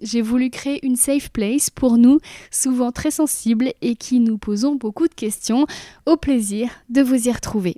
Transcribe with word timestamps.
J'ai 0.00 0.22
voulu 0.22 0.50
créer 0.50 0.84
une 0.86 0.96
safe 0.96 1.30
place 1.30 1.70
pour 1.70 1.98
nous, 1.98 2.20
souvent 2.50 2.92
très 2.92 3.10
sensibles 3.10 3.72
et 3.80 3.96
qui 3.96 4.20
nous 4.20 4.38
posons 4.38 4.76
beaucoup 4.76 5.08
de 5.08 5.14
questions. 5.14 5.66
Au 6.06 6.16
plaisir 6.16 6.70
de 6.88 7.02
vous 7.02 7.28
y 7.28 7.32
retrouver. 7.32 7.76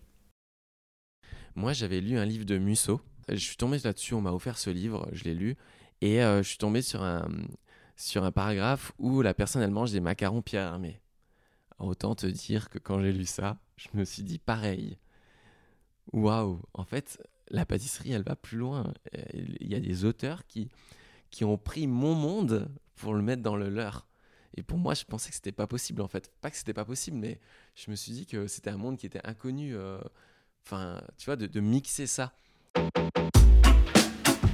Moi, 1.54 1.72
j'avais 1.72 2.00
lu 2.00 2.18
un 2.18 2.26
livre 2.26 2.44
de 2.44 2.58
Musso. 2.58 3.00
Je 3.28 3.36
suis 3.36 3.56
tombé 3.56 3.78
là-dessus, 3.78 4.14
on 4.14 4.20
m'a 4.20 4.32
offert 4.32 4.58
ce 4.58 4.70
livre, 4.70 5.08
je 5.12 5.24
l'ai 5.24 5.34
lu, 5.34 5.56
et 6.00 6.22
euh, 6.22 6.42
je 6.42 6.48
suis 6.48 6.58
tombé 6.58 6.82
sur 6.82 7.02
un, 7.02 7.28
sur 7.96 8.24
un 8.24 8.32
paragraphe 8.32 8.92
où 8.98 9.22
la 9.22 9.34
personne, 9.34 9.62
elle 9.62 9.70
mange 9.70 9.92
des 9.92 10.00
macarons 10.00 10.42
Pierre 10.42 10.64
Hermé. 10.64 11.00
Autant 11.78 12.14
te 12.14 12.26
dire 12.26 12.68
que 12.68 12.78
quand 12.78 13.00
j'ai 13.00 13.12
lu 13.12 13.24
ça, 13.24 13.58
je 13.76 13.88
me 13.94 14.04
suis 14.04 14.22
dit 14.22 14.38
pareil. 14.38 14.98
Waouh, 16.12 16.60
en 16.74 16.84
fait, 16.84 17.22
la 17.48 17.64
pâtisserie, 17.64 18.12
elle 18.12 18.24
va 18.24 18.36
plus 18.36 18.58
loin. 18.58 18.92
Il 19.32 19.68
y 19.68 19.74
a 19.74 19.80
des 19.80 20.04
auteurs 20.04 20.46
qui, 20.46 20.68
qui 21.30 21.44
ont 21.44 21.58
pris 21.58 21.86
mon 21.86 22.14
monde 22.14 22.68
pour 22.96 23.14
le 23.14 23.22
mettre 23.22 23.42
dans 23.42 23.56
le 23.56 23.68
leur. 23.68 24.06
Et 24.56 24.62
pour 24.62 24.78
moi, 24.78 24.94
je 24.94 25.04
pensais 25.04 25.30
que 25.30 25.36
c'était 25.36 25.52
pas 25.52 25.66
possible 25.66 26.02
en 26.02 26.08
fait. 26.08 26.32
Pas 26.40 26.50
que 26.50 26.56
c'était 26.56 26.74
pas 26.74 26.84
possible, 26.84 27.16
mais 27.16 27.40
je 27.74 27.90
me 27.90 27.96
suis 27.96 28.12
dit 28.12 28.26
que 28.26 28.46
c'était 28.46 28.70
un 28.70 28.76
monde 28.76 28.96
qui 28.98 29.06
était 29.06 29.24
inconnu. 29.24 29.74
Euh, 29.76 30.00
enfin, 30.66 31.00
tu 31.16 31.26
vois, 31.26 31.36
de, 31.36 31.46
de 31.46 31.60
mixer 31.60 32.06
ça. 32.06 32.32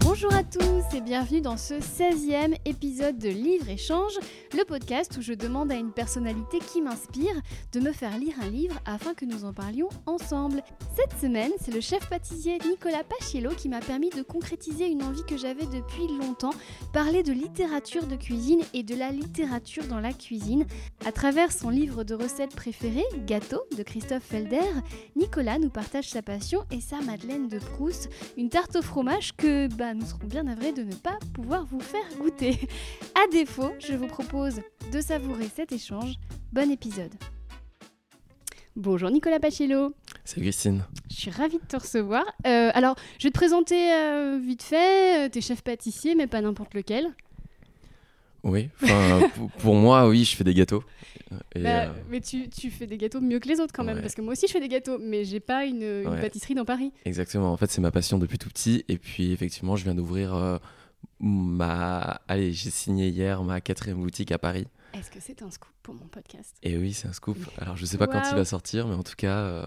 Bonjour 0.08 0.32
à 0.32 0.44
tous 0.44 0.94
et 0.96 1.00
bienvenue 1.00 1.40
dans 1.40 1.56
ce 1.56 1.74
16e 1.74 2.54
épisode 2.64 3.18
de 3.18 3.28
Livre 3.28 3.68
Échange, 3.68 4.12
le 4.56 4.64
podcast 4.64 5.16
où 5.18 5.20
je 5.20 5.32
demande 5.32 5.72
à 5.72 5.74
une 5.74 5.90
personnalité 5.90 6.60
qui 6.60 6.80
m'inspire 6.80 7.34
de 7.72 7.80
me 7.80 7.90
faire 7.90 8.16
lire 8.16 8.36
un 8.40 8.48
livre 8.48 8.78
afin 8.84 9.14
que 9.14 9.24
nous 9.24 9.44
en 9.44 9.52
parlions 9.52 9.88
ensemble. 10.06 10.62
Cette 10.94 11.20
semaine, 11.20 11.50
c'est 11.60 11.74
le 11.74 11.80
chef 11.80 12.08
pâtissier 12.08 12.58
Nicolas 12.70 13.02
Paciello 13.02 13.50
qui 13.56 13.68
m'a 13.68 13.80
permis 13.80 14.10
de 14.10 14.22
concrétiser 14.22 14.86
une 14.86 15.02
envie 15.02 15.24
que 15.24 15.36
j'avais 15.36 15.66
depuis 15.66 16.06
longtemps, 16.20 16.54
parler 16.92 17.24
de 17.24 17.32
littérature 17.32 18.06
de 18.06 18.14
cuisine 18.14 18.62
et 18.74 18.84
de 18.84 18.94
la 18.94 19.10
littérature 19.10 19.86
dans 19.88 20.00
la 20.00 20.12
cuisine. 20.12 20.66
À 21.04 21.10
travers 21.10 21.50
son 21.50 21.68
livre 21.68 22.04
de 22.04 22.14
recettes 22.14 22.54
préférées, 22.54 23.04
Gâteau 23.26 23.62
de 23.76 23.82
Christophe 23.82 24.22
Felder, 24.22 24.70
Nicolas 25.16 25.58
nous 25.58 25.68
partage 25.70 26.08
sa 26.08 26.22
passion 26.22 26.60
et 26.70 26.80
sa 26.80 27.00
Madeleine 27.00 27.48
de 27.48 27.58
Proust, 27.58 28.08
une 28.36 28.50
tarte 28.50 28.76
au 28.76 28.82
fromage 28.82 29.34
que 29.36 29.66
bah, 29.74 29.94
nous 29.96 30.06
serons 30.06 30.26
bien 30.26 30.42
navrés 30.42 30.72
de 30.72 30.82
ne 30.82 30.94
pas 30.94 31.18
pouvoir 31.34 31.64
vous 31.64 31.80
faire 31.80 32.06
goûter. 32.18 32.58
À 33.14 33.26
défaut, 33.30 33.72
je 33.78 33.94
vous 33.94 34.06
propose 34.06 34.60
de 34.92 35.00
savourer 35.00 35.48
cet 35.54 35.72
échange. 35.72 36.14
Bon 36.52 36.70
épisode. 36.70 37.12
Bonjour 38.76 39.10
Nicolas 39.10 39.40
Pacello. 39.40 39.94
Salut 40.24 40.44
Christine. 40.44 40.84
Je 41.10 41.16
suis 41.16 41.30
ravie 41.30 41.58
de 41.58 41.66
te 41.66 41.76
recevoir. 41.76 42.24
Euh, 42.46 42.70
alors, 42.74 42.96
je 43.18 43.26
vais 43.26 43.30
te 43.30 43.38
présenter 43.38 43.90
euh, 43.92 44.38
vite 44.38 44.62
fait. 44.62 45.30
T'es 45.30 45.40
chef 45.40 45.62
pâtissier, 45.62 46.14
mais 46.14 46.26
pas 46.26 46.42
n'importe 46.42 46.74
lequel. 46.74 47.14
Oui, 48.48 48.68
pour, 49.58 49.74
moi, 49.74 50.08
oui, 50.08 50.24
je 50.24 50.36
fais 50.36 50.44
des 50.44 50.54
gâteaux. 50.54 50.84
Et, 51.54 51.62
Bah, 51.62 51.86
euh, 51.86 51.92
Mais 52.08 52.20
tu, 52.20 52.48
tu 52.48 52.70
fais 52.70 52.86
des 52.86 52.96
gâteaux 52.96 53.20
mieux 53.20 53.40
que 53.40 53.48
les 53.48 53.58
autres 53.60 53.72
quand 53.74 53.82
même, 53.84 53.96
Ouais. 53.96 54.02
parce 54.02 54.14
que 54.14 54.22
moi 54.22 54.32
aussi 54.32 54.46
je 54.46 54.52
fais 54.52 54.60
des 54.60 54.68
gâteaux, 54.68 54.98
mais 55.00 55.24
j'ai 55.24 55.40
pas 55.40 55.64
une, 55.64 55.82
une 55.82 56.08
Ouais. 56.08 56.20
pâtisserie 56.20 56.54
dans 56.54 56.64
Paris. 56.64 56.92
Exactement, 57.04 57.52
en 57.52 57.56
fait, 57.56 57.70
c'est 57.70 57.80
ma 57.80 57.90
passion 57.90 58.18
depuis 58.18 58.38
tout 58.38 58.48
petit. 58.48 58.84
Et 58.88 58.98
puis, 58.98 59.32
effectivement, 59.32 59.74
je 59.76 59.82
viens 59.84 59.94
d'ouvrir 59.94 60.34
euh, 60.34 60.58
ma. 61.20 62.20
Allez, 62.28 62.52
j'ai 62.52 62.70
signé 62.70 63.08
hier 63.08 63.42
ma 63.42 63.60
quatrième 63.60 63.98
boutique 63.98 64.32
à 64.32 64.38
Paris. 64.38 64.66
Est-ce 64.94 65.10
que 65.10 65.18
c'est 65.20 65.42
un 65.42 65.50
scoop 65.50 65.72
pour 65.82 65.94
mon 65.94 66.06
podcast? 66.06 66.54
Et 66.62 66.76
oui, 66.78 66.92
c'est 66.92 67.08
un 67.08 67.12
scoop. 67.12 67.36
Alors, 67.58 67.76
je 67.76 67.84
sais 67.84 67.98
pas 67.98 68.06
quand 68.06 68.22
il 68.30 68.34
va 68.36 68.44
sortir, 68.44 68.86
mais 68.86 68.94
en 68.94 69.02
tout 69.02 69.16
cas, 69.16 69.36
euh, 69.38 69.66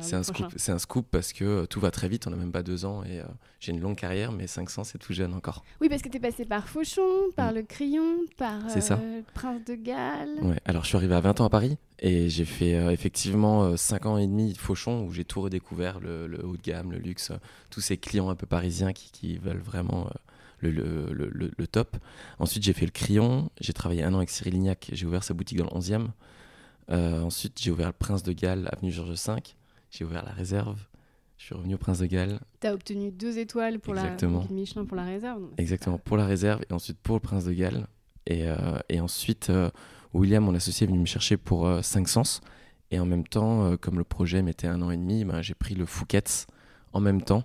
c'est 0.00 0.16
un 0.16 0.22
scoop. 0.22 0.46
C'est 0.56 0.72
un 0.72 0.78
scoop 0.78 1.06
parce 1.10 1.32
que 1.32 1.44
euh, 1.44 1.66
tout 1.66 1.80
va 1.80 1.90
très 1.90 2.08
vite. 2.08 2.26
On 2.26 2.32
a 2.32 2.36
même 2.36 2.52
pas 2.52 2.62
deux 2.62 2.84
ans 2.84 3.02
et 3.04 3.20
euh, 3.20 3.24
j'ai 3.60 3.72
une 3.72 3.80
longue 3.80 3.96
carrière, 3.96 4.32
mais 4.32 4.46
500, 4.46 4.84
c'est 4.84 4.98
tout 4.98 5.12
jeune 5.12 5.34
encore. 5.34 5.64
Oui, 5.80 5.88
parce 5.88 6.02
que 6.02 6.08
t'es 6.08 6.20
passé 6.20 6.44
par 6.44 6.68
Fauchon, 6.68 7.02
par 7.36 7.52
Mm. 7.52 7.54
le 7.54 7.62
Crayon, 7.62 8.16
par 8.36 8.70
C'est 8.70 8.80
ça. 8.80 8.98
euh, 9.02 9.22
Prince 9.34 9.64
de 9.66 9.74
Galles. 9.74 10.38
Ouais. 10.42 10.58
Alors, 10.64 10.82
je 10.84 10.88
suis 10.88 10.96
arrivé 10.96 11.14
à 11.14 11.20
20 11.20 11.40
ans 11.40 11.44
à 11.46 11.50
Paris 11.50 11.78
et 12.00 12.28
j'ai 12.28 12.44
fait 12.44 12.74
euh, 12.74 12.90
effectivement 12.90 13.76
5 13.76 14.06
ans 14.06 14.18
et 14.18 14.26
demi 14.26 14.52
de 14.52 14.58
Fauchon 14.58 15.04
où 15.04 15.12
j'ai 15.12 15.24
tout 15.24 15.40
redécouvert 15.40 16.00
le, 16.00 16.26
le 16.26 16.44
haut 16.44 16.56
de 16.56 16.62
gamme, 16.62 16.92
le 16.92 16.98
luxe, 16.98 17.30
euh, 17.30 17.36
tous 17.70 17.80
ces 17.80 17.96
clients 17.96 18.28
un 18.28 18.34
peu 18.34 18.46
parisiens 18.46 18.92
qui, 18.92 19.10
qui 19.12 19.38
veulent 19.38 19.58
vraiment 19.62 20.06
euh, 20.06 20.10
le, 20.60 20.70
le- 20.70 21.12
le- 21.12 21.30
le- 21.32 21.50
le 21.56 21.66
top. 21.66 21.96
Ensuite, 22.38 22.62
j'ai 22.62 22.72
fait 22.72 22.86
le 22.86 22.90
Crayon. 22.90 23.50
J'ai 23.60 23.72
travaillé 23.72 24.02
un 24.02 24.12
an 24.14 24.18
avec 24.18 24.30
Cyril 24.30 24.54
Lignac. 24.54 24.88
J'ai 24.92 25.06
ouvert 25.06 25.22
sa 25.22 25.34
boutique 25.34 25.58
dans 25.58 25.64
le 25.64 25.70
11e. 25.78 26.08
Euh, 26.90 27.20
ensuite, 27.22 27.60
j'ai 27.60 27.70
ouvert 27.70 27.88
le 27.88 27.92
Prince 27.92 28.22
de 28.22 28.32
Galles, 28.32 28.68
avenue 28.72 28.92
Georges 28.92 29.10
V. 29.26 29.34
J'ai 29.90 30.04
ouvert 30.04 30.24
la 30.24 30.32
réserve. 30.32 30.78
Je 31.38 31.44
suis 31.44 31.54
revenu 31.54 31.74
au 31.74 31.78
Prince 31.78 31.98
de 31.98 32.06
Galles. 32.06 32.40
T'as 32.60 32.72
obtenu 32.72 33.10
deux 33.10 33.38
étoiles 33.38 33.78
pour 33.78 33.94
Exactement. 33.94 34.46
la 34.48 34.54
Michelin 34.54 34.84
pour 34.86 34.96
la 34.96 35.04
réserve. 35.04 35.42
non, 35.42 35.50
Exactement, 35.58 35.98
pour 35.98 36.16
la 36.16 36.24
réserve 36.26 36.62
et 36.68 36.72
ensuite 36.72 36.98
pour 36.98 37.16
le 37.16 37.20
Prince 37.20 37.44
de 37.44 37.52
Galles. 37.52 37.86
Et, 38.26 38.48
euh, 38.48 38.78
et 38.88 39.00
ensuite, 39.00 39.50
euh, 39.50 39.70
William, 40.14 40.42
mon 40.44 40.54
associé, 40.54 40.84
est 40.86 40.88
venu 40.88 40.98
me 40.98 41.04
chercher 41.06 41.36
pour 41.36 41.66
euh, 41.66 41.82
5 41.82 42.08
Sens. 42.08 42.40
Et 42.90 42.98
en 42.98 43.04
même 43.06 43.26
temps, 43.26 43.64
euh, 43.64 43.76
comme 43.76 43.98
le 43.98 44.04
projet 44.04 44.42
mettait 44.42 44.66
un 44.66 44.80
an 44.80 44.90
et 44.90 44.96
demi, 44.96 45.24
ben, 45.24 45.42
j'ai 45.42 45.54
pris 45.54 45.74
le 45.74 45.84
Fouquet's 45.86 46.46
en 46.92 47.00
même 47.00 47.20
temps. 47.22 47.44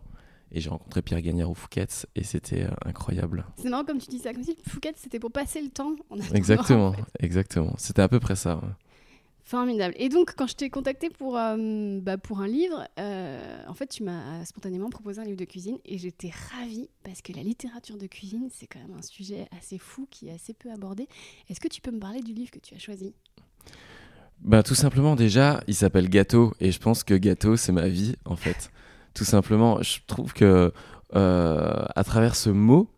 Et 0.54 0.60
j'ai 0.62 0.70
rencontré 0.70 1.02
Pierre 1.02 1.22
Gagnard 1.22 1.50
au 1.50 1.54
Fouquet's 1.54 2.06
et 2.16 2.24
c'était 2.24 2.68
incroyable. 2.86 3.46
C'est 3.58 3.70
marrant 3.70 3.86
comme 3.86 4.00
tu 4.00 4.10
dis 4.10 4.20
ça, 4.20 4.34
comme 4.34 4.44
si 4.44 4.58
Fouquet 4.68 4.92
c'était 4.98 5.20
pour 5.20 5.32
passer 5.32 5.62
le 5.62 5.70
temps. 5.70 5.96
en 6.10 6.18
Exactement, 6.34 6.88
en 6.88 6.94
fait. 6.94 7.04
exactement. 7.20 7.74
C'était 7.78 8.02
à 8.02 8.10
peu 8.10 8.20
près 8.20 8.36
ça. 8.36 8.56
ouais. 8.58 8.70
Formidable. 9.44 9.94
Et 9.98 10.10
donc, 10.10 10.34
quand 10.38 10.48
je 10.48 10.56
t'ai 10.56 10.70
contacté 10.70 11.10
pour, 11.10 11.38
euh, 11.38 12.00
bah, 12.02 12.18
pour 12.18 12.42
un 12.42 12.48
livre, 12.48 12.88
euh, 13.00 13.64
en 13.68 13.74
fait, 13.74 13.88
tu 13.88 14.04
m'as 14.04 14.46
spontanément 14.46 14.90
proposé 14.90 15.20
un 15.20 15.26
livre 15.26 15.38
de 15.38 15.46
cuisine 15.46 15.78
et 15.84 15.98
j'étais 15.98 16.32
ravie 16.52 16.90
parce 17.04 17.22
que 17.22 17.34
la 17.34 17.42
littérature 17.42 17.98
de 17.98 18.06
cuisine, 18.08 18.50
c'est 18.52 18.68
quand 18.68 18.80
même 18.80 18.96
un 18.98 19.02
sujet 19.02 19.48
assez 19.58 19.78
fou 19.78 20.08
qui 20.12 20.28
est 20.28 20.34
assez 20.34 20.54
peu 20.54 20.72
abordé. 20.72 21.08
Est-ce 21.50 21.60
que 21.60 21.68
tu 21.68 21.82
peux 21.82 21.92
me 21.92 22.00
parler 22.00 22.22
du 22.22 22.34
livre 22.34 22.52
que 22.52 22.60
tu 22.60 22.76
as 22.76 22.78
choisi? 22.78 23.14
Ben, 24.42 24.62
tout 24.64 24.76
simplement, 24.76 25.16
déjà, 25.16 25.64
il 25.68 25.76
s'appelle 25.76 26.10
Gâteau 26.10 26.54
et 26.60 26.72
je 26.72 26.80
pense 26.80 27.04
que 27.04 27.16
Gâteau, 27.16 27.58
c'est 27.58 27.72
ma 27.72 27.88
vie 27.88 28.16
en 28.26 28.36
fait. 28.36 28.72
Tout 29.14 29.26
simplement, 29.26 29.82
je 29.82 30.00
trouve 30.08 30.32
que 30.32 30.72
euh, 31.16 31.86
à 31.96 32.04
travers 32.06 32.38
ce 32.38 32.50
mot, 32.50 32.90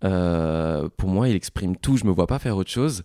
pour 0.00 1.08
moi, 1.10 1.28
il 1.28 1.36
exprime 1.36 1.76
tout. 1.76 1.98
Je 1.98 2.06
me 2.06 2.10
vois 2.10 2.26
pas 2.26 2.38
faire 2.38 2.56
autre 2.56 2.70
chose. 2.70 3.04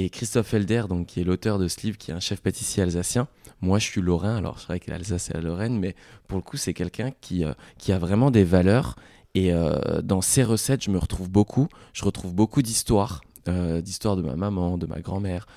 Et 0.00 0.10
Christophe 0.10 0.46
Felder, 0.46 0.84
donc, 0.88 1.08
qui 1.08 1.20
est 1.20 1.24
l'auteur 1.24 1.58
de 1.58 1.66
ce 1.66 1.80
livre, 1.80 1.98
qui 1.98 2.12
est 2.12 2.14
un 2.14 2.20
chef 2.20 2.40
pâtissier 2.40 2.84
alsacien, 2.84 3.26
moi 3.60 3.80
je 3.80 3.86
suis 3.86 4.00
lorrain, 4.00 4.36
alors 4.36 4.60
c'est 4.60 4.68
vrai 4.68 4.78
que 4.78 4.92
l'Alsace 4.92 5.30
et 5.30 5.34
la 5.34 5.40
Lorraine, 5.40 5.76
mais 5.76 5.96
pour 6.28 6.38
le 6.38 6.42
coup, 6.44 6.56
c'est 6.56 6.72
quelqu'un 6.72 7.10
qui, 7.20 7.42
euh, 7.44 7.52
qui 7.78 7.90
a 7.90 7.98
vraiment 7.98 8.30
des 8.30 8.44
valeurs. 8.44 8.94
Et 9.34 9.52
euh, 9.52 10.00
dans 10.02 10.20
ses 10.20 10.44
recettes, 10.44 10.84
je 10.84 10.92
me 10.92 10.98
retrouve 10.98 11.28
beaucoup. 11.28 11.66
Je 11.94 12.04
retrouve 12.04 12.32
beaucoup 12.32 12.62
d'histoires, 12.62 13.22
euh, 13.48 13.80
d'histoires 13.80 14.14
de 14.14 14.22
ma 14.22 14.36
maman, 14.36 14.78
de 14.78 14.86
ma 14.86 15.00
grand-mère. 15.00 15.48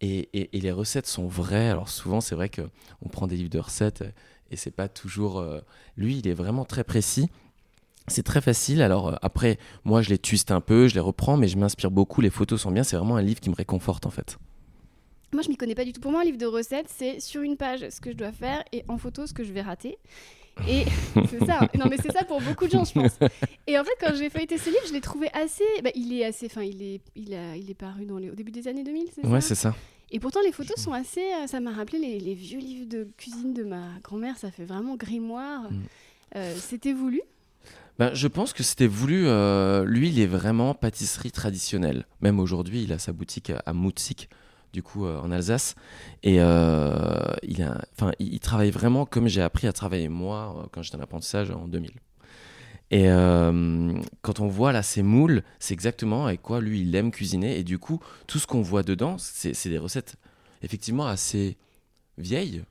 Et, 0.00 0.28
et- 0.32 0.60
les 0.60 0.72
recettes 0.72 1.06
sont 1.06 1.28
vraies. 1.28 1.68
Alors 1.68 1.90
souvent, 1.90 2.20
c'est 2.20 2.34
vrai 2.34 2.48
qu'on 2.50 3.08
prend 3.10 3.28
des 3.28 3.36
livres 3.36 3.48
de 3.50 3.60
recettes 3.60 4.02
et 4.50 4.56
c'est 4.56 4.72
pas 4.72 4.88
toujours. 4.88 5.44
Lui, 5.96 6.18
il 6.18 6.26
est 6.26 6.34
vraiment 6.34 6.64
très 6.64 6.82
précis. 6.82 7.30
C'est 8.08 8.22
très 8.22 8.40
facile. 8.40 8.82
Alors 8.82 9.08
euh, 9.08 9.14
après, 9.22 9.58
moi, 9.84 10.02
je 10.02 10.10
les 10.10 10.18
twiste 10.18 10.50
un 10.50 10.60
peu, 10.60 10.88
je 10.88 10.94
les 10.94 11.00
reprends, 11.00 11.36
mais 11.36 11.48
je 11.48 11.56
m'inspire 11.58 11.90
beaucoup. 11.90 12.20
Les 12.20 12.30
photos 12.30 12.60
sont 12.60 12.70
bien. 12.70 12.82
C'est 12.82 12.96
vraiment 12.96 13.16
un 13.16 13.22
livre 13.22 13.40
qui 13.40 13.50
me 13.50 13.54
réconforte 13.54 14.06
en 14.06 14.10
fait. 14.10 14.38
Moi, 15.32 15.42
je 15.42 15.48
m'y 15.48 15.56
connais 15.56 15.74
pas 15.74 15.84
du 15.84 15.92
tout. 15.92 16.00
Pour 16.00 16.10
moi, 16.10 16.22
un 16.22 16.24
livre 16.24 16.38
de 16.38 16.46
recettes, 16.46 16.88
c'est 16.88 17.20
sur 17.20 17.42
une 17.42 17.56
page 17.58 17.86
ce 17.90 18.00
que 18.00 18.10
je 18.10 18.16
dois 18.16 18.32
faire 18.32 18.62
et 18.72 18.84
en 18.88 18.96
photo 18.96 19.26
ce 19.26 19.34
que 19.34 19.44
je 19.44 19.52
vais 19.52 19.60
rater. 19.62 19.98
Et 20.66 20.84
c'est 21.30 21.44
ça. 21.44 21.68
Non, 21.78 21.86
mais 21.90 21.96
c'est 22.02 22.10
ça 22.12 22.24
pour 22.24 22.40
beaucoup 22.40 22.64
de 22.66 22.70
gens, 22.72 22.84
je 22.84 22.92
pense. 22.94 23.18
Et 23.66 23.78
en 23.78 23.84
fait, 23.84 23.92
quand 24.00 24.14
j'ai 24.16 24.30
feuilleté 24.30 24.56
ce 24.58 24.70
livre, 24.70 24.82
je 24.88 24.92
l'ai 24.94 25.00
trouvé 25.02 25.28
assez. 25.34 25.64
bah, 25.84 25.90
il 25.94 26.12
est 26.14 26.24
assez. 26.24 26.46
Enfin, 26.46 26.62
il 26.62 26.82
est, 26.82 27.00
il 27.14 27.34
a, 27.34 27.56
il 27.56 27.70
est 27.70 27.74
paru 27.74 28.06
dans 28.06 28.16
les, 28.18 28.30
au 28.30 28.34
début 28.34 28.50
des 28.52 28.66
années 28.68 28.84
2000, 28.84 29.08
c'est 29.14 29.26
Ouais, 29.26 29.40
ça? 29.42 29.48
c'est 29.48 29.54
ça. 29.54 29.74
Et 30.10 30.18
pourtant, 30.20 30.40
les 30.42 30.52
photos 30.52 30.76
sont 30.80 30.94
assez. 30.94 31.20
euh, 31.20 31.46
ça 31.46 31.60
m'a 31.60 31.72
rappelé 31.72 31.98
les, 31.98 32.18
les 32.20 32.34
vieux 32.34 32.58
livres 32.60 32.88
de 32.88 33.06
cuisine 33.18 33.52
de 33.52 33.62
ma 33.64 33.84
grand-mère. 34.02 34.38
Ça 34.38 34.50
fait 34.50 34.64
vraiment 34.64 34.96
grimoire. 34.96 35.70
Mm. 35.70 35.76
Euh, 36.36 36.54
C'était 36.56 36.94
voulu. 36.94 37.20
Ben, 37.98 38.14
je 38.14 38.28
pense 38.28 38.52
que 38.52 38.62
c'était 38.62 38.86
voulu. 38.86 39.26
euh, 39.26 39.84
lui, 39.84 40.08
il 40.08 40.20
est 40.20 40.26
vraiment 40.26 40.74
pâtisserie 40.74 41.32
traditionnelle. 41.32 42.06
Même 42.20 42.38
aujourd'hui, 42.38 42.82
il 42.84 42.92
a 42.92 42.98
sa 42.98 43.12
boutique 43.12 43.50
à, 43.50 43.58
à 43.66 43.72
Mutzig, 43.72 44.28
du 44.72 44.82
coup, 44.84 45.04
euh, 45.04 45.20
en 45.20 45.32
Alsace. 45.32 45.74
Et 46.22 46.36
euh, 46.40 47.18
il, 47.42 47.68
il, 48.20 48.32
il 48.34 48.40
travaille 48.40 48.70
vraiment 48.70 49.04
comme 49.04 49.26
j'ai 49.26 49.42
appris 49.42 49.66
à 49.66 49.72
travailler 49.72 50.08
moi 50.08 50.68
quand 50.72 50.82
j'étais 50.82 50.96
en 50.96 51.00
apprentissage 51.00 51.50
en 51.50 51.66
2000. 51.66 51.90
Et 52.90 53.04
quand 54.22 54.40
on 54.40 54.48
voit 54.48 54.72
là 54.72 54.82
ces 54.82 55.02
moules, 55.02 55.42
c'est 55.58 55.74
exactement 55.74 56.24
avec 56.24 56.40
quoi 56.40 56.62
lui 56.62 56.80
il 56.80 56.94
aime 56.94 57.10
cuisiner. 57.10 57.58
Et 57.58 57.62
du 57.62 57.78
coup, 57.78 58.00
tout 58.26 58.38
ce 58.38 58.46
qu'on 58.46 58.62
voit 58.62 58.82
dedans, 58.82 59.16
c'est 59.18 59.68
des 59.68 59.76
recettes 59.76 60.16
effectivement 60.62 61.06
assez 61.06 61.58
vieilles, 62.16 62.62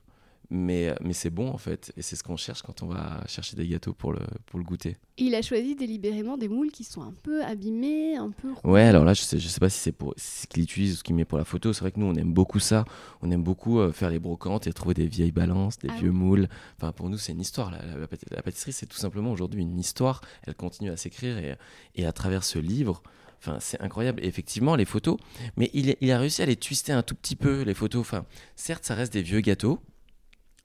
mais, 0.50 0.94
mais 1.02 1.12
c'est 1.12 1.30
bon 1.30 1.48
en 1.50 1.58
fait. 1.58 1.92
Et 1.96 2.02
c'est 2.02 2.16
ce 2.16 2.22
qu'on 2.22 2.36
cherche 2.36 2.62
quand 2.62 2.82
on 2.82 2.86
va 2.86 3.22
chercher 3.26 3.56
des 3.56 3.66
gâteaux 3.68 3.92
pour 3.92 4.12
le, 4.12 4.20
pour 4.46 4.58
le 4.58 4.64
goûter. 4.64 4.96
Il 5.18 5.34
a 5.34 5.42
choisi 5.42 5.74
délibérément 5.74 6.36
des 6.38 6.48
moules 6.48 6.70
qui 6.70 6.84
sont 6.84 7.02
un 7.02 7.12
peu 7.22 7.44
abîmés, 7.44 8.16
un 8.16 8.30
peu. 8.30 8.48
Ouais, 8.64 8.82
alors 8.82 9.04
là, 9.04 9.14
je 9.14 9.22
sais, 9.22 9.38
je 9.38 9.48
sais 9.48 9.60
pas 9.60 9.68
si 9.68 9.78
c'est 9.78 9.92
pour 9.92 10.14
ce 10.16 10.46
qu'il 10.46 10.62
utilise 10.62 10.94
ou 10.94 10.96
ce 10.96 11.02
qu'il 11.04 11.14
met 11.16 11.24
pour 11.24 11.38
la 11.38 11.44
photo. 11.44 11.72
C'est 11.72 11.80
vrai 11.80 11.92
que 11.92 11.98
nous, 12.00 12.06
on 12.06 12.14
aime 12.14 12.32
beaucoup 12.32 12.60
ça. 12.60 12.84
On 13.20 13.30
aime 13.30 13.42
beaucoup 13.42 13.80
euh, 13.80 13.92
faire 13.92 14.10
les 14.10 14.18
brocantes 14.20 14.66
et 14.66 14.72
trouver 14.72 14.94
des 14.94 15.06
vieilles 15.06 15.32
balances, 15.32 15.78
des 15.78 15.88
Ah 15.90 15.96
vieux 15.98 16.10
oui. 16.10 16.16
moules. 16.16 16.48
Enfin, 16.76 16.92
pour 16.92 17.10
nous, 17.10 17.18
c'est 17.18 17.32
une 17.32 17.40
histoire. 17.40 17.70
La, 17.70 17.84
la- 17.84 17.96
la 17.98 18.06
pâti- 18.06 18.26
la 18.30 18.42
pâtisserie, 18.42 18.72
c'est 18.72 18.86
tout 18.86 18.96
simplement 18.98 19.32
aujourd'hui 19.32 19.62
une 19.62 19.78
histoire. 19.78 20.20
Elle 20.46 20.54
continue 20.54 20.90
à 20.90 20.96
s'écrire 20.96 21.36
et, 21.38 21.56
et 21.96 22.06
à 22.06 22.12
travers 22.12 22.44
ce 22.44 22.58
livre. 22.58 23.02
Enfin, 23.40 23.58
c'est 23.60 23.80
incroyable. 23.80 24.20
Et 24.24 24.26
effectivement, 24.26 24.76
les 24.76 24.84
photos, 24.84 25.16
mais 25.56 25.70
il, 25.74 25.94
il 26.00 26.10
a 26.10 26.18
réussi 26.18 26.42
à 26.42 26.46
les 26.46 26.56
twister 26.56 26.92
un 26.92 27.02
tout 27.02 27.14
petit 27.14 27.36
peu, 27.36 27.62
les 27.62 27.74
photos. 27.74 28.00
Enfin, 28.00 28.24
certes, 28.56 28.84
ça 28.84 28.94
reste 28.94 29.12
des 29.12 29.22
vieux 29.22 29.40
gâteaux 29.40 29.78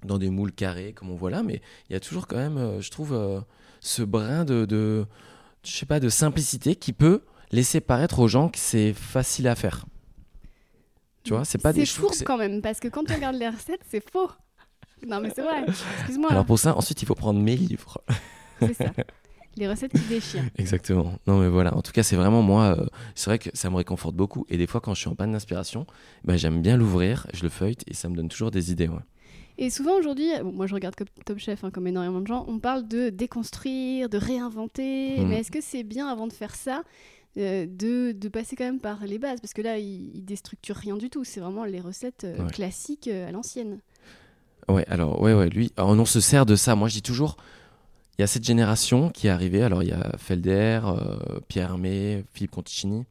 dans 0.06 0.18
des 0.18 0.30
moules 0.30 0.52
carrés, 0.52 0.94
comme 0.94 1.10
on 1.10 1.16
voit 1.16 1.32
là, 1.32 1.44
mais 1.44 1.62
il 1.90 1.94
y 1.94 1.96
a 1.96 2.00
toujours 2.00 2.28
quand 2.28 2.38
même, 2.38 2.58
euh, 2.58 2.82
je 2.82 2.92
trouve, 2.92 3.14
euh, 3.14 3.40
ce 3.80 4.02
brin 4.02 4.46
de, 4.46 4.66
de, 4.66 5.06
je 5.66 5.72
sais 5.72 5.86
pas, 5.86 6.00
de 6.00 6.10
simplicité 6.10 6.76
qui 6.76 6.94
peut 6.94 7.22
laisser 7.52 7.82
paraître 7.82 8.20
aux 8.20 8.28
gens 8.28 8.50
que 8.50 8.60
c'est 8.60 8.94
facile 8.94 9.48
à 9.48 9.56
faire. 9.56 9.86
Tu 11.24 11.34
vois, 11.34 11.46
c'est 11.46 11.62
pas 11.62 11.72
des 11.72 11.86
C'est 11.86 12.00
fourbe 12.00 12.14
quand 12.26 12.38
même, 12.38 12.62
parce 12.62 12.80
que 12.80 12.88
quand 12.88 13.10
on 13.10 13.14
regarde 13.16 13.36
les 13.36 13.48
recettes, 13.50 13.82
c'est 13.90 14.04
faux. 14.12 14.30
Non, 15.08 15.20
mais 15.22 15.32
c'est 15.36 15.42
vrai. 15.42 15.66
Excuse-moi. 15.68 16.32
Alors 16.32 16.46
pour 16.46 16.60
ça, 16.60 16.78
ensuite, 16.78 17.02
il 17.02 17.06
faut 17.06 17.16
prendre 17.16 17.40
mes 17.40 17.56
livres. 17.56 18.02
C'est 18.60 18.74
ça. 18.74 18.92
Les 19.56 19.68
recettes 19.68 19.92
qui 19.92 20.08
déchirent. 20.10 20.46
Exactement. 20.58 21.20
Non, 21.28 21.40
mais 21.40 21.48
voilà. 21.48 21.76
En 21.76 21.82
tout 21.82 21.92
cas, 21.92 22.02
c'est 22.02 22.16
vraiment 22.16 22.42
moi. 22.42 22.76
euh, 22.78 22.86
c'est 23.14 23.30
vrai 23.30 23.38
que 23.38 23.50
ça 23.54 23.70
me 23.70 23.76
réconforte 23.76 24.16
beaucoup. 24.16 24.46
Et 24.50 24.58
des 24.58 24.66
fois, 24.66 24.82
quand 24.82 24.94
je 24.96 25.02
suis 25.02 25.10
en 25.10 25.16
panne 25.16 25.34
d'inspiration, 25.34 25.86
bah, 26.24 26.38
j'aime 26.38 26.62
bien 26.62 26.76
l'ouvrir, 26.76 27.28
je 27.34 27.44
le 27.44 27.50
feuillete 27.50 27.84
et 27.88 27.94
ça 27.94 28.10
me 28.10 28.16
donne 28.16 28.30
toujours 28.30 28.50
des 28.50 28.72
idées. 28.72 28.88
Ouais. 28.88 28.98
Et 29.58 29.70
souvent 29.70 29.98
aujourd'hui, 29.98 30.28
bon, 30.42 30.52
moi 30.52 30.68
je 30.68 30.74
regarde 30.74 30.96
Top 31.26 31.38
Chef, 31.38 31.64
hein, 31.64 31.72
comme 31.72 31.88
énormément 31.88 32.22
de 32.22 32.28
gens, 32.28 32.46
on 32.48 32.60
parle 32.60 32.88
de 32.88 33.10
déconstruire, 33.10 34.10
de 34.10 34.18
réinventer. 34.18 35.20
Mhm. 35.20 35.28
Mais 35.28 35.40
est-ce 35.40 35.52
que 35.52 35.62
c'est 35.62 35.84
bien 35.84 36.08
avant 36.08 36.28
de 36.28 36.34
faire 36.34 36.56
ça 36.56 36.84
euh, 37.38 37.66
de, 37.68 38.12
de 38.14 38.28
passer 38.30 38.56
quand 38.56 38.66
même 38.66 38.80
par 38.80 39.06
les 39.06 39.20
bases? 39.20 39.40
Parce 39.42 39.54
que 39.54 39.62
là, 39.62 39.78
il, 39.78 40.12
il 40.16 40.26
déstructure 40.26 40.76
rien 40.76 40.98
du 40.98 41.10
tout. 41.10 41.24
C'est 41.24 41.40
vraiment 41.40 41.66
les 41.66 41.80
recettes 41.82 42.24
euh, 42.24 42.44
Ouais. 42.44 42.52
classiques 42.52 43.08
euh, 43.08 43.28
à 43.28 43.32
l'ancienne. 43.32 43.80
Ouais, 44.70 44.86
alors, 44.88 45.22
ouais, 45.22 45.34
ouais, 45.34 45.50
lui, 45.50 45.72
alors, 45.78 45.92
on 45.92 46.06
se 46.06 46.20
sert 46.20 46.46
de 46.46 46.56
ça. 46.56 46.76
Moi, 46.76 46.88
je 46.88 46.94
dis 46.96 47.02
toujours, 47.02 47.38
il 48.18 48.22
y 48.22 48.24
a 48.24 48.28
cette 48.28 48.46
génération 48.46 49.10
qui 49.10 49.28
est 49.28 49.30
arrivée. 49.30 49.62
Alors, 49.62 49.84
il 49.84 49.90
y 49.90 49.94
a 49.94 50.16
Felder, 50.18 50.80
euh, 50.86 51.40
Pierre 51.48 51.72
Hermé, 51.72 52.24
Philippe 52.34 52.52
Conticini, 52.52 53.04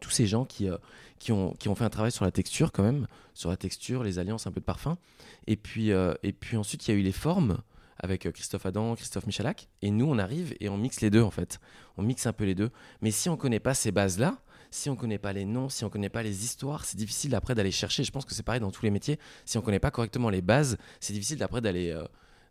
tous 0.00 0.10
ces 0.10 0.26
gens 0.26 0.44
qui, 0.44 0.68
euh, 0.68 0.76
qui, 1.22 1.30
ont, 1.30 1.52
qui 1.52 1.68
ont 1.68 1.76
fait 1.76 1.84
un 1.84 1.90
travail 1.90 2.10
sur 2.10 2.24
la 2.24 2.32
texture, 2.32 2.72
quand 2.72 2.82
même, 2.82 3.06
sur 3.32 3.48
la 3.48 3.56
texture, 3.56 4.02
les 4.02 4.18
alliances, 4.18 4.48
un 4.48 4.50
peu 4.50 4.58
de 4.58 4.64
parfum. 4.64 4.98
Et 5.46 5.54
puis, 5.54 5.92
euh, 5.92 6.14
et 6.24 6.32
puis 6.32 6.56
ensuite, 6.56 6.86
il 6.88 6.90
y 6.90 6.94
a 6.94 6.98
eu 6.98 7.02
les 7.02 7.12
formes 7.12 7.58
avec 8.00 8.26
euh, 8.26 8.32
Christophe 8.32 8.66
Adam, 8.66 8.96
Christophe 8.96 9.26
Michalak. 9.26 9.68
Et 9.82 9.92
nous, 9.92 10.06
on 10.06 10.18
arrive 10.18 10.56
et 10.58 10.68
on 10.68 10.76
mixe 10.76 11.00
les 11.00 11.10
deux, 11.10 11.22
en 11.22 11.30
fait. 11.30 11.60
On 11.96 12.02
mixe 12.02 12.26
un 12.26 12.32
peu 12.32 12.44
les 12.44 12.56
deux. 12.56 12.70
Mais 13.02 13.12
si 13.12 13.28
on 13.28 13.36
connaît 13.36 13.60
pas 13.60 13.72
ces 13.72 13.92
bases-là, 13.92 14.36
si 14.72 14.90
on 14.90 14.96
connaît 14.96 15.18
pas 15.18 15.32
les 15.32 15.44
noms, 15.44 15.68
si 15.68 15.84
on 15.84 15.90
connaît 15.90 16.08
pas 16.08 16.24
les 16.24 16.44
histoires, 16.44 16.84
c'est 16.84 16.96
difficile 16.96 17.36
après 17.36 17.54
d'aller 17.54 17.70
chercher. 17.70 18.02
Je 18.02 18.10
pense 18.10 18.24
que 18.24 18.34
c'est 18.34 18.42
pareil 18.42 18.60
dans 18.60 18.72
tous 18.72 18.82
les 18.82 18.90
métiers. 18.90 19.20
Si 19.44 19.56
on 19.58 19.60
connaît 19.60 19.78
pas 19.78 19.92
correctement 19.92 20.28
les 20.28 20.42
bases, 20.42 20.76
c'est 20.98 21.12
difficile 21.12 21.40
après 21.44 21.60
d'aller 21.60 21.90
euh, 21.90 22.04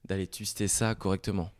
d'aller 0.06 0.28
twister 0.28 0.70
ça 0.70 0.96
correctement. 0.96 1.52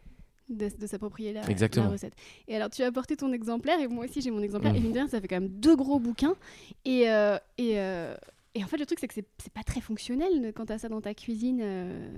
De, 0.52 0.70
de 0.80 0.88
s'approprier 0.88 1.34
la, 1.34 1.50
Exactement. 1.50 1.86
la 1.88 1.92
recette. 1.92 2.14
Et 2.48 2.56
alors, 2.56 2.70
tu 2.70 2.84
as 2.84 2.88
apporté 2.88 3.16
ton 3.16 3.32
exemplaire, 3.34 3.80
et 3.80 3.88
moi 3.88 4.06
aussi 4.06 4.22
j'ai 4.22 4.32
mon 4.32 4.42
exemplaire, 4.42 4.72
Mhm. 4.74 4.78
et 4.78 4.82
mine 4.82 4.92
de 4.94 4.98
rien, 5.00 5.08
ça 5.08 5.20
fait 5.22 5.28
quand 5.28 5.40
même 5.40 5.50
deux 5.50 5.76
gros 5.76 6.00
bouquins. 6.00 6.36
Et, 6.86 7.10
euh, 7.10 7.38
et, 7.58 7.80
euh, 7.80 8.16
et 8.54 8.64
en 8.64 8.68
fait, 8.68 8.78
le 8.78 8.86
truc, 8.86 9.00
c'est 9.00 9.08
que 9.08 9.14
c'est 9.14 9.54
pas 9.54 9.64
très 9.64 9.80
fonctionnel 9.80 10.52
quand 10.56 10.66
tu 10.66 10.74
as 10.74 10.78
ça 10.80 10.90
dans 10.90 11.00
ta 11.00 11.14
cuisine 11.14 11.60
euh, 11.62 12.10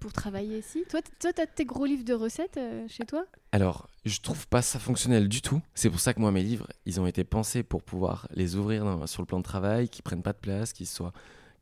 pour 0.00 0.12
travailler 0.12 0.58
ici. 0.58 0.82
Toi, 0.88 1.00
tu 1.20 1.26
as 1.28 1.46
tes 1.46 1.64
gros 1.64 1.84
livres 1.84 2.04
de 2.04 2.14
recettes 2.14 2.58
chez 2.88 3.04
toi? 3.04 3.24
Alors, 3.52 3.88
je 4.04 4.20
trouve 4.20 4.48
pas 4.48 4.60
ça 4.60 4.78
fonctionnel 4.80 5.28
du 5.28 5.40
tout. 5.40 5.60
C'est 5.74 5.88
pour 5.88 6.00
ça 6.00 6.14
que 6.14 6.20
moi, 6.20 6.32
mes 6.32 6.42
livres, 6.42 6.66
ils 6.84 7.00
ont 7.00 7.06
été 7.06 7.22
pensés 7.22 7.62
pour 7.62 7.82
pouvoir 7.84 8.26
les 8.34 8.56
ouvrir 8.56 8.84
dans- 8.84 9.06
sur 9.06 9.22
le 9.22 9.26
plan 9.26 9.38
de 9.38 9.44
travail, 9.44 9.88
qui 9.88 10.02
prennent 10.02 10.22
pas 10.22 10.32
de 10.32 10.38
place, 10.38 10.72
qui 10.72 10.84
soient, 10.84 11.12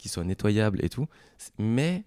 soient 0.07 0.25
nettoyables 0.25 0.83
et 0.85 0.89
tout. 0.89 1.07
Mais 1.59 2.05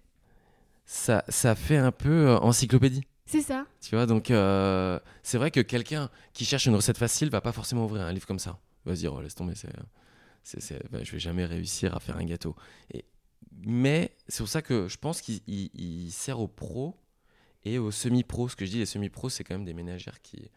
ça, 0.86 1.22
ça 1.28 1.54
fait 1.54 1.76
un 1.76 1.92
peu 1.92 2.30
encyclopédie. 2.42 3.02
C'est 3.30 3.42
ça. 3.42 3.64
Tu 3.80 3.94
vois, 3.94 4.06
donc 4.06 4.30
euh, 4.30 4.98
c'est 5.22 5.38
vrai 5.38 5.50
que 5.52 5.60
quelqu'un 5.60 6.10
qui 6.32 6.44
cherche 6.44 6.66
une 6.66 6.74
recette 6.74 6.98
facile 6.98 7.30
va 7.30 7.40
pas 7.40 7.52
forcément 7.52 7.84
ouvrir 7.84 8.02
un 8.02 8.12
livre 8.12 8.26
comme 8.26 8.38
ça. 8.40 8.58
Va 8.84 8.94
se 8.96 9.00
dire, 9.00 9.12
oh, 9.12 9.20
laisse 9.20 9.34
tomber, 9.36 9.54
c'est, 9.54 9.68
c'est, 10.42 10.60
c'est- 10.60 10.82
bah, 10.90 10.98
je 11.04 11.12
vais 11.12 11.20
jamais 11.20 11.44
réussir 11.44 11.94
à 11.96 12.00
faire 12.00 12.16
un 12.16 12.24
gâteau. 12.24 12.56
Et, 12.92 13.04
mais 13.62 14.16
c'est 14.26 14.38
pour 14.42 14.48
ça 14.48 14.62
que 14.62 14.88
je 14.88 14.96
pense 14.96 15.20
qu'il 15.20 15.40
il- 15.46 15.70
il 15.74 16.10
sert 16.10 16.40
aux 16.40 16.48
pros 16.48 16.96
et 17.64 17.78
aux 17.78 17.90
semi-pros. 17.92 18.48
Ce 18.48 18.56
que 18.56 18.64
je 18.64 18.70
dis, 18.72 18.78
les 18.78 18.86
semi-pros, 18.86 19.28
c'est 19.28 19.44
quand 19.44 19.54
même 19.54 19.64
des 19.64 19.74
ménagères 19.74 20.20
qui. 20.22 20.50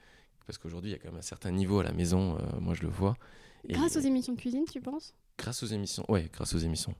Parce 0.47 0.57
qu'aujourd'hui, 0.57 0.89
il 0.91 0.93
y 0.93 0.95
a 0.95 0.99
quand 0.99 1.09
même 1.09 1.19
un 1.19 1.21
certain 1.21 1.51
niveau 1.51 1.79
à 1.79 1.83
la 1.83 1.93
maison, 1.93 2.37
euh, 2.37 2.59
moi 2.59 2.73
je 2.73 2.81
le 2.81 2.89
vois. 2.89 3.15
Et 3.69 3.73
Grâce 3.73 3.95
aux 3.97 4.01
émissions 4.01 4.33
de 4.33 4.39
cuisine, 4.39 4.65
tu 4.71 4.81
penses? 4.81 5.13
Grâce 5.37 5.61
aux 5.63 5.67
émissions, 5.67 6.05
ouais, 6.09 6.29
grâce 6.33 6.53
aux 6.55 6.57
émissions. 6.59 6.95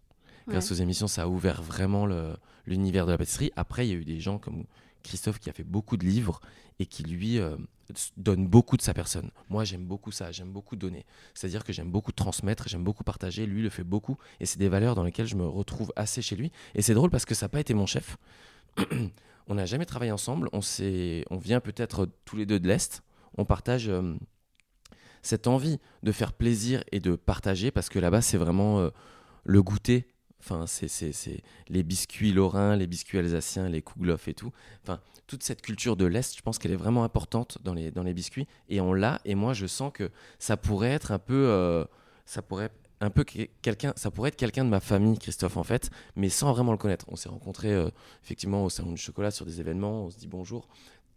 Ouais. 0.47 0.53
Grâce 0.53 0.71
aux 0.71 0.75
émissions, 0.75 1.07
ça 1.07 1.23
a 1.23 1.27
ouvert 1.27 1.61
vraiment 1.63 2.05
le- 2.05 2.35
l'univers 2.65 3.05
de 3.05 3.11
la 3.11 3.17
pâtisserie. 3.17 3.51
Après, 3.55 3.87
il 3.87 3.89
y 3.89 3.93
a 3.93 3.95
eu 3.97 4.05
des 4.05 4.19
gens 4.19 4.37
comme 4.39 4.65
Christophe 5.03 5.39
qui 5.39 5.49
a 5.49 5.53
fait 5.53 5.63
beaucoup 5.63 5.97
de 5.97 6.05
livres 6.05 6.39
et 6.79 6.85
qui, 6.85 7.03
lui, 7.03 7.39
euh, 7.39 7.57
donne 8.17 8.47
beaucoup 8.47 8.77
de 8.77 8.81
sa 8.81 8.93
personne. 8.93 9.29
Moi, 9.49 9.63
j'aime 9.63 9.85
beaucoup 9.85 10.11
ça, 10.11 10.31
j'aime 10.31 10.51
beaucoup 10.51 10.75
donner. 10.75 11.05
C'est-à-dire 11.33 11.63
que 11.63 11.73
j'aime 11.73 11.91
beaucoup 11.91 12.11
transmettre, 12.11 12.67
j'aime 12.67 12.83
beaucoup 12.83 13.03
partager. 13.03 13.45
Lui, 13.45 13.61
le 13.61 13.69
fait 13.69 13.83
beaucoup 13.83 14.17
et 14.39 14.45
c'est 14.45 14.59
des 14.59 14.69
valeurs 14.69 14.95
dans 14.95 15.03
lesquelles 15.03 15.27
je 15.27 15.35
me 15.35 15.45
retrouve 15.45 15.91
assez 15.95 16.21
chez 16.21 16.35
lui. 16.35 16.51
Et 16.75 16.81
c'est 16.81 16.93
drôle 16.93 17.09
parce 17.09 17.25
que 17.25 17.35
ça 17.35 17.45
n'a 17.45 17.49
pas 17.49 17.59
été 17.59 17.73
mon 17.73 17.85
chef. 17.85 18.17
on 19.47 19.55
n'a 19.55 19.65
jamais 19.65 19.85
travaillé 19.85 20.11
ensemble. 20.11 20.49
On, 20.53 20.61
on 21.29 21.37
vient 21.37 21.59
peut-être 21.59 22.09
tous 22.25 22.37
les 22.37 22.45
deux 22.45 22.59
de 22.59 22.67
l'Est. 22.67 23.03
On 23.37 23.45
partage. 23.45 23.89
euh, 23.89 24.15
cette 25.23 25.47
envie 25.47 25.79
de 26.03 26.11
faire 26.11 26.33
plaisir 26.33 26.83
et 26.91 26.99
de 26.99 27.15
partager, 27.15 27.71
parce 27.71 27.89
que 27.89 27.97
là-bas, 27.97 28.21
c'est 28.21 28.37
vraiment 28.37 28.79
euh, 28.79 28.89
le 29.45 29.63
goûter. 29.63 30.07
Enfin, 30.43 30.65
c'est, 30.67 31.41
les 31.69 31.83
biscuits 31.83 32.33
lorrains, 32.33 32.75
les 32.75 32.87
biscuits 32.87 33.17
alsaciens, 33.17 33.69
les 33.69 33.81
kouglof 33.81 34.27
et 34.27 34.33
tout. 34.33 34.51
Enfin, 34.83 34.99
toute 35.25 35.41
cette 35.43 35.61
culture 35.61 35.95
de 35.95 36.05
l'Est, 36.05 36.35
je 36.35 36.41
pense 36.41 36.59
qu'elle 36.59 36.73
est 36.73 36.75
vraiment 36.75 37.05
importante 37.05 37.59
dans 37.63 37.73
les, 37.73 37.91
dans 37.91 38.03
les 38.03 38.13
biscuits. 38.13 38.45
Et 38.67 38.81
on 38.81 38.93
l'a, 38.93 39.21
et 39.23 39.35
moi, 39.35 39.53
je 39.53 39.65
sens 39.67 39.91
que 39.93 40.11
ça 40.39 40.57
pourrait 40.57 40.91
être 40.91 41.11
un 41.13 41.19
peu... 41.19 41.47
euh, 41.47 41.85
ça 42.25 42.41
pourrait 42.41 42.71
un 43.01 43.09
peu 43.09 43.23
que- 43.23 43.47
quelqu'un 43.61 43.93
ça 43.97 44.11
pourrait 44.11 44.29
être 44.29 44.37
quelqu'un 44.37 44.63
de 44.63 44.69
ma 44.69 44.79
famille 44.79 45.17
Christophe 45.17 45.57
en 45.57 45.63
fait 45.63 45.89
mais 46.15 46.29
sans 46.29 46.53
vraiment 46.53 46.71
le 46.71 46.77
connaître. 46.77 47.05
On 47.09 47.15
s'est 47.17 47.27
rencontrés 47.29 47.73
euh, 47.73 47.89
effectivement 48.23 48.63
au 48.63 48.69
salon 48.69 48.91
du 48.91 48.97
chocolat 48.97 49.29
sur 49.31 49.45
des 49.45 49.59
événements 49.59 50.05
on 50.05 50.09
se 50.09 50.17
dit 50.17 50.27
bonjour. 50.27 50.67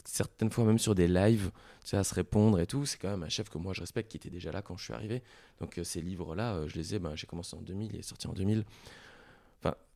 Certaines 0.05 0.51
fois 0.51 0.65
même 0.65 0.79
sur 0.81 0.95
des 0.97 1.07
lives 1.09 1.51
tu 1.85 1.91
sais, 1.91 1.97
à 1.97 2.03
se 2.05 2.15
répondre 2.15 2.59
et 2.59 2.67
tout. 2.67 2.87
C'est 2.87 2.99
quand 2.99 3.11
même 3.11 3.23
un 3.23 3.29
chef 3.29 3.49
que 3.49 3.59
moi 3.59 3.73
je 3.73 3.81
respecte 3.81 4.11
qui 4.11 4.17
était 4.17 4.31
déjà 4.31 4.51
là 4.51 4.63
quand 4.63 4.77
je 4.77 4.85
suis 4.85 4.95
arrivé. 4.95 5.23
Donc 5.61 5.79
euh, 5.79 5.85
ces 5.85 6.01
livres 6.01 6.35
là 6.35 6.67
je 6.67 6.75
les 6.75 6.95
ai 6.97 6.99
ben, 6.99 7.15
j'ai 7.15 7.27
commencé 7.29 7.55
en 7.57 7.61
2000 7.63 7.91
il 7.93 7.99
est 8.01 8.03
sorti 8.03 8.27
en 8.27 8.33
2000 8.33 8.61
enfin 8.61 8.67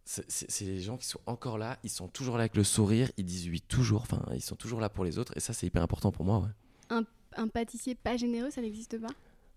c'est- 0.04 0.64
les 0.64 0.80
gens 0.80 0.96
qui 0.96 1.06
sont 1.06 1.20
encore 1.26 1.56
là 1.58 1.78
ils 1.84 1.90
sont 1.90 2.08
toujours 2.08 2.36
là 2.36 2.42
avec 2.42 2.56
le 2.56 2.64
sourire 2.64 3.10
ils 3.16 3.24
disent 3.24 3.48
oui 3.48 3.60
toujours 3.60 4.02
enfin 4.02 4.22
ils 4.34 4.40
sont 4.42 4.56
toujours 4.56 4.80
là 4.80 4.88
pour 4.88 5.04
les 5.04 5.18
autres 5.18 5.32
et 5.36 5.40
ça 5.40 5.52
c'est 5.52 5.66
hyper 5.66 5.82
important 5.82 6.10
pour 6.12 6.24
moi 6.24 6.38
ouais. 6.40 6.96
Un 7.36 7.46
pâtissier 7.46 7.94
pas 7.94 8.16
généreux, 8.16 8.50
ça 8.50 8.60
n'existe 8.60 9.00
pas? 9.00 9.06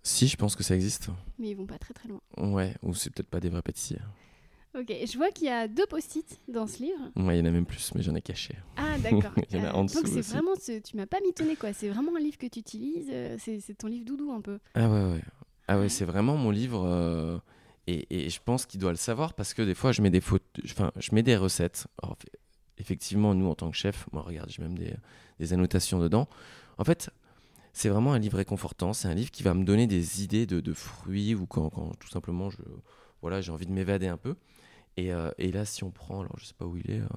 Si 0.04 0.28
je 0.28 0.38
pense 0.38 0.56
que 0.56 0.62
ça 0.62 0.76
existe 0.76 1.08
Mais 1.40 1.50
ils 1.50 1.56
vont 1.56 1.66
pas 1.66 1.80
très 1.80 1.94
très 1.96 2.08
loin. 2.08 2.20
ouais 2.38 2.76
ou 2.84 2.94
c'est 2.94 3.10
peut-être 3.10 3.30
pas 3.30 3.40
des 3.40 3.50
vrais 3.50 3.64
pâtissiers 3.64 3.98
Ok, 4.78 4.88
je 4.90 5.18
vois 5.18 5.30
qu'il 5.32 5.46
y 5.48 5.50
a 5.50 5.68
deux 5.68 5.86
post-it 5.88 6.40
dans 6.48 6.68
ce 6.68 6.84
livre. 6.84 7.00
ouais 7.16 7.36
il 7.36 7.40
y 7.40 7.42
en 7.42 7.46
a 7.46 7.52
même 7.52 7.66
plus 7.66 7.92
mais 7.96 8.04
j'en 8.04 8.14
ai 8.14 8.22
caché 8.22 8.56
Ah 8.78 8.98
d'accord. 9.04 9.32
Il 9.50 9.58
y 9.58 9.60
en 9.60 9.66
a 9.66 9.74
en 9.74 9.86
dessous 9.86 10.04
donc 10.04 10.08
c'est 10.12 10.22
vraiment, 10.22 10.52
ce- 10.56 10.80
tu 10.80 10.96
m'as 10.98 11.06
pas 11.08 11.20
mitonné 11.22 11.56
quoi. 11.56 11.74
C'est 11.74 11.90
vraiment 11.90 12.16
un 12.16 12.20
livre 12.20 12.38
que 12.38 12.46
tu 12.48 12.60
utilises. 12.60 13.10
euh, 13.12 13.38
C'est 13.40 13.60
c'est 13.60 13.74
ton 13.76 13.88
livre 13.88 14.06
doudou 14.06 14.32
un 14.32 14.42
peu. 14.42 14.60
Ah 14.76 14.88
ouais, 14.90 15.14
ouais. 15.14 15.22
Ah 15.68 15.76
Ouais. 15.76 15.84
ouais, 15.84 15.90
c'est 15.90 16.06
vraiment 16.06 16.36
mon 16.38 16.52
livre. 16.52 16.84
euh, 16.86 17.38
et, 17.88 18.30
je 18.30 18.40
pense 18.44 18.66
qu'il 18.66 18.80
doit 18.80 18.92
le 18.92 18.98
savoir 18.98 19.34
parce 19.34 19.54
que 19.54 19.62
des 19.62 19.76
fois, 19.76 19.92
je 19.92 20.02
mets 20.02 20.10
des 20.10 20.22
photos, 20.22 20.64
enfin, 20.66 20.92
je 20.98 21.14
mets 21.14 21.24
des 21.24 21.36
recettes. 21.36 21.88
Effectivement, 22.78 23.36
nous, 23.36 23.48
en 23.48 23.56
tant 23.56 23.70
que 23.70 23.78
chef, 23.78 24.08
moi, 24.14 24.22
regarde, 24.22 24.50
j'ai 24.50 24.62
même 24.62 24.78
des, 24.78 25.54
annotations 25.54 26.00
dedans. 26.00 26.30
En 26.78 26.86
fait, 26.86 27.10
c'est 27.74 27.90
vraiment 27.90 28.14
un 28.14 28.20
livre 28.20 28.38
réconfortant. 28.38 28.94
C'est 28.94 29.10
un 29.10 29.14
livre 29.14 29.32
qui 29.32 29.44
va 29.44 29.54
me 29.54 29.66
donner 29.66 29.88
des 29.88 30.24
idées 30.24 30.46
de, 30.46 30.74
fruits 30.74 31.36
ou 31.36 31.46
quand, 31.46 31.70
tout 32.00 32.10
simplement, 32.10 32.50
voilà, 33.22 33.42
j'ai 33.42 33.52
envie 33.52 33.66
de 33.66 33.74
m'évader 33.74 34.08
un 34.08 34.18
peu. 34.18 34.36
Et, 34.96 35.12
euh, 35.14 35.32
là, 35.38 35.66
si 35.66 35.84
on 35.84 35.92
prend, 35.92 36.22
alors 36.22 36.38
je 36.38 36.46
sais 36.46 36.54
pas 36.54 36.66
où 36.66 36.78
il 36.78 36.90
est. 36.90 37.02
euh, 37.02 37.08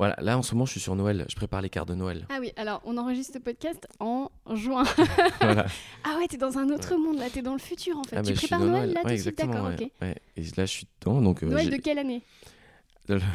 Voilà, 0.00 0.16
là 0.18 0.38
en 0.38 0.42
ce 0.42 0.54
moment, 0.54 0.64
je 0.64 0.70
suis 0.70 0.80
sur 0.80 0.96
Noël. 0.96 1.26
Je 1.28 1.36
prépare 1.36 1.60
les 1.60 1.68
cartes 1.68 1.90
de 1.90 1.94
Noël. 1.94 2.24
Ah 2.30 2.38
oui, 2.40 2.54
alors 2.56 2.80
on 2.86 2.96
enregistre 2.96 3.34
ce 3.34 3.38
podcast 3.38 3.86
en 3.98 4.30
juin. 4.54 4.84
voilà. 5.42 5.66
Ah 6.04 6.16
ouais, 6.18 6.26
t'es 6.26 6.38
dans 6.38 6.56
un 6.56 6.70
autre 6.70 6.96
monde 6.96 7.18
là, 7.18 7.26
t'es 7.30 7.42
dans 7.42 7.52
le 7.52 7.58
futur 7.58 7.98
en 7.98 8.04
fait. 8.04 8.16
Ah, 8.16 8.22
tu 8.22 8.32
bah, 8.32 8.38
prépares 8.38 8.60
dans 8.60 8.66
Noël, 8.66 8.94
là 8.94 9.02
Ouais, 9.04 9.10
tout 9.10 9.16
de 9.16 9.20
suite, 9.20 9.38
exactement. 9.40 9.52
d'accord, 9.52 9.78
ouais, 9.78 9.84
ok. 9.84 9.90
ouais. 10.00 10.16
Et 10.38 10.42
là, 10.56 10.64
je 10.64 10.70
suis 10.70 10.86
dedans. 11.02 11.20
Donc, 11.20 11.42
euh, 11.42 11.48
Noël 11.48 11.68
de 11.68 11.76
quelle 11.76 11.98
année? 11.98 12.22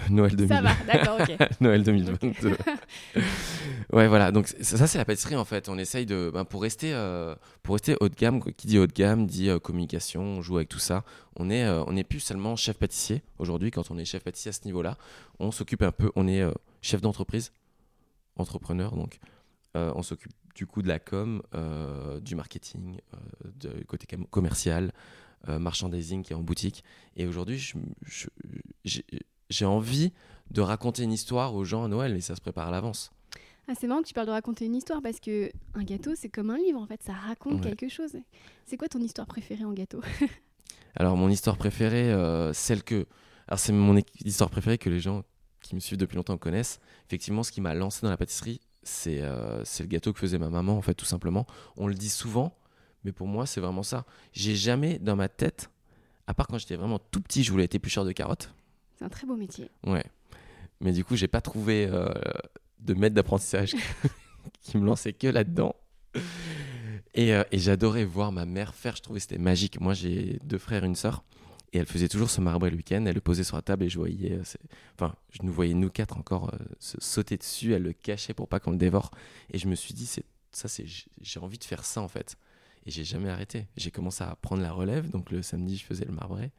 Noël 0.09 0.35
2000. 0.35 0.47
Ça 0.55 0.61
va, 0.61 0.73
d'accord, 0.85 1.19
ok. 1.19 1.35
Noël 1.61 1.83
2022. 1.83 2.51
ouais, 3.93 4.07
voilà. 4.07 4.31
Donc 4.31 4.47
ça, 4.47 4.77
ça, 4.77 4.87
c'est 4.87 4.97
la 4.97 5.05
pâtisserie 5.05 5.35
en 5.35 5.43
fait. 5.45 5.67
On 5.69 5.77
essaye 5.77 6.05
de, 6.05 6.31
ben, 6.33 6.45
pour 6.45 6.61
rester, 6.61 6.93
euh, 6.93 7.35
pour 7.61 7.75
rester 7.75 7.97
haut 7.99 8.07
de 8.09 8.15
gamme. 8.15 8.41
Qui 8.53 8.67
dit 8.67 8.79
haut 8.79 8.87
de 8.87 8.93
gamme 8.93 9.25
dit 9.27 9.49
euh, 9.49 9.59
communication. 9.59 10.21
On 10.21 10.41
joue 10.41 10.57
avec 10.57 10.69
tout 10.69 10.79
ça. 10.79 11.03
On 11.35 11.49
est, 11.49 11.65
euh, 11.65 11.83
on 11.87 11.93
n'est 11.93 12.03
plus 12.05 12.21
seulement 12.21 12.55
chef 12.55 12.77
pâtissier 12.77 13.21
aujourd'hui. 13.37 13.71
Quand 13.71 13.91
on 13.91 13.97
est 13.97 14.05
chef 14.05 14.23
pâtissier 14.23 14.49
à 14.49 14.53
ce 14.53 14.61
niveau-là, 14.65 14.97
on 15.39 15.51
s'occupe 15.51 15.81
un 15.81 15.91
peu. 15.91 16.09
On 16.15 16.27
est 16.27 16.43
chef 16.81 17.01
d'entreprise, 17.01 17.51
entrepreneur. 18.37 18.95
Donc, 18.95 19.19
on 19.73 20.03
s'occupe 20.03 20.31
du 20.55 20.65
coup 20.65 20.81
de 20.81 20.87
la 20.87 20.99
com, 20.99 21.41
du 22.21 22.35
marketing, 22.35 22.97
du 23.59 23.85
côté 23.85 24.07
commercial, 24.29 24.93
merchandising 25.49 26.23
qui 26.23 26.31
est 26.31 26.35
en 26.35 26.43
boutique. 26.43 26.83
Et 27.17 27.27
aujourd'hui, 27.27 27.57
je- 27.59 27.75
je- 28.85 29.01
j'ai 29.49 29.65
envie 29.65 30.11
de 30.51 30.61
raconter 30.61 31.03
une 31.03 31.13
histoire 31.13 31.55
aux 31.55 31.63
gens 31.63 31.83
à 31.83 31.87
Noël 31.87 32.15
et 32.15 32.21
ça 32.21 32.35
se 32.35 32.41
prépare 32.41 32.67
à 32.67 32.71
l'avance. 32.71 33.11
Ah, 33.67 33.73
c'est 33.79 33.87
marrant 33.87 34.01
que 34.03 34.07
tu 34.07 34.13
parles 34.13 34.27
de 34.27 34.31
raconter 34.31 34.65
une 34.65 34.75
histoire 34.75 35.01
parce 35.01 35.19
que 35.19 35.51
un 35.73 35.83
gâteau, 35.83 36.11
c'est 36.15 36.29
comme 36.29 36.51
un 36.51 36.57
livre 36.57 36.79
en 36.79 36.85
fait, 36.85 37.01
ça 37.03 37.13
raconte 37.13 37.63
Ouais. 37.65 37.73
quelque 37.73 37.89
chose. 37.89 38.11
C'est 38.65 38.77
quoi 38.77 38.87
ton 38.87 38.99
histoire 38.99 39.25
préférée 39.27 39.65
en 39.65 39.73
gâteau? 39.73 40.01
Alors, 40.95 41.17
mon 41.17 41.29
histoire 41.29 41.57
préférée, 41.57 42.11
euh, 42.11 42.53
celle 42.53 42.83
que. 42.83 43.05
Alors, 43.47 43.59
c'est 43.59 43.73
mon 43.73 43.97
histoire 44.23 44.49
préférée 44.49 44.77
que 44.77 44.89
les 44.89 44.99
gens 44.99 45.23
qui 45.61 45.75
me 45.75 45.79
suivent 45.79 45.97
depuis 45.97 46.15
longtemps 46.15 46.37
connaissent. 46.37 46.79
Effectivement, 47.07 47.43
ce 47.43 47.51
qui 47.51 47.59
m'a 47.59 47.73
lancé 47.73 48.01
dans 48.03 48.09
la 48.09 48.17
pâtisserie, 48.17 48.61
c'est 48.83 49.21
euh, 49.21 49.63
c'est 49.65 49.83
le 49.83 49.89
gâteau 49.89 50.13
que 50.13 50.19
faisait 50.19 50.37
ma 50.37 50.49
maman, 50.49 50.77
en 50.77 50.81
fait, 50.81 50.93
tout 50.93 51.05
simplement. 51.05 51.45
On 51.75 51.87
le 51.87 51.95
dit 51.95 52.09
souvent, 52.09 52.55
mais 53.03 53.11
pour 53.11 53.27
moi, 53.27 53.45
c'est 53.45 53.59
vraiment 53.61 53.83
ça. 53.83 54.05
J'ai 54.31 54.55
jamais 54.55 54.99
dans 54.99 55.15
ma 55.15 55.27
tête, 55.27 55.69
à 56.27 56.33
part 56.33 56.47
quand 56.47 56.57
j'étais 56.59 56.75
vraiment 56.77 56.99
tout 56.99 57.19
petit, 57.21 57.43
je 57.43 57.51
voulais 57.51 57.65
être 57.65 57.75
éplucheur 57.75 58.05
de 58.05 58.11
carottes. 58.11 58.53
C'est 58.97 59.05
un 59.05 59.09
très 59.09 59.27
beau 59.27 59.35
métier. 59.35 59.69
Ouais. 59.85 60.05
Mais 60.81 60.91
du 60.93 61.03
coup, 61.03 61.15
j'ai 61.15 61.27
pas 61.27 61.41
trouvé 61.41 61.87
euh, 61.89 62.09
de 62.79 62.93
maître 62.93 63.15
d'apprentissage 63.15 63.75
qui 64.61 64.77
me 64.77 64.85
lançait 64.85 65.13
que 65.13 65.27
là-dedans. 65.27 65.75
Et, 67.13 67.33
euh, 67.33 67.43
et 67.51 67.59
j'adorais 67.59 68.05
voir 68.05 68.31
ma 68.31 68.45
mère 68.45 68.73
faire, 68.75 68.95
je 68.95 69.01
trouvais 69.01 69.19
c'était 69.19 69.37
magique. 69.37 69.79
Moi, 69.79 69.93
j'ai 69.93 70.39
deux 70.43 70.57
frères 70.57 70.83
une 70.83 70.95
sœur. 70.95 71.23
Et 71.73 71.77
elle 71.77 71.85
faisait 71.85 72.07
toujours 72.07 72.29
ce 72.29 72.39
marbre 72.39 72.69
le 72.69 72.75
week-end. 72.77 73.03
Elle 73.05 73.15
le 73.15 73.21
posait 73.21 73.43
sur 73.43 73.57
la 73.57 73.61
table 73.61 73.83
et 73.83 73.89
je 73.89 73.97
voyais. 73.97 74.33
euh, 74.33 74.43
Enfin, 74.97 75.13
je 75.31 75.39
nous 75.43 75.51
voyais, 75.51 75.73
nous 75.73 75.89
quatre, 75.89 76.17
encore 76.17 76.53
se 76.79 76.95
sauter 77.01 77.35
dessus. 77.37 77.73
Elle 77.73 77.83
le 77.83 77.93
cachait 77.93 78.33
pour 78.33 78.47
pas 78.47 78.59
qu'on 78.61 78.71
le 78.71 78.77
dévore. 78.77 79.11
Et 79.51 79.57
je 79.57 79.67
me 79.67 79.75
suis 79.75 79.93
dit, 79.93 80.05
c'est 80.05 80.23
ça, 80.51 80.69
c'est 80.69 80.85
j'ai 81.21 81.39
envie 81.41 81.57
de 81.57 81.63
faire 81.65 81.83
ça 81.83 82.01
en 82.01 82.07
fait. 82.07 82.37
Et 82.85 82.91
j'ai 82.91 83.03
jamais 83.03 83.29
arrêté. 83.29 83.67
J'ai 83.75 83.91
commencé 83.91 84.23
à 84.23 84.35
prendre 84.41 84.61
la 84.61 84.71
relève. 84.71 85.09
Donc 85.09 85.31
le 85.31 85.41
samedi, 85.41 85.75
je 85.75 85.83
faisais 85.83 86.05
le 86.05 86.13
marbré. 86.13 86.51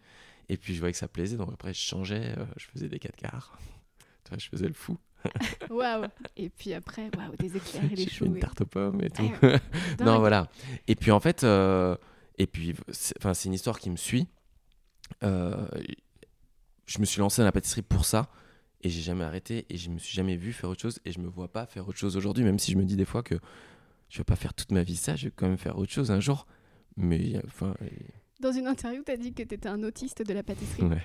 Et 0.48 0.56
puis 0.56 0.74
je 0.74 0.78
voyais 0.80 0.92
que 0.92 0.98
ça 0.98 1.08
plaisait. 1.08 1.36
Donc 1.36 1.50
après, 1.52 1.72
je 1.74 1.80
changeais. 1.80 2.34
euh, 2.38 2.44
je 2.56 2.66
faisais 2.66 2.88
des 2.88 2.98
4 2.98 3.16
quarts. 3.16 3.58
Je 4.38 4.48
faisais 4.48 4.66
le 4.66 4.74
fou. 4.74 4.96
Waouh 5.70 6.06
Et 6.36 6.48
puis 6.50 6.72
après, 6.74 7.10
waouh, 7.16 7.36
des 7.36 7.56
éclairs 7.56 7.84
et 7.84 7.94
des 7.94 8.08
choux. 8.10 8.24
une 8.24 8.40
tarte 8.40 8.62
aux 8.62 8.66
pommes 8.66 9.00
et 9.02 9.08
tout. 9.10 9.30
Dingue. 9.40 9.60
non, 10.00 10.18
voilà. 10.18 10.48
Et 10.88 10.96
puis 10.96 11.12
en 11.12 11.20
fait, 11.20 11.44
euh, 11.44 11.96
et 12.36 12.48
puis, 12.48 12.74
c'est- 12.90 13.14
enfin, 13.18 13.34
c'est 13.34 13.46
une 13.48 13.54
histoire 13.54 13.78
qui 13.78 13.88
me 13.88 13.96
suit. 13.96 14.26
Euh, 15.22 15.68
je 16.86 16.98
me 16.98 17.04
suis 17.04 17.20
lancé 17.20 17.40
dans 17.40 17.46
la 17.46 17.52
pâtisserie 17.52 17.82
pour 17.82 18.04
ça 18.04 18.28
et 18.82 18.88
j'ai 18.90 19.00
jamais 19.00 19.22
arrêté 19.24 19.64
et 19.70 19.76
je 19.76 19.90
me 19.90 19.98
suis 19.98 20.12
jamais 20.14 20.36
vu 20.36 20.52
faire 20.52 20.70
autre 20.70 20.82
chose 20.82 20.98
et 21.04 21.12
je 21.12 21.20
me 21.20 21.28
vois 21.28 21.52
pas 21.52 21.66
faire 21.66 21.86
autre 21.88 21.98
chose 21.98 22.16
aujourd'hui, 22.16 22.42
même 22.42 22.58
si 22.58 22.72
je 22.72 22.76
me 22.76 22.84
dis 22.84 22.96
des 22.96 23.04
fois 23.04 23.22
que 23.22 23.36
je 24.08 24.18
vais 24.18 24.24
pas 24.24 24.36
faire 24.36 24.54
toute 24.54 24.72
ma 24.72 24.82
vie 24.82 24.96
ça, 24.96 25.14
je 25.14 25.26
vais 25.26 25.32
quand 25.34 25.46
même 25.48 25.56
faire 25.58 25.78
autre 25.78 25.92
chose 25.92 26.10
un 26.10 26.18
jour. 26.20 26.48
Mais 26.96 27.40
enfin, 27.46 27.74
Dans 28.40 28.52
une 28.52 28.66
interview, 28.66 29.02
tu 29.04 29.12
as 29.12 29.16
dit 29.16 29.32
que 29.32 29.42
tu 29.42 29.54
étais 29.54 29.68
un 29.68 29.82
autiste 29.82 30.22
de 30.26 30.32
la 30.34 30.42
pâtisserie 30.42 30.82
ouais. 30.82 31.02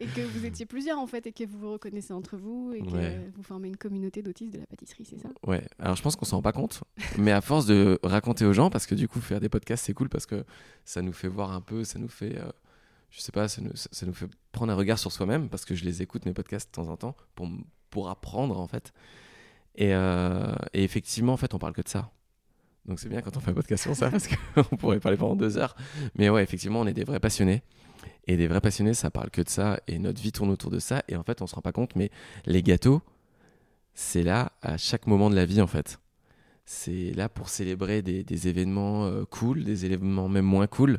et 0.00 0.06
que 0.06 0.22
vous 0.22 0.46
étiez 0.46 0.64
plusieurs 0.66 0.98
en 0.98 1.06
fait 1.06 1.26
et 1.26 1.32
que 1.32 1.44
vous 1.44 1.58
vous 1.58 1.72
reconnaissez 1.72 2.12
entre 2.12 2.36
vous 2.36 2.72
et 2.74 2.80
que 2.80 2.90
Ouais. 2.90 3.30
vous 3.34 3.42
formez 3.42 3.68
une 3.68 3.76
communauté 3.76 4.22
d'autistes 4.22 4.54
de 4.54 4.58
la 4.60 4.66
pâtisserie, 4.66 5.04
c'est 5.04 5.18
ça? 5.18 5.28
Ouais, 5.46 5.66
alors 5.78 5.94
je 5.96 6.02
pense 6.02 6.16
qu'on 6.16 6.24
s'en 6.24 6.36
rend 6.36 6.42
pas 6.42 6.52
compte, 6.52 6.82
mais 7.18 7.32
à 7.32 7.40
force 7.42 7.66
de 7.66 7.98
raconter 8.02 8.44
aux 8.46 8.52
gens, 8.54 8.70
parce 8.70 8.86
que 8.86 8.94
du 8.94 9.08
coup 9.08 9.20
faire 9.20 9.40
des 9.40 9.48
podcasts 9.50 9.84
c'est 9.84 9.94
cool 9.94 10.08
parce 10.08 10.24
que 10.26 10.44
ça 10.84 11.02
nous 11.02 11.12
fait 11.12 11.28
voir 11.28 11.52
un 11.52 11.60
peu, 11.60 11.84
ça 11.84 11.98
nous 11.98 12.08
fait, 12.08 12.38
euh, 12.38 12.50
je 13.10 13.20
sais 13.20 13.32
pas, 13.32 13.46
ça 13.46 13.60
nous, 13.60 13.74
ça- 13.76 13.90
ça 13.92 14.06
nous 14.06 14.14
fait 14.14 14.26
prendre 14.52 14.72
un 14.72 14.76
regard 14.76 14.98
sur 14.98 15.12
soi-même 15.12 15.48
parce 15.50 15.64
que 15.66 15.74
je 15.74 15.84
les 15.84 16.00
écoute 16.02 16.24
mes 16.24 16.32
podcasts 16.32 16.70
de 16.70 16.72
temps 16.82 16.88
en 16.88 16.96
temps 16.96 17.14
pour, 17.34 17.48
pour 17.90 18.08
apprendre 18.08 18.58
en 18.58 18.66
fait. 18.66 18.92
Et, 19.76 19.92
euh, 19.94 20.54
et 20.72 20.82
effectivement 20.82 21.34
en 21.34 21.36
fait 21.36 21.52
on 21.52 21.58
parle 21.58 21.74
que 21.74 21.82
de 21.82 21.88
ça. 21.88 22.10
Donc 22.86 23.00
c'est 23.00 23.08
bien 23.08 23.22
quand 23.22 23.36
on 23.36 23.40
fait 23.40 23.50
un 23.50 23.54
podcast 23.54 23.82
sur 23.82 23.96
ça 23.96 24.10
parce 24.10 24.28
qu'on 24.28 24.62
pourrait 24.76 25.00
parler 25.00 25.16
pendant 25.16 25.36
deux 25.36 25.56
heures. 25.56 25.74
Mais 26.16 26.28
ouais, 26.28 26.42
effectivement 26.42 26.80
on 26.80 26.86
est 26.86 26.92
des 26.92 27.04
vrais 27.04 27.20
passionnés. 27.20 27.62
Et 28.26 28.36
des 28.36 28.46
vrais 28.46 28.60
passionnés 28.60 28.94
ça 28.94 29.10
parle 29.10 29.30
que 29.30 29.42
de 29.42 29.48
ça 29.48 29.80
et 29.86 29.98
notre 29.98 30.20
vie 30.20 30.32
tourne 30.32 30.50
autour 30.50 30.70
de 30.70 30.78
ça. 30.78 31.02
Et 31.08 31.16
en 31.16 31.22
fait 31.22 31.42
on 31.42 31.46
se 31.46 31.54
rend 31.54 31.62
pas 31.62 31.72
compte, 31.72 31.96
mais 31.96 32.10
les 32.46 32.62
gâteaux 32.62 33.02
c'est 33.94 34.22
là 34.22 34.52
à 34.60 34.76
chaque 34.76 35.06
moment 35.06 35.30
de 35.30 35.36
la 35.36 35.46
vie 35.46 35.60
en 35.60 35.66
fait. 35.66 35.98
C'est 36.66 37.12
là 37.12 37.28
pour 37.28 37.48
célébrer 37.48 38.02
des, 38.02 38.48
événements 38.48 39.06
euh, 39.06 39.24
cool, 39.24 39.64
des 39.64 39.84
événements 39.84 40.28
même 40.28 40.46
moins 40.46 40.66
cool. 40.66 40.98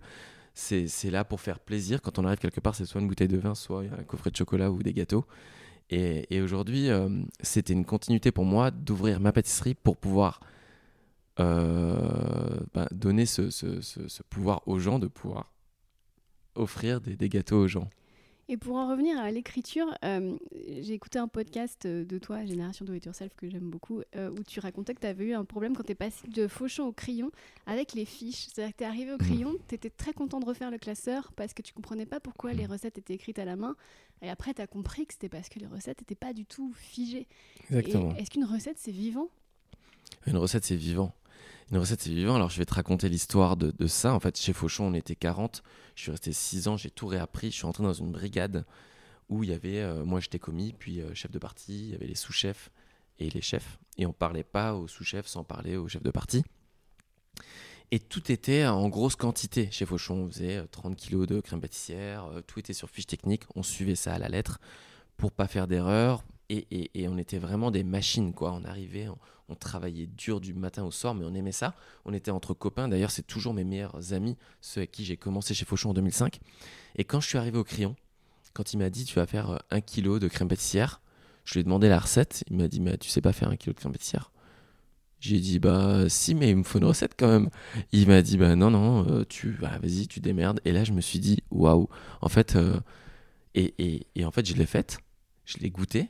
C'est 0.54 0.88
là 1.12 1.26
pour 1.26 1.42
faire 1.42 1.60
plaisir. 1.60 2.02
Quand 2.02 2.18
on 2.18 2.26
arrive 2.26 2.38
quelque 2.38 2.62
part, 2.62 2.76
c'est 2.76 2.86
soit 2.86 3.02
une 3.02 3.08
bouteille 3.08 3.28
de 3.28 3.38
vin, 3.38 3.56
soit 3.56 3.82
un 3.82 4.04
coffret 4.04 4.32
de 4.32 4.38
chocolat 4.38 4.72
ou 4.72 4.82
des 4.82 4.94
gâteaux. 4.94 5.26
Et, 5.90 6.34
et 6.34 6.42
aujourd'hui, 6.42 6.90
euh, 6.90 7.10
c'était 7.42 7.74
une 7.74 7.84
continuité 7.84 8.32
pour 8.32 8.46
moi 8.46 8.72
d'ouvrir 8.72 9.20
ma 9.20 9.34
pâtisserie 9.34 9.74
pour 9.74 9.98
pouvoir 9.98 10.40
euh, 11.40 12.60
ben, 12.74 12.88
donner 12.92 13.26
ce, 13.26 13.50
ce- 13.50 13.82
ce- 13.82 14.08
ce 14.08 14.24
pouvoir 14.24 14.62
aux 14.68 14.80
gens, 14.80 15.00
de 15.00 15.08
pouvoir 15.08 15.52
offrir 16.56 17.02
des, 17.02 17.16
des 17.16 17.30
gâteaux 17.30 17.58
aux 17.64 17.68
gens. 17.68 17.90
Et 18.48 18.58
pour 18.58 18.76
en 18.76 18.88
revenir 18.88 19.18
à 19.20 19.32
l'écriture, 19.32 19.88
euh, 20.06 20.38
j'ai 20.80 20.94
écouté 20.94 21.18
un 21.18 21.28
podcast 21.28 21.88
euh, 21.88 22.06
de 22.06 22.20
toi, 22.20 22.46
Génération 22.46 22.86
Do 22.86 22.94
It 22.94 23.04
Yourself, 23.06 23.34
que 23.36 23.50
j'aime 23.50 23.72
beaucoup, 23.72 24.02
euh, 24.16 24.30
où 24.30 24.44
tu 24.44 24.60
racontais 24.60 24.94
que 24.94 25.00
tu 25.02 25.08
avais 25.08 25.26
eu 25.26 25.34
un 25.34 25.46
problème 25.46 25.76
quand 25.76 25.82
tu 25.82 25.94
es 25.94 25.96
passé 25.96 26.28
de 26.28 26.48
fauchant 26.48 26.86
au 26.88 26.92
crayon 26.92 27.32
avec 27.66 27.94
les 27.94 28.06
fiches. 28.06 28.46
C'est-à-dire 28.54 28.74
que 28.74 28.78
tu 28.78 28.84
es 28.84 28.88
arrivé 28.88 29.12
au 29.14 29.18
crayon, 29.18 29.56
tu 29.68 29.74
étais 29.74 29.90
très 29.90 30.14
content 30.14 30.40
de 30.40 30.46
refaire 30.46 30.70
le 30.70 30.78
classeur 30.78 31.32
parce 31.36 31.56
que 31.56 31.64
tu 31.64 31.74
comprenais 31.74 32.06
pas 32.06 32.20
pourquoi 32.20 32.54
les 32.54 32.68
recettes 32.68 33.00
étaient 33.00 33.16
écrites 33.16 33.40
à 33.40 33.46
la 33.46 33.56
main. 33.56 33.76
Et 34.22 34.30
après, 34.30 34.54
tu 34.54 34.62
as 34.62 34.68
compris 34.68 35.08
que 35.08 35.14
c'était 35.14 35.28
parce 35.28 35.50
que 35.50 35.58
les 35.58 35.66
recettes 35.66 36.02
n'étaient 36.02 36.14
pas 36.14 36.34
du 36.34 36.46
tout 36.46 36.72
figées. 36.76 37.28
Et 37.72 37.82
Est-ce 38.20 38.30
qu'une 38.30 38.46
recette, 38.46 38.78
c'est 38.78 38.92
vivant? 38.92 39.28
Une 40.28 40.38
recette, 40.38 40.66
c'est 40.66 40.76
vivant. 40.76 41.16
Une 41.72 41.78
recette, 41.78 42.02
c'est 42.02 42.10
vivant. 42.12 42.36
Alors, 42.36 42.50
je 42.50 42.58
vais 42.58 42.66
te 42.66 42.74
raconter 42.74 43.10
l'histoire 43.10 43.58
de, 43.58 43.88
ça. 43.88 44.14
En 44.14 44.20
fait, 44.20 44.38
chez 44.38 44.54
Fauchon, 44.54 44.86
on 44.88 44.94
était 44.94 45.16
40. 45.16 45.64
Je 45.96 46.02
suis 46.04 46.12
resté 46.12 46.32
6 46.32 46.68
ans. 46.68 46.78
J'ai 46.78 46.92
tout 46.92 47.08
réappris. 47.08 47.52
Je 47.52 47.56
suis 47.56 47.66
entré 47.66 47.84
dans 47.84 47.94
une 47.94 48.12
brigade 48.12 48.66
où 49.30 49.44
il 49.44 49.50
y 49.50 49.54
avait, 49.54 49.80
euh, 49.82 50.06
moi, 50.06 50.20
j'étais 50.20 50.40
commis, 50.40 50.74
puis 50.78 51.02
euh, 51.02 51.14
chef 51.16 51.32
de 51.32 51.40
partie. 51.40 51.86
Il 51.88 51.92
y 51.92 51.96
avait 51.96 52.08
les 52.08 52.16
sous-chefs 52.16 52.70
et 53.18 53.30
les 53.30 53.42
chefs. 53.42 53.80
Et 53.98 54.06
on 54.06 54.14
parlait 54.14 54.44
pas 54.44 54.76
aux 54.76 54.88
sous-chefs 54.88 55.28
sans 55.28 55.44
parler 55.44 55.78
aux 55.78 55.88
chefs 55.88 56.04
de 56.04 56.12
partie. 56.12 56.44
Et 57.92 58.00
tout 58.00 58.32
était 58.32 58.66
en 58.66 58.90
grosse 58.90 59.16
quantité. 59.16 59.70
Chez 59.72 59.86
Fauchon, 59.86 60.26
on 60.26 60.30
faisait 60.30 60.58
euh, 60.58 60.68
30 60.72 60.96
kilos 60.96 61.28
de 61.28 61.40
crème 61.40 61.62
pâtissière. 61.62 62.26
euh, 62.26 62.42
Tout 62.42 62.60
était 62.60 62.74
sur 62.74 62.90
fiche 62.90 63.08
technique. 63.08 63.44
On 63.56 63.64
suivait 63.64 63.96
ça 63.96 64.14
à 64.14 64.20
la 64.20 64.28
lettre 64.30 64.60
pour 65.18 65.32
pas 65.32 65.48
faire 65.48 65.68
d'erreur. 65.68 66.24
Et, 66.50 67.08
on 67.08 67.18
était 67.18 67.40
vraiment 67.40 67.72
des 67.72 67.84
machines, 67.84 68.34
quoi. 68.34 68.54
On 68.54 68.64
arrivait, 68.64 69.08
on, 69.50 69.56
travaillait 69.56 70.08
dur 70.08 70.42
du 70.42 70.54
matin 70.54 70.84
au 70.84 70.92
soir, 70.92 71.16
mais 71.16 71.26
on 71.26 71.34
aimait 71.34 71.52
ça. 71.52 71.74
On 72.06 72.14
était 72.14 72.32
entre 72.32 72.54
copains. 72.54 72.88
D'ailleurs, 72.88 73.12
c'est 73.12 73.26
toujours 73.26 73.54
mes 73.54 73.64
meilleurs 73.64 74.14
amis, 74.14 74.38
ceux 74.62 74.82
avec 74.82 74.92
qui 74.92 75.06
j'ai 75.06 75.18
commencé 75.18 75.54
chez 75.54 75.66
Fauchon 75.66 75.92
en 75.92 75.94
2005. 75.94 76.40
Et 76.98 77.04
quand 77.04 77.20
je 77.20 77.28
suis 77.28 77.38
arrivé 77.38 77.58
au 77.58 77.64
crayon, 77.64 77.96
quand 78.54 78.74
il 78.74 78.78
m'a 78.78 78.90
dit 78.90 79.06
tu 79.06 79.16
vas 79.16 79.28
faire 79.28 79.52
euh, 79.52 79.58
un 79.70 79.82
kilo 79.82 80.18
de 80.18 80.28
crème 80.28 80.48
pâtissière, 80.48 81.02
je 81.44 81.54
lui 81.54 81.60
ai 81.60 81.64
demandé 81.64 81.90
la 81.90 82.00
recette. 82.00 82.44
Il 82.50 82.58
m'a 82.58 82.68
dit 82.68 82.80
mais 82.80 82.98
tu 82.98 83.10
sais 83.10 83.22
pas 83.22 83.34
faire 83.34 83.50
un 83.50 83.56
kilo 83.56 83.74
de 83.74 83.80
crème 83.80 83.92
pâtissière? 83.92 84.32
J'ai 85.20 85.40
dit 85.40 85.60
bah 85.60 86.08
si, 86.10 86.36
mais 86.36 86.50
il 86.50 86.58
me 86.58 86.64
faut 86.64 86.80
une 86.80 86.86
recette 86.86 87.14
quand 87.18 87.28
même. 87.28 87.50
Il 87.92 88.08
m'a 88.08 88.22
dit 88.22 88.38
bah 88.38 88.56
non 88.56 88.72
non, 88.72 89.08
euh, 89.10 89.26
tu 89.28 89.58
bah, 89.60 89.78
vas-y 89.82 90.08
tu 90.08 90.20
démerdes. 90.20 90.62
Et 90.66 90.72
là 90.72 90.84
je 90.84 90.94
me 90.94 91.02
suis 91.02 91.20
dit 91.20 91.44
waouh. 91.52 91.90
En 92.22 92.30
fait 92.30 92.56
euh, 92.56 92.80
et, 93.56 94.06
en 94.24 94.32
fait 94.32 94.48
je 94.48 94.56
l'ai 94.56 94.66
faite, 94.66 95.00
je 95.46 95.58
l'ai 95.60 95.70
goûté. 95.70 96.10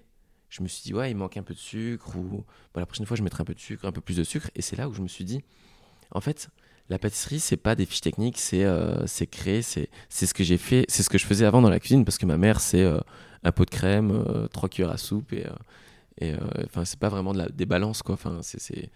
Je 0.56 0.64
me 0.64 0.70
suis 0.70 0.84
dit 0.84 0.94
ouais 0.94 1.12
il 1.12 1.18
manque 1.18 1.36
un 1.36 1.44
peu 1.44 1.54
de 1.54 1.60
sucre 1.60 2.16
ou 2.16 2.46
bah, 2.74 2.80
la 2.80 2.86
prochaine 2.86 3.06
fois 3.06 3.18
je 3.18 3.24
mettrai 3.24 3.42
un 3.42 3.46
peu 3.46 3.54
de 3.54 3.60
sucre, 3.60 3.86
un 3.86 3.92
peu 3.92 4.00
plus 4.00 4.16
de 4.16 4.24
sucre. 4.24 4.50
Et 4.56 4.62
c'est 4.62 4.78
là 4.78 4.88
où 4.88 4.94
je 4.94 5.02
me 5.02 5.08
suis 5.10 5.26
dit 5.26 5.44
en 6.12 6.22
fait 6.22 6.48
la 6.88 6.98
pâtisserie 6.98 7.42
c'est 7.42 7.58
pas 7.58 7.76
des 7.76 7.86
fiches 7.86 8.00
techniques, 8.00 8.38
c'est 8.38 8.64
euh, 8.64 9.06
créer, 9.30 9.62
c'est 9.62 9.90
ce 10.10 10.34
que 10.34 10.46
j'ai 10.46 10.58
fait, 10.58 10.86
c'est 10.88 11.04
ce 11.04 11.10
que 11.10 11.18
je 11.18 11.26
faisais 11.26 11.46
avant 11.46 11.62
dans 11.62 11.70
la 11.70 11.80
cuisine 11.82 12.06
parce 12.06 12.18
que 12.18 12.26
ma 12.26 12.38
mère 12.38 12.62
c'est 12.62 12.84
euh, 12.84 13.00
un 13.44 13.52
pot 13.52 13.66
de 13.66 13.70
crème, 13.70 14.12
euh, 14.12 14.48
trois 14.48 14.70
cuillères 14.70 14.92
à 14.92 14.98
soupe 14.98 15.34
et 15.34 15.46
euh, 16.22 16.38
enfin 16.66 16.86
c'est 16.86 17.00
pas 17.00 17.10
vraiment 17.10 17.34
de 17.34 17.40
la, 17.40 17.50
des 17.50 17.66
balances 17.66 18.02
quoi. 18.02 18.14
Enfin 18.14 18.40
c'est 18.42 18.90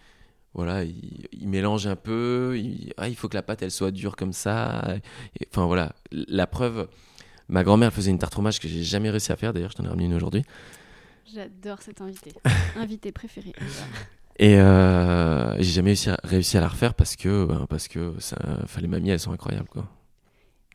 voilà 0.54 0.84
il, 0.84 1.28
il 1.30 1.46
mélange 1.46 1.86
un 1.86 1.96
peu, 1.96 2.56
il, 2.56 2.94
ah, 2.96 3.10
il 3.10 3.16
faut 3.16 3.28
que 3.28 3.36
la 3.36 3.42
pâte 3.42 3.60
elle 3.60 3.70
soit 3.70 3.90
dure 3.90 4.16
comme 4.16 4.32
ça. 4.32 4.96
Enfin 5.50 5.66
voilà 5.66 5.92
la 6.10 6.46
preuve. 6.46 6.88
Ma 7.50 7.64
grand-mère 7.64 7.92
faisait 7.92 8.12
une 8.12 8.18
tarte 8.18 8.32
fromage 8.32 8.60
que 8.60 8.68
j'ai 8.68 8.82
jamais 8.82 9.10
réussi 9.10 9.30
à 9.30 9.36
faire. 9.36 9.52
D'ailleurs 9.52 9.72
je 9.72 9.76
t'en 9.76 9.84
ai 9.84 9.88
ramené 9.88 10.06
une 10.06 10.14
aujourd'hui. 10.14 10.42
J'adore 11.34 11.82
cet 11.82 12.00
invité. 12.00 12.32
invité 12.76 13.12
préféré. 13.12 13.52
Et 14.38 14.56
euh, 14.58 15.54
j'ai 15.58 15.64
jamais 15.72 15.90
réussi 15.90 16.10
à, 16.10 16.18
réussi 16.24 16.56
à 16.56 16.60
la 16.60 16.68
refaire 16.68 16.94
parce 16.94 17.14
que 17.16 17.44
ben, 17.44 17.66
parce 17.68 17.88
que 17.88 18.14
ça, 18.18 18.36
enfin, 18.64 18.80
les 18.80 18.88
mamies 18.88 19.10
elles 19.10 19.20
sont 19.20 19.32
incroyables 19.32 19.68
quoi. 19.68 19.88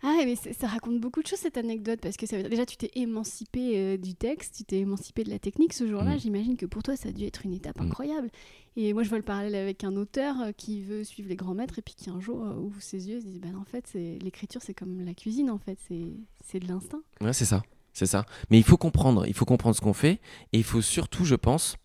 Ah, 0.04 0.20
mais 0.24 0.36
ça 0.36 0.68
raconte 0.68 1.00
beaucoup 1.00 1.24
de 1.24 1.28
choses 1.28 1.40
cette 1.40 1.58
anecdote 1.58 2.00
parce 2.00 2.16
que 2.16 2.28
ça 2.28 2.44
déjà 2.44 2.64
tu 2.68 2.78
t'es 2.78 2.92
émancipé 2.94 3.72
euh, 3.80 3.98
du 3.98 4.14
texte, 4.14 4.56
tu 4.58 4.64
t'es 4.66 4.78
émancipé 4.80 5.24
de 5.24 5.32
la 5.32 5.40
technique 5.40 5.74
ce 5.74 5.88
jour-là. 5.88 6.16
Mm. 6.16 6.20
J'imagine 6.20 6.58
que 6.58 6.68
pour 6.68 6.84
toi 6.84 6.96
ça 6.96 7.10
a 7.10 7.12
dû 7.12 7.24
être 7.26 7.44
une 7.44 7.54
étape 7.54 7.80
Mm. 7.80 7.86
incroyable. 7.88 8.30
Et 8.76 8.94
moi 8.94 9.02
je 9.02 9.10
vois 9.10 9.18
le 9.18 9.24
parallèle 9.24 9.56
avec 9.56 9.84
un 9.84 9.96
auteur 9.96 10.36
euh, 10.42 10.52
qui 10.52 10.84
veut 10.84 11.04
suivre 11.04 11.30
les 11.30 11.36
grands 11.36 11.56
maîtres 11.56 11.80
et 11.80 11.82
puis 11.82 11.96
qui 11.96 12.12
un 12.12 12.20
jour 12.20 12.46
euh, 12.46 12.54
ouvre 12.54 12.80
ses 12.82 13.08
yeux 13.10 13.18
et 13.18 13.22
se 13.22 13.26
dit 13.26 13.40
ben 13.40 13.56
en 13.56 13.64
fait 13.66 13.94
l'écriture 14.22 14.62
c'est 14.62 14.76
comme 14.76 15.04
la 15.04 15.16
cuisine 15.16 15.50
en 15.50 15.58
fait 15.58 15.80
c'est 15.88 16.10
c'est 16.46 16.60
de 16.60 16.68
l'instinct. 16.68 17.02
Ouais, 17.22 17.34
c'est 17.34 17.46
ça, 17.46 17.64
c'est 17.96 18.06
ça. 18.06 18.25
Mais 18.52 18.58
il 18.58 18.64
faut 18.64 18.78
comprendre, 18.78 19.25
il 19.25 19.34
faut 19.34 19.46
comprendre 19.46 19.75
ce 19.75 19.82
qu'on 19.82 19.94
fait, 19.94 20.20
et 20.52 20.58
il 20.58 20.64
faut 20.64 20.82
surtout, 20.82 21.24
je 21.24 21.36
pense, 21.36 21.78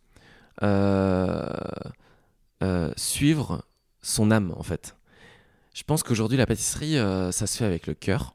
euh, 0.62 1.46
euh, 2.64 2.92
suivre 2.96 3.64
son 4.02 4.32
âme, 4.32 4.52
en 4.56 4.64
fait. 4.64 4.96
Je 5.72 5.84
pense 5.84 6.02
qu'aujourd'hui, 6.02 6.36
la 6.36 6.46
pâtisserie, 6.46 6.98
euh, 6.98 7.30
ça 7.30 7.46
se 7.46 7.56
fait 7.56 7.64
avec 7.64 7.86
le 7.86 7.94
cœur. 7.94 8.34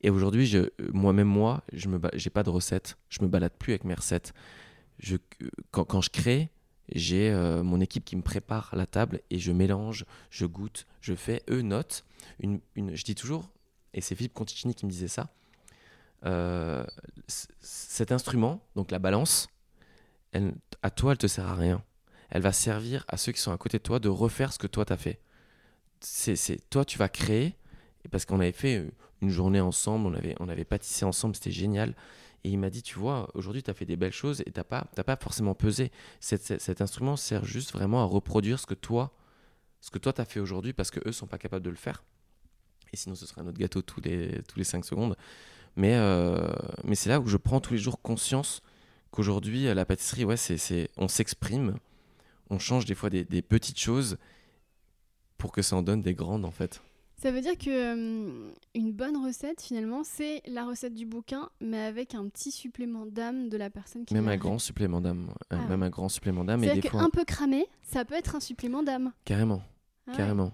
Et 0.00 0.10
aujourd'hui, 0.10 0.52
moi-même, 0.92 1.28
moi, 1.28 1.62
je 1.72 1.88
me, 1.88 2.00
j'ai 2.14 2.28
pas 2.28 2.42
de 2.42 2.50
recette. 2.50 2.98
Je 3.08 3.22
me 3.22 3.28
balade 3.28 3.52
plus 3.56 3.72
avec 3.72 3.84
mes 3.84 3.94
recettes. 3.94 4.34
Quand, 5.70 6.00
je 6.00 6.10
crée, 6.10 6.50
j'ai 6.92 7.32
mon 7.62 7.80
équipe 7.80 8.04
qui 8.04 8.16
me 8.16 8.22
prépare 8.22 8.74
la 8.74 8.86
table 8.86 9.20
et 9.30 9.38
je 9.38 9.52
mélange, 9.52 10.04
je 10.30 10.44
goûte, 10.44 10.86
je 11.00 11.14
fais. 11.14 11.44
Eux 11.48 11.62
notent. 11.62 12.04
Une, 12.40 12.58
une, 12.74 12.96
je 12.96 13.04
dis 13.04 13.14
toujours, 13.14 13.48
et 13.94 14.00
c'est 14.00 14.16
Philippe 14.16 14.34
Conticini 14.34 14.74
qui 14.74 14.86
me 14.86 14.90
disait 14.90 15.06
ça. 15.06 15.32
Euh, 16.24 16.84
cet 17.28 18.12
instrument, 18.12 18.62
donc 18.76 18.90
la 18.90 18.98
balance, 18.98 19.48
elle, 20.32 20.54
à 20.82 20.90
toi, 20.90 21.12
elle 21.12 21.18
te 21.18 21.26
sert 21.26 21.46
à 21.46 21.54
rien. 21.54 21.82
Elle 22.30 22.42
va 22.42 22.52
servir 22.52 23.04
à 23.08 23.16
ceux 23.16 23.32
qui 23.32 23.40
sont 23.40 23.52
à 23.52 23.58
côté 23.58 23.78
de 23.78 23.82
toi 23.82 23.98
de 23.98 24.08
refaire 24.08 24.52
ce 24.52 24.58
que 24.58 24.66
toi 24.66 24.84
t'as 24.84 24.96
fait. 24.96 25.20
C'est, 26.00 26.68
toi, 26.70 26.84
tu 26.84 26.98
vas 26.98 27.08
créer, 27.08 27.56
parce 28.10 28.24
qu'on 28.24 28.40
avait 28.40 28.52
fait 28.52 28.78
euh, 28.78 28.90
une 29.20 29.30
journée 29.30 29.60
ensemble, 29.60 30.06
on 30.06 30.14
avait, 30.14 30.34
on 30.40 30.48
avait 30.48 30.64
pâtissé 30.64 31.04
ensemble, 31.04 31.36
c'était 31.36 31.52
génial. 31.52 31.94
Et 32.44 32.50
il 32.50 32.58
m'a 32.58 32.70
dit, 32.70 32.82
tu 32.82 32.98
vois, 32.98 33.28
aujourd'hui, 33.34 33.62
tu 33.62 33.70
as 33.70 33.74
fait 33.74 33.84
des 33.84 33.96
belles 33.96 34.12
choses 34.12 34.40
et 34.40 34.50
tu 34.50 34.58
n'as 34.58 34.64
pas, 34.64 34.86
t'as 34.94 35.04
pas 35.04 35.16
forcément 35.16 35.54
pesé. 35.54 35.92
Cet, 36.18 36.80
instrument 36.80 37.16
sert 37.16 37.44
juste 37.44 37.72
vraiment 37.72 38.02
à 38.02 38.04
reproduire 38.04 38.58
ce 38.58 38.66
que 38.66 38.74
toi, 38.74 39.12
ce 39.80 39.90
que 39.90 39.98
toi, 39.98 40.12
tu 40.12 40.20
as 40.20 40.24
fait 40.24 40.40
aujourd'hui 40.40 40.72
parce 40.72 40.90
qu'eux 40.90 41.02
ne 41.06 41.12
sont 41.12 41.28
pas 41.28 41.38
capables 41.38 41.64
de 41.64 41.70
le 41.70 41.76
faire. 41.76 42.02
Et 42.92 42.96
sinon, 42.96 43.14
ce 43.14 43.26
serait 43.26 43.42
un 43.42 43.46
autre 43.46 43.58
gâteau 43.58 43.80
tous 43.80 44.00
les, 44.00 44.42
tous 44.48 44.58
les 44.58 44.64
5 44.64 44.84
secondes. 44.84 45.16
Mais, 45.76 45.94
euh, 45.96 46.48
mais 46.84 46.94
c'est 46.94 47.08
là 47.08 47.20
où 47.20 47.26
je 47.26 47.36
prends 47.36 47.60
tous 47.60 47.72
les 47.74 47.78
jours 47.78 48.00
conscience 48.02 48.62
qu'aujourd'hui, 49.10 49.68
à 49.68 49.74
la 49.74 49.84
pâtisserie, 49.84 50.24
ouais, 50.24 50.36
c'est, 50.36 50.56
c'est, 50.58 50.88
on 50.96 51.08
s'exprime, 51.08 51.76
on 52.50 52.58
change 52.58 52.84
des 52.84 52.94
fois 52.94 53.10
des, 53.10 53.24
des 53.24 53.42
petites 53.42 53.78
choses 53.78 54.16
pour 55.38 55.52
que 55.52 55.62
ça 55.62 55.76
en 55.76 55.82
donne 55.82 56.02
des 56.02 56.14
grandes, 56.14 56.44
en 56.44 56.50
fait. 56.50 56.82
Ça 57.22 57.30
veut 57.30 57.40
dire 57.40 57.56
que 57.56 57.92
hum, 57.92 58.52
une 58.74 58.92
bonne 58.92 59.16
recette 59.16 59.62
finalement 59.62 60.02
c'est 60.02 60.42
la 60.44 60.64
recette 60.64 60.92
du 60.92 61.06
bouquin 61.06 61.50
mais 61.60 61.78
avec 61.78 62.16
un 62.16 62.26
petit 62.26 62.50
supplément 62.50 63.06
d'âme 63.06 63.48
de 63.48 63.56
la 63.56 63.70
personne 63.70 64.04
qui 64.04 64.14
Même 64.14 64.26
l'a 64.26 64.32
un 64.32 64.36
grand 64.36 64.58
supplément 64.58 65.00
d'âme. 65.00 65.32
Ah 65.50 65.58
Même 65.68 65.84
un 65.84 65.88
grand 65.88 66.08
supplément 66.08 66.42
d'âme. 66.42 66.64
Et 66.64 66.66
des 66.66 66.72
C'est-à-dire 66.72 66.90
fois, 66.90 67.00
qu'un 67.02 67.10
peu 67.10 67.24
cramé, 67.24 67.66
ça 67.82 68.04
peut 68.04 68.16
être 68.16 68.34
un 68.34 68.40
supplément 68.40 68.82
d'âme. 68.82 69.12
carrément. 69.24 69.62
Ah 70.08 70.10
ouais. 70.10 70.16
Carrément. 70.16 70.52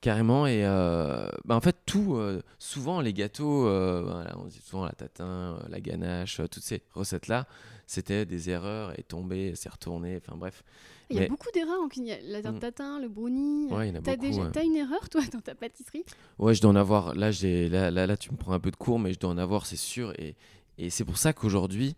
Carrément. 0.00 0.46
Et 0.46 0.64
euh, 0.64 1.28
bah, 1.44 1.56
en 1.56 1.60
fait, 1.60 1.76
tout, 1.86 2.14
euh, 2.14 2.40
souvent, 2.58 3.00
les 3.00 3.12
gâteaux, 3.12 3.66
euh, 3.66 4.02
voilà, 4.04 4.36
on 4.38 4.44
dit 4.44 4.60
souvent 4.64 4.84
la 4.84 4.92
tatin, 4.92 5.58
la 5.68 5.80
ganache, 5.80 6.40
toutes 6.50 6.62
ces 6.62 6.82
recettes-là, 6.94 7.46
c'était 7.86 8.24
des 8.24 8.50
erreurs 8.50 8.96
et 8.98 9.02
tombé, 9.02 9.54
c'est 9.56 9.68
retourné, 9.70 10.20
enfin 10.24 10.36
bref. 10.36 10.62
Il 11.10 11.16
y 11.16 11.18
a 11.18 11.22
Mais- 11.22 11.28
beaucoup 11.28 11.48
d'erreurs 11.54 11.80
en 11.82 11.88
cuisine. 11.88 12.14
La 12.24 12.42
tarte 12.42 12.56
Mm. 12.56 12.60
tatin, 12.60 13.00
le 13.00 13.08
brownie. 13.08 13.66
Ouais, 13.72 13.88
il 13.88 13.94
y 13.94 13.96
en 13.96 14.00
a 14.00 14.02
T'as 14.02 14.16
beaucoup. 14.16 14.26
déjà... 14.28 14.42
ouais. 14.42 14.50
t'as 14.52 14.62
une 14.62 14.76
erreur 14.76 15.08
toi 15.08 15.22
dans 15.32 15.40
ta 15.40 15.54
pâtisserie? 15.54 16.04
Ouais, 16.38 16.54
je 16.54 16.60
dois 16.60 16.70
en 16.70 16.76
avoir. 16.76 17.14
Là, 17.14 17.30
j'ai, 17.30 17.68
là, 17.70 17.90
là, 17.90 18.06
là, 18.06 18.16
tu 18.18 18.30
me 18.30 18.36
prends 18.36 18.52
un 18.52 18.60
peu 18.60 18.70
de 18.70 18.76
cours, 18.76 18.98
mais 18.98 19.14
je 19.14 19.18
dois 19.18 19.30
en 19.30 19.38
avoir, 19.38 19.64
c'est 19.64 19.76
sûr. 19.76 20.12
Et, 20.20 20.36
et 20.76 20.90
c'est 20.90 21.04
pour 21.06 21.16
ça 21.16 21.32
qu'aujourd'hui, 21.32 21.96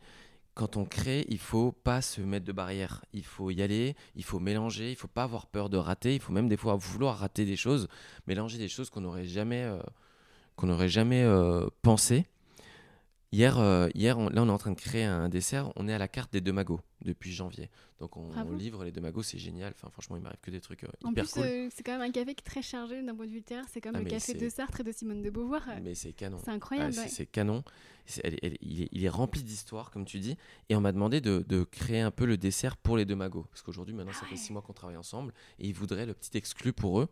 quand 0.55 0.77
on 0.77 0.85
crée, 0.85 1.25
il 1.29 1.39
faut 1.39 1.73
pas 1.73 2.03
se 2.03 2.21
mettre 2.21 2.45
de 2.45 2.53
barrière. 2.53 3.05
Il 3.13 3.25
faut 3.25 3.51
y 3.51 3.63
aller, 3.63 3.95
il 4.15 4.25
faut 4.25 4.41
mélanger, 4.41 4.91
il 4.91 4.97
faut 4.97 5.09
pas 5.09 5.23
avoir 5.23 5.47
peur 5.47 5.71
de 5.71 5.77
rater. 5.77 6.15
Il 6.15 6.21
faut 6.21 6.33
même 6.33 6.49
des 6.49 6.57
fois 6.57 6.77
vouloir 6.77 7.19
rater 7.19 7.45
des 7.45 7.57
choses, 7.57 7.89
mélanger 8.27 8.59
des 8.59 8.69
choses 8.69 8.91
qu'on 8.91 9.01
n'aurait 9.01 9.27
jamais, 9.27 9.63
euh, 9.63 9.81
qu'on 10.57 10.67
n'aurait 10.67 10.89
jamais 10.89 11.23
euh. 11.23 11.67
Hier, 13.33 13.59
euh, 13.61 13.89
hier 13.95 14.19
on- 14.19 14.29
là, 14.29 14.43
on 14.43 14.49
est 14.49 14.51
en 14.51 14.59
train 14.59 14.73
de 14.73 14.81
créer 14.81 15.05
un 15.05 15.29
dessert. 15.29 15.71
On 15.77 15.87
est 15.87 15.93
à 15.95 15.99
la 15.99 16.09
carte 16.09 16.33
des 16.33 16.41
deux 16.41 16.53
magots 16.53 16.81
depuis 17.05 17.33
janvier. 17.33 17.71
Donc, 18.01 18.17
on, 18.17 18.29
livre 18.57 18.83
les 18.83 18.91
deux 18.91 19.01
magots, 19.01 19.23
c'est 19.23 19.39
génial. 19.39 19.73
Enfin, 19.77 19.89
franchement, 19.91 20.17
il 20.17 20.23
m'arrive 20.23 20.41
que 20.43 20.51
des 20.51 20.61
trucs 20.61 20.83
euh, 20.83 20.89
En 21.05 21.13
hyper 21.13 21.25
plus, 21.25 21.35
cool. 21.35 21.43
euh, 21.45 21.69
c'est 21.73 21.85
quand 21.85 21.93
même 21.93 22.01
un 22.01 22.11
café 22.11 22.35
qui 22.35 22.41
est 22.41 22.51
très 22.51 22.63
chargé 22.63 23.01
d'un 23.03 23.15
point 23.15 23.27
de 23.27 23.31
vue 23.31 23.37
littéraire. 23.37 23.67
C'est 23.71 23.81
comme 23.81 23.95
Ah, 23.95 24.01
le 24.01 24.07
café 24.11 24.35
de 24.35 24.49
Sartre 24.49 24.81
et 24.81 24.83
de 24.83 24.91
Simone 24.91 25.23
de 25.23 25.31
Beauvoir. 25.31 25.63
Mais 25.81 25.95
c'est 25.95 26.13
canon. 26.13 26.39
C'est 26.45 26.51
Ah, 26.51 26.55
incroyable. 26.55 26.93
c'est 26.93 27.01
ouais. 27.03 27.09
c'est 27.09 27.27
canon. 27.27 27.63
C'est- 28.05 28.21
elle- 28.25 28.39
elle- 28.43 28.59
il, 28.63 28.83
est, 28.83 28.89
il 28.91 29.05
est 29.05 29.09
rempli 29.09 29.45
d'histoires, 29.45 29.93
comme 29.93 30.05
tu 30.07 30.19
dis. 30.19 30.37
Et 30.69 30.75
on 30.75 30.81
m'a 30.81 30.91
demandé 30.91 31.21
de, 31.21 31.45
de 31.47 31.63
créer 31.63 32.01
un 32.01 32.11
peu 32.11 32.25
le 32.25 32.37
dessert 32.37 32.77
pour 32.77 32.97
les 32.97 33.05
deux 33.05 33.15
magots. 33.15 33.47
Parce 33.51 33.63
qu'aujourd'hui, 33.63 33.95
maintenant, 33.95 34.13
ça 34.13 34.23
Ah 34.25 34.31
fait 34.31 34.37
six 34.37 34.53
mois 34.53 34.63
qu'on 34.63 34.73
travaille 34.73 34.97
ensemble. 34.97 35.33
Et 35.61 35.69
ils 35.69 35.75
voudraient 35.75 36.07
le 36.07 36.15
petit 36.15 36.37
exclu 36.37 36.73
pour 36.73 36.99
eux. 37.01 37.09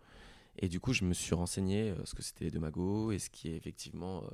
Et 0.59 0.68
du 0.68 0.81
coup, 0.81 0.92
je 0.92 1.04
me 1.04 1.14
suis 1.14 1.37
renseigné 1.37 1.94
ce 2.04 2.16
que 2.16 2.22
c'était 2.22 2.46
les 2.46 2.50
deux 2.50 2.59
magots 2.59 3.12
et 3.12 3.20
ce 3.20 3.31
qui 3.31 3.48
est 3.50 3.57
effectivement 3.57 4.24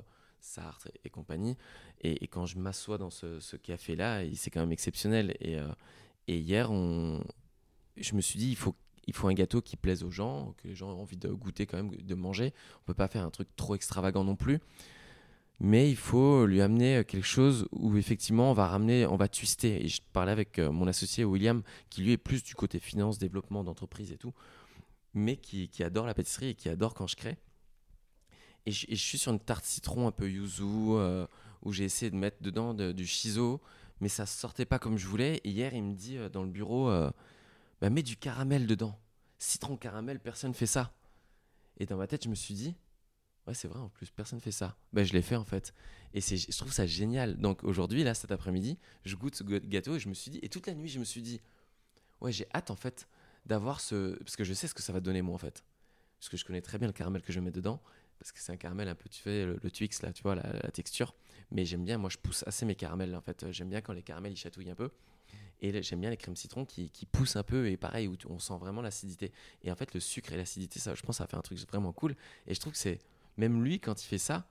Sartre 0.45 0.89
et, 1.03 1.09
compagnie. 1.09 1.57
Et, 2.01 2.27
quand 2.27 2.45
je 2.45 2.57
m'assois 2.57 2.97
dans 2.97 3.09
ce, 3.09 3.55
café-là, 3.55 4.21
c'est 4.35 4.51
quand 4.51 4.59
même 4.59 4.71
exceptionnel. 4.71 5.35
Et, 5.39 5.57
euh, 5.57 5.67
et 6.27 6.37
hier, 6.37 6.71
on... 6.71 7.23
je 7.97 8.15
me 8.15 8.21
suis 8.21 8.37
dit, 8.39 8.49
il 8.49 8.55
faut, 8.55 8.75
il 9.07 9.13
faut 9.13 9.27
un 9.27 9.33
gâteau 9.33 9.61
qui 9.61 9.75
plaise 9.75 10.03
aux 10.03 10.11
gens, 10.11 10.53
que 10.57 10.67
les 10.67 10.75
gens 10.75 10.91
aient 10.95 11.01
envie 11.01 11.17
de 11.17 11.29
goûter 11.29 11.65
quand 11.65 11.77
même, 11.77 11.95
de 11.95 12.15
manger. 12.15 12.53
On 12.81 12.85
peut 12.85 12.93
pas 12.93 13.07
faire 13.07 13.25
un 13.25 13.31
truc 13.31 13.49
trop 13.55 13.75
extravagant 13.75 14.23
non 14.23 14.35
plus. 14.35 14.59
Mais 15.59 15.89
il 15.89 15.95
faut 15.95 16.45
lui 16.45 16.61
amener 16.61 17.03
quelque 17.05 17.25
chose 17.25 17.67
où 17.71 17.95
effectivement 17.97 18.51
on 18.51 18.53
va 18.53 18.67
ramener, 18.67 19.05
on 19.07 19.15
va 19.15 19.27
twister. 19.27 19.83
Et 19.83 19.87
je 19.87 20.01
parlais 20.13 20.31
avec 20.31 20.59
euh, 20.59 20.71
mon 20.71 20.85
associé 20.85 21.23
William, 21.23 21.63
qui 21.89 22.01
lui 22.03 22.11
est 22.11 22.17
plus 22.17 22.43
du 22.43 22.55
côté 22.55 22.79
finance, 22.79 23.17
développement 23.17 23.63
d'entreprise 23.63 24.11
et 24.11 24.17
tout, 24.17 24.33
mais 25.13 25.37
qui 25.37 25.69
adore 25.81 26.05
la 26.05 26.13
pâtisserie 26.13 26.49
et 26.49 26.55
qui 26.55 26.69
adore 26.69 26.93
quand 26.93 27.07
je 27.07 27.15
crée. 27.15 27.37
Et 28.65 28.71
je, 28.71 28.95
suis 28.95 29.17
sur 29.17 29.31
une 29.31 29.39
tarte 29.39 29.65
citron 29.65 30.07
un 30.07 30.11
peu 30.11 30.29
yuzu, 30.29 30.63
euh, 30.63 31.27
où 31.61 31.71
j'ai 31.71 31.83
essayé 31.83 32.09
de 32.09 32.15
mettre 32.15 32.41
dedans 32.41 32.73
de- 32.73 32.91
du 32.91 33.05
shiso, 33.05 33.61
mais 34.01 34.09
ça 34.09 34.25
sortait 34.25 34.65
pas 34.65 34.79
comme 34.79 34.97
je 34.97 35.07
voulais. 35.07 35.41
Et 35.43 35.49
hier, 35.49 35.73
il 35.73 35.83
me 35.83 35.93
dit 35.93 36.17
euh, 36.17 36.29
dans 36.29 36.43
le 36.43 36.49
bureau, 36.49 36.89
euh, 36.89 37.11
bah, 37.81 37.89
mets 37.89 38.03
du 38.03 38.17
caramel 38.17 38.65
dedans. 38.67 38.97
Citron 39.37 39.77
caramel, 39.77 40.19
personne 40.19 40.53
fait 40.53 40.65
ça. 40.65 40.93
Et 41.77 41.85
dans 41.85 41.97
ma 41.97 42.07
tête, 42.07 42.23
je 42.23 42.29
me 42.29 42.35
suis 42.35 42.53
dit, 42.53 42.75
ouais, 43.47 43.53
c'est 43.53 43.67
vrai, 43.67 43.79
en 43.79 43.89
plus, 43.89 44.09
personne 44.09 44.39
fait 44.39 44.51
ça. 44.51 44.75
Bah, 44.93 45.03
je 45.03 45.13
l'ai 45.13 45.21
fait 45.21 45.35
en 45.35 45.45
fait. 45.45 45.73
Et 46.13 46.21
je 46.21 46.57
trouve 46.57 46.73
ça 46.73 46.87
génial. 46.87 47.37
Donc 47.37 47.63
aujourd'hui, 47.63 48.03
là, 48.03 48.13
cet 48.13 48.31
après-midi, 48.31 48.77
je 49.03 49.15
goûte 49.15 49.35
ce 49.35 49.43
gâteau 49.43 49.95
et 49.95 49.99
je 49.99 50.09
me 50.09 50.13
suis 50.13 50.31
dit, 50.31 50.39
et 50.41 50.49
toute 50.49 50.67
la 50.67 50.73
nuit, 50.73 50.89
je 50.89 50.99
me 50.99 51.03
suis 51.03 51.21
dit, 51.21 51.41
ouais, 52.21 52.31
j'ai 52.31 52.47
hâte 52.53 52.71
en 52.71 52.75
fait 52.75 53.07
d'avoir 53.45 53.79
ce. 53.79 54.17
Parce 54.23 54.35
que 54.35 54.43
je 54.43 54.53
sais 54.53 54.67
ce 54.67 54.73
que 54.73 54.81
ça 54.81 54.93
va 54.93 54.99
donner 54.99 55.21
moi 55.21 55.35
en 55.35 55.39
fait. 55.39 55.63
Parce 56.19 56.29
que 56.29 56.37
je 56.37 56.45
connais 56.45 56.61
très 56.61 56.77
bien 56.77 56.87
le 56.87 56.93
caramel 56.93 57.21
que 57.21 57.33
je 57.33 57.39
mets 57.39 57.51
dedans. 57.51 57.81
Parce 58.25 58.31
que 58.31 58.39
c'est 58.39 58.53
un 58.53 58.57
caramel 58.57 58.87
un 58.87 58.95
peu, 58.95 59.07
tu 59.07 59.21
fais 59.21 59.45
le, 59.45 59.69
Twix 59.69 60.01
là, 60.01 60.11
tu 60.11 60.23
vois, 60.23 60.33
la, 60.33 60.71
texture. 60.71 61.13
Mais 61.51 61.63
j'aime 61.63 61.85
bien, 61.85 61.99
moi 61.99 62.09
je 62.09 62.17
pousse 62.17 62.43
assez 62.47 62.65
mes 62.65 62.73
caramels 62.73 63.15
en 63.15 63.21
fait. 63.21 63.45
J'aime 63.51 63.69
bien 63.69 63.81
quand 63.81 63.93
les 63.93 64.01
caramels 64.01 64.31
ils 64.31 64.35
chatouillent 64.35 64.71
un 64.71 64.75
peu. 64.75 64.89
Et 65.61 65.83
j'aime 65.83 66.01
bien 66.01 66.09
les 66.09 66.17
crèmes 66.17 66.35
citron 66.35 66.65
qui, 66.65 66.89
qui 66.89 67.05
poussent 67.05 67.35
un 67.35 67.43
peu 67.43 67.69
et 67.69 67.77
pareil, 67.77 68.07
où 68.07 68.17
on 68.27 68.39
sent 68.39 68.57
vraiment 68.59 68.81
l'acidité. 68.81 69.31
Et 69.61 69.71
en 69.71 69.75
fait, 69.75 69.93
le 69.93 69.99
sucre 69.99 70.33
et 70.33 70.37
l'acidité, 70.37 70.79
ça, 70.79 70.95
je 70.95 71.03
pense, 71.03 71.17
ça 71.17 71.27
fait 71.27 71.37
un 71.37 71.41
truc 71.41 71.59
vraiment 71.69 71.93
cool. 71.93 72.15
Et 72.47 72.55
je 72.55 72.59
trouve 72.59 72.73
que 72.73 72.79
c'est. 72.79 72.97
Même 73.37 73.63
lui, 73.63 73.79
quand 73.79 74.01
il 74.01 74.07
fait 74.07 74.17
ça, 74.17 74.49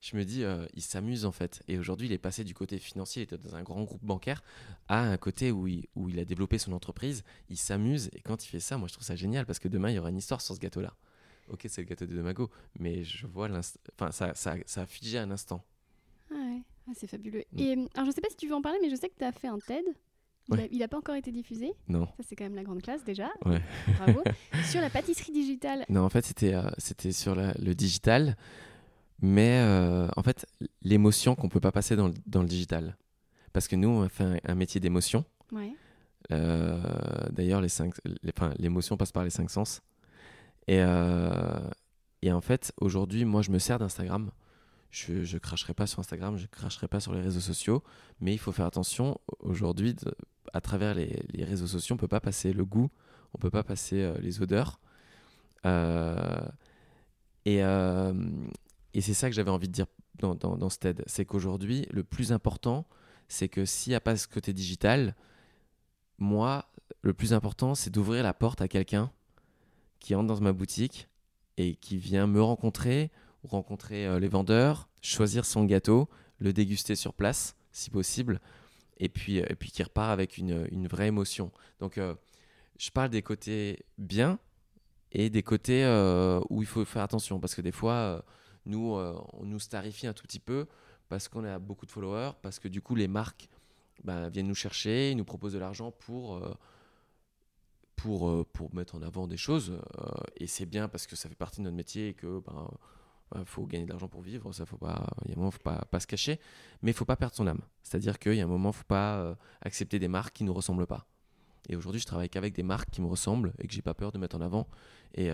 je 0.00 0.16
me 0.16 0.24
dis, 0.24 0.42
euh, 0.42 0.66
il 0.74 0.82
s'amuse 0.82 1.24
en 1.24 1.30
fait. 1.30 1.62
Et 1.68 1.78
aujourd'hui, 1.78 2.08
il 2.08 2.12
est 2.12 2.18
passé 2.18 2.42
du 2.42 2.54
côté 2.54 2.76
financier, 2.78 3.22
il 3.22 3.24
était 3.24 3.38
dans 3.38 3.54
un 3.54 3.62
grand 3.62 3.84
groupe 3.84 4.02
bancaire, 4.04 4.42
à 4.88 4.98
un 4.98 5.16
côté 5.16 5.52
où 5.52 5.68
il, 5.68 5.86
où 5.94 6.08
il 6.08 6.18
a 6.18 6.24
développé 6.24 6.58
son 6.58 6.72
entreprise. 6.72 7.22
Il 7.50 7.56
s'amuse. 7.56 8.10
Et 8.14 8.20
quand 8.20 8.44
il 8.44 8.48
fait 8.48 8.58
ça, 8.58 8.78
moi, 8.78 8.88
je 8.88 8.94
trouve 8.94 9.06
ça 9.06 9.14
génial 9.14 9.46
parce 9.46 9.60
que 9.60 9.68
demain, 9.68 9.90
il 9.90 9.94
y 9.94 9.98
aura 10.00 10.10
une 10.10 10.18
histoire 10.18 10.40
sur 10.40 10.56
ce 10.56 10.60
gâteau-là. 10.60 10.96
Ok, 11.48 11.66
c'est 11.68 11.82
le 11.82 11.86
gâteau 11.88 12.06
de 12.06 12.14
Demago, 12.14 12.50
mais 12.78 13.04
je 13.04 13.26
vois 13.26 13.48
l'instant. 13.48 13.80
Enfin, 13.98 14.10
ça, 14.12 14.34
ça, 14.34 14.54
ça 14.66 14.82
a 14.82 14.86
figé 14.86 15.18
un 15.18 15.30
instant. 15.30 15.62
Ah 16.30 16.34
ouais, 16.34 16.62
Ah, 16.88 16.92
c'est 16.94 17.06
fabuleux. 17.06 17.44
Mm. 17.52 17.58
Et 17.58 17.72
alors, 17.94 18.06
je 18.06 18.10
sais 18.12 18.20
pas 18.20 18.30
si 18.30 18.36
tu 18.36 18.46
veux 18.48 18.54
en 18.54 18.62
parler, 18.62 18.78
mais 18.80 18.90
je 18.90 18.96
sais 18.96 19.08
que 19.08 19.16
tu 19.18 19.24
as 19.24 19.32
fait 19.32 19.48
un 19.48 19.58
TED. 19.58 19.84
Il, 20.48 20.54
Ouais. 20.54 20.62
a, 20.64 20.66
il 20.72 20.82
a 20.82 20.88
pas 20.88 20.98
encore 20.98 21.14
été 21.14 21.30
diffusé. 21.30 21.72
Non. 21.88 22.06
Ça, 22.16 22.24
c'est 22.28 22.34
quand 22.34 22.42
même 22.44 22.56
la 22.56 22.64
grande 22.64 22.82
classe 22.82 23.04
déjà. 23.04 23.30
Ouais. 23.44 23.60
Bravo. 23.98 24.22
Sur 24.64 24.80
la 24.80 24.90
pâtisserie 24.90 25.30
digitale. 25.32 25.84
Non, 25.88 26.02
en 26.02 26.08
fait, 26.08 26.24
c'était 26.24 26.54
euh, 26.54 26.68
c'était 26.78 27.12
sur 27.12 27.34
la- 27.36 27.52
le 27.60 27.74
digital, 27.76 28.36
mais 29.20 29.60
euh, 29.62 30.08
en 30.16 30.22
fait, 30.24 30.44
l'émotion 30.82 31.36
qu'on 31.36 31.48
peut 31.48 31.60
pas 31.60 31.70
passer 31.70 31.94
dans 31.94 32.08
le, 32.08 32.14
dans 32.26 32.42
le 32.42 32.48
digital. 32.48 32.96
Parce 33.52 33.68
que 33.68 33.76
nous, 33.76 33.88
on 33.88 34.02
a 34.02 34.08
fait 34.08 34.24
un, 34.24 34.36
un 34.44 34.54
métier 34.56 34.80
d'émotion. 34.80 35.24
Ouais. 35.52 35.72
Euh, 36.32 36.80
D'ailleurs, 37.30 37.60
les 37.60 37.68
cinq, 37.68 37.94
les- 38.04 38.32
l'émotion 38.58 38.96
passe 38.96 39.12
par 39.12 39.22
les 39.24 39.30
cinq 39.30 39.48
sens. 39.50 39.80
Et, 40.68 40.80
euh, 40.80 41.60
et 42.22 42.32
en 42.32 42.40
fait, 42.40 42.72
aujourd'hui, 42.80 43.24
moi, 43.24 43.42
je 43.42 43.50
me 43.50 43.58
sers 43.58 43.78
d'Instagram. 43.78 44.30
Je, 44.90 45.24
je 45.24 45.38
cracherai 45.38 45.72
pas 45.72 45.86
sur 45.86 46.00
Instagram, 46.00 46.36
je 46.36 46.46
cracherai 46.46 46.86
pas 46.86 47.00
sur 47.00 47.14
les 47.14 47.22
réseaux 47.22 47.40
sociaux, 47.40 47.82
mais 48.20 48.34
il 48.34 48.38
faut 48.38 48.52
faire 48.52 48.66
attention. 48.66 49.18
Aujourd'hui, 49.40 49.96
à 50.52 50.60
travers 50.60 50.94
les, 50.94 51.22
les 51.30 51.44
réseaux 51.44 51.66
sociaux, 51.66 51.94
on 51.94 51.98
peut 51.98 52.08
pas 52.08 52.20
passer 52.20 52.52
le 52.52 52.64
goût, 52.66 52.90
on 53.32 53.38
peut 53.38 53.50
pas 53.50 53.62
passer 53.62 54.02
euh, 54.02 54.18
les 54.20 54.42
odeurs. 54.42 54.80
Euh, 55.64 56.40
et, 57.46 57.58
et 57.58 59.00
c'est 59.00 59.14
ça 59.14 59.28
que 59.28 59.34
j'avais 59.34 59.50
envie 59.50 59.68
de 59.68 59.72
dire 59.72 59.86
dans, 60.18 60.34
dans, 60.34 60.56
dans 60.56 60.68
ce 60.68 60.78
TED. 60.78 61.02
C'est 61.06 61.24
qu'aujourd'hui, 61.24 61.86
le 61.90 62.04
plus 62.04 62.30
important, 62.30 62.86
c'est 63.28 63.48
que 63.48 63.64
s'il 63.64 63.92
n'y 63.92 63.96
a 63.96 64.00
pas 64.00 64.16
ce 64.16 64.28
côté 64.28 64.52
digital, 64.52 65.16
moi, 66.18 66.66
le 67.00 67.14
plus 67.14 67.32
important, 67.32 67.74
c'est 67.74 67.90
d'ouvrir 67.90 68.22
la 68.22 68.34
porte 68.34 68.60
à 68.60 68.68
quelqu'un 68.68 69.10
qui 70.02 70.14
entre 70.14 70.26
dans 70.26 70.40
ma 70.40 70.52
boutique 70.52 71.08
et 71.56 71.76
qui 71.76 71.96
vient 71.96 72.26
me 72.26 72.42
rencontrer 72.42 73.10
ou 73.44 73.48
rencontrer 73.48 74.06
euh, 74.06 74.18
les 74.18 74.28
vendeurs, 74.28 74.88
choisir 75.00 75.44
son 75.44 75.64
gâteau, 75.64 76.08
le 76.38 76.52
déguster 76.52 76.96
sur 76.96 77.14
place, 77.14 77.56
si 77.72 77.88
possible, 77.90 78.40
et 78.98 79.08
puis, 79.08 79.38
et 79.38 79.54
puis 79.54 79.70
qui 79.70 79.82
repart 79.82 80.10
avec 80.10 80.38
une, 80.38 80.66
une 80.70 80.86
vraie 80.86 81.08
émotion. 81.08 81.50
Donc, 81.80 81.98
euh, 81.98 82.14
je 82.78 82.90
parle 82.90 83.10
des 83.10 83.22
côtés 83.22 83.84
bien 83.98 84.38
et 85.12 85.30
des 85.30 85.42
côtés 85.42 85.84
euh, 85.84 86.40
où 86.50 86.62
il 86.62 86.66
faut 86.66 86.84
faire 86.84 87.02
attention, 87.02 87.38
parce 87.40 87.54
que 87.54 87.62
des 87.62 87.72
fois, 87.72 87.94
euh, 87.94 88.22
nous, 88.66 88.96
euh, 88.96 89.14
on 89.34 89.44
nous 89.44 89.60
starifie 89.60 90.06
un 90.06 90.12
tout 90.12 90.24
petit 90.24 90.40
peu, 90.40 90.66
parce 91.08 91.28
qu'on 91.28 91.44
a 91.44 91.58
beaucoup 91.58 91.86
de 91.86 91.90
followers, 91.90 92.32
parce 92.42 92.58
que 92.58 92.68
du 92.68 92.80
coup, 92.80 92.94
les 92.94 93.08
marques 93.08 93.48
ben, 94.04 94.28
viennent 94.28 94.48
nous 94.48 94.54
chercher, 94.54 95.10
ils 95.10 95.16
nous 95.16 95.24
proposent 95.24 95.52
de 95.54 95.58
l'argent 95.58 95.90
pour... 95.90 96.40
pour, 98.02 98.28
euh, 98.28 98.44
pour 98.52 98.74
mettre 98.74 98.96
en 98.96 99.02
avant 99.02 99.28
des 99.28 99.36
choses 99.36 99.70
euh, 99.70 100.10
et 100.36 100.48
c'est 100.48 100.66
bien 100.66 100.88
parce 100.88 101.06
que 101.06 101.14
ça 101.14 101.28
fait 101.28 101.36
partie 101.36 101.60
de 101.60 101.64
notre 101.64 101.76
métier 101.76 102.08
et 102.08 102.14
que 102.14 102.40
ben, 102.40 103.44
faut 103.44 103.64
gagner 103.64 103.84
de 103.84 103.90
l'argent 103.90 104.08
pour 104.08 104.22
vivre, 104.22 104.52
ça 104.52 104.66
faut 104.66 104.76
pas, 104.76 105.06
il 105.24 105.30
y 105.30 105.34
a 105.34 105.36
un 105.36 105.38
moment 105.38 105.52
faut 105.52 105.62
pas, 105.62 105.86
pas 105.88 106.00
se 106.00 106.06
cacher, 106.08 106.40
mais 106.82 106.90
il 106.90 106.94
faut 106.94 107.04
pas 107.04 107.16
perdre 107.16 107.34
son 107.36 107.46
âme. 107.46 107.60
C'est-à-dire 107.82 108.18
qu'il 108.18 108.34
y 108.34 108.40
a 108.40 108.44
un 108.44 108.48
moment 108.48 108.72
faut 108.72 108.84
pas 108.84 109.14
euh, 109.18 109.34
accepter 109.62 110.00
des 110.00 110.08
marques 110.08 110.34
qui 110.34 110.44
nous 110.44 110.52
ressemblent 110.52 110.86
pas. 110.86 111.06
Et 111.68 111.76
aujourd'hui, 111.76 112.00
je 112.00 112.06
travaille 112.06 112.28
qu'avec 112.28 112.54
des 112.54 112.64
marques 112.64 112.90
qui 112.90 113.00
me 113.00 113.06
ressemblent 113.06 113.52
et 113.60 113.68
que 113.68 113.72
j'ai 113.72 113.82
pas 113.82 113.94
peur 113.94 114.10
de 114.10 114.18
mettre 114.18 114.36
en 114.36 114.40
avant. 114.40 114.66
Et, 115.14 115.30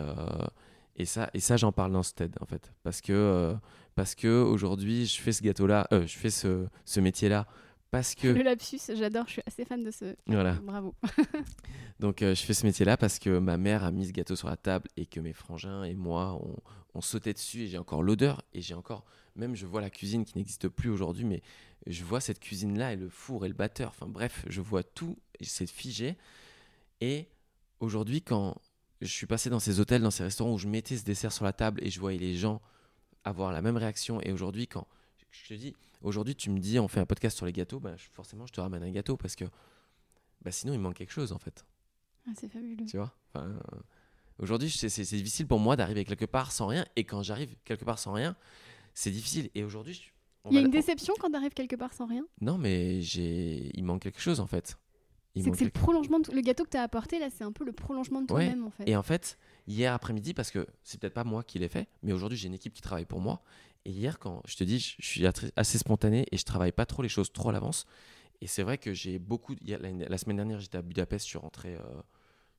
et 0.96 1.06
ça, 1.06 1.30
et 1.32 1.40
ça 1.40 1.56
j'en 1.56 1.72
parle 1.72 1.92
dans 1.92 2.02
ce 2.02 2.12
TED 2.12 2.36
en 2.40 2.44
fait, 2.44 2.70
parce 2.82 3.00
que 3.00 3.56
parce 3.94 4.14
que 4.14 4.42
aujourd'hui, 4.42 5.06
je 5.06 5.18
fais 5.22 5.32
ce 5.32 5.42
gâteau-là, 5.42 5.88
je 5.90 6.18
fais 6.18 6.28
ce, 6.28 6.66
ce 6.84 7.00
métier-là 7.00 7.46
parce 7.90 8.14
que 8.14 8.28
Le 8.28 8.42
lapsus, 8.42 8.80
j'adore, 8.94 9.26
je 9.26 9.32
suis 9.32 9.42
assez 9.46 9.64
fan 9.64 9.82
de 9.82 9.90
ce. 9.90 10.14
voilà. 10.26 10.54
Bravo. 10.54 10.94
Donc 12.00 12.22
euh, 12.22 12.34
je 12.34 12.42
fais 12.42 12.54
ce 12.54 12.66
métier-là 12.66 12.96
parce 12.96 13.18
que 13.18 13.38
ma 13.38 13.56
mère 13.56 13.84
a 13.84 13.90
mis 13.90 14.06
ce 14.06 14.12
gâteau 14.12 14.36
sur 14.36 14.48
la 14.48 14.56
table 14.56 14.88
et 14.96 15.06
que 15.06 15.20
mes 15.20 15.32
frangins 15.32 15.84
et 15.84 15.94
moi 15.94 16.38
on, 16.42 16.56
on 16.94 17.00
sautait 17.00 17.32
dessus 17.32 17.62
et 17.62 17.68
j'ai 17.68 17.78
encore 17.78 18.02
l'odeur 18.02 18.42
et 18.52 18.60
j'ai 18.60 18.74
encore 18.74 19.04
même 19.36 19.54
je 19.56 19.66
vois 19.66 19.80
la 19.80 19.90
cuisine 19.90 20.24
qui 20.24 20.36
n'existe 20.36 20.68
plus 20.68 20.90
aujourd'hui 20.90 21.24
mais 21.24 21.42
je 21.86 22.04
vois 22.04 22.20
cette 22.20 22.38
cuisine 22.40 22.78
là 22.78 22.92
et 22.92 22.96
le 22.96 23.08
four 23.08 23.44
et 23.44 23.48
le 23.48 23.54
batteur 23.54 23.88
enfin 23.90 24.06
bref 24.06 24.44
je 24.48 24.60
vois 24.60 24.82
tout 24.84 25.16
et 25.40 25.44
c'est 25.44 25.66
figé 25.68 26.16
et 27.00 27.26
aujourd'hui 27.80 28.22
quand 28.22 28.56
je 29.00 29.06
suis 29.08 29.26
passé 29.26 29.48
dans 29.50 29.60
ces 29.60 29.80
hôtels 29.80 30.02
dans 30.02 30.10
ces 30.10 30.24
restaurants 30.24 30.52
où 30.54 30.58
je 30.58 30.68
mettais 30.68 30.96
ce 30.96 31.04
dessert 31.04 31.32
sur 31.32 31.44
la 31.44 31.52
table 31.52 31.80
et 31.84 31.90
je 31.90 31.98
voyais 32.00 32.18
les 32.18 32.36
gens 32.36 32.60
avoir 33.24 33.50
la 33.52 33.62
même 33.62 33.76
réaction 33.76 34.20
et 34.22 34.30
aujourd'hui 34.32 34.66
quand 34.68 34.86
je 35.30 35.48
te 35.48 35.54
dis 35.54 35.74
aujourd'hui 36.02 36.34
tu 36.34 36.50
me 36.50 36.58
dis 36.58 36.78
on 36.78 36.88
fait 36.88 37.00
un 37.00 37.06
podcast 37.06 37.36
sur 37.36 37.46
les 37.46 37.52
gâteaux 37.52 37.80
bah, 37.80 37.96
je- 37.96 38.08
forcément 38.12 38.46
je 38.46 38.52
te 38.52 38.60
ramène 38.60 38.82
un 38.82 38.90
gâteau 38.90 39.16
parce 39.16 39.34
que 39.36 39.44
bah, 40.42 40.50
sinon 40.50 40.72
il 40.72 40.78
manque 40.80 40.94
quelque 40.96 41.12
chose 41.12 41.32
en 41.32 41.38
fait. 41.38 41.64
Ah, 42.26 42.30
c'est 42.38 42.48
fabuleux. 42.48 42.84
tu 42.86 42.96
vois? 42.98 43.12
Enfin, 43.32 43.46
euh, 43.72 43.78
aujourd'hui 44.38 44.70
c'est 44.70 44.88
difficile 45.16 45.46
pour 45.46 45.58
moi 45.58 45.76
d'arriver 45.76 46.04
quelque 46.04 46.24
part 46.26 46.52
sans 46.52 46.66
rien 46.66 46.84
et 46.96 47.04
quand 47.04 47.22
j'arrive 47.22 47.54
quelque 47.64 47.84
part 47.84 47.98
sans 47.98 48.12
rien 48.12 48.36
c'est 48.94 49.10
difficile. 49.10 49.50
Et 49.54 49.62
aujourd'hui 49.64 50.12
Il 50.50 50.54
y 50.54 50.58
a 50.58 50.60
une 50.60 50.70
déception 50.70 51.14
quand 51.20 51.30
t'arrives 51.30 51.54
quelque 51.54 51.76
part 51.76 51.92
sans 51.92 52.06
rien? 52.06 52.26
Non 52.40 52.58
mais 52.58 53.00
j'ai 53.02 53.70
il 53.76 53.84
manque 53.84 54.02
quelque 54.02 54.20
chose 54.20 54.40
en 54.40 54.46
fait 54.46 54.78
C'est 55.42 55.50
que 55.50 55.56
c'est 55.56 55.64
le 55.64 55.70
prolongement 55.70 56.20
de 56.20 56.30
Le 56.32 56.40
gâteau 56.40 56.64
que 56.64 56.70
t'as 56.70 56.82
apporté 56.82 57.18
là, 57.18 57.28
c'est 57.30 57.44
un 57.44 57.52
peu 57.52 57.64
le 57.64 57.72
prolongement 57.72 58.20
de 58.22 58.32
Ouais. 58.32 58.46
toi-même 58.46 58.64
en 58.66 58.70
fait. 58.70 58.88
et 58.88 58.96
en 58.96 59.02
fait 59.02 59.38
hier 59.66 59.92
après-midi 59.92 60.34
parce 60.34 60.50
que 60.50 60.66
c'est 60.82 60.98
peut-être 61.00 61.14
pas 61.14 61.24
moi 61.24 61.42
qui 61.42 61.58
l'ai 61.58 61.68
fait 61.68 61.88
mais 62.02 62.12
aujourd'hui 62.12 62.38
j'ai 62.38 62.46
une 62.48 62.54
équipe 62.54 62.72
qui 62.74 62.82
travaille 62.82 63.04
pour 63.04 63.20
moi 63.20 63.42
et 63.84 63.90
hier 63.90 64.18
quand 64.18 64.42
je 64.46 64.56
te 64.56 64.64
dis 64.64 64.78
je 64.98 65.06
suis 65.06 65.26
assez 65.56 65.78
spontané 65.78 66.26
et 66.32 66.36
je 66.38 66.44
travaille 66.44 66.72
pas 66.72 66.86
trop 66.86 67.02
les 67.02 67.08
choses 67.10 67.32
trop 67.32 67.50
à 67.50 67.52
l'avance 67.52 67.84
et 68.40 68.46
c'est 68.46 68.62
vrai 68.62 68.78
que 68.78 68.92
j'ai 68.94 69.18
beaucoup 69.18 69.54
la 69.66 70.18
semaine 70.18 70.36
dernière 70.36 70.58
j'étais 70.60 70.78
à 70.78 70.82
Budapest 70.82 71.26
je 71.26 71.30
suis 71.30 71.38
rentré 71.38 71.74
euh, 71.74 71.80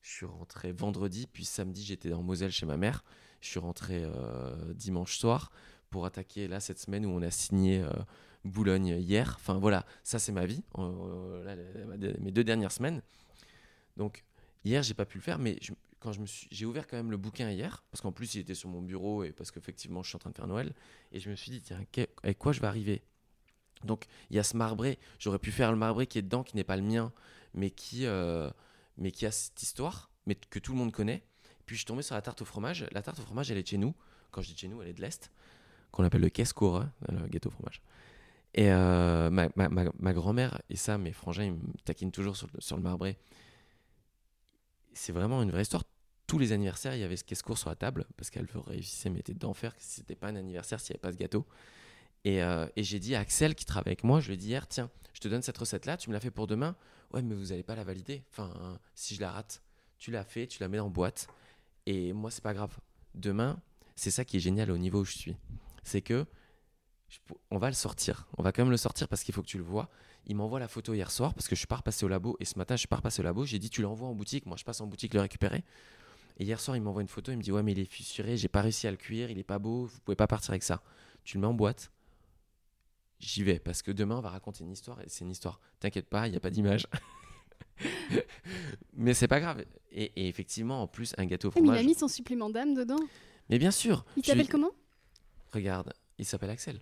je 0.01 0.11
suis 0.11 0.25
rentré 0.25 0.71
vendredi 0.71 1.27
puis 1.31 1.45
samedi 1.45 1.83
j'étais 1.83 2.13
en 2.13 2.21
Moselle 2.21 2.51
chez 2.51 2.65
ma 2.65 2.77
mère 2.77 3.03
je 3.41 3.49
suis 3.49 3.59
rentré 3.59 4.03
euh, 4.03 4.73
dimanche 4.75 5.17
soir 5.17 5.51
pour 5.89 6.05
attaquer 6.05 6.47
là 6.47 6.59
cette 6.59 6.77
semaine 6.79 7.05
où 7.05 7.09
on 7.09 7.21
a 7.23 7.31
signé 7.31 7.81
euh, 7.81 7.89
Boulogne 8.45 8.87
hier. 8.99 9.35
Enfin 9.35 9.57
voilà 9.59 9.85
ça 10.03 10.19
c'est 10.19 10.31
ma 10.31 10.45
vie 10.45 10.63
euh, 10.77 12.15
mes 12.19 12.31
deux 12.31 12.43
dernières 12.43 12.71
semaines. 12.71 13.01
Donc 13.97 14.23
hier 14.63 14.83
j'ai 14.83 14.93
pas 14.93 15.05
pu 15.05 15.17
le 15.17 15.23
faire 15.23 15.39
mais 15.39 15.59
quand 15.99 16.13
je 16.13 16.21
me 16.21 16.25
suis 16.25 16.47
j'ai 16.51 16.65
ouvert 16.65 16.87
quand 16.87 16.97
même 16.97 17.11
le 17.11 17.17
bouquin 17.17 17.49
hier 17.49 17.83
parce 17.91 18.01
qu'en 18.01 18.11
plus 18.11 18.35
il 18.35 18.41
était 18.41 18.55
sur 18.55 18.69
mon 18.69 18.81
bureau 18.81 19.23
et 19.23 19.31
parce 19.31 19.51
qu'effectivement 19.51 20.03
je 20.03 20.09
suis 20.09 20.15
en 20.15 20.19
train 20.19 20.29
de 20.29 20.35
faire 20.35 20.47
Noël 20.47 20.73
et 21.11 21.19
je 21.19 21.29
me 21.29 21.35
suis 21.35 21.51
dit 21.51 21.61
tiens 21.61 21.83
avec 22.23 22.37
quoi 22.37 22.51
je 22.53 22.61
vais 22.61 22.67
arriver? 22.67 23.01
Donc 23.83 24.05
il 24.29 24.35
y 24.35 24.39
a 24.39 24.43
ce 24.43 24.55
marbré 24.55 24.99
j'aurais 25.19 25.39
pu 25.39 25.51
faire 25.51 25.71
le 25.71 25.77
marbré 25.77 26.07
qui 26.07 26.17
est 26.17 26.21
dedans 26.21 26.43
qui 26.43 26.55
n'est 26.55 26.63
pas 26.63 26.77
le 26.77 26.83
mien 26.83 27.11
mais 27.53 27.71
qui 27.71 28.05
euh, 28.05 28.49
mais 28.97 29.11
qui 29.11 29.25
a 29.25 29.31
cette 29.31 29.61
histoire 29.61 30.11
mais 30.25 30.35
que 30.35 30.59
tout 30.59 30.71
le 30.71 30.77
monde 30.77 30.91
connaît. 30.91 31.23
Puis 31.65 31.75
je 31.75 31.79
suis 31.79 31.85
tombé 31.85 32.01
sur 32.03 32.15
la 32.15 32.21
tarte 32.21 32.41
au 32.41 32.45
fromage. 32.45 32.85
La 32.91 33.01
tarte 33.01 33.19
au 33.19 33.21
fromage 33.21 33.51
elle 33.51 33.57
est 33.57 33.67
chez 33.67 33.77
nous. 33.77 33.95
Quand 34.31 34.41
je 34.41 34.47
dis 34.47 34.57
chez 34.57 34.67
nous 34.67 34.81
elle 34.81 34.89
est 34.89 34.93
de 34.93 35.01
l'est 35.01 35.31
qu'on 35.91 36.03
appelle 36.03 36.21
le 36.21 36.29
caisse-cour 36.29 36.77
hein, 36.77 36.91
le 37.09 37.27
gâteau 37.27 37.49
au 37.49 37.51
fromage 37.51 37.81
et 38.53 38.71
euh, 38.71 39.29
ma, 39.29 39.49
ma, 39.55 39.69
ma, 39.69 40.13
grand-mère 40.13 40.59
et 40.69 40.75
ça 40.75 40.97
mes 40.97 41.11
frangins 41.11 41.43
ils 41.43 41.53
me 41.53 41.73
taquinent 41.85 42.11
toujours 42.11 42.35
sur 42.35 42.47
le, 42.51 42.59
sur 42.61 42.77
le 42.77 42.81
marbré 42.81 43.17
c'est 44.99 45.13
vraiment 45.13 45.41
une 45.41 45.51
vraie 45.51 45.61
histoire. 45.61 45.83
Tous 46.27 46.37
les 46.37 46.51
anniversaires, 46.51 46.93
il 46.93 46.99
y 46.99 47.03
avait 47.03 47.15
ce 47.15 47.23
casse-court 47.23 47.57
sur 47.57 47.69
la 47.69 47.75
table 47.75 48.05
parce 48.17 48.29
qu'elle 48.29 48.47
réussissait, 48.67 49.09
mais 49.09 49.19
était 49.19 49.33
d'enfer 49.33 49.75
que 49.75 49.81
c'était 49.81 50.15
pas 50.15 50.27
un 50.27 50.35
anniversaire 50.35 50.79
s'il 50.79 50.93
n'y 50.93 50.97
avait 50.97 51.01
pas 51.01 51.11
ce 51.11 51.17
gâteau. 51.17 51.45
Et, 52.25 52.43
euh, 52.43 52.67
et 52.75 52.83
j'ai 52.83 52.99
dit 52.99 53.15
à 53.15 53.21
Axel 53.21 53.55
qui 53.55 53.65
travaille 53.65 53.91
avec 53.91 54.03
moi, 54.03 54.19
je 54.19 54.27
lui 54.27 54.33
ai 54.33 54.37
dit 54.37 54.47
hier, 54.47 54.67
tiens, 54.67 54.91
je 55.13 55.21
te 55.21 55.27
donne 55.27 55.41
cette 55.41 55.57
recette-là, 55.57 55.97
tu 55.97 56.09
me 56.09 56.13
la 56.13 56.19
fais 56.19 56.31
pour 56.31 56.47
demain? 56.47 56.75
Ouais, 57.13 57.21
mais 57.21 57.33
vous 57.33 57.45
n'allez 57.45 57.63
pas 57.63 57.75
la 57.75 57.83
valider. 57.83 58.23
Enfin, 58.31 58.79
si 58.93 59.15
je 59.15 59.21
la 59.21 59.31
rate, 59.31 59.63
tu 59.97 60.11
la 60.11 60.23
fais, 60.23 60.45
tu 60.45 60.59
la 60.59 60.67
mets 60.67 60.79
en 60.79 60.89
boîte. 60.89 61.27
Et 61.85 62.13
moi, 62.13 62.29
c'est 62.29 62.43
pas 62.43 62.53
grave. 62.53 62.77
Demain, 63.15 63.59
c'est 63.95 64.11
ça 64.11 64.25
qui 64.25 64.37
est 64.37 64.41
génial 64.41 64.69
au 64.69 64.77
niveau 64.77 64.99
où 64.99 65.05
je 65.05 65.17
suis. 65.17 65.35
C'est 65.83 66.01
que 66.01 66.25
je 67.09 67.19
on 67.51 67.57
va 67.57 67.67
le 67.67 67.73
sortir. 67.73 68.27
On 68.37 68.43
va 68.43 68.51
quand 68.51 68.63
même 68.63 68.71
le 68.71 68.77
sortir 68.77 69.07
parce 69.07 69.23
qu'il 69.23 69.33
faut 69.33 69.41
que 69.41 69.47
tu 69.47 69.57
le 69.57 69.63
vois. 69.63 69.89
Il 70.27 70.35
m'envoie 70.35 70.59
la 70.59 70.67
photo 70.67 70.93
hier 70.93 71.09
soir 71.11 71.33
parce 71.33 71.47
que 71.47 71.55
je 71.55 71.59
suis 71.59 71.67
pas 71.67 71.77
repassé 71.77 72.05
au 72.05 72.07
labo 72.07 72.37
et 72.39 72.45
ce 72.45 72.57
matin 72.57 72.75
je 72.75 72.79
suis 72.79 72.87
pas 72.87 72.97
repassé 72.97 73.21
au 73.21 73.23
labo. 73.23 73.45
J'ai 73.45 73.59
dit 73.59 73.69
tu 73.69 73.81
l'envoies 73.81 74.07
en 74.07 74.13
boutique. 74.13 74.45
Moi 74.45 74.57
je 74.57 74.63
passe 74.63 74.81
en 74.81 74.87
boutique 74.87 75.13
le 75.13 75.21
récupérer. 75.21 75.63
Et 76.37 76.43
hier 76.45 76.59
soir 76.59 76.77
il 76.77 76.81
m'envoie 76.83 77.01
une 77.01 77.07
photo. 77.07 77.31
Il 77.31 77.37
me 77.37 77.41
dit 77.43 77.51
ouais 77.51 77.63
mais 77.63 77.71
il 77.71 77.79
est 77.79 77.91
fissuré. 77.91 78.37
J'ai 78.37 78.47
pas 78.47 78.61
réussi 78.61 78.87
à 78.87 78.91
le 78.91 78.97
cuire. 78.97 79.31
Il 79.31 79.39
est 79.39 79.43
pas 79.43 79.59
beau. 79.59 79.85
Vous 79.85 79.99
pouvez 80.01 80.15
pas 80.15 80.27
partir 80.27 80.51
avec 80.51 80.63
ça. 80.63 80.81
Tu 81.23 81.37
le 81.37 81.41
mets 81.41 81.47
en 81.47 81.53
boîte. 81.53 81.91
J'y 83.19 83.43
vais 83.43 83.59
parce 83.59 83.81
que 83.81 83.91
demain 83.91 84.17
on 84.17 84.21
va 84.21 84.29
raconter 84.29 84.63
une 84.63 84.71
histoire 84.71 85.01
et 85.01 85.05
c'est 85.09 85.25
une 85.25 85.31
histoire. 85.31 85.59
T'inquiète 85.79 86.07
pas, 86.09 86.27
il 86.27 86.33
y 86.33 86.37
a 86.37 86.39
pas 86.39 86.51
d'image. 86.51 86.85
mais 88.93 89.13
c'est 89.13 89.27
pas 89.27 89.39
grave. 89.39 89.65
Et, 89.91 90.11
et 90.15 90.27
effectivement 90.27 90.83
en 90.83 90.87
plus 90.87 91.13
un 91.17 91.25
gâteau 91.25 91.49
au 91.49 91.61
mais 91.61 91.69
il 91.69 91.77
a 91.77 91.83
mis 91.83 91.95
son 91.95 92.07
supplément 92.07 92.49
d'âme 92.49 92.75
dedans. 92.75 92.99
Mais 93.49 93.57
bien 93.57 93.71
sûr. 93.71 94.05
Il 94.15 94.33
lui- 94.33 94.47
comment? 94.47 94.71
Regarde, 95.51 95.93
il 96.17 96.25
s'appelle 96.25 96.51
Axel. 96.51 96.79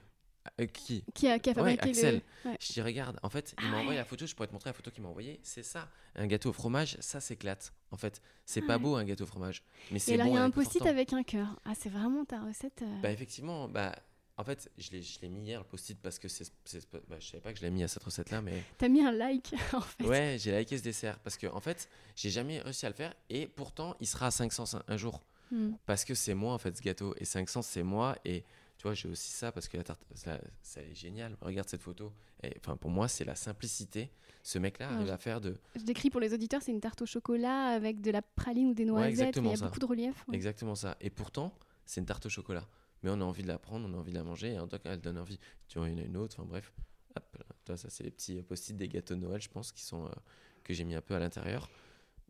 Euh, 0.61 0.65
qui 0.65 1.03
qui 1.13 1.27
a, 1.27 1.39
qui 1.39 1.49
a 1.49 1.53
Ouais, 1.53 1.75
fabriqué 1.75 1.89
Axel. 1.89 2.21
le. 2.45 2.49
Ouais. 2.51 2.57
Je 2.59 2.73
dis, 2.73 2.81
regarde, 2.81 3.19
en 3.23 3.29
fait, 3.29 3.55
il 3.61 3.65
m'a 3.69 3.77
Ah 3.77 3.79
envoyé 3.79 3.89
ouais. 3.91 3.95
la 3.97 4.05
photo, 4.05 4.25
je 4.25 4.35
pourrais 4.35 4.47
te 4.47 4.53
montrer 4.53 4.69
la 4.69 4.73
photo 4.73 4.91
qu'il 4.91 5.03
m'a 5.03 5.09
envoyée. 5.09 5.39
C'est 5.43 5.63
ça, 5.63 5.89
un 6.15 6.27
gâteau 6.27 6.49
au 6.49 6.53
fromage, 6.53 6.97
ça 6.99 7.19
s'éclate. 7.19 7.73
En 7.91 7.97
fait, 7.97 8.21
c'est 8.45 8.61
Ah 8.63 8.67
pas 8.67 8.77
beau 8.77 8.95
un 8.95 9.03
gâteau 9.05 9.23
au 9.23 9.27
fromage, 9.27 9.63
mais 9.91 9.97
Et 9.97 9.99
c'est 9.99 10.17
là, 10.17 10.25
bon. 10.25 10.31
il 10.31 10.33
y 10.35 10.37
a 10.37 10.43
un 10.43 10.49
post-it 10.51 10.85
avec 10.85 11.13
un 11.13 11.23
cœur. 11.23 11.59
Ah, 11.65 11.73
c'est 11.77 11.89
vraiment 11.89 12.25
ta 12.25 12.41
recette. 12.41 12.81
euh, 12.81 13.01
Bah, 13.01 13.11
effectivement, 13.11 13.67
bah, 13.67 13.95
en 14.39 14.43
fait, 14.43 14.69
je 14.77 14.91
l'ai 14.91 15.01
je 15.01 15.19
l'ai 15.21 15.29
mis 15.29 15.41
hier 15.45 15.59
le 15.59 15.65
post-it 15.65 15.97
parce 16.01 16.19
que 16.19 16.27
c'est. 16.27 16.45
bah, 17.07 17.17
je 17.19 17.25
savais 17.27 17.41
pas 17.41 17.51
que 17.53 17.57
je 17.59 17.63
l'ai 17.63 17.71
mis 17.71 17.83
à 17.83 17.87
cette 17.87 18.03
recette-là, 18.03 18.41
mais. 18.41 18.63
T'as 18.77 18.87
mis 18.87 19.01
un 19.01 19.11
like 19.11 19.53
en 19.73 19.81
fait. 19.81 20.03
Ouais, 20.05 20.37
j'ai 20.39 20.57
liké 20.57 20.77
ce 20.77 20.83
dessert 20.83 21.19
parce 21.19 21.37
que, 21.37 21.47
en 21.47 21.59
fait, 21.59 21.89
j'ai 22.15 22.29
jamais 22.29 22.59
réussi 22.61 22.85
à 22.85 22.89
le 22.89 22.95
faire 22.95 23.13
et 23.29 23.47
pourtant, 23.47 23.95
il 23.99 24.07
sera 24.07 24.27
à 24.27 24.31
500 24.31 24.75
un- 24.77 24.83
un 24.87 24.97
jour. 24.97 25.21
Hmm. 25.49 25.71
Parce 25.85 26.03
que 26.03 26.13
c'est 26.13 26.33
moi 26.33 26.53
en 26.53 26.57
fait 26.57 26.75
ce 26.75 26.81
gâteau 26.81 27.15
et 27.17 27.23
500 27.23 27.61
c'est 27.61 27.81
moi 27.81 28.17
et 28.25 28.43
tu 28.77 28.83
vois 28.83 28.93
j'ai 28.93 29.07
aussi 29.09 29.31
ça 29.31 29.51
parce 29.51 29.67
que 29.67 29.77
la 29.77 29.83
tarte 29.83 30.01
ça, 30.13 30.39
ça 30.61 30.81
est 30.81 30.93
génial 30.93 31.35
regarde 31.41 31.67
cette 31.67 31.81
photo 31.81 32.13
enfin 32.59 32.77
pour 32.77 32.89
moi 32.91 33.07
c'est 33.07 33.25
la 33.25 33.35
simplicité 33.35 34.11
ce 34.43 34.59
mec 34.59 34.79
là 34.79 34.87
Ah, 34.89 34.93
arrive 34.95 35.07
je- 35.07 35.11
à 35.11 35.17
faire 35.17 35.41
de 35.41 35.57
Je 35.75 35.81
décris 35.83 36.09
pour 36.09 36.21
les 36.21 36.33
auditeurs, 36.33 36.61
c'est 36.61 36.71
une 36.71 36.79
tarte 36.79 37.01
au 37.01 37.05
chocolat 37.05 37.65
avec 37.69 37.99
de 38.01 38.11
la 38.11 38.21
praline 38.21 38.67
ou 38.69 38.73
des 38.73 38.85
noisettes. 38.85 39.35
et 39.37 39.39
il 39.39 39.45
y 39.47 39.51
a 39.53 39.57
ça. 39.57 39.65
beaucoup 39.65 39.79
de 39.79 39.85
relief. 39.85 40.25
ouais. 40.27 40.35
exactement 40.35 40.75
ça 40.75 40.95
et 41.01 41.09
pourtant 41.09 41.53
c'est 41.85 41.99
une 42.01 42.05
tarte 42.07 42.25
au 42.27 42.29
chocolat 42.29 42.67
mais 43.03 43.09
on 43.09 43.19
a 43.21 43.23
envie 43.23 43.43
de 43.43 43.47
la 43.47 43.57
prendre 43.59 43.87
on 43.89 43.93
a 43.93 43.97
envie 43.97 44.11
de 44.11 44.17
la 44.17 44.23
manger 44.23 44.53
et 44.53 44.59
en 44.59 44.67
tout 44.67 44.77
cas 44.79 44.93
elle 44.93 45.01
donne 45.01 45.17
envie 45.17 45.39
tu 45.67 45.79
vois 45.79 45.89
il 45.89 45.93
y 45.97 45.99
en 45.99 46.03
a 46.03 46.05
une 46.05 46.17
autre 46.17 46.35
enfin 46.39 46.47
bref 46.47 46.71
Hop, 47.15 47.35
là. 47.39 47.45
Toi, 47.65 47.77
ça 47.77 47.89
c'est 47.89 48.03
les 48.03 48.11
petits 48.11 48.41
post-it 48.43 48.77
des 48.77 48.87
gâteaux 48.87 49.15
de 49.15 49.19
Noël 49.21 49.41
je 49.41 49.49
pense 49.49 49.71
qui 49.71 49.83
sont 49.83 50.05
euh, 50.05 50.09
que 50.63 50.73
j'ai 50.73 50.83
mis 50.83 50.93
un 50.95 51.01
peu 51.01 51.15
à 51.15 51.19
l'intérieur 51.19 51.67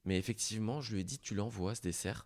mais 0.06 0.18
effectivement 0.18 0.80
je 0.82 0.94
lui 0.94 1.02
ai 1.02 1.04
dit 1.04 1.20
tu 1.20 1.36
l'envoies 1.36 1.76
ce 1.76 1.82
dessert 1.82 2.26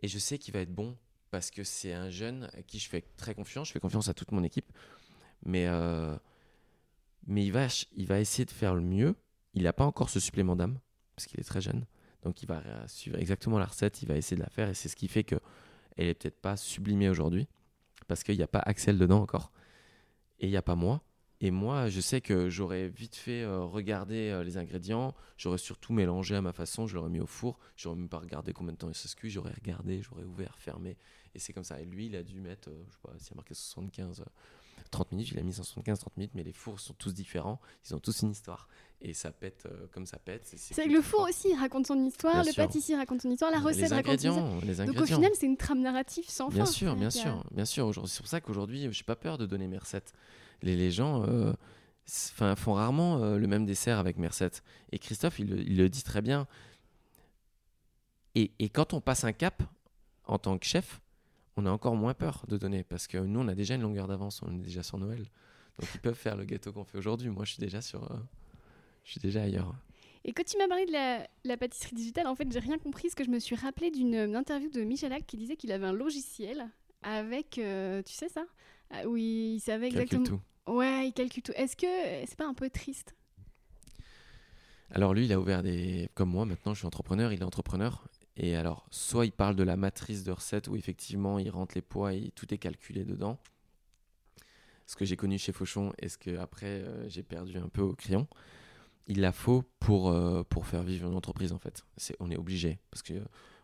et 0.00 0.08
je 0.08 0.18
sais 0.18 0.36
qu'il 0.38 0.52
va 0.52 0.60
être 0.60 0.72
bon 0.74 0.96
parce 1.32 1.50
que 1.50 1.64
c'est 1.64 1.94
un 1.94 2.10
jeune 2.10 2.50
à 2.52 2.62
qui 2.62 2.78
je 2.78 2.88
fais 2.88 3.00
très 3.16 3.34
confiance, 3.34 3.68
je 3.68 3.72
fais 3.72 3.80
confiance 3.80 4.06
à 4.08 4.14
toute 4.14 4.32
mon 4.32 4.44
équipe, 4.44 4.70
mais, 5.44 5.66
euh, 5.66 6.14
mais 7.26 7.44
il, 7.44 7.50
va, 7.50 7.68
il 7.96 8.06
va 8.06 8.20
essayer 8.20 8.44
de 8.44 8.50
faire 8.50 8.74
le 8.74 8.82
mieux. 8.82 9.16
Il 9.54 9.62
n'a 9.62 9.72
pas 9.72 9.86
encore 9.86 10.10
ce 10.10 10.20
supplément 10.20 10.56
d'âme 10.56 10.78
parce 11.16 11.26
qu'il 11.26 11.40
est 11.40 11.44
très 11.44 11.62
jeune, 11.62 11.86
donc 12.22 12.42
il 12.42 12.46
va 12.46 12.58
euh, 12.58 12.86
suivre 12.86 13.18
exactement 13.18 13.58
la 13.58 13.64
recette, 13.64 14.02
il 14.02 14.08
va 14.08 14.16
essayer 14.16 14.36
de 14.36 14.42
la 14.42 14.50
faire 14.50 14.68
et 14.68 14.74
c'est 14.74 14.90
ce 14.90 14.94
qui 14.94 15.08
fait 15.08 15.24
que 15.24 15.36
elle 15.96 16.08
est 16.08 16.14
peut-être 16.14 16.40
pas 16.40 16.58
sublimée 16.58 17.08
aujourd'hui 17.08 17.48
parce 18.08 18.22
qu'il 18.24 18.36
n'y 18.36 18.42
a 18.42 18.48
pas 18.48 18.60
Axel 18.60 18.98
dedans 18.98 19.22
encore. 19.22 19.52
Et 20.38 20.46
il 20.46 20.50
n'y 20.50 20.56
a 20.58 20.62
pas 20.62 20.76
moi. 20.76 21.02
Et 21.44 21.50
moi, 21.50 21.88
je 21.88 22.00
sais 22.00 22.20
que 22.20 22.48
j'aurais 22.50 22.88
vite 22.88 23.16
fait 23.16 23.42
euh, 23.42 23.64
regarder 23.64 24.30
euh, 24.30 24.44
les 24.44 24.58
ingrédients, 24.58 25.12
j'aurais 25.36 25.58
surtout 25.58 25.92
mélangé 25.92 26.36
à 26.36 26.40
ma 26.40 26.52
façon, 26.52 26.86
je 26.86 26.94
l'aurais 26.94 27.10
mis 27.10 27.18
au 27.18 27.26
four, 27.26 27.58
j'aurais 27.76 27.96
même 27.96 28.08
pas 28.08 28.20
regardé 28.20 28.52
combien 28.52 28.72
de 28.72 28.78
temps 28.78 28.88
il 28.88 28.94
se 28.94 29.12
cuit, 29.16 29.28
j'aurais 29.28 29.52
regardé, 29.52 30.02
j'aurais 30.02 30.22
ouvert, 30.22 30.56
fermé, 30.56 30.96
et 31.34 31.38
c'est 31.38 31.52
comme 31.52 31.64
ça. 31.64 31.80
Et 31.80 31.84
lui, 31.84 32.06
il 32.06 32.16
a 32.16 32.22
dû 32.22 32.40
mettre, 32.40 32.70
euh, 32.70 32.84
je 32.88 32.92
sais 32.92 32.98
pas, 33.02 33.12
s'il 33.18 33.34
a 33.34 33.36
marqué 33.36 33.54
75, 33.54 34.24
30 34.90 35.12
minutes, 35.12 35.30
il 35.32 35.38
a 35.38 35.42
mis 35.42 35.52
175, 35.52 35.98
30 35.98 36.16
minutes, 36.16 36.32
mais 36.34 36.42
les 36.42 36.52
fours 36.52 36.78
sont 36.78 36.94
tous 36.94 37.14
différents, 37.14 37.60
ils 37.88 37.94
ont 37.94 37.98
tous 37.98 38.22
une 38.22 38.30
histoire, 38.32 38.68
et 39.00 39.14
ça 39.14 39.32
pète 39.32 39.66
comme 39.92 40.04
ça 40.06 40.18
pète. 40.18 40.42
C'est 40.44 40.84
que 40.84 40.92
le 40.92 41.00
four 41.00 41.22
aussi 41.28 41.54
raconte 41.54 41.86
son 41.86 41.98
histoire, 42.04 42.44
le 42.44 42.54
pâtissier 42.54 42.96
raconte 42.96 43.22
son 43.22 43.30
histoire, 43.30 43.50
la 43.50 43.60
recette 43.60 43.90
raconte 43.90 44.20
son 44.20 44.28
histoire. 44.28 44.60
Les 44.64 44.80
ingrédients. 44.80 44.92
Donc 44.92 45.02
au 45.02 45.06
final, 45.06 45.30
c'est 45.34 45.46
une 45.46 45.56
trame 45.56 45.80
narrative 45.80 46.28
sans 46.28 46.48
bien 46.48 46.66
fin. 46.66 46.70
Sûr, 46.70 46.96
bien 46.96 47.10
sûr, 47.10 47.44
bien 47.52 47.64
sûr, 47.64 47.92
C'est 48.06 48.18
pour 48.18 48.28
ça 48.28 48.40
qu'aujourd'hui, 48.40 48.92
j'ai 48.92 49.04
pas 49.04 49.16
peur 49.16 49.38
de 49.38 49.46
donner 49.46 49.66
mes 49.66 49.78
recettes. 49.78 50.12
Les, 50.62 50.76
les 50.76 50.90
gens 50.90 51.24
enfin, 52.08 52.56
font 52.56 52.74
rarement 52.74 53.18
euh, 53.18 53.38
le 53.38 53.46
même 53.46 53.66
dessert 53.66 53.98
avec 53.98 54.18
Merced. 54.18 54.52
Et 54.90 54.98
Christophe, 54.98 55.38
il, 55.38 55.76
le 55.76 55.88
dit 55.88 56.02
très 56.02 56.22
bien. 56.22 56.46
Et, 58.34 58.52
et, 58.58 58.68
quand 58.68 58.94
on 58.94 59.00
passe 59.00 59.24
un 59.24 59.32
cap 59.32 59.62
en 60.24 60.38
tant 60.38 60.56
que 60.58 60.64
chef, 60.64 61.00
on 61.56 61.66
a 61.66 61.70
encore 61.70 61.96
moins 61.96 62.14
peur 62.14 62.44
de 62.48 62.56
donner 62.56 62.82
parce 62.84 63.06
que 63.06 63.18
nous, 63.18 63.40
on 63.40 63.48
a 63.48 63.54
déjà 63.54 63.74
une 63.74 63.82
longueur 63.82 64.08
d'avance, 64.08 64.40
on 64.42 64.54
est 64.54 64.62
déjà 64.62 64.82
sur 64.82 64.98
Noël. 64.98 65.26
Donc 65.78 65.88
ils 65.94 66.00
peuvent 66.00 66.14
faire 66.14 66.36
le 66.36 66.44
gâteau 66.44 66.72
qu'on 66.72 66.84
fait 66.84 66.98
aujourd'hui. 66.98 67.30
Moi, 67.30 67.44
je 67.44 67.52
suis 67.52 67.60
déjà 67.60 67.80
sur, 67.80 68.10
euh, 68.10 68.16
je 69.04 69.12
suis 69.12 69.20
déjà 69.20 69.42
ailleurs. 69.42 69.74
Et 70.24 70.32
quand 70.32 70.44
tu 70.44 70.56
m'as 70.56 70.68
parlé 70.68 70.86
de 70.86 70.92
la, 70.92 71.56
pâtisserie 71.56 71.96
digitale, 71.96 72.26
en 72.26 72.34
fait, 72.34 72.50
j'ai 72.52 72.60
rien 72.60 72.78
compris 72.78 73.08
parce 73.08 73.14
que 73.14 73.24
je 73.24 73.30
me 73.30 73.38
suis 73.38 73.56
rappelé 73.56 73.90
d'une 73.90 74.36
interview 74.36 74.70
de 74.70 74.82
Michel 74.82 75.12
Hack 75.12 75.26
qui 75.26 75.36
disait 75.36 75.56
qu'il 75.56 75.72
avait 75.72 75.86
un 75.86 75.92
logiciel 75.92 76.68
avec, 77.02 77.58
euh, 77.58 78.02
tu 78.02 78.12
sais 78.12 78.28
ça, 78.28 78.44
où 79.06 79.16
il 79.16 79.58
savait 79.60 79.88
exactement. 79.88 80.24
Tout. 80.24 80.40
Ouais, 80.68 81.08
il 81.08 81.12
calcule 81.12 81.42
tout. 81.42 81.52
Est-ce 81.56 81.76
que 81.76 81.86
c'est 82.26 82.36
pas 82.36 82.46
un 82.46 82.54
peu 82.54 82.70
triste? 82.70 83.16
Alors 84.92 85.14
lui, 85.14 85.24
il 85.24 85.32
a 85.32 85.40
ouvert 85.40 85.62
des... 85.62 86.08
Comme 86.14 86.30
moi, 86.30 86.44
maintenant, 86.44 86.74
je 86.74 86.78
suis 86.78 86.86
entrepreneur, 86.86 87.32
il 87.32 87.40
est 87.40 87.44
entrepreneur. 87.44 88.04
Et 88.36 88.56
alors, 88.56 88.86
soit 88.90 89.26
il 89.26 89.32
parle 89.32 89.56
de 89.56 89.62
la 89.62 89.76
matrice 89.76 90.24
de 90.24 90.32
recettes 90.32 90.68
où 90.68 90.76
effectivement, 90.76 91.38
il 91.38 91.50
rentre 91.50 91.74
les 91.74 91.82
poids 91.82 92.14
et 92.14 92.30
tout 92.34 92.52
est 92.52 92.58
calculé 92.58 93.04
dedans. 93.04 93.38
Ce 94.86 94.96
que 94.96 95.04
j'ai 95.04 95.16
connu 95.16 95.38
chez 95.38 95.52
Fauchon 95.52 95.92
et 95.98 96.08
ce 96.08 96.18
que 96.18 96.36
après 96.38 96.66
euh, 96.66 97.08
j'ai 97.08 97.22
perdu 97.22 97.56
un 97.58 97.68
peu 97.68 97.82
au 97.82 97.94
crayon. 97.94 98.26
Il 99.06 99.20
la 99.20 99.32
faut 99.32 99.64
pour, 99.80 100.10
euh, 100.10 100.42
pour 100.44 100.66
faire 100.66 100.82
vivre 100.82 101.08
une 101.08 101.16
entreprise 101.16 101.52
en 101.52 101.58
fait. 101.58 101.84
On 102.20 102.30
est 102.30 102.36
obligé 102.36 102.78
parce 102.90 103.02
que 103.02 103.22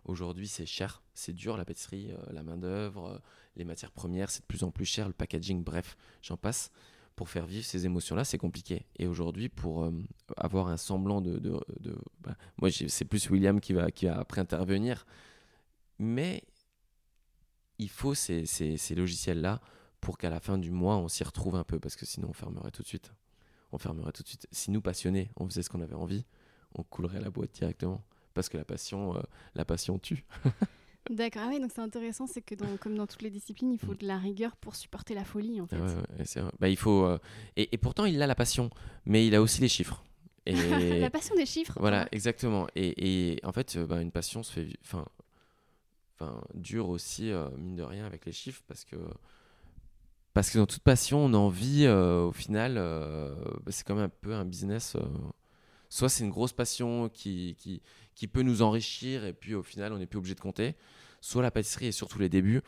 Aujourd'hui, 0.08 0.48
c'est 0.48 0.64
cher, 0.64 1.02
c'est 1.12 1.34
dur 1.34 1.58
la 1.58 1.66
pâtisserie, 1.66 2.10
euh, 2.12 2.32
la 2.32 2.42
main-d'œuvre, 2.42 3.06
euh, 3.06 3.18
les 3.56 3.64
matières 3.64 3.92
premières, 3.92 4.30
c'est 4.30 4.40
de 4.40 4.46
plus 4.46 4.64
en 4.64 4.70
plus 4.70 4.86
cher, 4.86 5.06
le 5.06 5.12
packaging, 5.12 5.62
bref, 5.62 5.98
j'en 6.22 6.38
passe. 6.38 6.70
Pour 7.18 7.28
faire 7.28 7.46
vivre 7.46 7.66
ces 7.66 7.84
émotions-là, 7.84 8.24
c'est 8.24 8.38
compliqué. 8.38 8.86
Et 8.96 9.08
aujourd'hui, 9.08 9.48
pour 9.48 9.82
euh, 9.82 9.90
avoir 10.36 10.68
un 10.68 10.76
semblant 10.76 11.20
de. 11.20 11.40
de, 11.40 11.58
bah, 12.20 12.36
moi, 12.58 12.70
c'est 12.70 13.04
plus 13.04 13.28
William 13.28 13.58
qui 13.60 13.72
va, 13.72 13.90
qui 13.90 14.06
va 14.06 14.20
après 14.20 14.40
intervenir. 14.40 15.04
Mais 15.98 16.44
il 17.80 17.88
faut 17.90 18.14
ces, 18.14 18.46
ces, 18.46 18.76
ces 18.76 18.94
logiciels-là 18.94 19.60
pour 20.00 20.16
qu'à 20.16 20.30
la 20.30 20.38
fin 20.38 20.58
du 20.58 20.70
mois, 20.70 20.96
on 20.96 21.08
s'y 21.08 21.24
retrouve 21.24 21.56
un 21.56 21.64
peu, 21.64 21.80
parce 21.80 21.96
que 21.96 22.06
sinon, 22.06 22.28
on 22.30 22.32
fermerait 22.32 22.70
tout 22.70 22.82
de 22.82 22.86
suite. 22.86 23.12
On 23.72 23.78
fermerait 23.78 24.12
tout 24.12 24.22
de 24.22 24.28
suite. 24.28 24.46
Si 24.52 24.70
nous, 24.70 24.80
passionnés, 24.80 25.32
on 25.34 25.48
faisait 25.48 25.64
ce 25.64 25.70
qu'on 25.70 25.80
avait 25.80 25.96
envie, 25.96 26.24
on 26.76 26.84
coulerait 26.84 27.20
la 27.20 27.30
boîte 27.30 27.50
directement 27.52 28.04
parce 28.32 28.48
que 28.48 28.56
la 28.56 28.64
passion, 28.64 29.16
euh, 29.16 29.22
la 29.56 29.64
passion 29.64 29.98
tue. 29.98 30.24
D'accord, 31.10 31.42
ah 31.46 31.58
donc 31.58 31.70
c'est 31.74 31.80
intéressant, 31.80 32.26
c'est 32.26 32.42
que 32.42 32.54
comme 32.76 32.96
dans 32.96 33.06
toutes 33.06 33.22
les 33.22 33.30
disciplines, 33.30 33.72
il 33.72 33.78
faut 33.78 33.92
mm. 33.92 33.98
de 33.98 34.06
la 34.06 34.18
rigueur 34.18 34.56
pour 34.56 34.76
supporter 34.76 35.14
la 35.14 35.24
folie 35.24 35.60
en 35.60 35.66
fait. 35.66 35.76
bah, 36.58 36.68
il 36.68 36.76
faut, 36.76 37.04
euh, 37.04 37.18
et, 37.56 37.76
pourtant 37.78 38.04
il 38.04 38.20
a 38.22 38.26
la 38.26 38.34
passion, 38.34 38.70
mais 39.06 39.26
il 39.26 39.34
a 39.34 39.40
aussi 39.40 39.60
les 39.60 39.68
chiffres. 39.68 40.04
Et... 40.46 40.54
la 41.00 41.10
passion 41.10 41.34
des 41.34 41.46
chiffres. 41.46 41.74
Voilà, 41.80 42.08
exactement. 42.12 42.66
Et, 42.74 43.38
en 43.42 43.52
fait, 43.52 43.76
euh, 43.76 43.86
bah, 43.86 44.00
une 44.00 44.10
passion 44.10 44.42
se 44.42 44.52
fait, 44.52 44.68
enfin, 44.82 45.06
enfin, 46.14 46.40
dure 46.54 46.88
aussi 46.88 47.30
mine 47.56 47.76
de 47.76 47.82
rien 47.82 48.04
avec 48.04 48.26
les 48.26 48.32
chiffres 48.32 48.62
parce 48.66 48.84
que 48.84 48.96
parce 50.34 50.50
que 50.50 50.58
dans 50.58 50.66
toute 50.66 50.82
passion, 50.82 51.24
on 51.24 51.34
a 51.34 51.36
envie, 51.36 51.88
au 51.88 52.32
final, 52.32 52.74
bah, 52.74 53.70
c'est 53.72 53.86
comme 53.86 53.98
un 53.98 54.08
peu 54.08 54.34
un 54.34 54.44
business 54.44 54.96
soit 55.88 56.08
c'est 56.08 56.24
une 56.24 56.30
grosse 56.30 56.52
passion 56.52 57.08
qui, 57.08 57.56
qui, 58.14 58.26
peut 58.26 58.42
nous 58.42 58.62
enrichir 58.62 59.24
et 59.24 59.32
puis 59.32 59.54
au 59.54 59.62
final 59.62 59.92
on 59.92 59.98
n'est 59.98 60.06
plus 60.06 60.18
obligé 60.18 60.34
de 60.34 60.40
compter, 60.40 60.76
soit 61.20 61.42
la 61.42 61.50
pâtisserie 61.50 61.86
et 61.86 61.92
surtout 61.92 62.18
les 62.18 62.28
débuts, 62.28 62.62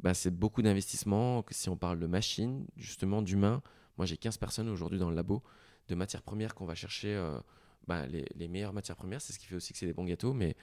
bah, 0.00 0.14
c'est 0.14 0.30
beaucoup 0.30 0.62
d'investissement. 0.62 1.44
Si 1.50 1.68
on 1.68 1.76
parle 1.76 1.98
de 1.98 2.06
machines, 2.06 2.66
justement 2.76 3.22
d'humains, 3.22 3.62
moi 3.96 4.06
j'ai 4.06 4.16
15 4.16 4.38
personnes 4.38 4.68
aujourd'hui 4.68 4.98
dans 4.98 5.10
le 5.10 5.16
labo 5.16 5.42
de 5.88 5.94
matières 5.94 6.22
premières 6.22 6.54
qu'on 6.54 6.66
va 6.66 6.74
chercher. 6.74 7.14
Euh, 7.14 7.38
bah, 7.86 8.06
les, 8.06 8.26
les, 8.34 8.48
meilleures 8.48 8.74
matières 8.74 8.96
premières, 8.96 9.22
c'est 9.22 9.32
ce 9.32 9.38
qui 9.38 9.46
fait 9.46 9.54
aussi 9.54 9.72
que 9.72 9.78
c'est 9.78 9.86
des 9.86 9.94
bons 9.94 10.04
gâteaux, 10.04 10.34
mais, 10.34 10.56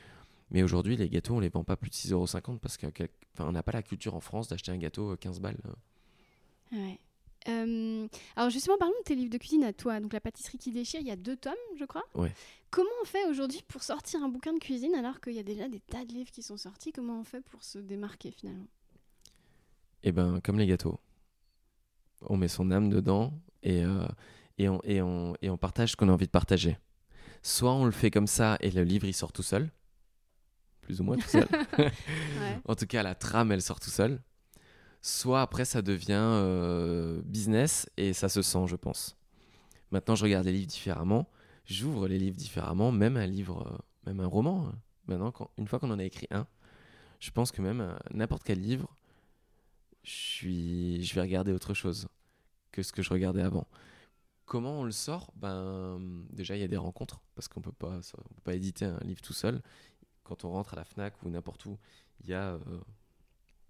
mais 0.52 0.62
aujourd'hui 0.62 0.96
les 0.96 1.10
gâteaux 1.10 1.36
on 1.36 1.40
les 1.40 1.50
vend 1.50 1.64
pas 1.64 1.76
plus 1.76 1.90
de 1.90 1.96
6,50€ 1.96 2.60
parce 2.60 2.78
qu'on 2.78 3.52
n'a 3.52 3.64
pas 3.64 3.72
la 3.72 3.82
culture 3.82 4.16
en 4.16 4.20
France 4.20 4.48
d'acheter 4.48 4.72
un 4.72 4.78
gâteau 4.78 5.16
15 5.18 5.40
balles. 5.40 5.58
Ouais. 6.72 7.00
Euh, 7.48 8.08
alors 8.36 8.50
justement, 8.50 8.78
parlons 8.78 8.96
de 9.00 9.04
tes 9.04 9.16
livres 9.16 9.32
de 9.32 9.38
cuisine 9.38 9.64
à 9.64 9.74
toi. 9.74 10.00
Donc 10.00 10.14
la 10.14 10.20
pâtisserie 10.20 10.58
qui 10.58 10.72
déchire, 10.72 11.00
il 11.02 11.08
y 11.08 11.12
a 11.12 11.16
deux 11.16 11.36
tomes, 11.36 11.54
je 11.78 11.86
crois. 11.86 12.04
Ouais. 12.16 12.32
Comment 12.72 12.90
on 13.02 13.06
fait 13.06 13.26
aujourd'hui 13.30 13.64
pour 13.68 13.84
sortir 13.84 14.24
un 14.24 14.30
bouquin 14.30 14.54
de 14.54 14.60
cuisine 14.60 14.96
alors 14.96 15.22
qu'il 15.22 15.34
y 15.34 15.40
a 15.40 15.44
déjà 15.44 15.70
des 15.70 15.80
tas 15.80 16.06
de 16.06 16.12
livres 16.12 16.32
qui 16.32 16.42
sont 16.42 16.58
sortis? 16.58 16.92
Comment 16.92 17.20
on 17.20 17.24
fait 17.24 17.42
pour 17.42 17.64
se 17.64 17.78
démarquer 17.78 18.32
finalement? 18.32 18.68
Eh 20.04 20.12
ben, 20.12 20.40
comme 20.44 20.60
les 20.60 20.68
gâteaux. 20.68 21.00
On 22.22 22.38
met 22.38 22.48
son 22.48 22.72
âme 22.72 22.90
dedans 22.90 23.34
et, 23.62 23.84
euh, 23.84 24.08
et, 24.58 24.70
on, 24.70 24.82
et, 24.84 25.02
on, 25.02 25.36
et 25.42 25.50
on 25.50 25.58
partage 25.58 25.92
ce 25.92 25.96
qu'on 25.96 26.10
a 26.10 26.12
envie 26.12 26.26
de 26.26 26.32
partager. 26.32 26.78
Soit 27.44 27.74
on 27.74 27.86
le 27.86 27.92
fait 27.92 28.10
comme 28.10 28.28
ça 28.28 28.58
et 28.62 28.72
le 28.72 28.84
livre 28.84 29.06
il 29.06 29.14
sort 29.14 29.32
tout 29.32 29.44
seul, 29.44 29.70
plus 30.82 31.02
ou 31.02 31.04
moins 31.04 31.18
tout 31.18 31.28
seul. 31.28 31.48
en 32.66 32.76
tout 32.76 32.88
cas, 32.88 33.04
la 33.04 33.14
trame 33.14 33.52
elle 33.52 33.62
sort 33.62 33.80
tout 33.80 33.90
seul 33.90 34.22
soit 35.06 35.42
après 35.44 35.66
ça 35.66 35.84
devient 35.84 36.14
euh, 36.18 37.22
business 37.26 37.88
et 37.96 38.12
ça 38.12 38.28
se 38.28 38.42
sent, 38.42 38.66
je 38.66 38.76
pense. 38.76 39.16
Maintenant, 39.92 40.16
je 40.16 40.24
regarde 40.24 40.46
les 40.46 40.52
livres 40.52 40.66
différemment, 40.66 41.30
j'ouvre 41.66 42.08
les 42.08 42.18
livres 42.18 42.36
différemment, 42.36 42.92
même 42.92 43.16
un 43.16 43.28
livre, 43.28 43.68
euh, 43.72 43.78
même 44.08 44.20
un 44.20 44.26
roman. 44.26 44.68
Hein. 44.68 44.76
Maintenant, 45.06 45.32
une 45.60 45.68
fois 45.68 45.78
qu'on 45.78 45.92
en 45.92 46.00
a 46.00 46.04
écrit 46.04 46.28
un, 46.32 46.48
je 47.20 47.30
pense 47.30 47.52
que 47.52 47.62
même 47.62 47.82
euh, 47.82 47.96
n'importe 48.16 48.44
quel 48.44 48.60
livre, 48.60 48.96
je, 50.02 50.10
suis, 50.10 51.04
je 51.04 51.14
vais 51.14 51.22
regarder 51.22 51.52
autre 51.52 51.76
chose 51.76 52.08
que 52.72 52.82
ce 52.82 52.92
que 52.92 53.04
je 53.04 53.12
regardais 53.12 53.44
avant. 53.44 53.68
Comment 54.46 54.80
on 54.80 54.84
le 54.86 54.92
sort? 54.92 55.32
Ben 55.36 56.00
déjà 56.32 56.56
il 56.56 56.62
y 56.62 56.64
a 56.64 56.68
des 56.68 56.78
rencontres 56.78 57.22
parce 57.36 57.48
qu'on 57.48 57.62
peut 57.62 57.72
pas, 57.72 58.00
peut 58.00 58.42
pas 58.44 58.56
éditer 58.56 58.86
un 58.86 59.00
livre 59.04 59.22
tout 59.22 59.34
seul. 59.34 59.62
Quand 60.24 60.46
on 60.46 60.50
rentre 60.50 60.74
à 60.74 60.78
la 60.78 60.84
Fnac 60.84 61.22
ou 61.22 61.30
n'importe 61.30 61.64
où, 61.66 61.78
il 62.24 62.30
y 62.30 62.34
a 62.34 62.60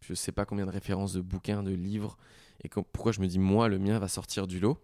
je 0.07 0.13
sais 0.13 0.31
pas 0.31 0.45
combien 0.45 0.65
de 0.65 0.71
références 0.71 1.13
de 1.13 1.21
bouquins, 1.21 1.63
de 1.63 1.71
livres, 1.71 2.17
et 2.63 2.69
pourquoi 2.69 3.11
je 3.11 3.21
me 3.21 3.27
dis, 3.27 3.39
moi, 3.39 3.67
le 3.67 3.79
mien 3.79 3.99
va 3.99 4.07
sortir 4.07 4.47
du 4.47 4.59
lot. 4.59 4.81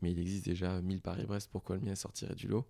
Mais 0.00 0.12
il 0.12 0.18
existe 0.18 0.44
déjà 0.44 0.80
1000 0.80 1.00
Paris-Brest, 1.00 1.48
pourquoi 1.50 1.76
le 1.76 1.82
mien 1.82 1.94
sortirait 1.94 2.34
du 2.34 2.46
lot? 2.46 2.66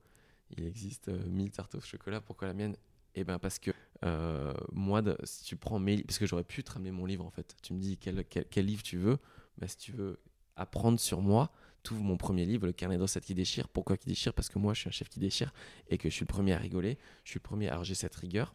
Il 0.56 0.64
existe 0.64 1.08
1000 1.08 1.48
euh, 1.48 1.50
tartes 1.50 1.74
au 1.74 1.80
chocolat, 1.80 2.20
pourquoi 2.20 2.48
la 2.48 2.54
mienne? 2.54 2.76
Eh 3.14 3.24
bien, 3.24 3.38
parce 3.38 3.58
que 3.58 3.70
euh, 4.04 4.54
moi, 4.72 5.02
si 5.24 5.44
tu 5.44 5.56
prends 5.56 5.78
mes 5.78 6.02
parce 6.02 6.18
que 6.18 6.26
j'aurais 6.26 6.44
pu 6.44 6.62
te 6.62 6.72
ramener 6.72 6.90
mon 6.90 7.04
livre 7.04 7.24
en 7.24 7.30
fait. 7.30 7.56
Tu 7.62 7.72
me 7.72 7.80
dis 7.80 7.98
quel, 7.98 8.24
quel, 8.24 8.66
livre 8.66 8.82
tu 8.82 8.96
veux, 8.96 9.18
bah, 9.58 9.66
si 9.66 9.76
tu 9.76 9.92
veux 9.92 10.20
apprendre 10.56 11.00
sur 11.00 11.20
moi, 11.20 11.50
tout 11.82 11.96
mon 11.96 12.16
premier 12.16 12.46
livre, 12.46 12.66
le 12.66 12.72
carnet 12.72 12.96
de 12.96 13.02
recettes 13.02 13.24
qui 13.24 13.34
déchire. 13.34 13.68
Pourquoi 13.68 13.96
qui 13.96 14.08
déchire? 14.08 14.32
Parce 14.34 14.48
que 14.48 14.58
moi, 14.58 14.72
je 14.74 14.80
suis 14.80 14.88
un 14.88 14.92
chef 14.92 15.08
qui 15.08 15.20
déchire 15.20 15.52
et 15.88 15.98
que 15.98 16.08
je 16.08 16.14
suis 16.14 16.24
le 16.24 16.28
premier 16.28 16.52
à 16.52 16.58
rigoler. 16.58 16.98
Je 17.24 17.30
suis 17.30 17.38
le 17.38 17.42
premier. 17.42 17.68
Alors 17.68 17.84
j'ai 17.84 17.94
cette 17.94 18.14
rigueur 18.14 18.54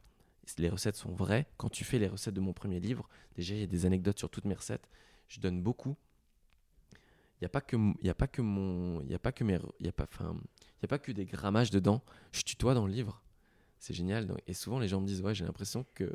les 0.57 0.69
recettes 0.69 0.95
sont 0.95 1.13
vraies. 1.13 1.47
Quand 1.57 1.69
tu 1.69 1.83
fais 1.83 1.99
les 1.99 2.07
recettes 2.07 2.33
de 2.33 2.39
mon 2.39 2.53
premier 2.53 2.79
livre, 2.79 3.07
déjà 3.35 3.55
il 3.55 3.61
y 3.61 3.63
a 3.63 3.67
des 3.67 3.85
anecdotes 3.85 4.19
sur 4.19 4.29
toutes 4.29 4.45
mes 4.45 4.55
recettes. 4.55 4.89
Je 5.27 5.39
donne 5.39 5.61
beaucoup. 5.61 5.95
Il 6.93 7.43
n'y 7.43 7.45
a 7.45 7.49
pas 7.49 7.61
que 7.61 7.75
y 8.01 8.09
a 8.09 8.13
pas 8.13 8.27
que 8.27 8.41
y 9.05 9.13
a 9.13 9.19
pas 9.19 9.31
que 9.31 9.43
y 9.79 9.87
a 9.87 9.91
pas 9.91 10.07
a 10.83 10.87
pas 10.87 10.99
que 10.99 11.11
des 11.11 11.25
grammages 11.25 11.71
dedans. 11.71 12.01
Je 12.31 12.43
tutoie 12.43 12.73
dans 12.73 12.85
le 12.85 12.93
livre. 12.93 13.21
C'est 13.79 13.93
génial. 13.93 14.33
Et 14.47 14.53
souvent 14.53 14.79
les 14.79 14.87
gens 14.87 15.01
me 15.01 15.07
disent 15.07 15.21
ouais 15.21 15.35
j'ai 15.35 15.45
l'impression 15.45 15.85
que 15.93 16.09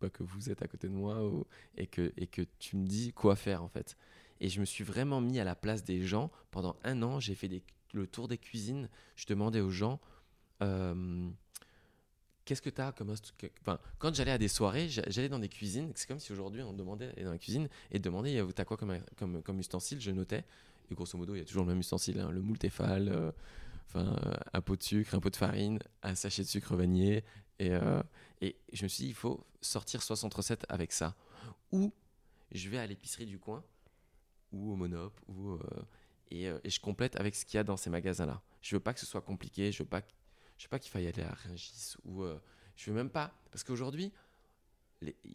bah, 0.00 0.08
que 0.08 0.22
vous 0.22 0.50
êtes 0.50 0.62
à 0.62 0.68
côté 0.68 0.88
de 0.88 0.94
moi 0.94 1.20
et 1.76 1.86
que 1.86 2.12
et 2.16 2.26
que 2.26 2.42
tu 2.58 2.76
me 2.76 2.86
dis 2.86 3.12
quoi 3.12 3.36
faire 3.36 3.62
en 3.62 3.68
fait. 3.68 3.96
Et 4.40 4.48
je 4.48 4.60
me 4.60 4.64
suis 4.64 4.84
vraiment 4.84 5.20
mis 5.20 5.38
à 5.38 5.44
la 5.44 5.54
place 5.54 5.84
des 5.84 6.02
gens 6.06 6.30
pendant 6.50 6.76
un 6.84 7.02
an. 7.02 7.20
J'ai 7.20 7.34
fait 7.34 7.50
le 7.92 8.06
tour 8.06 8.28
des 8.28 8.38
cuisines. 8.38 8.88
Je 9.16 9.26
demandais 9.26 9.60
aux 9.60 9.70
gens. 9.70 10.00
Qu'est-ce 12.50 12.62
que 12.62 12.70
tu 12.70 12.80
as 12.80 12.90
comme 12.90 13.14
quand 14.00 14.12
j'allais 14.12 14.32
à 14.32 14.38
des 14.38 14.48
soirées, 14.48 14.88
j'allais 14.88 15.28
dans 15.28 15.38
des 15.38 15.48
cuisines, 15.48 15.92
c'est 15.94 16.08
comme 16.08 16.18
si 16.18 16.32
aujourd'hui 16.32 16.62
on 16.62 16.72
demandait 16.72 17.12
dans 17.22 17.30
la 17.30 17.38
cuisine 17.38 17.68
et 17.92 18.00
demandait 18.00 18.42
t'as 18.56 18.64
quoi 18.64 18.76
comme, 18.76 18.98
comme, 19.16 19.40
comme, 19.40 19.60
ustensile, 19.60 20.00
je 20.00 20.10
notais 20.10 20.44
et 20.90 20.94
grosso 20.96 21.16
modo 21.16 21.36
il 21.36 21.38
y 21.38 21.42
a 21.42 21.44
toujours 21.44 21.62
le 21.62 21.68
même 21.68 21.78
ustensile, 21.78 22.18
hein, 22.18 22.28
le 22.32 22.42
moule 22.42 22.58
Tefal, 22.58 23.08
euh, 23.08 23.30
enfin 23.86 24.16
un 24.52 24.60
pot 24.60 24.74
de 24.74 24.82
sucre, 24.82 25.14
un 25.14 25.20
pot 25.20 25.30
de 25.30 25.36
farine, 25.36 25.78
un 26.02 26.16
sachet 26.16 26.42
de 26.42 26.48
sucre 26.48 26.74
vanillé 26.74 27.22
et, 27.60 27.70
euh, 27.70 28.02
je 28.72 28.82
me 28.82 28.88
suis 28.88 29.04
dit 29.04 29.10
il 29.10 29.14
faut 29.14 29.46
sortir 29.60 30.02
60 30.02 30.34
recettes 30.34 30.66
avec 30.68 30.90
ça 30.90 31.14
ou 31.70 31.92
je 32.50 32.68
vais 32.68 32.78
à 32.78 32.86
l'épicerie 32.88 33.26
du 33.26 33.38
coin 33.38 33.62
ou 34.50 34.72
au 34.72 34.74
Monop 34.74 35.12
ou 35.28 35.50
euh, 35.50 35.60
et, 36.32 36.48
euh, 36.48 36.58
et 36.64 36.70
je 36.70 36.80
complète 36.80 37.14
avec 37.14 37.36
ce 37.36 37.44
qu'il 37.44 37.58
y 37.58 37.60
a 37.60 37.64
dans 37.64 37.76
ces 37.76 37.90
magasins-là. 37.90 38.42
Je 38.60 38.76
veux 38.76 38.80
pas 38.80 38.92
que 38.94 39.00
ce 39.00 39.06
soit 39.06 39.20
compliqué, 39.20 39.72
je 39.72 39.82
veux 39.82 39.88
pas, 39.88 40.02
je 40.60 40.66
veux 40.66 40.68
pas 40.68 40.78
qu'il 40.78 40.90
faille 40.90 41.06
aller 41.06 41.22
à 41.22 41.32
Rungis 41.32 41.94
ou 42.04 42.22
euh, 42.22 42.38
je 42.76 42.90
veux 42.90 42.94
même 42.96 43.08
pas 43.08 43.32
parce 43.50 43.64
qu'aujourd'hui 43.64 44.12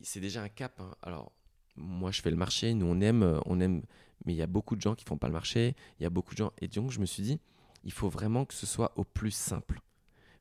c'est 0.04 0.20
déjà 0.20 0.44
un 0.44 0.50
cap. 0.50 0.80
hein. 0.80 0.94
Alors 1.02 1.32
moi 1.76 2.12
je 2.12 2.22
fais 2.22 2.30
le 2.30 2.36
marché, 2.38 2.76
nous 2.76 2.86
on 2.86 3.02
aime, 3.02 3.24
euh, 3.24 3.40
on 3.48 3.60
aime, 3.60 3.82
mais 4.24 4.34
il 4.34 4.36
y 4.36 4.44
a 4.44 4.48
beaucoup 4.48 4.76
de 4.76 4.82
gens 4.82 4.94
qui 4.94 5.04
font 5.04 5.18
pas 5.18 5.26
le 5.26 5.34
marché. 5.34 5.76
Il 6.00 6.04
y 6.04 6.06
a 6.06 6.12
beaucoup 6.12 6.36
de 6.36 6.38
gens 6.38 6.54
et 6.60 6.68
donc 6.68 6.92
je 6.92 7.00
me 7.00 7.08
suis 7.08 7.24
dit 7.24 7.40
il 7.84 7.92
faut 7.92 8.08
vraiment 8.08 8.46
que 8.46 8.54
ce 8.54 8.68
soit 8.68 8.92
au 8.98 9.04
plus 9.04 9.32
simple. 9.32 9.82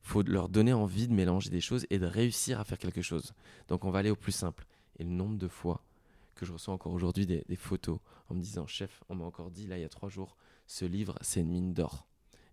Il 0.03 0.07
faut 0.07 0.21
leur 0.21 0.49
donner 0.49 0.73
envie 0.73 1.07
de 1.07 1.13
mélanger 1.13 1.49
des 1.49 1.61
choses 1.61 1.87
et 1.89 1.97
de 1.97 2.05
réussir 2.05 2.59
à 2.59 2.63
faire 2.63 2.77
quelque 2.77 3.01
chose. 3.01 3.33
Donc 3.67 3.85
on 3.85 3.89
va 3.89 3.97
aller 3.99 4.11
au 4.11 4.15
plus 4.15 4.33
simple. 4.33 4.67
Et 4.99 5.03
le 5.03 5.09
nombre 5.09 5.39
de 5.39 5.47
fois 5.47 5.83
que 6.35 6.45
je 6.45 6.53
reçois 6.53 6.75
encore 6.75 6.93
aujourd'hui 6.93 7.25
des 7.25 7.55
photos 7.55 7.97
en 8.29 8.35
me 8.35 8.41
disant 8.41 8.67
chef, 8.67 9.01
on 9.09 9.15
m'a 9.15 9.25
encore 9.25 9.49
dit 9.49 9.65
là 9.65 9.79
il 9.79 9.81
y 9.81 9.85
a 9.85 9.89
trois 9.89 10.09
jours, 10.09 10.37
ce 10.67 10.85
livre 10.85 11.17
c'est 11.21 11.39
une 11.39 11.49
mine 11.49 11.73
d'or. 11.73 12.05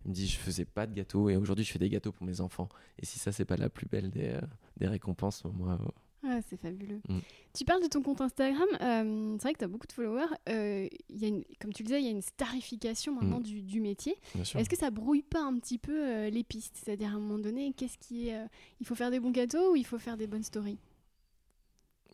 Il 0.05 0.09
me 0.11 0.15
dit 0.15 0.27
je 0.27 0.37
faisais 0.39 0.65
pas 0.65 0.87
de 0.87 0.95
gâteaux 0.95 1.29
et 1.29 1.37
aujourd'hui 1.37 1.65
je 1.65 1.73
fais 1.73 1.79
des 1.79 1.89
gâteaux 1.91 2.13
pour 2.13 2.27
mes 2.27 2.41
enfants. 2.41 2.69
Et 2.99 3.07
si 3.07 3.19
ça 3.19 3.33
c'est 3.33 3.45
pas 3.45 3.57
la 3.57 3.69
plus 3.69 3.87
belle 3.87 4.11
des, 4.11 4.29
euh, 4.31 4.41
des 4.79 4.87
récompenses, 4.89 5.45
moi 5.45 5.79
Ah, 6.25 6.41
c'est 6.49 6.57
fabuleux. 6.61 7.01
Mm. 7.09 7.19
Tu 7.55 7.65
parles 7.65 7.83
de 7.83 7.89
ton 7.89 8.03
compte 8.03 8.21
Instagram. 8.21 8.67
euh, 8.81 9.35
c'est 9.39 9.43
vrai 9.43 9.53
que 9.55 9.59
tu 9.59 9.65
as 9.65 9.69
beaucoup 9.69 9.87
de 9.87 9.93
followers. 9.93 10.27
euh, 10.49 10.89
y 11.11 11.25
a 11.25 11.29
une, 11.29 11.45
comme 11.61 11.73
tu 11.73 11.83
le 11.83 11.87
disais, 11.89 12.01
il 12.01 12.05
y 12.05 12.09
a 12.09 12.13
une 12.13 12.23
starification 12.23 13.15
maintenant 13.15 13.41
Mm. 13.41 13.45
du, 13.45 13.63
du 13.63 13.81
métier. 13.81 14.17
Est-ce 14.37 14.69
que 14.69 14.77
ça 14.79 14.91
brouille 14.91 15.23
pas 15.23 15.43
un 15.43 15.57
petit 15.59 15.79
peu 15.79 15.93
euh, 16.09 16.31
les 16.31 16.43
pistes? 16.45 16.77
C'est-à-dire 16.83 17.09
à 17.11 17.13
un 17.17 17.19
moment 17.21 17.39
donné, 17.39 17.73
qu'est-ce 17.73 17.99
qui 17.99 18.29
est, 18.29 18.45
il 18.81 18.87
faut 18.87 18.95
faire 18.95 19.11
des 19.11 19.21
bons 19.21 19.31
gâteaux 19.33 19.73
ou 19.73 19.77
il 19.77 19.87
faut 19.87 19.99
faire 19.99 20.17
des 20.17 20.27
bonnes 20.27 20.43
stories? 20.45 20.79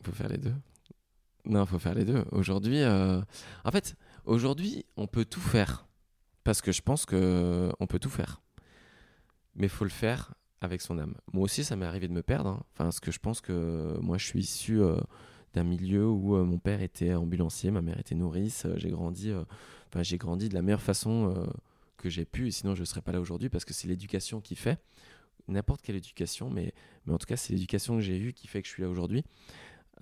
Il 0.01 0.07
faut 0.07 0.12
faire 0.12 0.29
les 0.29 0.38
deux. 0.38 0.55
Non, 1.44 1.62
il 1.64 1.66
faut 1.66 1.79
faire 1.79 1.94
les 1.94 2.05
deux. 2.05 2.24
Aujourd'hui, 2.33 2.85
en 2.85 3.70
fait, 3.72 3.94
aujourd'hui, 4.27 4.85
on 4.96 5.07
peut 5.07 5.24
tout 5.24 5.40
faire. 5.40 5.88
Parce 6.48 6.62
que 6.62 6.72
je 6.72 6.80
pense 6.80 7.04
que 7.04 7.70
on 7.78 7.87
peut 7.87 7.98
tout 7.98 8.08
faire. 8.08 8.40
Mais 9.54 9.68
faut 9.68 9.84
le 9.84 9.90
faire 9.90 10.32
avec 10.62 10.80
son 10.80 10.98
âme. 10.98 11.14
Moi 11.34 11.42
aussi, 11.44 11.62
ça 11.62 11.76
m'est 11.76 11.84
arrivé 11.84 12.08
de 12.08 12.14
me 12.14 12.22
perdre. 12.22 12.48
hein. 12.48 12.62
Enfin, 12.72 12.84
parce 12.84 13.00
que 13.00 13.11
je 13.12 13.18
pense 13.18 13.42
que 13.42 13.98
moi, 14.00 14.16
je 14.16 14.24
suis 14.24 14.40
issu 14.40 14.80
euh, 14.80 14.96
d'un 15.52 15.64
milieu 15.64 16.08
où 16.08 16.37
euh, 16.37 16.44
mon 16.44 16.58
père 16.58 16.80
était 16.80 17.12
ambulancier, 17.12 17.70
ma 17.70 17.82
mère 17.82 18.00
était 18.00 18.14
nourrice. 18.14 18.64
euh, 18.64 18.78
j'ai 18.78 18.88
grandi, 18.88 19.30
enfin, 19.90 20.02
j'ai 20.02 20.16
grandi 20.16 20.48
de 20.48 20.54
la 20.54 20.62
meilleure 20.62 20.80
façon 20.80 21.46
que 21.98 22.08
j'ai 22.08 22.24
pu. 22.24 22.48
Et 22.48 22.50
sinon, 22.50 22.74
je 22.74 22.80
ne 22.80 22.87
serais 22.87 23.02
pas 23.02 23.12
là 23.12 23.20
aujourd'hui 23.20 23.50
parce 23.50 23.66
que 23.66 23.74
c'est 23.74 23.87
l'éducation 23.87 24.40
qui 24.40 24.56
fait. 24.56 24.80
N'importe 25.48 25.82
quelle 25.82 25.96
éducation, 25.96 26.48
mais, 26.48 26.72
mais 27.04 27.12
en 27.12 27.18
tout 27.18 27.26
cas, 27.26 27.37
c'est 27.37 27.52
l'éducation 27.52 27.96
que 27.96 28.00
j'ai 28.00 28.16
eue 28.16 28.32
qui 28.32 28.46
fait 28.46 28.62
que 28.62 28.68
je 28.68 28.72
suis 28.72 28.82
là 28.82 28.88
aujourd'hui. 28.88 29.22